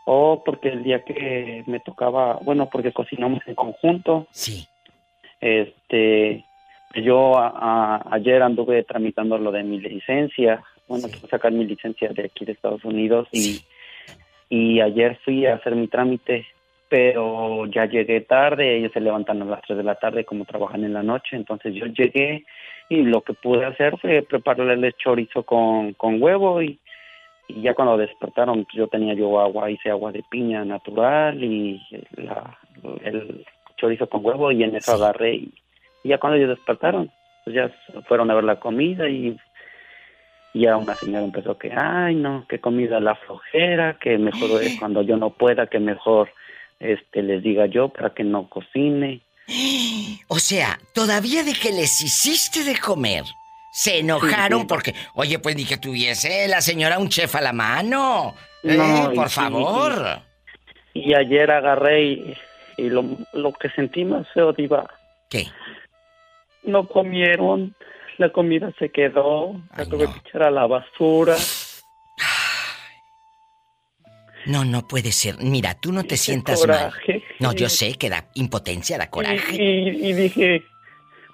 Oh, 0.09 0.41
porque 0.45 0.69
el 0.69 0.84
día 0.84 1.03
que 1.03 1.63
me 1.67 1.81
tocaba, 1.81 2.39
bueno, 2.41 2.69
porque 2.71 2.93
cocinamos 2.93 3.41
en 3.45 3.55
conjunto. 3.55 4.25
Sí. 4.31 4.65
Este, 5.41 6.45
yo 6.95 7.38
a- 7.38 7.53
a- 7.57 8.15
ayer 8.15 8.41
anduve 8.41 8.84
tramitando 8.84 9.38
lo 9.38 9.51
de 9.51 9.63
mi 9.63 9.79
licencia. 9.81 10.63
Bueno, 10.88 11.09
quiero 11.11 11.27
sacar 11.27 11.51
mi 11.51 11.65
licencia 11.65 12.07
de 12.09 12.23
aquí 12.25 12.45
de 12.45 12.53
Estados 12.53 12.85
Unidos 12.85 13.27
y, 13.34 13.59
y 14.49 14.79
ayer 14.79 15.17
fui 15.25 15.45
a 15.45 15.55
hacer 15.55 15.75
mi 15.75 15.88
trámite, 15.89 16.45
pero 16.88 17.65
ya 17.65 17.85
llegué 17.85 18.21
tarde. 18.21 18.77
Ellos 18.77 18.93
se 18.93 19.01
levantan 19.01 19.41
a 19.41 19.45
las 19.45 19.61
3 19.63 19.77
de 19.77 19.84
la 19.84 19.95
tarde 19.95 20.23
como 20.23 20.45
trabajan 20.45 20.85
en 20.85 20.93
la 20.93 21.03
noche. 21.03 21.35
Entonces 21.35 21.73
yo 21.75 21.85
llegué 21.88 22.45
y 22.88 23.01
lo 23.03 23.21
que 23.23 23.34
pude 23.34 23.65
hacer 23.65 23.97
fue 23.97 24.21
prepararle 24.21 24.93
chorizo 24.93 25.43
con, 25.43 25.91
con 25.95 26.21
huevo 26.23 26.61
y, 26.61 26.79
y 27.47 27.61
ya 27.61 27.73
cuando 27.73 27.97
despertaron 27.97 28.63
pues, 28.65 28.75
yo 28.75 28.87
tenía 28.87 29.13
yo 29.13 29.39
agua, 29.39 29.71
hice 29.71 29.89
agua 29.89 30.11
de 30.11 30.23
piña 30.29 30.65
natural 30.65 31.41
y 31.43 31.81
la- 32.15 32.57
el 33.03 33.45
chorizo 33.77 34.07
con 34.09 34.25
huevo 34.25 34.51
y 34.51 34.63
en 34.63 34.75
eso 34.75 34.93
agarré 34.93 35.35
y, 35.35 35.53
y 36.03 36.09
ya 36.09 36.17
cuando 36.17 36.37
ellos 36.37 36.49
despertaron 36.49 37.11
pues 37.43 37.55
ya 37.55 37.71
fueron 38.07 38.29
a 38.31 38.35
ver 38.35 38.43
la 38.43 38.59
comida 38.59 39.07
y 39.07 39.37
ya 40.53 40.75
una 40.77 40.95
señora 40.95 41.23
empezó 41.23 41.57
que 41.57 41.71
ay 41.71 42.15
no 42.15 42.45
que 42.49 42.59
comida 42.59 42.99
la 42.99 43.15
flojera 43.15 43.97
que 43.99 44.17
mejor 44.17 44.61
es 44.63 44.77
cuando 44.79 45.01
yo 45.03 45.15
no 45.17 45.29
pueda 45.29 45.67
que 45.67 45.79
mejor 45.79 46.29
este 46.79 47.21
les 47.23 47.43
diga 47.43 47.65
yo 47.67 47.89
para 47.89 48.09
que 48.13 48.23
no 48.23 48.49
cocine 48.49 49.21
O 50.27 50.39
sea, 50.39 50.77
todavía 50.93 51.43
de 51.43 51.53
que 51.53 51.71
les 51.71 52.01
hiciste 52.01 52.65
de 52.65 52.77
comer, 52.77 53.23
se 53.79 53.99
enojaron 53.99 54.61
Sí, 54.61 54.63
sí. 54.63 54.67
porque, 54.67 54.95
oye, 55.13 55.37
pues 55.37 55.55
ni 55.55 55.63
que 55.65 55.77
tuviese 55.77 56.47
la 56.47 56.61
señora 56.61 56.97
un 56.97 57.09
chef 57.09 57.35
a 57.35 57.41
la 57.41 57.53
mano. 57.53 58.33
No, 58.63 59.11
Eh, 59.11 59.15
por 59.15 59.29
sí, 59.29 59.35
favor. 59.35 60.21
y 60.95 61.13
ayer 61.13 61.51
agarré 61.51 62.01
y, 62.03 62.37
y 62.77 62.89
lo, 62.89 63.05
lo 63.33 63.53
que 63.53 63.69
sentí 63.69 64.03
más 64.03 64.27
feo 64.33 64.51
diva 64.51 64.89
¿Qué? 65.29 65.45
no 66.63 66.87
comieron 66.87 67.75
la 68.17 68.31
comida 68.31 68.71
se 68.79 68.89
quedó 68.89 69.61
la 69.77 69.85
tuve 69.85 70.07
que 70.07 70.19
echar 70.27 70.41
a 70.43 70.51
la 70.51 70.65
basura 70.65 71.35
No, 74.47 74.63
no 74.63 74.87
puede 74.87 75.11
ser. 75.11 75.35
Mira, 75.39 75.73
tú 75.75 75.91
no 75.91 76.03
te 76.05 76.15
sientas 76.15 76.65
mal. 76.65 76.77
coraje. 76.89 77.21
No, 77.39 77.51
yo 77.53 77.67
sé 77.69 77.95
que 77.95 78.09
da 78.09 78.25
impotencia, 78.35 78.97
da 78.97 79.09
coraje. 79.09 79.61
Y, 79.61 79.89
y- 79.89 80.09
y 80.09 80.13
dije, 80.13 80.63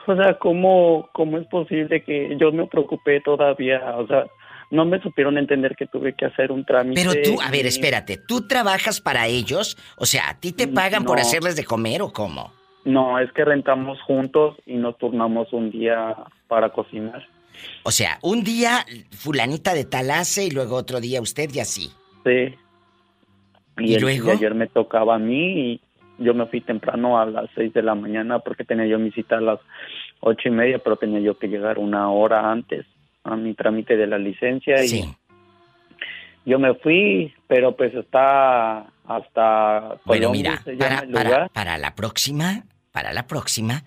o 0.08 0.16
sea, 0.16 0.38
¿cómo, 0.40 1.10
¿cómo 1.14 1.38
es 1.38 1.48
posible 1.48 2.04
que 2.04 2.36
yo 2.40 2.52
me 2.52 2.66
preocupé 2.68 3.22
todavía? 3.22 3.96
O 3.98 4.08
sea, 4.08 4.26
no 4.72 4.86
me 4.86 5.00
supieron 5.02 5.38
entender 5.38 5.76
que 5.76 5.86
tuve 5.86 6.14
que 6.14 6.26
hacer 6.26 6.52
un 6.52 6.66
trámite. 6.66 7.02
Pero 7.04 7.22
tú, 7.24 7.42
a 7.42 7.52
ver, 7.52 7.66
espérate, 7.66 8.18
¿tú 8.18 8.48
trabajas 8.48 9.02
para 9.02 9.28
ellos? 9.28 9.78
O 9.98 10.06
sea, 10.06 10.30
¿a 10.30 10.40
ti 10.40 10.52
te 10.52 10.68
pagan 10.68 11.06
por 11.06 11.20
hacerles 11.20 11.56
de 11.56 11.64
comer 11.66 12.02
o 12.02 12.12
cómo? 12.12 12.52
No, 12.86 13.20
es 13.20 13.32
que 13.32 13.46
rentamos 13.46 14.02
juntos 14.02 14.58
y 14.66 14.76
nos 14.76 14.98
turnamos 14.98 15.54
un 15.54 15.72
día 15.72 16.16
para 16.48 16.70
cocinar. 16.70 17.26
O 17.84 17.92
sea, 17.92 18.18
un 18.24 18.44
día 18.44 18.86
fulanita 19.12 19.74
de 19.74 19.86
tal 19.86 20.10
hace 20.12 20.46
y 20.46 20.52
luego 20.52 20.76
otro 20.76 21.00
día 21.00 21.22
usted 21.22 21.50
y 21.54 21.60
así. 21.60 21.92
Sí. 22.26 22.56
¿Y 23.78 23.94
el- 23.96 24.02
luego? 24.02 24.32
ayer 24.32 24.54
me 24.56 24.68
tocaba 24.68 25.16
a 25.16 25.20
mí 25.20 25.72
y 25.74 25.82
yo 26.18 26.34
me 26.34 26.46
fui 26.48 26.62
temprano 26.62 27.20
a 27.20 27.26
las 27.26 27.50
seis 27.56 27.74
de 27.74 27.82
la 27.82 27.96
mañana 27.96 28.40
porque 28.40 28.64
tenía 28.64 28.86
yo 28.86 29.00
mi 29.00 29.12
cita 29.12 29.38
a 29.38 29.42
las 29.42 29.60
ocho 30.20 30.48
y 30.48 30.52
media, 30.52 30.80
pero 30.80 30.96
tenía 30.98 31.20
yo 31.20 31.38
que 31.38 31.48
llegar 31.48 31.80
una 31.80 32.10
hora 32.10 32.52
antes 32.52 32.86
a 33.24 33.36
mi 33.36 33.54
trámite 33.54 33.98
de 33.98 34.08
la 34.08 34.18
licencia 34.18 34.84
y 34.84 35.16
yo 36.46 36.60
me 36.60 36.74
fui, 36.76 37.34
pero 37.48 37.76
pues 37.76 37.94
está 37.94 38.86
hasta 39.08 39.98
Bueno, 40.06 40.32
mira, 40.32 40.62
para, 41.12 41.48
para 41.50 41.78
la 41.78 41.96
próxima, 41.96 42.64
para 42.92 43.14
la 43.14 43.28
próxima, 43.28 43.84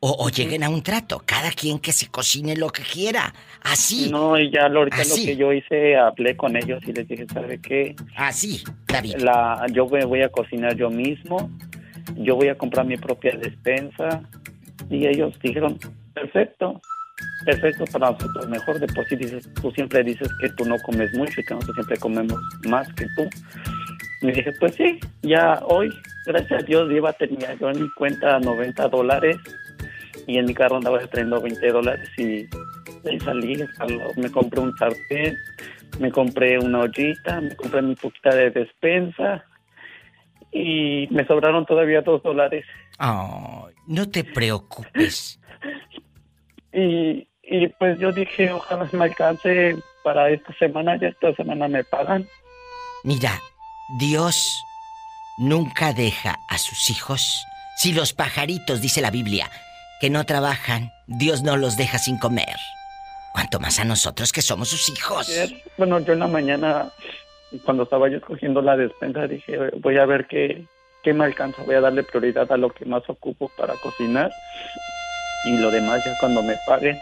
o, 0.00 0.10
o 0.24 0.28
lleguen 0.30 0.62
a 0.62 0.68
un 0.68 0.82
trato, 0.82 1.22
cada 1.26 1.50
quien 1.50 1.78
que 1.78 1.92
se 1.92 2.08
cocine 2.08 2.56
lo 2.56 2.68
que 2.70 2.82
quiera, 2.82 3.34
así. 3.62 4.08
No, 4.10 4.38
y 4.38 4.50
ya 4.52 4.68
lo- 4.68 4.80
ahorita 4.80 4.98
Así. 5.02 5.20
lo 5.20 5.26
que 5.26 5.36
yo 5.36 5.52
hice, 5.52 5.96
hablé 5.96 6.36
con 6.36 6.56
ellos 6.56 6.80
y 6.86 6.92
les 6.92 7.08
dije, 7.08 7.26
¿sabe 7.32 7.60
qué? 7.60 7.96
Así, 8.16 8.62
David. 8.86 9.16
La, 9.18 9.66
yo 9.72 9.86
me 9.88 10.04
voy 10.04 10.22
a 10.22 10.28
cocinar 10.28 10.76
yo 10.76 10.88
mismo, 10.90 11.50
yo 12.16 12.36
voy 12.36 12.48
a 12.48 12.56
comprar 12.56 12.86
mi 12.86 12.96
propia 12.96 13.32
despensa. 13.36 14.22
Y 14.90 15.06
ellos 15.06 15.34
dijeron, 15.42 15.78
perfecto, 16.14 16.80
perfecto 17.44 17.84
para 17.92 18.12
nosotros, 18.12 18.48
mejor 18.48 18.78
de 18.80 18.86
por 18.86 19.04
sí 19.06 19.16
dices, 19.16 19.46
tú 19.60 19.70
siempre 19.72 20.02
dices 20.02 20.28
que 20.40 20.48
tú 20.50 20.64
no 20.64 20.76
comes 20.78 21.12
mucho 21.14 21.40
y 21.40 21.44
que 21.44 21.54
nosotros 21.54 21.74
siempre 21.76 21.98
comemos 21.98 22.40
más 22.68 22.88
que 22.94 23.04
tú. 23.16 23.28
Y 24.22 24.28
dije, 24.32 24.52
pues 24.58 24.74
sí, 24.76 24.98
ya 25.22 25.60
hoy, 25.68 25.90
gracias 26.26 26.62
a 26.62 26.64
Dios, 26.64 26.90
iba 26.90 27.12
tenía 27.12 27.54
yo 27.60 27.68
en 27.70 27.82
mi 27.82 27.90
cuenta 27.90 28.38
90 28.40 28.88
dólares 28.88 29.36
y 30.28 30.38
en 30.38 30.44
mi 30.46 30.54
carro 30.54 30.76
andaba 30.76 30.98
trayendo 31.06 31.40
20 31.40 31.66
dólares 31.72 32.08
y 32.18 32.46
ahí 33.08 33.18
salí, 33.24 33.60
al- 33.78 34.12
me 34.16 34.30
compré 34.30 34.60
un 34.60 34.76
sartén, 34.76 35.36
me 35.98 36.12
compré 36.12 36.58
una 36.58 36.80
ollita, 36.80 37.40
me 37.40 37.56
compré 37.56 37.82
mi 37.82 37.94
poquita 37.96 38.34
de 38.34 38.50
despensa 38.50 39.44
y 40.52 41.08
me 41.10 41.26
sobraron 41.26 41.66
todavía 41.66 42.02
dos 42.02 42.22
dólares. 42.22 42.64
Ay, 42.98 43.74
no 43.88 44.08
te 44.08 44.22
preocupes. 44.22 45.40
Y, 46.70 47.26
y 47.42 47.68
pues 47.78 47.98
yo 47.98 48.12
dije, 48.12 48.52
ojalá 48.52 48.86
me 48.92 49.04
alcance 49.06 49.74
para 50.04 50.28
esta 50.30 50.52
semana, 50.58 50.98
ya 51.00 51.08
esta 51.08 51.34
semana 51.34 51.66
me 51.66 51.82
pagan. 51.82 52.26
Mira, 53.04 53.32
Dios 53.98 54.62
nunca 55.38 55.94
deja 55.94 56.36
a 56.50 56.58
sus 56.58 56.90
hijos. 56.90 57.42
Si 57.78 57.92
los 57.94 58.12
pajaritos, 58.12 58.82
dice 58.82 59.00
la 59.00 59.10
Biblia, 59.10 59.50
que 60.00 60.10
no 60.10 60.24
trabajan, 60.24 60.92
Dios 61.06 61.42
no 61.42 61.56
los 61.56 61.76
deja 61.76 61.98
sin 61.98 62.18
comer. 62.18 62.56
Cuanto 63.32 63.60
más 63.60 63.78
a 63.78 63.84
nosotros 63.84 64.32
que 64.32 64.42
somos 64.42 64.68
sus 64.68 64.88
hijos. 64.88 65.30
Bueno, 65.76 66.00
yo 66.00 66.12
en 66.12 66.18
la 66.20 66.26
mañana 66.26 66.90
cuando 67.64 67.84
estaba 67.84 68.08
yo 68.08 68.18
escogiendo 68.18 68.60
la 68.60 68.76
despensa 68.76 69.26
dije, 69.26 69.70
voy 69.80 69.98
a 69.98 70.06
ver 70.06 70.26
qué, 70.26 70.64
qué 71.02 71.14
me 71.14 71.24
alcanza, 71.24 71.62
voy 71.64 71.76
a 71.76 71.80
darle 71.80 72.02
prioridad 72.02 72.50
a 72.52 72.56
lo 72.56 72.70
que 72.70 72.84
más 72.84 73.08
ocupo 73.08 73.50
para 73.56 73.74
cocinar 73.74 74.30
y 75.44 75.56
lo 75.56 75.70
demás 75.70 76.04
ya 76.04 76.16
cuando 76.18 76.42
me 76.42 76.56
paguen. 76.66 76.98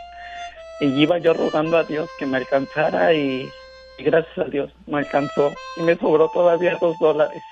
Y 0.81 0.87
iba 0.87 1.19
yo 1.19 1.33
rogando 1.33 1.79
a 1.79 1.85
Dios 1.85 2.09
que 2.19 2.27
me 2.27 2.37
alcanzara 2.37 3.13
y, 3.15 3.49
y 3.99 4.03
gracias 4.05 4.39
a 4.39 4.45
Dios 4.45 4.71
me 4.87 4.99
alcanzó 4.99 5.53
y 5.77 5.83
me 5.83 5.97
sobró 5.97 6.29
todavía 6.29 6.77
dos 6.81 6.97
dólares. 6.99 7.43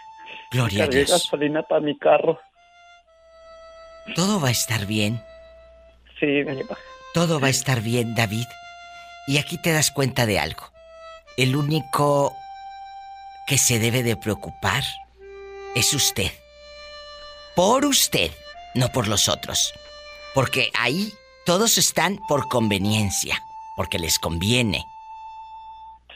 Gloria 0.51 0.85
a 0.85 0.89
Dios. 0.89 1.11
gasolina 1.11 1.63
para 1.63 1.81
mi 1.81 1.99
carro. 1.99 2.39
Todo 4.15 4.39
va 4.39 4.49
a 4.49 4.53
estar 4.53 4.85
bien. 4.87 5.23
Sí. 6.25 6.65
Todo 7.13 7.39
va 7.41 7.49
a 7.49 7.51
estar 7.51 7.81
bien, 7.81 8.15
David. 8.15 8.47
Y 9.27 9.39
aquí 9.39 9.59
te 9.59 9.73
das 9.73 9.91
cuenta 9.91 10.27
de 10.27 10.39
algo. 10.39 10.65
El 11.37 11.57
único 11.57 12.33
que 13.47 13.59
se 13.59 13.79
debe 13.79 14.03
de 14.03 14.17
preocupar 14.17 14.83
es 15.75 15.93
usted. 15.95 16.31
Por 17.55 17.85
usted, 17.85 18.31
no 18.75 18.89
por 18.89 19.09
los 19.09 19.29
otros. 19.29 19.73
Porque 20.35 20.71
ahí 20.79 21.13
todos 21.47 21.79
están 21.79 22.19
por 22.29 22.49
conveniencia, 22.49 23.41
porque 23.77 23.99
les 23.99 24.19
conviene. 24.19 24.85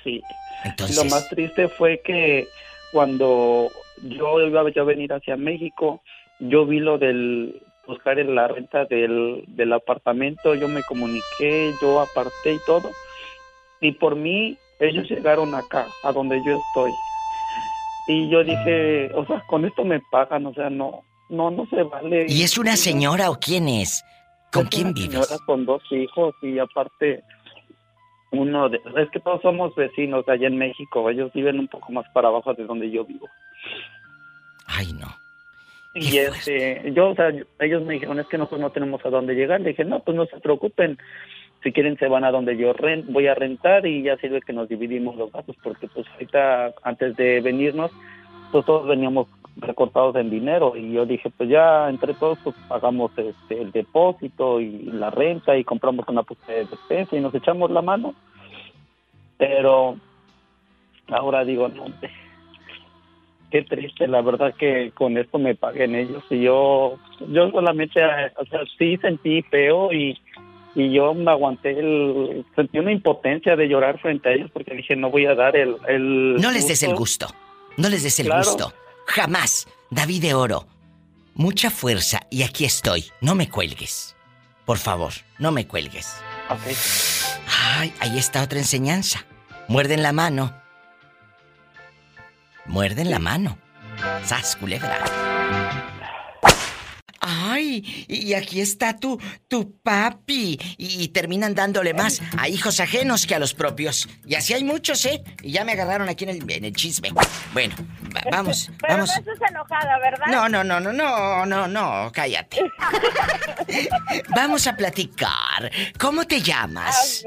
Sí. 0.02 0.20
Entonces- 0.64 0.97
Lo 0.97 1.05
más 1.05 1.28
triste 1.28 1.68
fue 1.68 2.01
que 2.05 2.48
cuando 2.93 3.70
yo 4.02 4.40
iba 4.40 4.60
a 4.60 4.85
venir 4.85 5.12
hacia 5.12 5.36
México, 5.36 6.02
yo 6.40 6.66
vi 6.66 6.80
lo 6.80 6.98
del 6.98 7.62
buscar 7.89 8.19
en 8.20 8.35
la 8.35 8.47
renta 8.47 8.85
del, 8.85 9.44
del 9.48 9.73
apartamento, 9.73 10.55
yo 10.55 10.69
me 10.69 10.82
comuniqué, 10.85 11.73
yo 11.82 12.01
aparté 12.01 12.52
y 12.55 12.59
todo. 12.66 12.90
Y 13.81 13.93
por 13.93 14.15
mí, 14.15 14.56
ellos 14.78 15.09
llegaron 15.10 15.55
acá, 15.55 15.86
a 16.05 16.12
donde 16.12 16.40
yo 16.44 16.59
estoy. 16.69 16.93
Y 18.06 18.31
yo 18.31 18.44
dije, 18.44 19.10
o 19.15 19.27
sea, 19.27 19.43
con 19.48 19.65
esto 19.65 19.85
me 19.85 20.01
pagan, 20.10 20.47
o 20.47 20.55
sea, 20.55 20.70
no, 20.70 21.02
no, 21.31 21.51
no 21.51 21.66
se 21.66 21.82
vale. 21.82 22.27
¿Y 22.28 22.43
es 22.43 22.59
una 22.59 22.77
señora 22.77 23.31
o 23.31 23.39
quién 23.39 23.69
es? 23.69 24.05
¿Con 24.52 24.65
Es 24.65 24.69
quién 24.70 24.86
una 24.89 24.94
vives? 24.94 25.27
señora 25.27 25.44
con 25.47 25.66
dos 25.66 25.82
hijos 25.90 26.35
y 26.43 26.59
aparte 26.59 27.23
uno 28.31 28.69
de... 28.69 28.81
Es 28.97 29.10
que 29.10 29.20
todos 29.20 29.43
somos 29.43 29.74
vecinos 29.74 30.27
allá 30.28 30.47
en 30.47 30.56
México. 30.59 31.09
Ellos 31.10 31.31
viven 31.35 31.59
un 31.59 31.69
poco 31.69 31.93
más 31.93 32.06
para 32.15 32.28
abajo 32.28 32.55
de 32.55 32.65
donde 32.65 32.90
yo 32.90 33.05
vivo. 33.05 33.27
Ay, 34.66 34.93
no. 34.94 35.09
Y 35.94 36.19
este, 36.19 36.93
yo, 36.94 37.10
o 37.10 37.15
sea, 37.15 37.32
ellos 37.60 37.82
me 37.85 37.94
dijeron, 37.94 38.20
es 38.20 38.27
que 38.28 38.39
nosotros 38.39 38.60
no 38.60 38.70
tenemos 38.70 39.05
a 39.05 39.10
dónde 39.10 39.35
llegar. 39.35 39.60
Le 39.60 39.70
dije, 39.70 39.85
no, 39.85 40.01
pues 40.01 40.16
no 40.16 40.27
se 40.27 40.39
preocupen. 40.40 40.98
Si 41.62 41.73
quieren 41.73 41.98
se 41.98 42.06
van 42.06 42.23
a 42.24 42.31
donde 42.31 42.56
yo 42.56 42.73
ren- 42.73 43.06
voy 43.09 43.27
a 43.27 43.35
rentar 43.35 43.85
y 43.85 44.02
ya 44.02 44.16
sirve 44.19 44.40
que 44.43 44.52
nos 44.52 44.69
dividimos 44.69 45.16
los 45.16 45.32
gastos 45.32 45.56
porque 45.62 45.89
pues 45.89 46.06
ahorita 46.12 46.73
antes 46.85 47.16
de 47.16 47.40
venirnos 47.40 47.90
pues 48.52 48.65
todos 48.65 48.86
veníamos 48.86 49.27
recortados 49.56 50.15
en 50.15 50.31
dinero 50.31 50.77
y 50.77 50.93
yo 50.93 51.05
dije 51.05 51.31
pues 51.36 51.48
ya 51.51 51.89
entre 51.90 52.15
todos 52.15 52.39
pues 52.44 52.55
pagamos 52.69 53.10
este, 53.19 53.60
el 53.60 53.73
depósito 53.73 54.60
y 54.60 54.82
la 54.85 55.10
renta 55.10 55.56
y 55.56 55.65
compramos 55.65 56.06
una 56.09 56.23
puesta 56.23 56.52
de 56.52 56.65
despensa 56.66 57.16
y 57.16 57.20
nos 57.20 57.35
echamos 57.35 57.73
la 57.73 57.82
mano 57.82 58.15
pero 59.36 59.97
ahora 61.09 61.44
digo 61.44 61.66
no 61.69 61.86
qué 63.51 63.62
triste 63.62 64.07
la 64.07 64.20
verdad 64.23 64.55
que 64.59 64.91
con 64.95 65.16
esto 65.16 65.39
me 65.39 65.55
paguen 65.55 65.95
ellos 65.95 66.23
y 66.31 66.43
yo 66.43 66.99
yo 67.29 67.51
solamente 67.51 68.01
o 68.37 68.45
sea 68.47 68.61
sí 68.79 68.97
sentí 68.99 69.43
feo 69.43 69.93
y 69.93 70.19
y 70.75 70.93
yo 70.93 71.15
me 71.15 71.31
aguanté 71.31 71.70
el 71.70 72.45
sentí 72.55 72.79
una 72.79 72.93
impotencia 72.93 73.57
de 73.57 73.66
llorar 73.69 73.99
frente 74.01 74.29
a 74.29 74.33
ellos 74.33 74.51
porque 74.53 74.75
dije 74.75 74.95
no 74.97 75.11
voy 75.11 75.27
a 75.27 75.35
dar 75.35 75.57
el, 75.57 75.77
el 75.89 76.37
No 76.37 76.51
les 76.53 76.69
des 76.69 76.83
el 76.83 76.95
gusto. 76.95 77.27
No 77.77 77.89
les 77.89 78.03
des 78.03 78.20
el 78.20 78.27
Claro. 78.27 78.45
gusto. 78.45 78.73
Jamás. 79.07 79.66
David 79.91 80.23
de 80.23 80.35
Oro. 80.35 80.66
Mucha 81.35 81.70
fuerza 81.70 82.20
y 82.31 82.43
aquí 82.43 82.65
estoy. 82.65 83.05
No 83.20 83.35
me 83.35 83.49
cuelgues. 83.49 84.15
Por 84.66 84.77
favor, 84.79 85.12
no 85.39 85.51
me 85.53 85.66
cuelgues. 85.66 86.20
Ay, 87.79 87.93
ahí 88.01 88.19
está 88.19 88.43
otra 88.43 88.59
enseñanza. 88.59 89.25
Muerden 89.69 90.03
la 90.03 90.12
mano. 90.12 90.53
Muerden 92.69 93.11
la 93.11 93.19
mano. 93.19 93.59
Sas, 94.24 94.57
culebra. 94.57 94.99
Ay, 97.20 98.07
y 98.09 98.32
aquí 98.35 98.61
está 98.61 98.97
tu, 98.97 99.20
tu 99.49 99.77
papi. 99.81 100.59
Y, 100.78 101.03
y 101.03 101.09
terminan 101.09 101.55
dándole 101.55 101.93
más 101.93 102.20
a 102.39 102.49
hijos 102.49 102.78
ajenos 102.81 103.27
que 103.27 103.35
a 103.35 103.39
los 103.39 103.55
propios. 103.55 104.09
Y 104.24 104.35
así 104.36 104.55
hay 104.55 104.62
muchos, 104.65 105.05
¿eh? 105.05 105.23
Y 105.43 105.51
ya 105.53 105.65
me 105.65 105.73
agarraron 105.73 106.09
aquí 106.09 106.24
en 106.24 106.31
el, 106.31 106.51
en 106.51 106.65
el 106.65 106.73
chisme. 106.74 107.11
Bueno, 107.53 107.74
va- 108.15 108.23
vamos, 108.31 108.70
Pero 108.81 108.95
vamos. 108.95 109.11
no 109.11 109.32
estás 109.32 109.51
enojada, 109.51 109.99
¿verdad? 109.99 110.27
No, 110.28 110.49
no, 110.49 110.62
no, 110.62 110.78
no, 110.81 110.93
no, 110.93 111.45
no, 111.47 111.66
no, 111.66 112.12
cállate. 112.12 112.59
Vamos 114.35 114.66
a 114.66 114.77
platicar. 114.77 115.70
¿Cómo 115.99 116.24
te 116.27 116.40
llamas? 116.40 117.24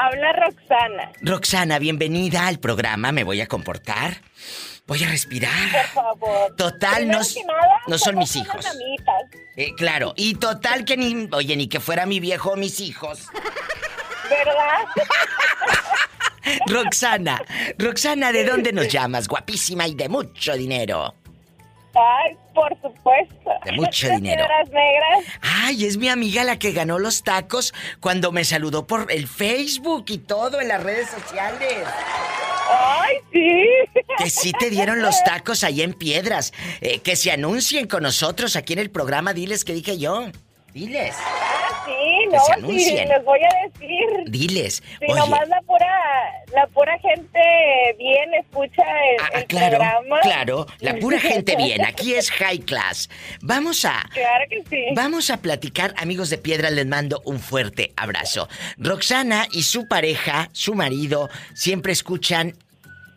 Habla 0.00 0.32
Roxana, 0.32 1.12
Roxana, 1.22 1.78
bienvenida 1.80 2.46
al 2.46 2.60
programa. 2.60 3.10
Me 3.10 3.24
voy 3.24 3.40
a 3.40 3.48
comportar. 3.48 4.18
Voy 4.86 5.02
a 5.02 5.08
respirar. 5.08 5.72
por 5.72 6.04
favor. 6.04 6.56
Total, 6.56 7.08
no, 7.08 7.18
nada, 7.18 7.80
no 7.88 7.98
son 7.98 8.16
mis 8.16 8.36
hijos. 8.36 8.64
Eh, 9.56 9.74
claro, 9.76 10.14
y 10.16 10.36
total 10.36 10.84
que 10.84 10.96
ni. 10.96 11.28
Oye, 11.32 11.56
ni 11.56 11.68
que 11.68 11.80
fuera 11.80 12.06
mi 12.06 12.20
viejo 12.20 12.52
o 12.52 12.56
mis 12.56 12.78
hijos. 12.78 13.26
¿verdad? 14.30 14.86
Roxana, 16.68 17.42
Roxana, 17.76 18.30
¿de 18.30 18.44
dónde 18.44 18.72
nos 18.72 18.86
llamas? 18.86 19.26
Guapísima 19.26 19.88
y 19.88 19.96
de 19.96 20.08
mucho 20.08 20.54
dinero. 20.54 21.16
Ay, 21.94 22.36
por 22.54 22.70
supuesto. 22.80 23.50
De 23.64 23.72
mucho 23.72 24.08
dinero. 24.10 24.44
negras. 24.70 25.24
Ay, 25.40 25.84
es 25.84 25.96
mi 25.96 26.08
amiga 26.08 26.44
la 26.44 26.58
que 26.58 26.72
ganó 26.72 26.98
los 26.98 27.22
tacos 27.22 27.72
cuando 28.00 28.32
me 28.32 28.44
saludó 28.44 28.86
por 28.86 29.10
el 29.10 29.26
Facebook 29.26 30.04
y 30.08 30.18
todo 30.18 30.60
en 30.60 30.68
las 30.68 30.82
redes 30.82 31.08
sociales. 31.08 31.84
Ay, 32.70 33.16
sí. 33.32 33.66
Que 34.18 34.30
sí 34.30 34.52
te 34.52 34.70
dieron 34.70 35.00
los 35.00 35.22
tacos 35.24 35.64
ahí 35.64 35.82
en 35.82 35.94
piedras. 35.94 36.52
Eh, 36.80 37.00
que 37.00 37.16
se 37.16 37.30
anuncien 37.32 37.86
con 37.86 38.02
nosotros 38.02 38.56
aquí 38.56 38.74
en 38.74 38.80
el 38.80 38.90
programa. 38.90 39.32
Diles 39.32 39.64
que 39.64 39.72
dije 39.72 39.98
yo. 39.98 40.30
Diles. 40.78 41.16
Ah, 41.18 41.82
sí, 41.86 42.30
Que 42.30 42.36
no, 42.60 42.72
se 42.72 42.78
sí, 42.78 42.94
les 42.94 43.24
voy 43.24 43.40
a 43.40 43.66
decir. 43.68 44.06
Diles. 44.26 44.74
Sí, 44.76 45.06
Oye, 45.08 45.18
nomás 45.18 45.48
la 45.48 45.60
pura, 45.62 45.86
la 46.54 46.66
pura 46.68 46.96
gente 47.00 47.40
bien 47.98 48.32
escucha 48.34 48.82
el, 48.82 49.38
el 49.38 49.42
ah, 49.42 49.46
claro, 49.48 49.78
programa. 49.78 50.20
claro. 50.20 50.66
La 50.78 50.94
pura 50.98 51.18
gente 51.18 51.56
bien. 51.56 51.84
Aquí 51.84 52.14
es 52.14 52.30
high 52.30 52.60
class. 52.60 53.10
Vamos 53.42 53.84
a. 53.84 54.08
Claro 54.12 54.44
que 54.48 54.62
sí. 54.70 54.84
Vamos 54.94 55.30
a 55.30 55.38
platicar, 55.38 55.94
amigos 55.96 56.30
de 56.30 56.38
piedra, 56.38 56.70
les 56.70 56.86
mando 56.86 57.22
un 57.24 57.40
fuerte 57.40 57.92
abrazo. 57.96 58.48
Roxana 58.76 59.48
y 59.50 59.64
su 59.64 59.88
pareja, 59.88 60.48
su 60.52 60.76
marido, 60.76 61.28
siempre 61.54 61.92
escuchan 61.92 62.54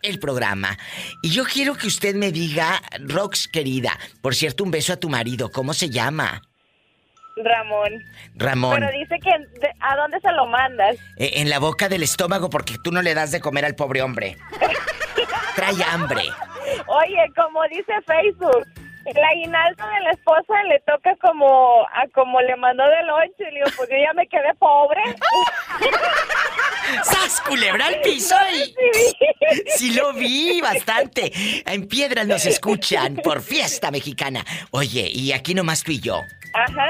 el 0.01 0.17
programa. 0.17 0.79
Y 1.21 1.29
yo 1.29 1.43
quiero 1.43 1.75
que 1.75 1.85
usted 1.85 2.15
me 2.15 2.31
diga, 2.31 2.81
Rox 3.01 3.47
querida, 3.47 3.99
por 4.21 4.33
cierto, 4.33 4.63
un 4.63 4.71
beso 4.71 4.93
a 4.93 4.97
tu 4.97 5.09
marido, 5.09 5.51
¿cómo 5.51 5.75
se 5.75 5.91
llama? 5.91 6.41
Ramón. 7.37 8.03
Ramón. 8.35 8.79
Pero 8.79 8.91
dice 8.91 9.19
que 9.19 9.31
a 9.79 9.95
dónde 9.95 10.19
se 10.19 10.31
lo 10.31 10.45
mandas. 10.47 10.97
Eh, 11.17 11.31
en 11.35 11.49
la 11.49 11.59
boca 11.59 11.89
del 11.89 12.03
estómago 12.03 12.49
porque 12.49 12.75
tú 12.83 12.91
no 12.91 13.01
le 13.01 13.13
das 13.13 13.31
de 13.31 13.39
comer 13.39 13.65
al 13.65 13.75
pobre 13.75 14.01
hombre. 14.01 14.37
Trae 15.55 15.83
hambre. 15.91 16.23
Oye, 16.87 17.31
como 17.35 17.61
dice 17.69 17.93
Facebook, 18.05 18.67
el 19.05 19.23
aguinaldo 19.23 19.83
de 19.87 19.99
la 20.01 20.11
esposa 20.11 20.63
le 20.69 20.79
toca 20.81 21.15
como 21.21 21.81
a 21.87 22.07
como 22.13 22.39
le 22.41 22.55
mandó 22.55 22.83
del 22.87 23.07
lonche. 23.07 23.43
Le 23.51 23.59
digo, 23.59 23.69
pues 23.77 23.89
yo 23.89 23.95
ya 23.97 24.13
me 24.13 24.27
quedé 24.27 24.53
pobre. 24.59 25.01
¡Sas, 27.03 27.41
culebra 27.41 27.87
al 27.87 28.01
piso! 28.01 28.35
y- 28.53 28.75
Sí 29.77 29.93
lo 29.93 30.13
vi 30.13 30.61
bastante. 30.61 31.31
En 31.65 31.87
piedras 31.87 32.27
nos 32.27 32.45
escuchan 32.45 33.15
por 33.17 33.41
fiesta 33.41 33.91
mexicana. 33.91 34.45
Oye, 34.71 35.09
y 35.11 35.31
aquí 35.33 35.53
nomás 35.53 35.83
tú 35.83 35.91
y 35.91 35.99
yo. 35.99 36.21
Ajá. 36.53 36.87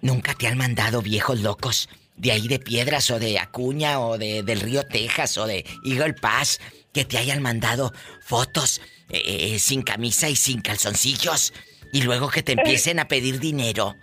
¿Nunca 0.00 0.34
te 0.34 0.46
han 0.46 0.56
mandado 0.56 1.02
viejos 1.02 1.40
locos 1.40 1.88
de 2.16 2.32
ahí 2.32 2.48
de 2.48 2.58
Piedras 2.58 3.10
o 3.10 3.18
de 3.18 3.38
Acuña 3.38 4.00
o 4.00 4.18
de, 4.18 4.42
del 4.42 4.60
río 4.60 4.84
Texas 4.86 5.36
o 5.38 5.46
de 5.46 5.64
Eagle 5.84 6.14
Pass 6.14 6.60
que 6.92 7.04
te 7.04 7.18
hayan 7.18 7.40
mandado 7.42 7.92
fotos 8.22 8.80
eh, 9.12 9.54
eh, 9.54 9.58
sin 9.58 9.82
camisa 9.82 10.28
y 10.28 10.36
sin 10.36 10.60
calzoncillos 10.60 11.52
y 11.92 12.02
luego 12.02 12.28
que 12.30 12.42
te 12.42 12.52
empiecen 12.52 12.98
a 13.00 13.06
pedir 13.08 13.40
dinero? 13.40 13.96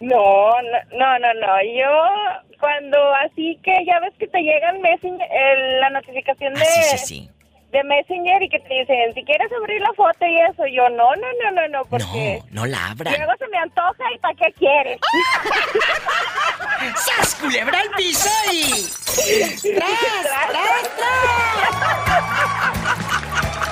No, 0.00 0.50
no, 0.62 0.78
no, 0.98 1.18
no, 1.18 1.34
no. 1.34 1.62
Yo 1.62 1.90
cuando 2.58 2.98
así 3.24 3.58
que 3.64 3.72
ya 3.86 4.00
ves 4.00 4.12
que 4.18 4.26
te 4.28 4.38
llega 4.40 4.70
el 4.70 4.80
Messenger, 4.80 5.28
el- 5.30 5.80
la 5.80 5.90
notificación 5.90 6.54
de, 6.54 6.60
Ah, 6.62 6.66
sí, 6.90 6.98
sí, 6.98 7.06
sí. 7.06 7.30
de 7.70 7.84
Messenger 7.84 8.42
y 8.42 8.48
que 8.48 8.58
te 8.60 8.74
dicen, 8.80 9.14
si 9.14 9.24
quieres 9.24 9.50
abrir 9.52 9.80
la 9.80 9.92
foto 9.94 10.26
y 10.26 10.36
eso, 10.40 10.66
yo 10.66 10.88
no, 10.90 11.14
no, 11.16 11.26
no, 11.42 11.50
no, 11.52 11.68
no, 11.68 11.84
porque 11.86 12.42
No 12.50 12.66
la 12.66 12.90
abran. 12.90 13.14
luego 13.16 13.32
se 13.38 13.46
me 13.48 13.58
antoja 13.58 14.04
y 14.14 14.18
¿para 14.18 14.34
qué 14.34 14.52
quieres? 14.58 14.98
¡Sas, 16.96 17.34
culebra 17.36 17.78
al 17.80 17.90
piso 17.96 18.28
y... 18.52 18.88
¡Tras, 19.76 20.02
tras, 20.22 20.90
tras! 20.96 21.32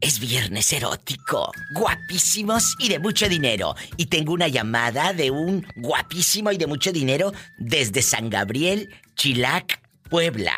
Es 0.00 0.20
viernes 0.20 0.72
erótico, 0.72 1.50
guapísimos 1.74 2.76
y 2.78 2.88
de 2.88 2.98
mucho 2.98 3.28
dinero. 3.28 3.74
Y 3.96 4.06
tengo 4.06 4.32
una 4.32 4.46
llamada 4.46 5.12
de 5.12 5.30
un 5.30 5.66
guapísimo 5.76 6.52
y 6.52 6.58
de 6.58 6.66
mucho 6.66 6.92
dinero 6.92 7.32
desde 7.58 8.02
San 8.02 8.30
Gabriel, 8.30 8.88
Chilac, 9.16 9.80
Puebla. 10.08 10.52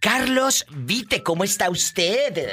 Carlos 0.00 0.66
Vite, 0.70 1.22
¿cómo 1.22 1.42
está 1.42 1.68
usted? 1.70 2.48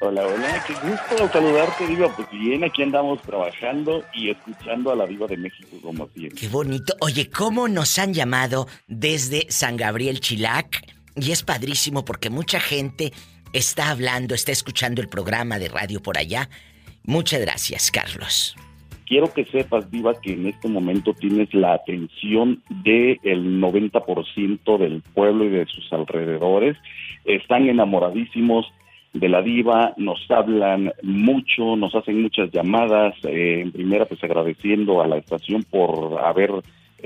Hola, 0.00 0.26
hola, 0.26 0.64
qué 0.66 0.74
gusto 0.74 1.32
saludarte, 1.32 1.86
Diva. 1.86 2.14
Pues 2.14 2.28
bien, 2.30 2.62
aquí 2.62 2.82
andamos 2.82 3.20
trabajando 3.22 4.04
y 4.14 4.30
escuchando 4.30 4.92
a 4.92 4.96
la 4.96 5.06
Diva 5.06 5.26
de 5.26 5.36
México 5.36 5.76
como 5.82 6.08
siempre. 6.08 6.38
Qué 6.38 6.48
bonito. 6.48 6.94
Oye, 7.00 7.30
¿cómo 7.30 7.68
nos 7.68 7.98
han 7.98 8.12
llamado 8.12 8.68
desde 8.86 9.46
San 9.50 9.76
Gabriel 9.76 10.20
Chilac? 10.20 10.94
Y 11.16 11.30
es 11.30 11.42
padrísimo 11.42 12.04
porque 12.04 12.28
mucha 12.28 12.60
gente 12.60 13.12
está 13.54 13.90
hablando, 13.90 14.34
está 14.34 14.52
escuchando 14.52 15.00
el 15.00 15.08
programa 15.08 15.58
de 15.58 15.68
radio 15.68 16.02
por 16.02 16.18
allá. 16.18 16.50
Muchas 17.04 17.40
gracias, 17.40 17.90
Carlos. 17.90 18.56
Quiero 19.06 19.32
que 19.32 19.44
sepas, 19.46 19.90
Diva, 19.90 20.14
que 20.20 20.32
en 20.32 20.46
este 20.46 20.68
momento 20.68 21.14
tienes 21.14 21.52
la 21.54 21.74
atención 21.74 22.62
del 22.82 23.60
90% 23.60 24.78
del 24.78 25.02
pueblo 25.14 25.44
y 25.44 25.50
de 25.50 25.66
sus 25.66 25.92
alrededores. 25.92 26.76
Están 27.24 27.68
enamoradísimos 27.68 28.66
de 29.12 29.28
la 29.28 29.42
diva, 29.42 29.94
nos 29.96 30.18
hablan 30.28 30.92
mucho, 31.02 31.76
nos 31.76 31.94
hacen 31.94 32.22
muchas 32.22 32.50
llamadas, 32.50 33.14
eh, 33.24 33.60
en 33.62 33.70
primera 33.70 34.06
pues 34.06 34.22
agradeciendo 34.24 35.00
a 35.00 35.06
la 35.06 35.18
estación 35.18 35.62
por 35.62 36.18
haber 36.20 36.50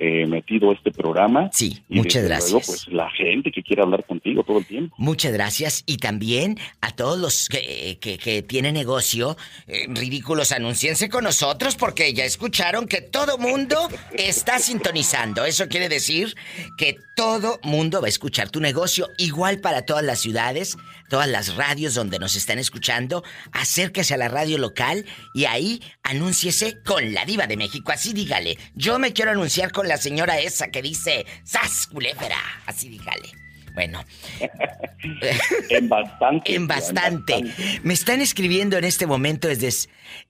eh, 0.00 0.26
metido 0.26 0.72
este 0.72 0.92
programa. 0.92 1.50
Sí, 1.52 1.82
y 1.88 1.96
muchas 1.96 2.24
gracias. 2.24 2.52
Luego, 2.52 2.66
pues 2.66 2.88
la 2.88 3.10
gente 3.10 3.50
que 3.50 3.62
quiere 3.62 3.82
hablar 3.82 4.04
contigo 4.06 4.44
todo 4.44 4.58
el 4.58 4.66
tiempo. 4.66 4.94
Muchas 4.98 5.32
gracias 5.32 5.82
y 5.86 5.96
también 5.96 6.56
a 6.80 6.92
todos 6.92 7.18
los 7.18 7.48
que, 7.48 7.98
que, 8.00 8.16
que 8.16 8.42
tienen 8.42 8.74
negocio, 8.74 9.36
eh, 9.66 9.86
ridículos, 9.88 10.52
anunciense 10.52 11.08
con 11.08 11.24
nosotros 11.24 11.74
porque 11.74 12.14
ya 12.14 12.24
escucharon 12.24 12.86
que 12.86 13.00
todo 13.00 13.38
mundo 13.38 13.76
está 14.12 14.60
sintonizando. 14.60 15.44
Eso 15.44 15.66
quiere 15.68 15.88
decir 15.88 16.34
que 16.76 16.96
todo 17.16 17.58
mundo 17.64 18.00
va 18.00 18.06
a 18.06 18.10
escuchar 18.10 18.50
tu 18.50 18.60
negocio, 18.60 19.08
igual 19.18 19.58
para 19.58 19.82
todas 19.82 20.04
las 20.04 20.20
ciudades, 20.20 20.76
todas 21.08 21.28
las 21.28 21.56
radios 21.56 21.94
donde 21.94 22.18
nos 22.18 22.36
están 22.36 22.58
escuchando. 22.58 23.24
Acérquese 23.52 24.14
a 24.14 24.18
la 24.18 24.28
radio 24.28 24.58
local 24.58 25.04
y 25.34 25.46
ahí 25.46 25.82
anúnciese 26.02 26.82
con 26.84 27.12
la 27.14 27.24
diva 27.24 27.46
de 27.46 27.56
México. 27.56 27.92
Así 27.92 28.12
dígale, 28.12 28.58
yo 28.74 28.98
me 28.98 29.12
quiero 29.12 29.30
anunciar 29.30 29.72
con 29.72 29.88
la 29.88 29.96
señora 29.96 30.38
esa 30.38 30.68
que 30.68 30.82
dice, 30.82 31.26
¡Sas, 31.44 31.86
culebra! 31.86 32.36
Así 32.66 32.88
dígale. 32.88 33.32
Bueno. 33.74 34.04
en 35.70 35.88
bastante. 35.88 36.52
En 36.52 36.66
bastante. 36.66 37.44
Me 37.84 37.94
están 37.94 38.20
escribiendo 38.20 38.76
en 38.76 38.82
este 38.82 39.06
momento 39.06 39.46
desde 39.46 39.70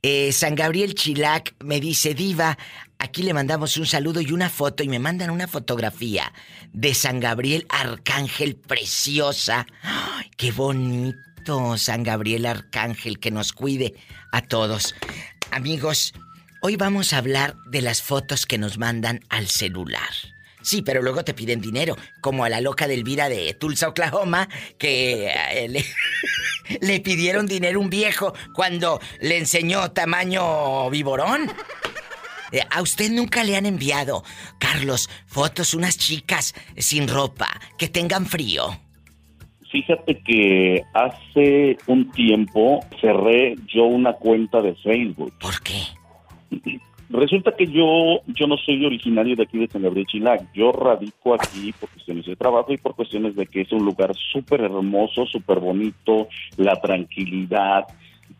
eh, 0.03 0.33
San 0.33 0.55
Gabriel 0.55 0.95
Chilac. 0.95 1.55
Me 1.65 1.81
dice, 1.81 2.13
Diva, 2.13 2.59
aquí 2.99 3.23
le 3.23 3.35
mandamos 3.35 3.77
un 3.77 3.87
saludo 3.87 4.21
y 4.21 4.33
una 4.33 4.51
foto. 4.51 4.83
Y 4.83 4.89
me 4.89 4.99
mandan 4.99 5.31
una 5.31 5.49
fotografía 5.49 6.33
de 6.73 6.95
San 6.95 7.21
Gabriel 7.21 7.67
Arcángel 7.69 8.57
preciosa. 8.57 9.67
¡Ay, 9.83 10.31
¡Qué 10.37 10.53
bonito! 10.53 11.29
San 11.79 12.03
Gabriel 12.03 12.45
Arcángel, 12.45 13.19
que 13.19 13.31
nos 13.31 13.53
cuide 13.53 13.95
a 14.33 14.43
todos. 14.43 14.95
Amigos, 15.51 16.13
hoy 16.61 16.77
vamos 16.77 17.15
a 17.15 17.19
hablar 17.19 17.57
de 17.71 17.81
las 17.81 18.03
fotos 18.03 18.45
que 18.45 18.59
nos 18.59 18.77
mandan 18.77 19.21
al 19.31 19.49
celular. 19.49 20.11
Sí, 20.61 20.83
pero 20.83 21.01
luego 21.01 21.25
te 21.25 21.33
piden 21.33 21.63
dinero, 21.63 21.97
como 22.21 22.45
a 22.45 22.51
la 22.51 22.61
loca 22.61 22.87
de 22.87 22.95
Elvira 22.95 23.31
de 23.31 23.55
Tulsa, 23.55 23.89
Oklahoma, 23.89 24.49
que 24.77 25.29
eh, 25.29 25.69
le, 25.69 25.87
le 26.83 27.01
pidieron 27.01 27.47
dinero 27.47 27.81
un 27.81 27.89
viejo 27.89 28.35
cuando 28.53 29.01
le 29.21 29.39
enseñó 29.39 29.91
tamaño 29.93 30.91
viborón. 30.91 31.51
Eh, 32.53 32.61
A 32.71 32.83
usted 32.83 33.11
nunca 33.11 33.45
le 33.45 33.57
han 33.57 33.67
enviado, 33.67 34.23
Carlos, 34.59 35.09
fotos 35.27 35.75
unas 35.75 35.99
chicas 35.99 36.55
sin 36.77 37.09
ropa, 37.09 37.49
que 37.79 37.89
tengan 37.89 38.27
frío. 38.27 38.65
Fíjate 39.71 40.19
que 40.21 40.83
hace 40.95 41.77
un 41.87 42.11
tiempo 42.13 42.81
cerré 43.01 43.55
yo 43.67 43.85
una 43.85 44.15
cuenta 44.15 44.63
de 44.63 44.75
Facebook. 44.77 45.33
¿Por 45.39 45.61
qué? 45.63 45.83
Resulta 47.11 47.53
que 47.57 47.67
yo 47.67 48.21
yo 48.27 48.47
no 48.47 48.57
soy 48.59 48.85
originario 48.85 49.35
de 49.35 49.43
aquí 49.43 49.59
de 49.59 49.69
San 49.69 49.83
Gabriel 49.83 50.07
Chilac. 50.07 50.53
Yo 50.55 50.73
radico 50.73 51.35
aquí 51.35 51.73
por 51.79 51.89
cuestiones 51.91 52.27
de 52.27 52.37
trabajo 52.37 52.73
y 52.73 52.77
por 52.77 52.95
cuestiones 52.95 53.35
de 53.35 53.47
que 53.47 53.63
es 53.63 53.73
un 53.73 53.85
lugar 53.85 54.15
súper 54.33 54.61
hermoso, 54.63 55.25
súper 55.27 55.59
bonito, 55.59 56.29
la 56.57 56.81
tranquilidad. 56.81 57.85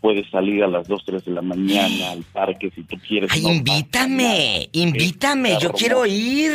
Puedes 0.01 0.29
salir 0.31 0.63
a 0.63 0.69
las 0.69 0.87
2, 0.87 1.03
3 1.05 1.25
de 1.25 1.33
la 1.33 1.43
mañana 1.43 2.13
al 2.13 2.23
parque 2.33 2.71
si 2.75 2.83
tú 2.85 2.97
quieres. 3.07 3.31
Ay, 3.33 3.43
no 3.43 3.53
invítame, 3.53 4.69
invítame, 4.73 5.59
yo 5.61 5.73
quiero 5.73 6.07
ir. 6.07 6.53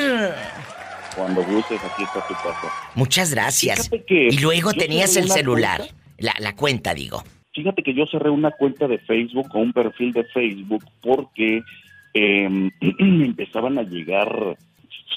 Cuando 1.16 1.44
gustes, 1.44 1.84
aquí 1.84 2.04
está 2.04 2.26
tu 2.28 2.34
casa. 2.36 2.72
Muchas 2.96 3.34
gracias. 3.34 3.90
Que 4.08 4.30
Y 4.32 4.38
luego 4.40 4.74
tenías 4.74 5.16
el 5.18 5.30
celular, 5.30 5.80
cuenta- 5.80 5.96
la, 6.20 6.34
la 6.40 6.56
cuenta, 6.56 6.94
digo. 6.94 7.24
Fíjate 7.54 7.84
que 7.84 7.94
yo 7.94 8.06
cerré 8.08 8.30
una 8.32 8.52
cuenta 8.52 8.88
de 8.88 8.98
Facebook 9.00 9.48
o 9.54 9.60
un 9.60 9.74
perfil 9.74 10.12
de 10.14 10.24
Facebook 10.24 10.84
porque 11.02 11.62
eh, 12.16 12.70
empezaban 13.00 13.78
a 13.78 13.84
llegar 13.84 14.58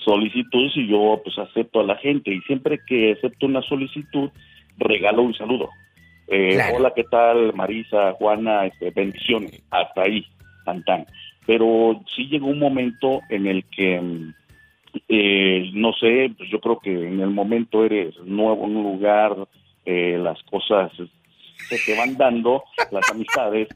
solicitudes 0.05 0.73
y 0.77 0.87
yo 0.89 1.21
pues 1.25 1.39
acepto 1.39 1.81
a 1.81 1.85
la 1.85 1.97
gente 1.97 2.33
y 2.33 2.41
siempre 2.43 2.81
que 2.87 3.13
acepto 3.13 3.47
una 3.47 3.63
solicitud 3.63 4.31
regalo 4.79 5.23
un 5.23 5.35
saludo. 5.35 5.71
Eh, 6.29 6.55
Claro. 6.55 6.77
Hola, 6.77 6.93
¿qué 6.95 7.05
tal? 7.05 7.55
Marisa, 7.55 8.13
Juana, 8.13 8.67
este, 8.67 8.91
bendiciones. 8.91 9.63
Hasta 9.71 10.03
ahí, 10.03 10.25
tan 10.65 10.83
tan. 10.85 11.07
Pero 11.47 12.01
sí 12.15 12.27
llegó 12.27 12.49
un 12.49 12.59
momento 12.59 13.21
en 13.29 13.47
el 13.47 13.65
que, 13.67 14.01
mm, 14.01 14.35
eh, 15.09 15.71
no 15.75 15.93
sé, 15.93 16.33
pues 16.37 16.51
yo 16.51 16.61
creo 16.61 16.79
que 16.81 16.91
en 16.91 17.21
el 17.21 17.31
momento 17.31 17.85
eres 17.85 18.19
nuevo 18.25 18.65
en 18.65 18.77
un 18.77 18.83
lugar, 18.83 19.37
eh, 19.85 20.19
las 20.21 20.43
cosas 20.45 20.91
se 21.69 21.79
te 21.79 21.99
van 21.99 22.17
dando, 22.17 22.65
las 22.91 23.11
amistades, 23.11 23.69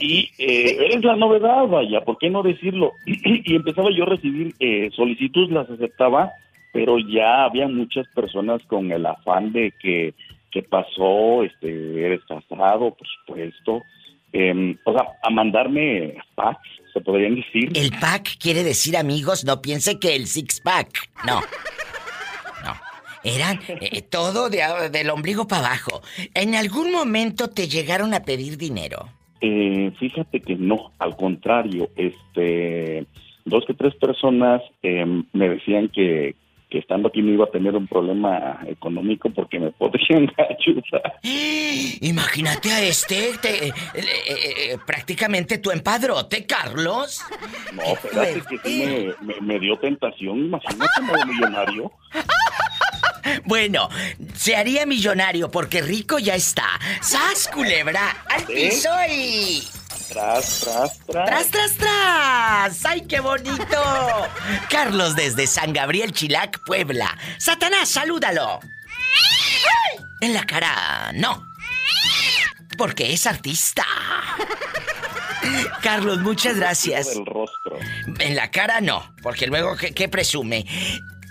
y 0.00 0.28
eh, 0.38 0.76
eres 0.80 1.04
la 1.04 1.16
novedad, 1.16 1.66
vaya, 1.66 2.00
¿por 2.02 2.18
qué 2.18 2.30
no 2.30 2.42
decirlo? 2.42 2.92
y 3.06 3.54
empezaba 3.54 3.90
yo 3.90 4.04
a 4.04 4.10
recibir 4.10 4.54
eh, 4.60 4.90
solicitudes, 4.94 5.50
las 5.50 5.70
aceptaba, 5.70 6.32
pero 6.72 6.98
ya 6.98 7.44
había 7.44 7.68
muchas 7.68 8.06
personas 8.14 8.62
con 8.64 8.90
el 8.90 9.04
afán 9.06 9.52
de 9.52 9.72
que, 9.80 10.14
¿qué 10.52 10.62
pasó? 10.62 11.42
Este, 11.42 12.04
¿Eres 12.04 12.20
casado? 12.28 12.94
Por 12.94 13.08
supuesto. 13.08 13.82
Eh, 14.32 14.76
o 14.84 14.92
sea, 14.92 15.06
a 15.22 15.30
mandarme 15.30 16.14
packs, 16.34 16.68
se 16.92 17.00
podrían 17.00 17.34
decir. 17.34 17.70
El 17.74 17.90
pack 17.98 18.38
quiere 18.38 18.62
decir 18.62 18.96
amigos, 18.96 19.44
no 19.44 19.60
piense 19.60 19.98
que 19.98 20.14
el 20.16 20.26
six 20.26 20.60
pack. 20.60 21.10
No. 21.26 21.40
No. 22.64 22.72
Eran 23.24 23.60
eh, 23.68 24.02
todo 24.02 24.48
de, 24.50 24.62
a- 24.62 24.88
del 24.88 25.10
ombligo 25.10 25.46
para 25.46 25.66
abajo. 25.66 26.02
¿En 26.34 26.54
algún 26.54 26.92
momento 26.92 27.48
te 27.50 27.68
llegaron 27.68 28.14
a 28.14 28.20
pedir 28.24 28.56
dinero? 28.56 29.08
Eh, 29.40 29.92
fíjate 29.98 30.40
que 30.40 30.54
no, 30.56 30.92
al 30.98 31.16
contrario, 31.16 31.90
este, 31.96 33.04
dos 33.44 33.64
que 33.66 33.74
tres 33.74 33.94
personas 33.96 34.62
eh, 34.82 35.04
me 35.32 35.48
decían 35.48 35.88
que, 35.88 36.36
que 36.72 36.78
estando 36.78 37.08
aquí 37.08 37.20
no 37.20 37.32
iba 37.32 37.44
a 37.44 37.50
tener 37.50 37.76
un 37.76 37.86
problema 37.86 38.60
económico 38.66 39.28
porque 39.30 39.60
me 39.60 39.70
podrían 39.78 40.32
ayudar. 40.38 41.18
Imagínate 42.00 42.72
a 42.72 42.80
este, 42.82 43.32
te- 43.42 43.68
eh, 43.68 43.72
eh, 43.94 44.02
eh, 44.26 44.78
prácticamente 44.86 45.58
tu 45.58 45.70
empadrote, 45.70 46.46
Carlos. 46.46 47.20
No, 47.74 47.82
espérate 47.82 48.40
que 48.48 48.58
sí 48.64 49.14
me, 49.20 49.34
me- 49.34 49.40
me 49.42 49.58
dio 49.60 49.76
tentación, 49.78 50.38
imagínate, 50.46 51.02
modo 51.02 51.26
millonario. 51.26 51.92
Bueno, 53.44 53.88
se 54.34 54.56
haría 54.56 54.84
millonario 54.84 55.48
porque 55.50 55.80
rico 55.80 56.18
ya 56.18 56.34
está. 56.34 56.64
¡Sas, 57.00 57.48
culebra! 57.54 58.16
¡Al 58.28 58.44
piso 58.44 58.88
y... 59.08 59.62
Tras, 60.12 60.60
tras, 60.60 60.98
tras. 61.06 61.26
¡Tras, 61.26 61.48
tras, 61.48 61.72
tras! 61.76 62.84
¡Ay, 62.84 63.00
qué 63.08 63.20
bonito! 63.20 63.82
Carlos 64.70 65.16
desde 65.16 65.46
San 65.46 65.72
Gabriel 65.72 66.12
Chilac, 66.12 66.62
Puebla. 66.64 67.16
Satanás, 67.38 67.88
salúdalo. 67.88 68.60
En 70.20 70.34
la 70.34 70.44
cara, 70.44 71.12
no. 71.14 71.46
Porque 72.76 73.12
es 73.12 73.26
artista. 73.26 73.86
Carlos, 75.82 76.18
muchas 76.18 76.56
gracias. 76.56 77.08
En 78.18 78.36
la 78.36 78.50
cara 78.50 78.80
no, 78.80 79.14
porque 79.22 79.46
luego, 79.46 79.76
¿qué, 79.76 79.92
qué 79.92 80.08
presume? 80.08 80.66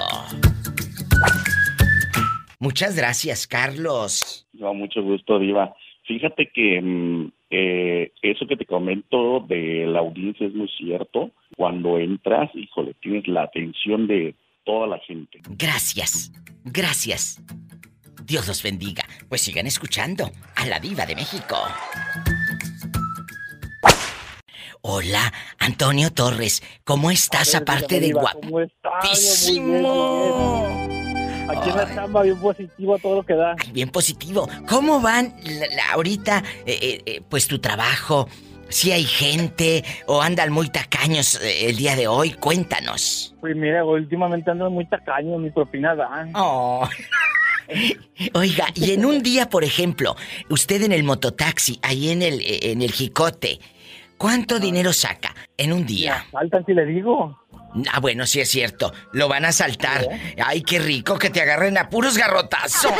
Muchas 2.58 2.96
gracias, 2.96 3.46
Carlos. 3.46 4.46
No, 4.52 4.74
mucho 4.74 5.02
gusto, 5.02 5.38
Diva. 5.38 5.74
Fíjate 6.04 6.50
que 6.52 6.80
mm, 6.80 7.32
eh, 7.50 8.12
eso 8.22 8.46
que 8.46 8.56
te 8.56 8.64
comento 8.64 9.40
de 9.40 9.86
la 9.86 10.00
audiencia 10.00 10.46
es 10.46 10.54
muy 10.54 10.68
cierto. 10.76 11.30
Cuando 11.56 11.98
entras, 11.98 12.50
híjole, 12.54 12.94
tienes 13.00 13.26
la 13.28 13.42
atención 13.42 14.06
de 14.06 14.34
toda 14.64 14.86
la 14.86 14.98
gente. 15.00 15.40
Gracias, 15.50 16.32
gracias. 16.64 17.42
Dios 18.24 18.48
los 18.48 18.62
bendiga. 18.62 19.04
Pues 19.28 19.42
sigan 19.42 19.66
escuchando 19.66 20.30
a 20.56 20.66
la 20.66 20.80
diva 20.80 21.06
de 21.06 21.14
México. 21.14 21.56
Hola, 24.82 25.32
Antonio 25.58 26.12
Torres. 26.12 26.62
¿Cómo 26.84 27.10
estás 27.10 27.54
aparte 27.54 28.00
de 28.00 28.12
guapo? 28.12 28.40
¿Cómo 28.40 28.60
estás? 28.60 29.50
Aquí 31.48 31.70
en 31.70 31.76
la 31.76 31.94
chamba 31.94 32.22
bien 32.22 32.38
positivo 32.40 32.98
todo 32.98 33.16
lo 33.16 33.22
que 33.22 33.34
da. 33.34 33.54
Ay, 33.64 33.72
bien 33.72 33.88
positivo. 33.88 34.48
¿Cómo 34.68 35.00
van 35.00 35.34
la- 35.44 35.66
la- 35.76 35.92
ahorita, 35.94 36.42
eh, 36.66 36.78
eh, 36.82 37.02
eh, 37.06 37.20
pues 37.28 37.46
tu 37.46 37.58
trabajo? 37.58 38.28
Si 38.68 38.90
hay 38.90 39.04
gente 39.04 39.84
o 40.06 40.20
andan 40.22 40.52
muy 40.52 40.68
tacaños 40.70 41.40
el 41.42 41.76
día 41.76 41.94
de 41.94 42.08
hoy, 42.08 42.32
cuéntanos. 42.32 43.34
Pues 43.40 43.54
mira, 43.54 43.84
últimamente 43.84 44.50
ando 44.50 44.68
muy 44.70 44.86
tacaño, 44.86 45.38
mi 45.38 45.50
propina 45.50 45.94
dan. 45.94 46.32
Oh. 46.34 46.88
Oiga, 48.34 48.66
y 48.74 48.92
en 48.92 49.04
un 49.04 49.22
día, 49.22 49.48
por 49.50 49.62
ejemplo, 49.64 50.16
usted 50.50 50.82
en 50.82 50.92
el 50.92 51.04
mototaxi, 51.04 51.78
ahí 51.82 52.10
en 52.10 52.22
el, 52.22 52.40
en 52.44 52.82
el 52.82 52.90
jicote, 52.92 53.60
¿cuánto 54.18 54.58
dinero 54.58 54.92
saca 54.92 55.34
en 55.56 55.72
un 55.72 55.86
día? 55.86 56.24
Faltan 56.32 56.64
si 56.66 56.74
le 56.74 56.86
digo. 56.86 57.38
Ah, 57.92 58.00
bueno, 58.00 58.26
sí 58.26 58.40
es 58.40 58.50
cierto. 58.50 58.92
Lo 59.12 59.28
van 59.28 59.44
a 59.44 59.52
saltar. 59.52 60.06
Ay, 60.44 60.62
qué 60.62 60.78
rico 60.78 61.18
que 61.18 61.30
te 61.30 61.40
agarren 61.42 61.76
a 61.78 61.88
puros 61.88 62.16
garrotazos. 62.16 62.92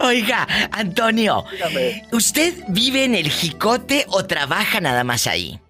Oiga, 0.00 0.46
Antonio, 0.72 1.44
¿usted 2.12 2.54
vive 2.68 3.04
en 3.04 3.14
el 3.14 3.30
jicote 3.30 4.04
o 4.08 4.24
trabaja 4.24 4.80
nada 4.80 5.04
más 5.04 5.26
ahí? 5.26 5.60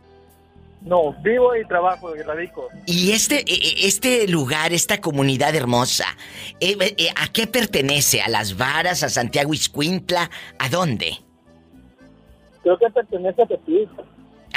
No, 0.82 1.12
vivo 1.20 1.56
y 1.56 1.66
trabajo 1.66 2.14
y 2.14 2.22
radico. 2.22 2.68
Y 2.86 3.10
este, 3.10 3.40
e- 3.40 3.42
e- 3.54 3.86
este 3.88 4.28
lugar, 4.28 4.72
esta 4.72 5.00
comunidad 5.00 5.52
hermosa, 5.56 6.06
eh, 6.60 6.76
eh, 6.96 7.08
¿a 7.16 7.26
qué 7.32 7.48
pertenece? 7.48 8.22
¿A 8.22 8.28
Las 8.28 8.56
Varas, 8.56 9.02
a 9.02 9.08
Santiago 9.08 9.52
Iscuintla? 9.52 10.30
¿A 10.60 10.68
dónde? 10.68 11.18
Creo 12.66 12.78
que 12.78 12.90
pertenece 12.90 13.42
a 13.42 13.46
Tepic. 13.46 13.88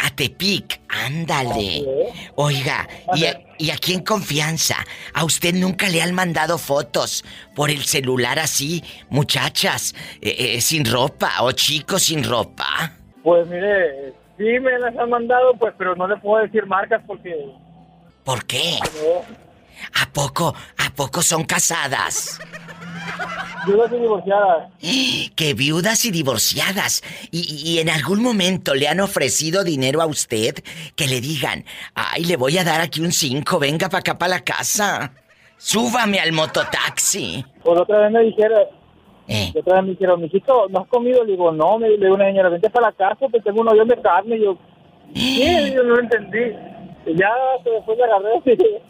A 0.03 0.09
Tepic, 0.15 0.81
ándale. 0.89 1.85
Oiga, 2.33 2.87
y, 3.13 3.25
a- 3.25 3.39
y 3.59 3.69
aquí 3.69 3.93
en 3.93 4.03
confianza, 4.03 4.77
¿a 5.13 5.23
usted 5.25 5.53
nunca 5.53 5.87
le 5.89 6.01
han 6.01 6.15
mandado 6.15 6.57
fotos 6.57 7.23
por 7.55 7.69
el 7.69 7.83
celular 7.85 8.39
así, 8.39 8.83
muchachas, 9.11 9.93
eh, 10.21 10.55
eh, 10.55 10.61
sin 10.61 10.85
ropa 10.91 11.29
o 11.41 11.51
chicos 11.51 12.01
sin 12.01 12.23
ropa? 12.23 12.93
Pues 13.21 13.47
mire, 13.47 14.15
sí 14.39 14.59
me 14.59 14.79
las 14.79 14.97
han 14.97 15.11
mandado, 15.11 15.53
pues, 15.59 15.75
pero 15.77 15.95
no 15.95 16.07
le 16.07 16.17
puedo 16.17 16.43
decir 16.43 16.65
marcas 16.65 17.03
porque... 17.05 17.35
¿Por 18.23 18.43
qué? 18.45 18.79
No, 19.03 19.21
¿A 20.01 20.09
poco, 20.11 20.55
a 20.83 20.89
poco 20.95 21.21
son 21.21 21.43
casadas? 21.43 22.39
Yo 23.67 23.77
no 23.77 23.87
soy 23.87 23.99
divorciada. 23.99 24.69
Que 25.35 25.53
viudas 25.53 26.03
y 26.05 26.11
divorciadas. 26.11 27.01
Y, 27.31 27.61
y 27.65 27.79
en 27.79 27.89
algún 27.89 28.21
momento 28.21 28.75
le 28.75 28.87
han 28.87 28.99
ofrecido 28.99 29.63
dinero 29.63 30.01
a 30.01 30.05
usted 30.05 30.55
que 30.95 31.07
le 31.07 31.21
digan, 31.21 31.63
ay, 31.95 32.25
le 32.25 32.35
voy 32.35 32.57
a 32.57 32.63
dar 32.63 32.81
aquí 32.81 33.01
un 33.01 33.11
5, 33.11 33.59
venga 33.59 33.87
para 33.87 33.99
acá 33.99 34.17
para 34.17 34.35
la 34.35 34.39
casa. 34.41 35.13
Súbame 35.57 36.19
al 36.19 36.31
mototaxi. 36.31 37.43
Pues 37.63 37.79
otra 37.79 37.99
vez 37.99 38.11
me 38.11 38.21
dijeron... 38.21 38.63
Eh. 39.27 39.53
Otra 39.55 39.75
vez 39.75 39.83
me 39.83 39.89
dijeron, 39.91 40.21
mijito, 40.21 40.67
¿no 40.69 40.79
has 40.79 40.87
comido? 40.87 41.23
Le 41.23 41.33
digo, 41.33 41.51
no, 41.51 41.77
me 41.77 41.89
le 41.89 41.97
digo 41.97 42.15
una 42.15 42.25
señora, 42.25 42.49
vente 42.49 42.69
para 42.69 42.87
la 42.87 42.93
casa, 42.93 43.27
que 43.31 43.39
tengo 43.41 43.61
un 43.61 43.69
hoyón 43.69 43.87
de 43.87 44.01
carne. 44.01 44.37
Y 44.37 44.43
yo, 44.43 44.57
¿qué? 45.13 45.71
Yo 45.75 45.83
no 45.83 45.99
entendí. 45.99 46.55
Y 47.05 47.15
ya 47.15 47.29
pues, 47.63 47.75
después 47.75 47.97
me 47.97 48.03
agarré. 48.05 48.41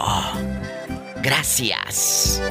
Gracias. 1.22 2.41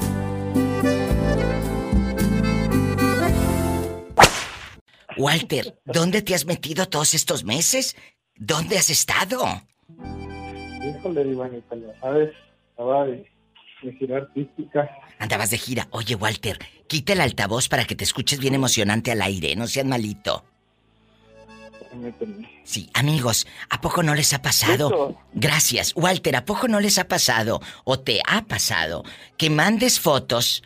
Walter, 5.17 5.77
¿dónde 5.85 6.23
te 6.23 6.35
has 6.35 6.47
metido 6.47 6.89
todos 6.89 7.13
estos 7.13 7.45
meses? 7.45 7.97
¿Dónde 8.37 8.79
has 8.79 8.89
estado? 8.89 9.63
Híjole, 10.83 11.23
Ivanita, 11.23 11.75
ya 11.75 12.01
sabes, 12.01 12.31
de, 13.83 13.93
gira 13.93 14.19
artística. 14.19 14.91
Andabas 15.19 15.51
de 15.51 15.59
gira. 15.59 15.89
Oye, 15.91 16.15
Walter, 16.15 16.59
quita 16.87 17.13
el 17.13 17.21
altavoz 17.21 17.69
para 17.69 17.85
que 17.85 17.95
te 17.95 18.05
escuches 18.05 18.39
bien 18.39 18.55
emocionante 18.55 19.11
al 19.11 19.23
aire, 19.23 19.55
no 19.57 19.67
seas 19.67 19.87
malito. 19.87 20.45
Sí, 22.65 22.91
amigos, 22.93 23.47
¿a 23.71 23.81
poco 23.81 24.03
no 24.03 24.15
les 24.15 24.33
ha 24.35 24.43
pasado? 24.43 25.17
Gracias. 25.33 25.95
Walter, 25.97 26.37
¿a 26.37 26.45
poco 26.45 26.69
no 26.69 26.81
les 26.81 26.99
ha 26.99 27.09
pasado 27.09 27.61
o 27.85 27.99
te 27.99 28.21
ha 28.27 28.43
pasado 28.45 29.05
que 29.37 29.49
mandes 29.49 29.99
fotos? 29.99 30.63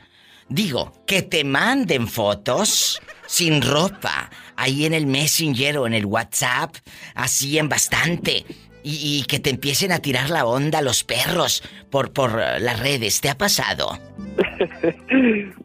Digo, 0.49 0.93
que 1.07 1.23
te 1.23 1.45
manden 1.45 2.09
fotos 2.09 3.01
sin 3.27 3.63
ropa, 3.63 4.31
ahí 4.57 4.85
en 4.85 4.93
el 4.93 5.07
Messenger 5.07 5.79
o 5.79 5.87
en 5.87 5.95
el 5.95 6.05
WhatsApp, 6.05 6.77
así 7.15 7.57
en 7.57 7.69
bastante, 7.69 8.45
y, 8.85 9.21
y 9.21 9.25
que 9.25 9.39
te 9.39 9.51
empiecen 9.51 9.93
a 9.93 9.99
tirar 10.01 10.31
la 10.31 10.45
onda 10.47 10.83
los 10.83 11.05
perros 11.05 11.63
por, 11.91 12.13
por 12.13 12.41
eh, 12.41 12.61
las 12.61 12.81
redes. 12.81 13.21
¿Te 13.21 13.29
ha 13.31 13.37
pasado? 13.37 13.99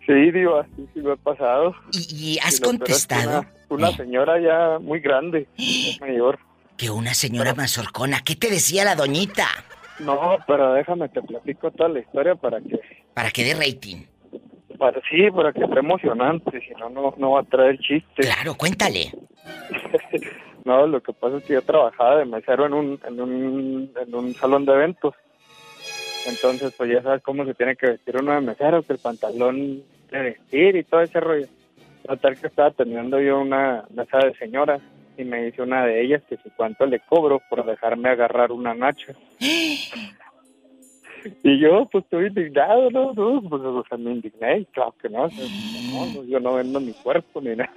Sí, 0.06 0.32
Diva, 0.32 0.66
sí, 0.76 0.88
sí 0.94 1.02
me 1.02 1.12
ha 1.14 1.16
pasado. 1.18 1.76
¿Y, 1.92 2.36
y 2.36 2.40
has 2.40 2.60
contestado? 2.62 3.40
Una, 3.70 3.88
una 3.88 3.90
Eh. 3.90 3.98
señora 3.98 4.40
ya 4.40 4.80
muy 4.80 5.00
grande, 5.02 5.48
mayor. 6.00 6.40
Que 6.78 6.90
una 6.90 7.14
señora 7.14 7.54
mazorcona. 7.54 8.22
¿Qué 8.24 8.36
te 8.36 8.50
decía 8.50 8.86
la 8.86 8.96
doñita? 8.96 9.48
No, 10.00 10.38
pero 10.48 10.74
déjame, 10.74 11.10
te 11.10 11.22
platico 11.22 11.72
toda 11.72 11.90
la 11.90 12.00
historia 12.00 12.36
para 12.36 12.62
que... 12.62 12.80
Para 13.14 13.32
que 13.32 13.44
dé 13.44 13.54
rating. 13.56 14.06
Para, 14.78 15.02
sí, 15.10 15.30
para 15.36 15.52
que 15.52 15.60
sea 15.66 15.80
emocionante, 15.80 16.62
si 16.62 16.70
no, 16.80 17.14
no 17.18 17.32
va 17.32 17.42
a 17.42 17.44
traer 17.44 17.80
chiste. 17.80 18.22
Claro, 18.22 18.56
cuéntale. 18.56 19.12
No, 20.68 20.86
lo 20.86 21.02
que 21.02 21.14
pasa 21.14 21.38
es 21.38 21.46
que 21.46 21.54
yo 21.54 21.62
trabajaba 21.62 22.18
de 22.18 22.26
mesero 22.26 22.66
en 22.66 22.74
un, 22.74 23.00
en 23.08 23.22
un, 23.22 23.90
en 23.96 24.14
un 24.14 24.34
salón 24.34 24.66
de 24.66 24.74
eventos. 24.74 25.16
Entonces, 26.28 26.74
pues 26.78 26.92
ya 26.92 27.02
sabes 27.02 27.24
cómo 27.24 27.46
se 27.46 27.54
tiene 27.54 27.78
que 27.78 27.92
vestir 27.92 28.18
uno 28.18 28.34
de 28.34 28.42
mesero, 28.42 28.84
que 28.84 28.92
el 28.92 29.00
pantalón 29.00 29.82
de 30.12 30.22
vestir 30.22 30.76
y 30.76 30.84
todo 30.84 31.00
ese 31.00 31.22
rollo. 31.22 31.48
Total 32.06 32.38
que 32.38 32.48
estaba 32.48 32.72
teniendo 32.72 33.18
yo 33.22 33.40
una 33.40 33.86
mesa 33.92 34.18
de 34.18 34.34
señoras 34.34 34.82
y 35.18 35.24
me 35.24 35.46
dice 35.46 35.62
una 35.62 35.86
de 35.86 36.02
ellas 36.02 36.22
que 36.28 36.36
si 36.36 36.50
cuánto 36.50 36.86
le 36.86 37.00
cobro 37.00 37.42
por 37.50 37.66
dejarme 37.66 38.10
agarrar 38.10 38.52
una 38.52 38.74
nacha. 38.74 39.14
Y 41.44 41.60
yo, 41.60 41.88
pues, 41.90 42.04
estoy 42.04 42.28
indignado, 42.28 42.92
¿no? 42.92 43.14
pues, 43.14 43.62
o 43.62 43.86
sea, 43.88 43.98
me 43.98 44.12
indigné 44.12 44.66
claro 44.74 44.94
que 45.02 45.08
no, 45.08 45.30
no, 45.30 46.24
yo 46.26 46.42
no 46.42 46.56
vendo 46.56 46.82
mi 46.82 46.92
cuerpo 46.92 47.40
ni 47.40 47.56
nada. 47.56 47.72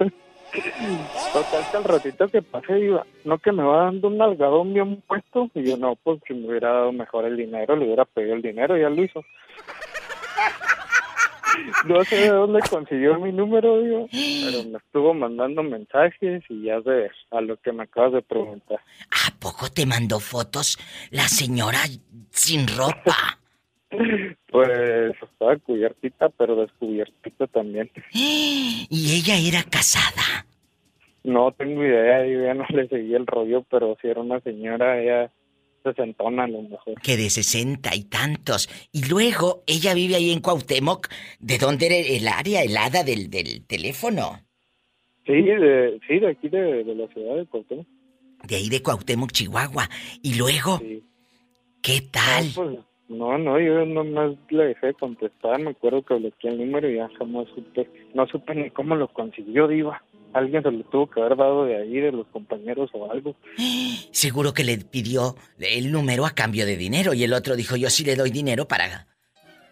Total 1.33 1.63
que 1.71 1.77
al 1.77 1.83
ratito 1.83 2.27
que 2.27 2.41
pasé 2.41 2.79
iba, 2.79 3.05
no 3.23 3.37
que 3.37 3.51
me 3.51 3.63
va 3.63 3.85
dando 3.85 4.09
un 4.09 4.17
nalgadón 4.17 4.73
bien 4.73 5.01
puesto, 5.07 5.49
y 5.53 5.63
yo 5.63 5.77
no, 5.77 5.95
pues 5.95 6.19
si 6.27 6.33
me 6.33 6.47
hubiera 6.47 6.73
dado 6.73 6.91
mejor 6.91 7.25
el 7.25 7.37
dinero, 7.37 7.75
le 7.75 7.85
hubiera 7.85 8.05
pedido 8.05 8.35
el 8.35 8.41
dinero, 8.41 8.77
ya 8.77 8.89
lo 8.89 9.03
hizo. 9.03 9.23
No 11.85 12.03
sé 12.05 12.15
de 12.15 12.29
dónde 12.29 12.61
consiguió 12.69 13.19
mi 13.19 13.31
número, 13.31 13.81
digo, 13.81 14.07
pero 14.11 14.63
me 14.69 14.77
estuvo 14.77 15.13
mandando 15.13 15.61
mensajes 15.63 16.43
y 16.49 16.63
ya 16.63 16.81
sé 16.81 17.09
a 17.31 17.41
lo 17.41 17.57
que 17.57 17.71
me 17.73 17.83
acabas 17.83 18.13
de 18.13 18.21
preguntar. 18.21 18.79
¿A 19.27 19.39
poco 19.39 19.69
te 19.69 19.85
mandó 19.85 20.19
fotos 20.19 20.77
la 21.09 21.27
señora 21.27 21.79
sin 22.31 22.67
ropa? 22.67 23.40
Pues 24.51 25.15
estaba 25.21 25.57
cubiertita, 25.57 26.29
pero 26.29 26.55
descubiertita 26.55 27.47
también. 27.47 27.89
¿Y 28.13 28.87
ella 28.89 29.37
era 29.37 29.63
casada? 29.63 30.45
No 31.23 31.51
tengo 31.51 31.83
idea, 31.83 32.25
yo 32.25 32.43
ya 32.43 32.53
no 32.53 32.65
le 32.69 32.87
seguí 32.87 33.13
el 33.13 33.27
rollo, 33.27 33.63
pero 33.69 33.97
si 34.01 34.07
era 34.07 34.21
una 34.21 34.39
señora, 34.39 34.99
ella 34.99 35.31
sesentona 35.83 36.45
a 36.45 36.47
lo 36.47 36.61
mejor. 36.63 36.99
Que 37.01 37.17
de 37.17 37.29
sesenta 37.29 37.95
y 37.95 38.03
tantos. 38.05 38.69
Y 38.91 39.07
luego 39.07 39.63
ella 39.67 39.93
vive 39.93 40.15
ahí 40.15 40.31
en 40.31 40.39
Cuauhtémoc. 40.39 41.09
¿De 41.39 41.57
dónde 41.57 41.87
era 41.87 41.95
el 41.95 42.27
área 42.27 42.63
helada 42.63 43.03
del, 43.03 43.29
del 43.29 43.65
teléfono? 43.67 44.39
Sí, 45.25 45.41
de, 45.41 45.99
sí, 46.07 46.19
de 46.19 46.29
aquí 46.29 46.49
de, 46.49 46.83
de 46.83 46.95
la 46.95 47.07
ciudad 47.07 47.35
de 47.35 47.45
Cuauhtémoc. 47.45 47.87
De 48.47 48.55
ahí 48.55 48.69
de 48.69 48.81
Cuauhtémoc, 48.81 49.31
Chihuahua. 49.31 49.87
Y 50.23 50.35
luego, 50.35 50.81
¿qué 51.81 52.01
tal? 52.11 52.47
No, 52.47 52.53
pues, 52.55 52.79
no, 53.11 53.37
no, 53.37 53.59
yo 53.59 53.85
nomás 53.85 54.37
le 54.49 54.67
dejé 54.67 54.87
de 54.87 54.93
contestar, 54.93 55.59
me 55.59 55.71
acuerdo 55.71 56.01
que 56.01 56.13
bloqueé 56.15 56.51
el 56.51 56.59
número 56.59 56.89
y 56.89 56.95
ya 56.95 57.09
jamás 57.19 57.45
supe, 57.53 57.89
no 58.13 58.25
supe 58.27 58.55
ni 58.55 58.69
cómo 58.69 58.95
lo 58.95 59.07
consiguió, 59.09 59.67
Diva. 59.67 60.01
Alguien 60.33 60.63
se 60.63 60.71
lo 60.71 60.81
tuvo 60.85 61.09
que 61.09 61.19
haber 61.19 61.35
dado 61.35 61.65
de 61.65 61.75
ahí, 61.75 61.99
de 61.99 62.13
los 62.13 62.25
compañeros 62.27 62.89
o 62.93 63.11
algo. 63.11 63.35
Seguro 64.11 64.53
que 64.53 64.63
le 64.63 64.77
pidió 64.77 65.35
el 65.59 65.91
número 65.91 66.25
a 66.25 66.31
cambio 66.31 66.65
de 66.65 66.77
dinero 66.77 67.13
y 67.13 67.25
el 67.25 67.33
otro 67.33 67.57
dijo, 67.57 67.75
yo 67.75 67.89
sí 67.89 68.05
le 68.05 68.15
doy 68.15 68.31
dinero 68.31 68.65
para, 68.65 69.07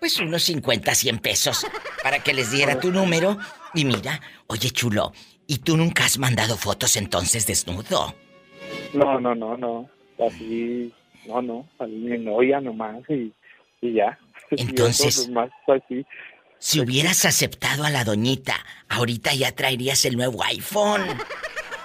pues 0.01 0.19
unos 0.19 0.43
50, 0.43 0.93
100 0.93 1.19
pesos, 1.19 1.65
para 2.03 2.19
que 2.19 2.33
les 2.33 2.51
diera 2.51 2.77
tu 2.77 2.91
número. 2.91 3.37
Y 3.73 3.85
mira, 3.85 4.19
oye 4.47 4.69
chulo, 4.69 5.13
¿y 5.47 5.59
tú 5.59 5.77
nunca 5.77 6.03
has 6.03 6.19
mandado 6.19 6.57
fotos 6.57 6.97
entonces 6.97 7.47
desnudo? 7.47 8.13
No, 8.93 9.17
no, 9.19 9.33
no, 9.33 9.55
no, 9.55 9.89
así, 10.27 10.91
no, 11.27 11.41
no, 11.41 11.67
a 11.79 11.85
mi 11.85 12.17
novia 12.17 12.59
nomás 12.59 13.01
y, 13.09 13.33
y 13.81 13.93
ya. 13.93 14.17
Entonces- 14.51 15.19
eso, 15.19 15.31
más 15.31 15.49
así. 15.67 16.05
Si 16.61 16.81
hubieras 16.81 17.23
aceptado 17.23 17.85
a 17.85 17.89
la 17.89 18.03
doñita, 18.03 18.53
ahorita 18.89 19.33
ya 19.33 19.53
traerías 19.53 20.03
el 20.03 20.17
nuevo 20.17 20.43
iPhone. 20.43 21.03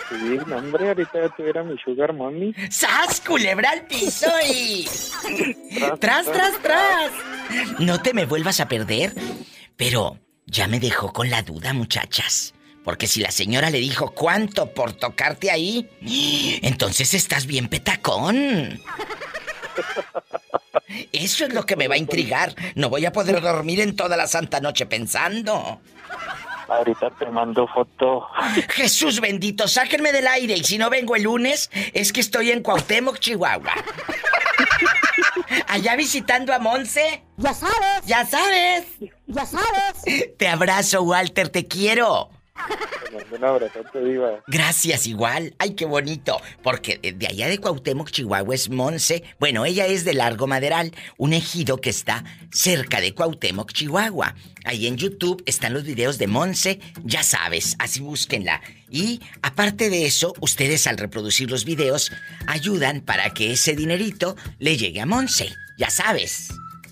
Sí, 0.08 0.38
no, 0.48 0.56
hombre, 0.56 0.88
ahorita 0.88 1.12
ya 1.22 1.28
tuviera 1.28 1.62
mi 1.62 1.78
sugar 1.78 2.12
mommy. 2.12 2.52
¡Sas, 2.70 3.20
culebra 3.20 3.70
al 3.70 3.86
piso 3.86 4.26
y... 4.52 4.84
¡Tras, 6.00 6.26
tras, 6.30 6.60
tras! 6.60 7.12
No 7.78 8.02
te 8.02 8.12
me 8.14 8.26
vuelvas 8.26 8.58
a 8.60 8.68
perder. 8.68 9.12
Pero 9.76 10.18
ya 10.46 10.66
me 10.68 10.80
dejó 10.80 11.12
con 11.12 11.30
la 11.30 11.42
duda, 11.42 11.72
muchachas. 11.72 12.53
Porque 12.84 13.06
si 13.06 13.20
la 13.20 13.30
señora 13.30 13.70
le 13.70 13.78
dijo 13.78 14.10
cuánto 14.10 14.72
por 14.74 14.92
tocarte 14.92 15.50
ahí, 15.50 15.88
entonces 16.62 17.14
estás 17.14 17.46
bien 17.46 17.68
petacón. 17.68 18.80
Eso 21.12 21.46
es 21.46 21.54
lo 21.54 21.64
que 21.64 21.76
me 21.76 21.88
va 21.88 21.94
a 21.94 21.98
intrigar. 21.98 22.54
No 22.74 22.90
voy 22.90 23.06
a 23.06 23.12
poder 23.12 23.40
dormir 23.40 23.80
en 23.80 23.96
toda 23.96 24.16
la 24.16 24.26
santa 24.26 24.60
noche 24.60 24.86
pensando. 24.86 25.80
Ahorita 26.68 27.10
te 27.10 27.26
mando 27.26 27.66
foto. 27.66 28.26
Jesús 28.68 29.20
bendito, 29.20 29.66
sáquenme 29.68 30.12
del 30.12 30.26
aire 30.26 30.54
y 30.54 30.64
si 30.64 30.78
no 30.78 30.90
vengo 30.90 31.16
el 31.16 31.22
lunes 31.24 31.70
es 31.92 32.12
que 32.12 32.20
estoy 32.20 32.50
en 32.50 32.62
Cuauhtémoc, 32.62 33.18
Chihuahua. 33.18 33.72
Allá 35.68 35.96
visitando 35.96 36.52
a 36.52 36.58
Monse. 36.58 37.22
Ya 37.36 37.54
sabes. 37.54 38.04
Ya 38.06 38.24
sabes. 38.26 38.84
Ya 39.26 39.46
sabes. 39.46 40.36
Te 40.38 40.48
abrazo, 40.48 41.02
Walter, 41.02 41.48
te 41.48 41.66
quiero. 41.66 42.30
Diva. 43.94 44.42
Gracias, 44.46 45.06
igual. 45.06 45.54
Ay, 45.58 45.74
qué 45.74 45.84
bonito. 45.84 46.40
Porque 46.62 46.98
de- 46.98 47.12
de 47.12 47.26
allá 47.26 47.48
de 47.48 47.58
Cuauhtémoc, 47.58 48.10
Chihuahua, 48.10 48.54
es 48.54 48.68
Monse. 48.70 49.22
Bueno, 49.38 49.64
ella 49.64 49.86
es 49.86 50.04
de 50.04 50.14
Largo 50.14 50.46
Maderal, 50.46 50.92
un 51.16 51.32
ejido 51.32 51.80
que 51.80 51.90
está 51.90 52.24
cerca 52.52 53.00
de 53.00 53.14
Cuauhtémoc, 53.14 53.72
Chihuahua. 53.72 54.34
Ahí 54.64 54.86
en 54.86 54.96
YouTube 54.96 55.42
están 55.46 55.74
los 55.74 55.84
videos 55.84 56.18
de 56.18 56.26
Monse, 56.26 56.80
ya 57.04 57.22
sabes, 57.22 57.76
así 57.78 58.00
búsquenla. 58.00 58.60
Y 58.90 59.20
aparte 59.42 59.90
de 59.90 60.06
eso, 60.06 60.34
ustedes 60.40 60.86
al 60.86 60.98
reproducir 60.98 61.50
los 61.50 61.64
videos 61.64 62.10
ayudan 62.46 63.00
para 63.00 63.30
que 63.30 63.52
ese 63.52 63.74
dinerito 63.76 64.36
le 64.58 64.76
llegue 64.76 65.00
a 65.00 65.06
Monse, 65.06 65.52
ya 65.78 65.90
sabes. 65.90 66.48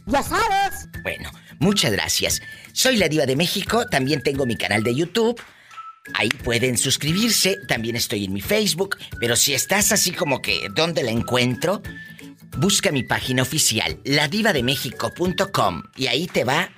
Ya 0.07 0.23
sabes. 0.23 0.89
Bueno, 1.03 1.31
muchas 1.61 1.93
gracias. 1.93 2.43
Soy 2.73 2.97
la 2.97 3.09
diva 3.09 3.25
de 3.27 3.37
México, 3.37 3.87
también 3.87 4.23
tengo 4.23 4.47
mi 4.47 4.57
canal 4.57 4.83
de 4.83 4.95
YouTube. 4.95 5.41
Ahí 6.15 6.29
pueden 6.29 6.77
suscribirse, 6.77 7.57
también 7.69 7.97
estoy 7.97 8.25
en 8.25 8.33
mi 8.33 8.41
Facebook, 8.41 8.97
pero 9.21 9.37
si 9.37 9.55
estás 9.55 9.93
así 9.93 10.11
como 10.11 10.43
que, 10.43 10.69
¿dónde 10.75 11.03
la 11.03 11.13
encuentro? 11.13 11.81
Busca 12.59 12.91
mi 12.91 13.03
página 13.03 13.43
oficial, 13.43 13.99
ladivademexico.com, 14.05 15.83
y 15.97 16.09
ahí 16.09 16.27
te 16.27 16.45
va 16.45 16.71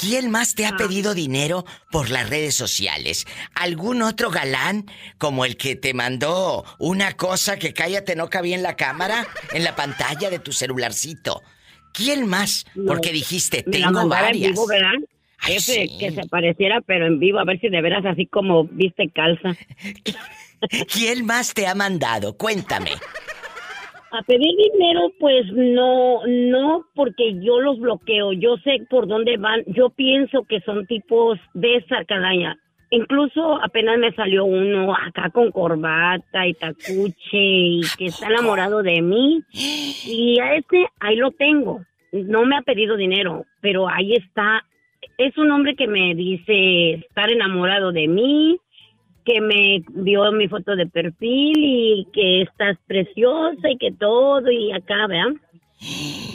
¿Quién 0.00 0.30
más 0.30 0.54
te 0.54 0.64
ha 0.64 0.78
pedido 0.78 1.12
dinero 1.12 1.66
por 1.90 2.08
las 2.08 2.30
redes 2.30 2.54
sociales? 2.54 3.26
¿Algún 3.54 4.00
otro 4.00 4.30
galán 4.30 4.86
como 5.18 5.44
el 5.44 5.58
que 5.58 5.76
te 5.76 5.92
mandó 5.92 6.64
una 6.78 7.18
cosa 7.18 7.58
que 7.58 7.74
cállate 7.74 8.16
no 8.16 8.30
cabía 8.30 8.56
en 8.56 8.62
la 8.62 8.76
cámara, 8.76 9.26
en 9.52 9.62
la 9.62 9.76
pantalla 9.76 10.30
de 10.30 10.38
tu 10.38 10.52
celularcito? 10.52 11.42
¿Quién 11.92 12.26
más? 12.26 12.64
Porque 12.86 13.12
dijiste, 13.12 13.62
tengo 13.62 14.08
varias. 14.08 14.58
Ay, 15.38 15.56
Ese, 15.56 15.86
sí. 15.86 15.98
que 15.98 16.12
se 16.12 16.26
pareciera, 16.28 16.80
pero 16.80 17.06
en 17.06 17.18
vivo, 17.18 17.38
a 17.38 17.44
ver 17.44 17.60
si 17.60 17.68
de 17.68 17.82
veras 17.82 18.06
así 18.06 18.24
como 18.24 18.64
viste 18.64 19.10
calza. 19.10 19.54
¿Quién 20.92 21.26
más 21.26 21.52
te 21.52 21.66
ha 21.66 21.74
mandado? 21.74 22.38
Cuéntame. 22.38 22.92
A 24.12 24.22
pedir 24.22 24.56
dinero, 24.56 25.12
pues 25.20 25.46
no, 25.52 26.26
no, 26.26 26.84
porque 26.94 27.34
yo 27.40 27.60
los 27.60 27.78
bloqueo. 27.78 28.32
Yo 28.32 28.56
sé 28.58 28.84
por 28.90 29.06
dónde 29.06 29.36
van. 29.36 29.62
Yo 29.66 29.90
pienso 29.90 30.42
que 30.44 30.60
son 30.62 30.86
tipos 30.86 31.38
de 31.54 31.76
esa 31.76 32.04
calaña. 32.04 32.58
Incluso 32.90 33.62
apenas 33.62 33.98
me 33.98 34.12
salió 34.12 34.44
uno 34.44 34.92
acá 34.92 35.30
con 35.30 35.52
corbata 35.52 36.44
y 36.44 36.54
tacuche 36.54 37.14
y 37.32 37.80
que 37.96 38.06
está 38.06 38.26
enamorado 38.26 38.82
de 38.82 39.00
mí. 39.00 39.42
Y 39.52 40.40
a 40.40 40.56
este 40.56 40.88
ahí 40.98 41.14
lo 41.14 41.30
tengo. 41.30 41.82
No 42.10 42.44
me 42.44 42.56
ha 42.56 42.62
pedido 42.62 42.96
dinero, 42.96 43.44
pero 43.60 43.88
ahí 43.88 44.14
está. 44.14 44.64
Es 45.18 45.38
un 45.38 45.52
hombre 45.52 45.76
que 45.76 45.86
me 45.86 46.16
dice 46.16 46.94
estar 46.94 47.30
enamorado 47.30 47.92
de 47.92 48.08
mí, 48.08 48.58
que 49.24 49.40
me 49.40 49.82
vio 49.88 50.30
mi 50.32 50.48
foto 50.48 50.76
de 50.76 50.86
perfil 50.86 51.56
y 51.56 52.06
que 52.12 52.42
estás 52.42 52.76
preciosa 52.86 53.70
y 53.70 53.76
que 53.78 53.92
todo 53.92 54.50
y 54.50 54.72
acá, 54.72 55.06
¿verdad? 55.06 55.32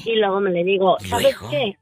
Y 0.06 0.16
luego 0.20 0.40
me 0.40 0.52
le 0.52 0.64
digo, 0.64 0.98
¿sabes 1.00 1.36
qué? 1.50 1.76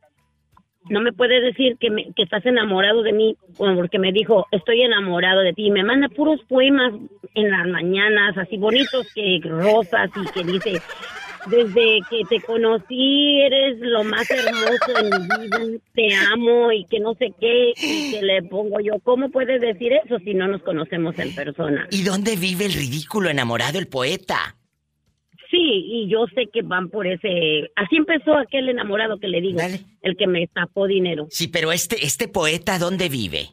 No 0.90 1.00
me 1.02 1.14
puedes 1.14 1.42
decir 1.44 1.78
que, 1.80 1.90
me- 1.90 2.12
que 2.14 2.24
estás 2.24 2.46
enamorado 2.46 3.04
de 3.04 3.14
mí, 3.14 3.36
porque 3.58 4.00
me 4.00 4.12
dijo, 4.12 4.48
estoy 4.52 4.82
enamorado 4.82 5.40
de 5.42 5.54
ti. 5.54 5.68
Y 5.68 5.72
me 5.72 5.84
manda 5.84 6.10
puros 6.10 6.42
poemas 6.50 6.94
en 7.36 7.50
las 7.52 7.68
mañanas, 7.68 8.38
así 8.38 8.58
bonitos, 8.58 9.08
que 9.14 9.40
rosas 9.44 10.10
y 10.16 10.32
que 10.34 10.44
dice, 10.46 10.82
desde 11.50 12.00
que 12.10 12.24
te 12.30 12.42
conocí 12.42 13.42
eres 13.42 13.80
lo 13.80 14.04
más 14.04 14.30
hermoso 14.30 14.98
en 14.98 15.10
mi 15.10 15.48
vida, 15.48 15.82
te 15.94 16.14
amo 16.32 16.72
y 16.72 16.86
que 16.86 17.00
no 17.00 17.14
sé 17.16 17.34
qué, 17.40 17.74
y 17.76 18.12
que 18.12 18.22
le 18.22 18.44
pongo 18.44 18.80
yo, 18.80 18.94
¿cómo 19.04 19.30
puedes 19.30 19.62
decir 19.62 19.94
eso 19.94 20.20
si 20.20 20.34
no 20.34 20.48
nos 20.48 20.62
conocemos 20.64 21.18
en 21.20 21.34
persona? 21.36 21.88
¿Y 21.92 22.04
dónde 22.04 22.36
vive 22.36 22.66
el 22.66 22.74
ridículo 22.74 23.30
enamorado, 23.30 23.80
el 23.80 23.88
poeta? 23.88 24.56
Sí, 25.52 25.60
y 25.60 26.10
yo 26.10 26.26
sé 26.34 26.48
que 26.52 26.64
van 26.64 26.90
por 26.90 27.06
ese... 27.06 27.70
Así 27.76 27.98
empezó 27.98 28.36
aquel 28.36 28.70
enamorado 28.70 29.20
que 29.20 29.28
le 29.28 29.40
digo, 29.40 29.60
el 30.02 30.18
que 30.18 30.26
me 30.26 30.42
estafó 30.42 30.88
dinero. 30.88 31.28
Sí, 31.30 31.48
pero 31.48 31.72
este, 31.72 32.04
este 32.04 32.28
poeta, 32.28 32.80
¿dónde 32.80 33.08
vive? 33.08 33.50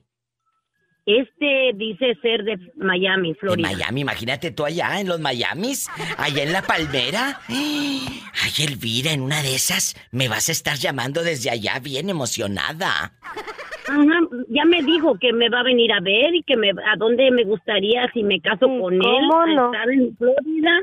Este 1.18 1.72
dice 1.74 2.16
ser 2.22 2.44
de 2.44 2.56
Miami, 2.76 3.34
Florida. 3.34 3.68
En 3.68 3.78
Miami, 3.78 4.00
imagínate 4.02 4.50
tú 4.52 4.64
allá 4.64 5.00
en 5.00 5.08
los 5.08 5.18
Miamis, 5.20 5.88
allá 6.16 6.42
en 6.42 6.52
la 6.52 6.62
palmera. 6.62 7.40
Ay, 7.48 8.64
Elvira, 8.64 9.12
en 9.12 9.22
una 9.22 9.42
de 9.42 9.54
esas 9.54 9.96
me 10.12 10.28
vas 10.28 10.48
a 10.48 10.52
estar 10.52 10.76
llamando 10.76 11.22
desde 11.22 11.50
allá 11.50 11.80
bien 11.80 12.10
emocionada. 12.10 13.12
Ajá, 13.88 14.20
ya 14.48 14.64
me 14.66 14.82
dijo 14.82 15.18
que 15.18 15.32
me 15.32 15.48
va 15.48 15.60
a 15.60 15.64
venir 15.64 15.92
a 15.92 16.00
ver 16.00 16.34
y 16.34 16.42
que 16.44 16.56
me 16.56 16.70
a 16.70 16.96
dónde 16.96 17.30
me 17.32 17.44
gustaría 17.44 18.08
si 18.12 18.22
me 18.22 18.40
caso 18.40 18.66
con 18.68 18.94
él, 18.94 19.00
no? 19.00 19.66
estar 19.66 19.90
en 19.90 20.16
Florida 20.16 20.82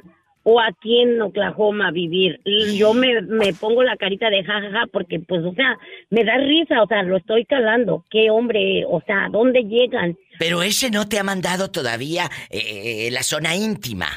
o 0.50 0.62
aquí 0.62 1.02
en 1.02 1.22
Oklahoma 1.22 1.92
vivir. 1.92 2.40
Y 2.46 2.78
Yo 2.78 2.94
me, 2.94 3.22
me 3.22 3.54
pongo 3.54 3.84
la 3.84 3.98
carita 3.98 4.30
de 4.30 4.46
jajaja 4.46 4.86
porque 4.94 5.20
pues 5.20 5.44
o 5.44 5.54
sea, 5.54 5.78
me 6.10 6.24
da 6.24 6.38
risa, 6.38 6.82
o 6.82 6.88
sea, 6.88 7.04
lo 7.04 7.18
estoy 7.18 7.44
calando. 7.44 8.06
Qué 8.10 8.30
hombre, 8.30 8.86
o 8.88 9.02
sea, 9.06 9.26
¿a 9.26 9.30
dónde 9.30 9.64
llegan? 9.64 10.16
Pero 10.40 10.64
ese 10.64 10.90
no 10.90 11.10
te 11.10 11.20
ha 11.20 11.24
mandado 11.24 11.70
todavía 11.70 12.30
eh, 12.50 13.10
la 13.12 13.24
zona 13.24 13.58
íntima. 13.58 14.08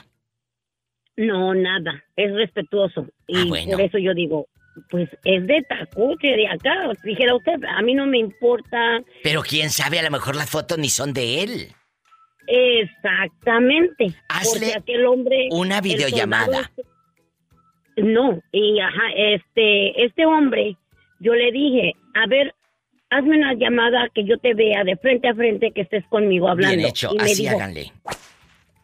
No, 1.17 1.53
nada, 1.53 2.05
es 2.15 2.33
respetuoso. 2.33 3.07
Y 3.27 3.37
Ah, 3.37 3.45
bueno. 3.49 3.73
por 3.73 3.81
eso 3.81 3.99
yo 3.99 4.15
digo, 4.15 4.47
pues 4.89 5.09
es 5.25 5.45
de 5.49 5.63
Tacuche, 5.69 6.29
de 6.29 6.47
acá. 6.47 6.93
Dijera 7.03 7.35
usted, 7.35 7.55
a 7.77 7.83
mí 7.83 7.93
no 7.95 8.07
me 8.07 8.19
importa 8.19 9.01
Pero 9.25 9.43
quién 9.43 9.71
sabe, 9.71 9.99
a 9.99 10.03
lo 10.05 10.11
mejor 10.13 10.37
las 10.37 10.49
fotos 10.49 10.79
ni 10.79 10.91
son 10.91 11.13
de 11.13 11.43
él. 11.43 11.69
Exactamente. 12.51 14.15
Hazle 14.29 14.61
porque 14.67 14.75
aquel 14.79 15.07
hombre... 15.07 15.49
una 15.51 15.81
videollamada. 15.81 16.61
este- 16.77 18.03
No, 18.03 18.41
y 18.53 18.81
ajá, 18.81 19.03
este, 19.17 20.05
este 20.05 20.27
hombre, 20.27 20.77
yo 21.21 21.35
le 21.35 21.53
dije, 21.53 21.95
a 22.15 22.27
ver, 22.27 22.55
hazme 23.11 23.37
una 23.37 23.55
llamada 23.55 24.09
que 24.15 24.25
yo 24.25 24.39
te 24.39 24.55
vea 24.55 24.85
de 24.85 24.97
frente 24.97 25.29
a 25.29 25.35
frente 25.35 25.73
que 25.73 25.83
estés 25.83 26.05
conmigo 26.07 26.49
hablando. 26.49 26.77
Bien 26.77 26.89
hecho, 26.89 27.11
Y 27.13 27.19
así 27.19 27.43
dijo, 27.43 27.57
háganle. 27.57 27.93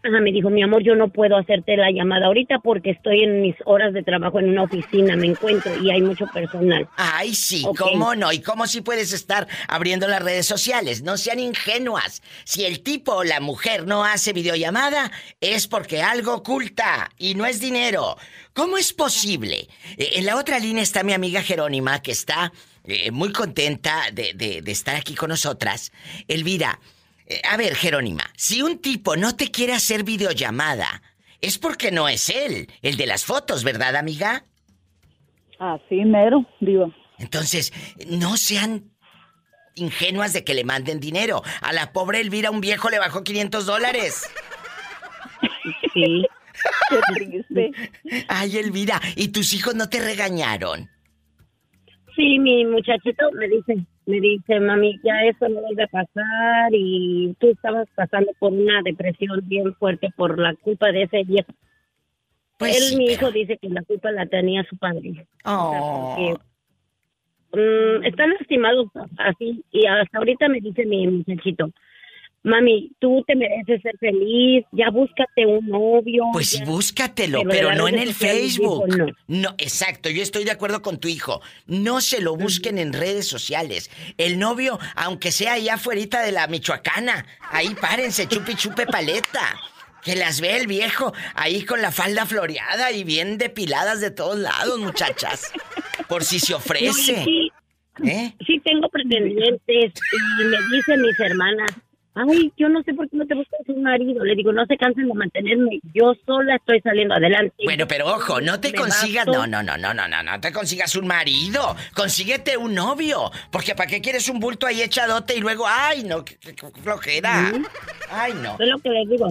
Ajá, 0.09 0.21
me 0.21 0.31
dijo, 0.31 0.51
mi 0.51 0.63
amor, 0.63 0.83
yo 0.85 0.95
no 0.95 1.09
puedo 1.09 1.37
hacerte 1.37 1.77
la 1.77 1.91
llamada 1.91 2.27
ahorita 2.27 2.61
porque 2.61 2.91
estoy 2.91 3.23
en 3.25 3.41
mis 3.43 3.57
horas 3.65 3.93
de 3.93 4.03
trabajo 4.03 4.39
en 4.39 4.49
una 4.51 4.63
oficina, 4.63 5.17
me 5.17 5.27
encuentro 5.27 5.73
y 5.83 5.91
hay 5.91 6.01
mucho 6.03 6.27
personal. 6.33 6.89
Ay, 6.97 7.35
sí. 7.35 7.65
¿cómo 7.77 8.15
no? 8.15 8.33
¿Y 8.33 8.41
cómo 8.41 8.67
si 8.67 8.83
puedes 8.83 9.13
estar 9.13 9.49
abriendo 9.69 10.07
las 10.07 10.23
redes 10.23 10.47
sociales? 10.47 11.03
No 11.03 11.17
sean 11.17 11.41
ingenuas. 11.41 12.23
Si 12.45 12.65
el 12.65 12.83
tipo 12.83 13.15
o 13.17 13.25
la 13.25 13.41
mujer 13.41 13.87
no 13.87 14.05
hace 14.05 14.33
videollamada, 14.33 15.11
es 15.41 15.67
porque 15.67 16.03
algo 16.03 16.35
oculta 16.35 17.11
y 17.19 17.35
no 17.35 17.45
es 17.47 17.61
dinero. 17.61 18.17
¿Cómo 18.53 18.79
es 18.79 18.93
posible? 18.93 19.67
Eh, 19.97 20.11
en 20.17 20.27
la 20.27 20.37
otra 20.37 20.59
línea 20.59 20.83
está 20.83 21.03
mi 21.03 21.13
amiga 21.15 21.43
Jerónima, 21.43 22.01
que 22.01 22.13
está 22.13 22.53
eh, 22.85 23.11
muy 23.11 23.33
contenta 23.33 24.03
de, 24.13 24.33
de- 24.35 24.63
de 24.63 24.73
estar 24.73 24.95
aquí 24.95 25.15
con 25.15 25.31
nosotras. 25.31 25.91
Elvira, 26.29 26.79
eh, 27.27 27.41
a 27.49 27.57
ver, 27.57 27.75
Jerónima, 27.75 28.25
si 28.37 28.63
un 28.63 28.79
tipo 28.79 29.17
no 29.17 29.37
te 29.37 29.51
quiere 29.51 29.73
hacer 29.73 30.05
videollamada, 30.05 31.03
es 31.41 31.59
porque 31.59 31.91
no 31.91 32.09
es 32.09 32.29
él, 32.31 32.69
el 32.83 32.97
de 32.97 33.07
las 33.07 33.25
fotos, 33.25 33.65
¿verdad, 33.65 33.97
amiga? 33.97 34.45
Así 35.59 36.05
mero, 36.05 36.47
digo. 36.61 36.93
Entonces, 37.19 37.73
no 38.07 38.37
sean 38.37 38.91
ingenuas 39.75 40.33
de 40.33 40.45
que 40.45 40.55
le 40.55 40.65
manden 40.65 41.01
dinero. 41.01 41.43
A 41.63 41.73
la 41.73 41.93
pobre 41.93 42.21
Elvira 42.21 42.51
un 42.51 42.61
viejo 42.61 42.91
le 42.91 42.99
bajó 42.99 43.25
500 43.25 43.67
dólares. 43.67 44.29
Sí. 45.93 46.25
Ay, 48.29 48.57
Elvira, 48.57 49.01
¿y 49.15 49.29
tus 49.29 49.53
hijos 49.53 49.75
no 49.75 49.89
te 49.89 50.01
regañaron? 50.01 50.89
Sí, 52.15 52.39
mi 52.39 52.65
muchachito 52.65 53.31
me 53.33 53.49
dice, 53.49 53.87
me 54.07 54.21
dice, 54.21 54.61
mami, 54.61 54.99
ya 55.03 55.25
eso 55.25 55.49
no 55.49 55.61
vuelve 55.61 55.83
a 55.83 55.89
pasar 55.89 56.71
y 56.73 57.35
tú 57.41 57.49
estabas 57.49 57.89
pasando 57.95 58.33
por 58.39 58.53
una 58.53 58.81
depresión 58.83 59.41
bien 59.45 59.75
fuerte 59.75 60.11
por 60.17 60.39
la 60.39 60.55
culpa 60.55 60.93
de 60.93 61.03
ese 61.03 61.25
viejo. 61.25 61.53
Pues 62.57 62.77
Él, 62.77 62.83
sí, 62.83 62.97
mi 62.97 63.07
hijo, 63.07 63.31
dice 63.33 63.59
que 63.59 63.69
la 63.69 63.83
culpa 63.83 64.11
la 64.13 64.27
tenía 64.27 64.65
su 64.65 64.77
padre. 64.79 65.27
Oh. 65.45 65.71
O 65.71 66.17
sea, 66.17 66.37
porque, 67.51 67.61
mm, 67.63 68.05
están 68.05 68.31
lastimados 68.31 68.87
así 69.19 69.65
y 69.73 69.87
hasta 69.87 70.19
ahorita 70.19 70.49
me 70.49 70.61
dice 70.61 70.87
mi 70.87 71.07
muchachito, 71.09 71.71
mami, 72.47 72.93
tú 73.01 73.23
te 73.27 73.35
mereces 73.35 73.83
ser 73.83 73.99
feliz, 73.99 74.65
ya 74.73 74.91
búscate 74.91 75.45
un 75.45 75.67
novio. 75.67 76.25
Pues 76.33 76.53
ya". 76.53 76.65
búscatelo, 76.65 77.43
Pero 77.49 77.75
no 77.75 77.89
en 77.89 77.99
el 77.99 78.15
Facebook. 78.15 78.87
no. 78.89 79.07
No, 79.27 79.55
exacto, 79.59 80.09
yo 80.09 80.23
estoy 80.23 80.45
de 80.45 80.53
acuerdo 80.53 80.81
con 80.83 80.99
tu 80.99 81.09
hijo. 81.09 81.43
No 81.67 82.01
se 82.01 82.21
lo 82.21 82.37
busquen 82.37 82.79
en 82.79 82.93
redes 82.93 83.27
sociales. 83.27 83.91
El 84.17 84.39
novio, 84.39 84.79
aunque 84.95 85.33
sea 85.33 85.55
allá 85.55 85.75
afuera 85.75 86.23
de 86.23 86.33
la 86.33 86.47
Michoacana, 86.47 87.27
ahí 87.51 87.75
párense, 87.81 88.27
chupi 88.29 88.55
chupe 88.55 88.87
paleta. 88.87 89.59
Que 90.03 90.15
las 90.15 90.41
ve 90.41 90.57
el 90.57 90.69
viejo 90.69 91.13
ahí 91.35 91.65
con 91.65 91.83
la 91.83 91.91
falda 91.91 92.27
floreada 92.27 92.93
y 92.93 93.03
bien 93.03 93.39
depiladas 93.39 94.01
de 94.01 94.13
todos 94.13 94.39
lados, 94.39 94.79
muchachas. 94.79 95.51
Por 96.09 96.23
si 96.23 96.39
se 96.39 96.53
No, 96.53 96.59
ofrece. 96.59 97.25
sí, 97.25 97.51
¿Eh? 98.05 98.33
sí 98.47 98.61
tengo 98.65 98.89
pretendientes 98.89 99.93
y 100.39 100.45
me 100.45 100.57
dicen 100.77 101.03
mis 101.03 101.19
hermanas, 101.19 101.71
ay, 102.17 102.53
yo 102.57 102.69
no 102.69 102.83
sé 102.83 102.95
por 102.95 103.09
qué 103.09 103.17
no 103.17 103.27
te 103.27 103.35
buscas 103.35 103.61
un 103.69 103.83
marido. 103.83 104.25
Le 104.25 104.35
digo, 104.35 104.53
no 104.53 104.65
se 104.67 104.77
cansen 104.77 105.07
de 105.07 105.15
mantenerme, 105.15 105.79
yo 105.95 106.15
sola 106.27 106.57
estoy 106.57 106.81
saliendo 106.81 107.15
adelante. 107.15 107.55
Bueno, 107.65 107.87
pero 107.87 108.07
ojo, 108.07 108.41
no 108.41 108.59
te 108.59 108.73
Me 108.73 108.79
consigas, 108.79 109.27
basto. 109.27 109.47
no, 109.47 109.63
no, 109.63 109.63
no, 109.63 109.77
no, 109.77 109.95
no, 109.95 110.09
no, 110.09 110.23
no 110.23 110.41
te 110.41 110.53
consigas 110.53 110.97
un 110.97 111.07
marido, 111.07 111.77
consíguete 111.95 112.57
un 112.57 112.75
novio, 112.75 113.31
porque 113.51 113.75
¿para 113.75 113.89
qué 113.91 114.01
quieres 114.01 114.29
un 114.29 114.41
bulto 114.41 114.67
ahí 114.67 114.83
echadote 114.83 115.37
y 115.37 115.41
luego, 115.41 115.65
ay, 115.69 116.03
no, 116.05 116.25
qué, 116.25 116.37
qué- 116.41 116.55
qué 116.55 116.81
flojera? 116.83 117.53
Ay, 118.11 118.33
no. 118.43 118.57
Es 118.59 118.69
lo 118.69 118.79
que 118.79 118.89
les 118.91 119.09
digo. 119.09 119.29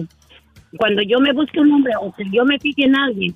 Cuando 0.78 1.02
yo 1.02 1.18
me 1.20 1.32
busque 1.32 1.60
un 1.60 1.72
hombre 1.72 1.92
o 2.00 2.12
que 2.14 2.24
yo 2.32 2.44
me 2.44 2.58
fije 2.58 2.84
en 2.84 2.96
alguien, 2.96 3.34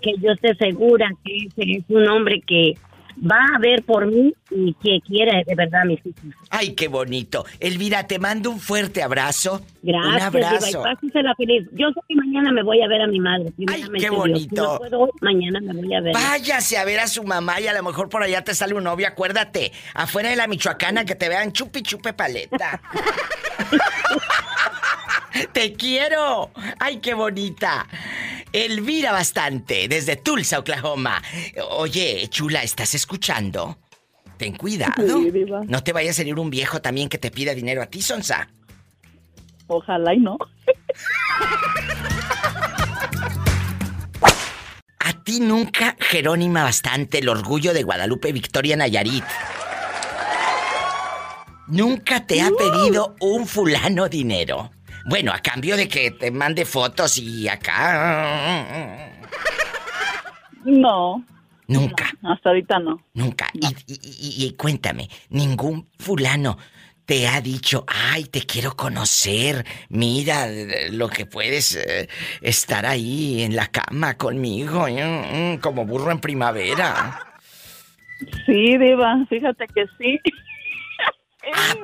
que 0.00 0.12
yo 0.20 0.32
esté 0.32 0.54
segura 0.56 1.08
que 1.24 1.36
ese 1.46 1.78
es 1.78 1.84
un 1.88 2.08
hombre 2.08 2.40
que 2.46 2.74
va 3.18 3.40
a 3.56 3.58
ver 3.58 3.82
por 3.84 4.06
mí 4.06 4.34
y 4.50 4.74
que 4.74 5.00
quiere 5.06 5.42
de 5.46 5.54
verdad 5.54 5.82
a 5.82 5.84
mis 5.84 5.98
hijos. 6.04 6.22
Ay, 6.50 6.74
qué 6.74 6.88
bonito. 6.88 7.44
Elvira, 7.60 8.06
te 8.06 8.18
mando 8.18 8.50
un 8.50 8.60
fuerte 8.60 9.02
abrazo. 9.02 9.62
Gracias, 9.82 10.14
un 10.14 10.22
abrazo. 10.22 10.66
Diva, 10.66 10.82
pásensela 10.82 11.34
feliz. 11.36 11.68
Yo 11.72 11.88
sé 11.90 12.00
que 12.08 12.14
mañana 12.14 12.52
me 12.52 12.62
voy 12.62 12.82
a 12.82 12.88
ver 12.88 13.02
a 13.02 13.06
mi 13.06 13.20
madre. 13.20 13.50
primeramente 13.56 13.98
qué 13.98 14.10
bonito. 14.10 14.48
Si 14.48 14.54
no 14.54 14.78
puedo 14.78 15.00
hoy, 15.00 15.10
mañana 15.20 15.60
me 15.60 15.72
voy 15.72 15.94
a 15.94 16.00
ver. 16.00 16.14
Váyase 16.14 16.78
a 16.78 16.84
ver 16.84 17.00
a 17.00 17.06
su 17.06 17.24
mamá 17.24 17.60
y 17.60 17.66
a 17.66 17.72
lo 17.72 17.82
mejor 17.82 18.08
por 18.08 18.22
allá 18.22 18.42
te 18.42 18.54
sale 18.54 18.74
un 18.74 18.84
novio, 18.84 19.06
acuérdate. 19.06 19.72
Afuera 19.94 20.30
de 20.30 20.36
la 20.36 20.46
Michoacana 20.46 21.04
que 21.04 21.14
te 21.14 21.28
vean 21.28 21.52
chupi 21.52 21.82
chupe 21.82 22.12
paleta. 22.12 22.80
¡Te 25.52 25.72
quiero! 25.74 26.50
¡Ay, 26.78 26.98
qué 26.98 27.14
bonita! 27.14 27.86
Elvira 28.52 29.12
bastante, 29.12 29.88
desde 29.88 30.16
Tulsa, 30.16 30.58
Oklahoma. 30.58 31.22
Oye, 31.70 32.26
chula, 32.28 32.62
¿estás 32.62 32.94
escuchando? 32.94 33.78
Ten 34.36 34.54
cuidado. 34.54 35.22
Sí, 35.22 35.30
diva. 35.30 35.62
No 35.66 35.82
te 35.82 35.92
vaya 35.92 36.10
a 36.10 36.14
salir 36.14 36.38
un 36.38 36.50
viejo 36.50 36.82
también 36.82 37.08
que 37.08 37.18
te 37.18 37.30
pida 37.30 37.54
dinero 37.54 37.82
a 37.82 37.86
ti, 37.86 38.02
Sonsa. 38.02 38.48
Ojalá 39.68 40.14
y 40.14 40.18
no. 40.20 40.36
A 45.04 45.24
ti 45.24 45.40
nunca, 45.40 45.96
Jerónima 45.98 46.62
Bastante, 46.62 47.18
el 47.18 47.28
orgullo 47.28 47.72
de 47.72 47.82
Guadalupe 47.82 48.30
Victoria 48.32 48.76
Nayarit. 48.76 49.24
Nunca 51.66 52.24
te 52.24 52.40
ha 52.40 52.50
pedido 52.50 53.16
un 53.18 53.46
fulano 53.48 54.08
dinero. 54.08 54.70
Bueno, 55.04 55.32
a 55.32 55.38
cambio 55.40 55.76
de 55.76 55.88
que 55.88 56.10
te 56.12 56.30
mande 56.30 56.64
fotos 56.64 57.18
y 57.18 57.48
acá. 57.48 59.10
No. 60.64 61.24
Nunca. 61.68 62.12
Hasta 62.22 62.50
ahorita 62.50 62.78
no. 62.78 63.02
Nunca. 63.14 63.48
Y, 63.54 63.66
y- 63.66 63.98
y- 64.44 64.46
y 64.46 64.52
cuéntame, 64.54 65.08
ningún 65.30 65.88
fulano 65.98 66.58
te 67.04 67.26
ha 67.26 67.40
dicho, 67.40 67.84
ay, 67.88 68.24
te 68.24 68.42
quiero 68.42 68.76
conocer, 68.76 69.64
mira 69.88 70.46
lo 70.90 71.08
que 71.08 71.26
puedes 71.26 71.74
eh, 71.74 72.08
estar 72.40 72.86
ahí 72.86 73.42
en 73.42 73.56
la 73.56 73.66
cama 73.68 74.16
conmigo, 74.16 74.86
mm, 74.88 75.52
mm, 75.54 75.58
como 75.58 75.84
burro 75.84 76.12
en 76.12 76.20
primavera. 76.20 77.18
Sí, 78.46 78.78
Diva, 78.78 79.24
fíjate 79.28 79.66
que 79.74 79.84
sí. 79.98 80.20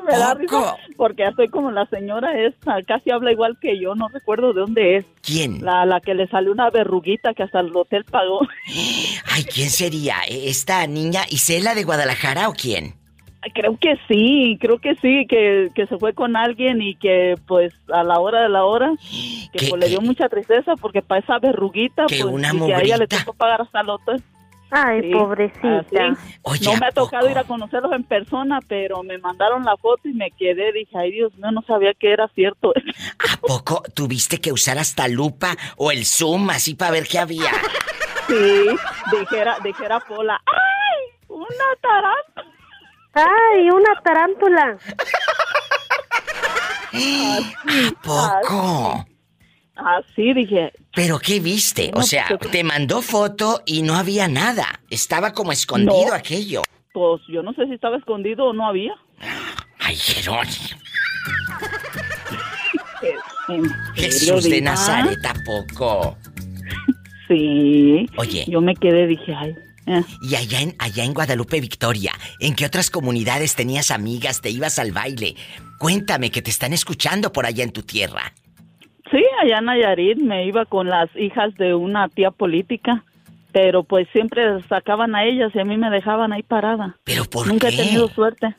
Me 0.04 0.18
da 0.18 0.34
risa 0.34 0.76
porque 0.96 1.24
estoy 1.24 1.48
como 1.48 1.70
la 1.70 1.86
señora 1.86 2.38
esta, 2.38 2.82
casi 2.82 3.10
habla 3.10 3.32
igual 3.32 3.58
que 3.60 3.80
yo, 3.80 3.94
no 3.94 4.08
recuerdo 4.08 4.52
de 4.52 4.60
dónde 4.60 4.96
es. 4.96 5.04
¿Quién? 5.22 5.64
La, 5.64 5.84
la 5.84 6.00
que 6.00 6.14
le 6.14 6.28
salió 6.28 6.52
una 6.52 6.70
verruguita 6.70 7.34
que 7.34 7.42
hasta 7.42 7.60
el 7.60 7.74
hotel 7.74 8.04
pagó. 8.04 8.40
Ay, 9.26 9.44
¿quién 9.44 9.70
sería? 9.70 10.16
¿Esta 10.28 10.86
niña 10.86 11.22
Isela 11.28 11.74
de 11.74 11.84
Guadalajara 11.84 12.48
o 12.48 12.54
quién? 12.54 12.94
Creo 13.54 13.78
que 13.78 13.96
sí, 14.08 14.58
creo 14.60 14.78
que 14.78 14.96
sí, 14.96 15.26
que, 15.28 15.70
que 15.74 15.86
se 15.86 15.96
fue 15.96 16.12
con 16.12 16.36
alguien 16.36 16.82
y 16.82 16.96
que 16.96 17.36
pues 17.46 17.72
a 17.92 18.02
la 18.02 18.18
hora 18.18 18.42
de 18.42 18.48
la 18.48 18.64
hora, 18.64 18.92
que 19.52 19.66
pues, 19.70 19.80
le 19.80 19.88
dio 19.88 20.00
mucha 20.00 20.28
tristeza 20.28 20.74
porque 20.76 21.02
para 21.02 21.20
esa 21.20 21.38
verruguita, 21.38 22.06
Que 22.06 22.22
pues 22.22 22.34
una 22.34 22.52
y 22.52 22.58
que 22.58 22.74
a 22.74 22.80
ella 22.80 22.96
le 22.96 23.06
tocó 23.06 23.32
pagar 23.32 23.62
hasta 23.62 23.80
el 23.80 23.90
hotel. 23.90 24.22
Ay, 24.70 25.00
Sí, 25.02 25.10
pobrecita. 25.12 26.08
no 26.62 26.76
me 26.78 26.86
ha 26.86 26.92
tocado 26.92 27.30
ir 27.30 27.38
a 27.38 27.44
conocerlos 27.44 27.92
en 27.92 28.04
persona, 28.04 28.60
pero 28.68 29.02
me 29.02 29.16
mandaron 29.18 29.64
la 29.64 29.76
foto 29.78 30.08
y 30.08 30.12
me 30.12 30.30
quedé, 30.32 30.72
dije, 30.72 30.96
ay 30.98 31.10
Dios 31.12 31.34
mío, 31.36 31.50
no 31.52 31.62
sabía 31.62 31.94
que 31.94 32.12
era 32.12 32.28
cierto. 32.34 32.72
¿A 33.32 33.36
poco 33.38 33.82
tuviste 33.94 34.40
que 34.40 34.52
usar 34.52 34.78
hasta 34.78 35.08
lupa 35.08 35.56
o 35.76 35.90
el 35.90 36.04
zoom 36.04 36.50
así 36.50 36.74
para 36.74 36.90
ver 36.92 37.06
qué 37.08 37.18
había? 37.18 37.50
Sí, 38.28 38.66
dijera, 39.18 39.56
dijera 39.64 40.00
Pola, 40.00 40.38
¡ay! 40.44 41.18
Una 41.28 41.48
tarántula. 41.80 42.54
¡Ay, 43.14 43.70
una 43.70 44.00
tarántula! 44.02 44.78
¿A 46.92 48.02
poco? 48.02 49.06
Así 49.78 50.34
dije. 50.34 50.72
¿Pero 50.94 51.18
qué 51.18 51.40
viste? 51.40 51.90
O 51.94 52.02
sea, 52.02 52.26
pues- 52.38 52.50
te 52.50 52.64
mandó 52.64 53.00
foto 53.02 53.62
y 53.64 53.82
no 53.82 53.94
había 53.94 54.26
nada. 54.28 54.80
Estaba 54.90 55.32
como 55.32 55.52
escondido 55.52 56.08
No. 56.08 56.14
aquello. 56.14 56.62
Pues 56.92 57.22
yo 57.28 57.42
no 57.42 57.52
sé 57.52 57.66
si 57.66 57.74
estaba 57.74 57.96
escondido 57.96 58.46
o 58.46 58.52
no 58.52 58.66
había. 58.68 58.92
Ay, 59.78 59.94
Jerónimo. 59.96 60.54
¿En 63.48 63.64
Jesús 63.94 64.44
de? 64.44 64.60
Nazaret, 64.60 65.18
¿a 65.24 65.34
poco? 65.44 66.18
Sí. 67.28 68.06
Oye. 68.16 68.44
Yo 68.48 68.60
me 68.60 68.74
quedé, 68.74 69.06
dije, 69.06 69.34
ay. 69.34 69.54
eh. 69.86 70.02
Y 70.22 70.34
allá 70.34 70.60
en, 70.60 70.74
allá 70.78 71.04
en 71.04 71.14
Guadalupe, 71.14 71.60
Victoria, 71.60 72.12
¿en 72.40 72.54
qué 72.54 72.66
otras 72.66 72.90
comunidades 72.90 73.54
tenías 73.54 73.90
amigas, 73.90 74.40
te 74.40 74.50
ibas 74.50 74.78
al 74.78 74.92
baile? 74.92 75.36
Cuéntame 75.78 76.30
que 76.30 76.42
te 76.42 76.50
están 76.50 76.72
escuchando 76.72 77.32
por 77.32 77.46
allá 77.46 77.64
en 77.64 77.70
tu 77.72 77.82
tierra. 77.82 78.32
Sí, 79.10 79.22
allá 79.42 79.58
en 79.58 79.64
Nayarit 79.66 80.18
me 80.18 80.44
iba 80.46 80.64
con 80.64 80.88
las 80.88 81.08
hijas 81.16 81.54
de 81.56 81.74
una 81.74 82.08
tía 82.08 82.30
política, 82.30 83.04
pero 83.52 83.82
pues 83.82 84.06
siempre 84.12 84.42
sacaban 84.68 85.14
a 85.14 85.24
ellas 85.24 85.50
y 85.54 85.58
a 85.60 85.64
mí 85.64 85.76
me 85.76 85.90
dejaban 85.90 86.32
ahí 86.32 86.42
parada. 86.42 86.96
¿Pero 87.04 87.24
por 87.24 87.46
Nunca 87.46 87.68
qué? 87.68 87.74
he 87.74 87.78
tenido 87.78 88.08
suerte. 88.08 88.54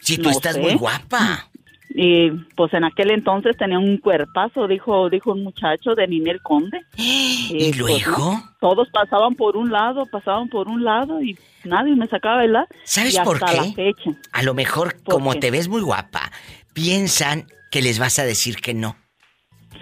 Si 0.00 0.16
tú 0.16 0.24
No 0.24 0.30
estás 0.30 0.54
sé. 0.54 0.60
muy 0.60 0.74
guapa. 0.74 1.48
Y 1.94 2.30
pues 2.56 2.72
en 2.72 2.84
aquel 2.84 3.10
entonces 3.10 3.54
tenía 3.56 3.78
un 3.78 3.98
cuerpazo, 3.98 4.66
dijo 4.66 5.10
dijo 5.10 5.32
un 5.32 5.44
muchacho 5.44 5.94
de 5.94 6.08
Ninel 6.08 6.40
Conde. 6.42 6.80
¿Y 6.96 7.70
pues, 7.70 7.76
luego? 7.78 8.18
no, 8.18 8.42
todos 8.60 8.88
pasaban 8.90 9.34
por 9.34 9.56
un 9.58 9.70
lado, 9.70 10.06
pasaban 10.06 10.48
por 10.48 10.68
un 10.68 10.82
lado 10.84 11.22
y 11.22 11.36
nadie 11.64 11.94
me 11.94 12.06
sacaba 12.08 12.36
a 12.36 12.38
bailar. 12.38 12.66
¿Sabes 12.84 13.12
y 13.14 13.18
hasta 13.18 13.24
por 13.30 13.38
qué? 13.44 13.56
la 13.56 13.64
fecha. 13.74 14.10
A 14.32 14.42
lo 14.42 14.54
mejor, 14.54 14.96
¿Por 15.04 15.14
como 15.16 15.32
qué? 15.34 15.40
te 15.40 15.50
ves 15.50 15.68
muy 15.68 15.82
guapa, 15.82 16.32
piensan 16.72 17.44
que 17.70 17.82
les 17.82 17.98
vas 17.98 18.18
a 18.18 18.24
decir 18.24 18.56
que 18.56 18.72
no. 18.74 18.96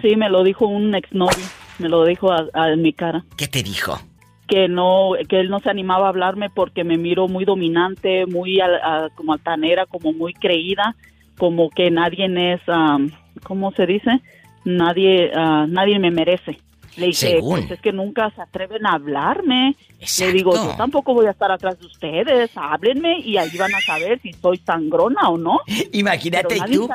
Sí, 0.01 0.15
me 0.15 0.29
lo 0.29 0.43
dijo 0.43 0.67
un 0.67 0.95
exnovio, 0.95 1.45
me 1.79 1.89
lo 1.89 2.03
dijo 2.05 2.31
a, 2.31 2.47
a 2.53 2.75
mi 2.75 2.93
cara. 2.93 3.23
¿Qué 3.37 3.47
te 3.47 3.63
dijo? 3.63 3.99
que 4.47 4.67
no 4.67 5.11
que 5.29 5.39
él 5.39 5.49
no 5.49 5.59
se 5.61 5.69
animaba 5.69 6.07
a 6.07 6.09
hablarme 6.09 6.49
porque 6.49 6.83
me 6.83 6.97
miro 6.97 7.29
muy 7.29 7.45
dominante 7.45 8.25
muy 8.25 8.59
a- 8.59 9.07
como 9.15 9.31
altanera 9.31 9.85
como 9.85 10.11
muy 10.11 10.33
creída 10.33 10.93
como 11.37 11.69
que 11.69 11.89
nadie 11.89 12.25
es 12.53 12.59
am, 12.67 13.11
cómo 13.43 13.71
se 13.71 13.85
dice 13.85 14.19
nadie 14.65 15.31
ah, 15.33 15.65
nadie 15.69 15.99
me 15.99 16.11
merece 16.11 16.59
le 16.97 17.07
dije 17.07 17.29
Según. 17.31 17.59
pues 17.59 17.71
es 17.71 17.81
que 17.81 17.91
nunca 17.91 18.31
se 18.35 18.41
atreven 18.41 18.85
a 18.85 18.93
hablarme 18.93 19.75
le 20.19 20.31
digo 20.31 20.53
yo 20.55 20.75
tampoco 20.77 21.13
voy 21.13 21.27
a 21.27 21.31
estar 21.31 21.51
atrás 21.51 21.79
de 21.79 21.85
ustedes 21.85 22.51
háblenme 22.55 23.19
y 23.19 23.37
ahí 23.37 23.55
van 23.57 23.73
a 23.73 23.81
saber 23.81 24.19
si 24.21 24.33
soy 24.33 24.57
sangrona 24.65 25.29
o 25.29 25.37
no 25.37 25.59
Imagínate, 25.93 26.57
¿y 26.57 26.73
tú? 26.73 26.89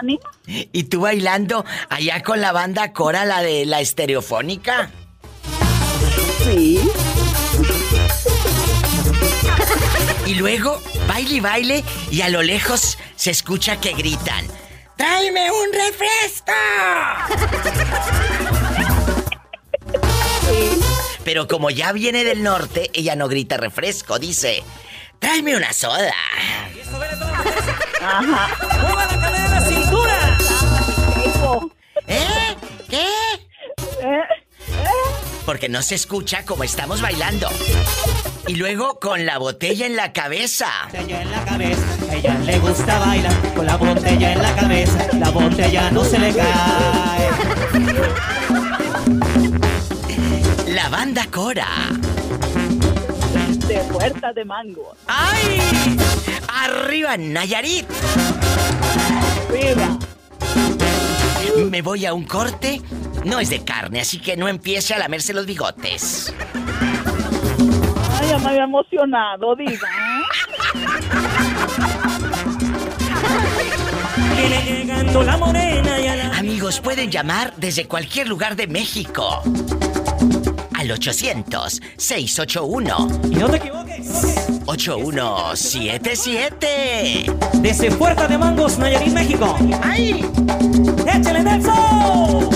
¿Y 0.46 0.84
tú 0.84 1.00
bailando 1.00 1.64
allá 1.88 2.22
con 2.22 2.40
la 2.40 2.52
banda 2.52 2.92
Cora, 2.92 3.24
la 3.24 3.42
de 3.42 3.66
la 3.66 3.80
estereofónica? 3.80 4.90
Sí. 6.44 6.78
Y 10.26 10.34
luego, 10.34 10.80
baile 11.08 11.34
y 11.34 11.40
baile, 11.40 11.84
y 12.10 12.20
a 12.22 12.28
lo 12.28 12.42
lejos 12.42 12.98
se 13.16 13.30
escucha 13.30 13.80
que 13.80 13.92
gritan: 13.92 14.44
¡Tráeme 14.96 15.50
un 15.50 15.72
refresco! 15.72 16.52
Pero 21.24 21.48
como 21.48 21.70
ya 21.70 21.92
viene 21.92 22.24
del 22.24 22.42
norte, 22.42 22.90
ella 22.94 23.16
no 23.16 23.28
grita 23.28 23.56
refresco, 23.56 24.18
dice: 24.18 24.62
¡Tráeme 25.18 25.56
una 25.56 25.72
soda! 25.72 26.14
Ajá. 28.00 28.48
¡Mueva 28.80 29.06
la 29.50 29.60
cintura! 29.60 30.38
¿Eh? 32.06 32.56
¿Qué? 32.88 33.06
Porque 35.44 35.68
no 35.68 35.82
se 35.82 35.94
escucha 35.94 36.44
como 36.44 36.64
estamos 36.64 37.00
bailando. 37.00 37.48
Y 38.46 38.54
luego 38.54 39.00
con 39.00 39.26
la 39.26 39.38
botella 39.38 39.86
en 39.86 39.96
la 39.96 40.12
cabeza. 40.12 40.68
en 40.92 41.30
la 41.30 41.44
cabeza. 41.44 41.82
Ella 42.12 42.38
le 42.44 42.58
gusta 42.58 42.98
bailar 43.00 43.54
con 43.54 43.66
la 43.66 43.76
botella 43.76 44.32
en 44.32 44.42
la 44.42 44.54
cabeza. 44.54 45.06
La 45.14 45.30
botella 45.30 45.90
no 45.90 46.04
se 46.04 46.18
le 46.18 46.32
cae. 46.32 47.30
La 50.76 50.90
banda 50.90 51.26
Cora. 51.32 51.66
de 53.66 53.78
puerta 53.90 54.30
de 54.34 54.44
mango 54.44 54.94
¡Ay! 55.06 55.58
¡Arriba, 56.48 57.16
Nayarit! 57.16 57.86
¡Viva! 59.50 59.98
Me 61.70 61.80
voy 61.80 62.04
a 62.04 62.12
un 62.12 62.24
corte. 62.24 62.82
No 63.24 63.40
es 63.40 63.48
de 63.48 63.64
carne, 63.64 64.02
así 64.02 64.18
que 64.18 64.36
no 64.36 64.48
empiece 64.48 64.92
a 64.92 64.98
lamerse 64.98 65.32
los 65.32 65.46
bigotes. 65.46 66.34
Ay, 68.20 68.28
ya 68.28 68.36
me 68.36 68.48
había 68.50 68.64
emocionado, 68.64 69.56
diva. 69.56 69.88
Viene 74.36 74.62
llegando 74.62 75.22
la 75.22 75.38
morena 75.38 75.98
y 75.98 76.06
a 76.06 76.16
la... 76.16 76.36
Amigos, 76.36 76.80
pueden 76.80 77.10
llamar 77.10 77.54
desde 77.56 77.86
cualquier 77.86 78.28
lugar 78.28 78.56
de 78.56 78.66
México. 78.66 79.42
Al 80.86 80.94
800-681. 81.00 83.32
Y 83.32 83.34
no 83.34 83.50
te 83.50 83.56
equivoques. 83.56 84.06
8177. 84.66 87.26
Desde 87.54 87.90
Puerta 87.90 88.28
de 88.28 88.38
Mangos, 88.38 88.78
Nayarit, 88.78 89.12
México. 89.12 89.56
¡Ay! 89.82 90.24
¡Échale, 91.12 91.42
Nelson! 91.42 92.48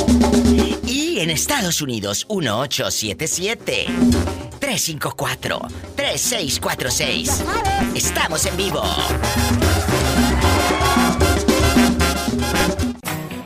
Y 0.86 1.18
en 1.18 1.30
Estados 1.30 1.82
Unidos, 1.82 2.24
1877 2.30 3.86
354 4.60 5.60
3646. 5.96 7.42
Estamos 7.96 8.46
en 8.46 8.56
vivo. 8.56 8.84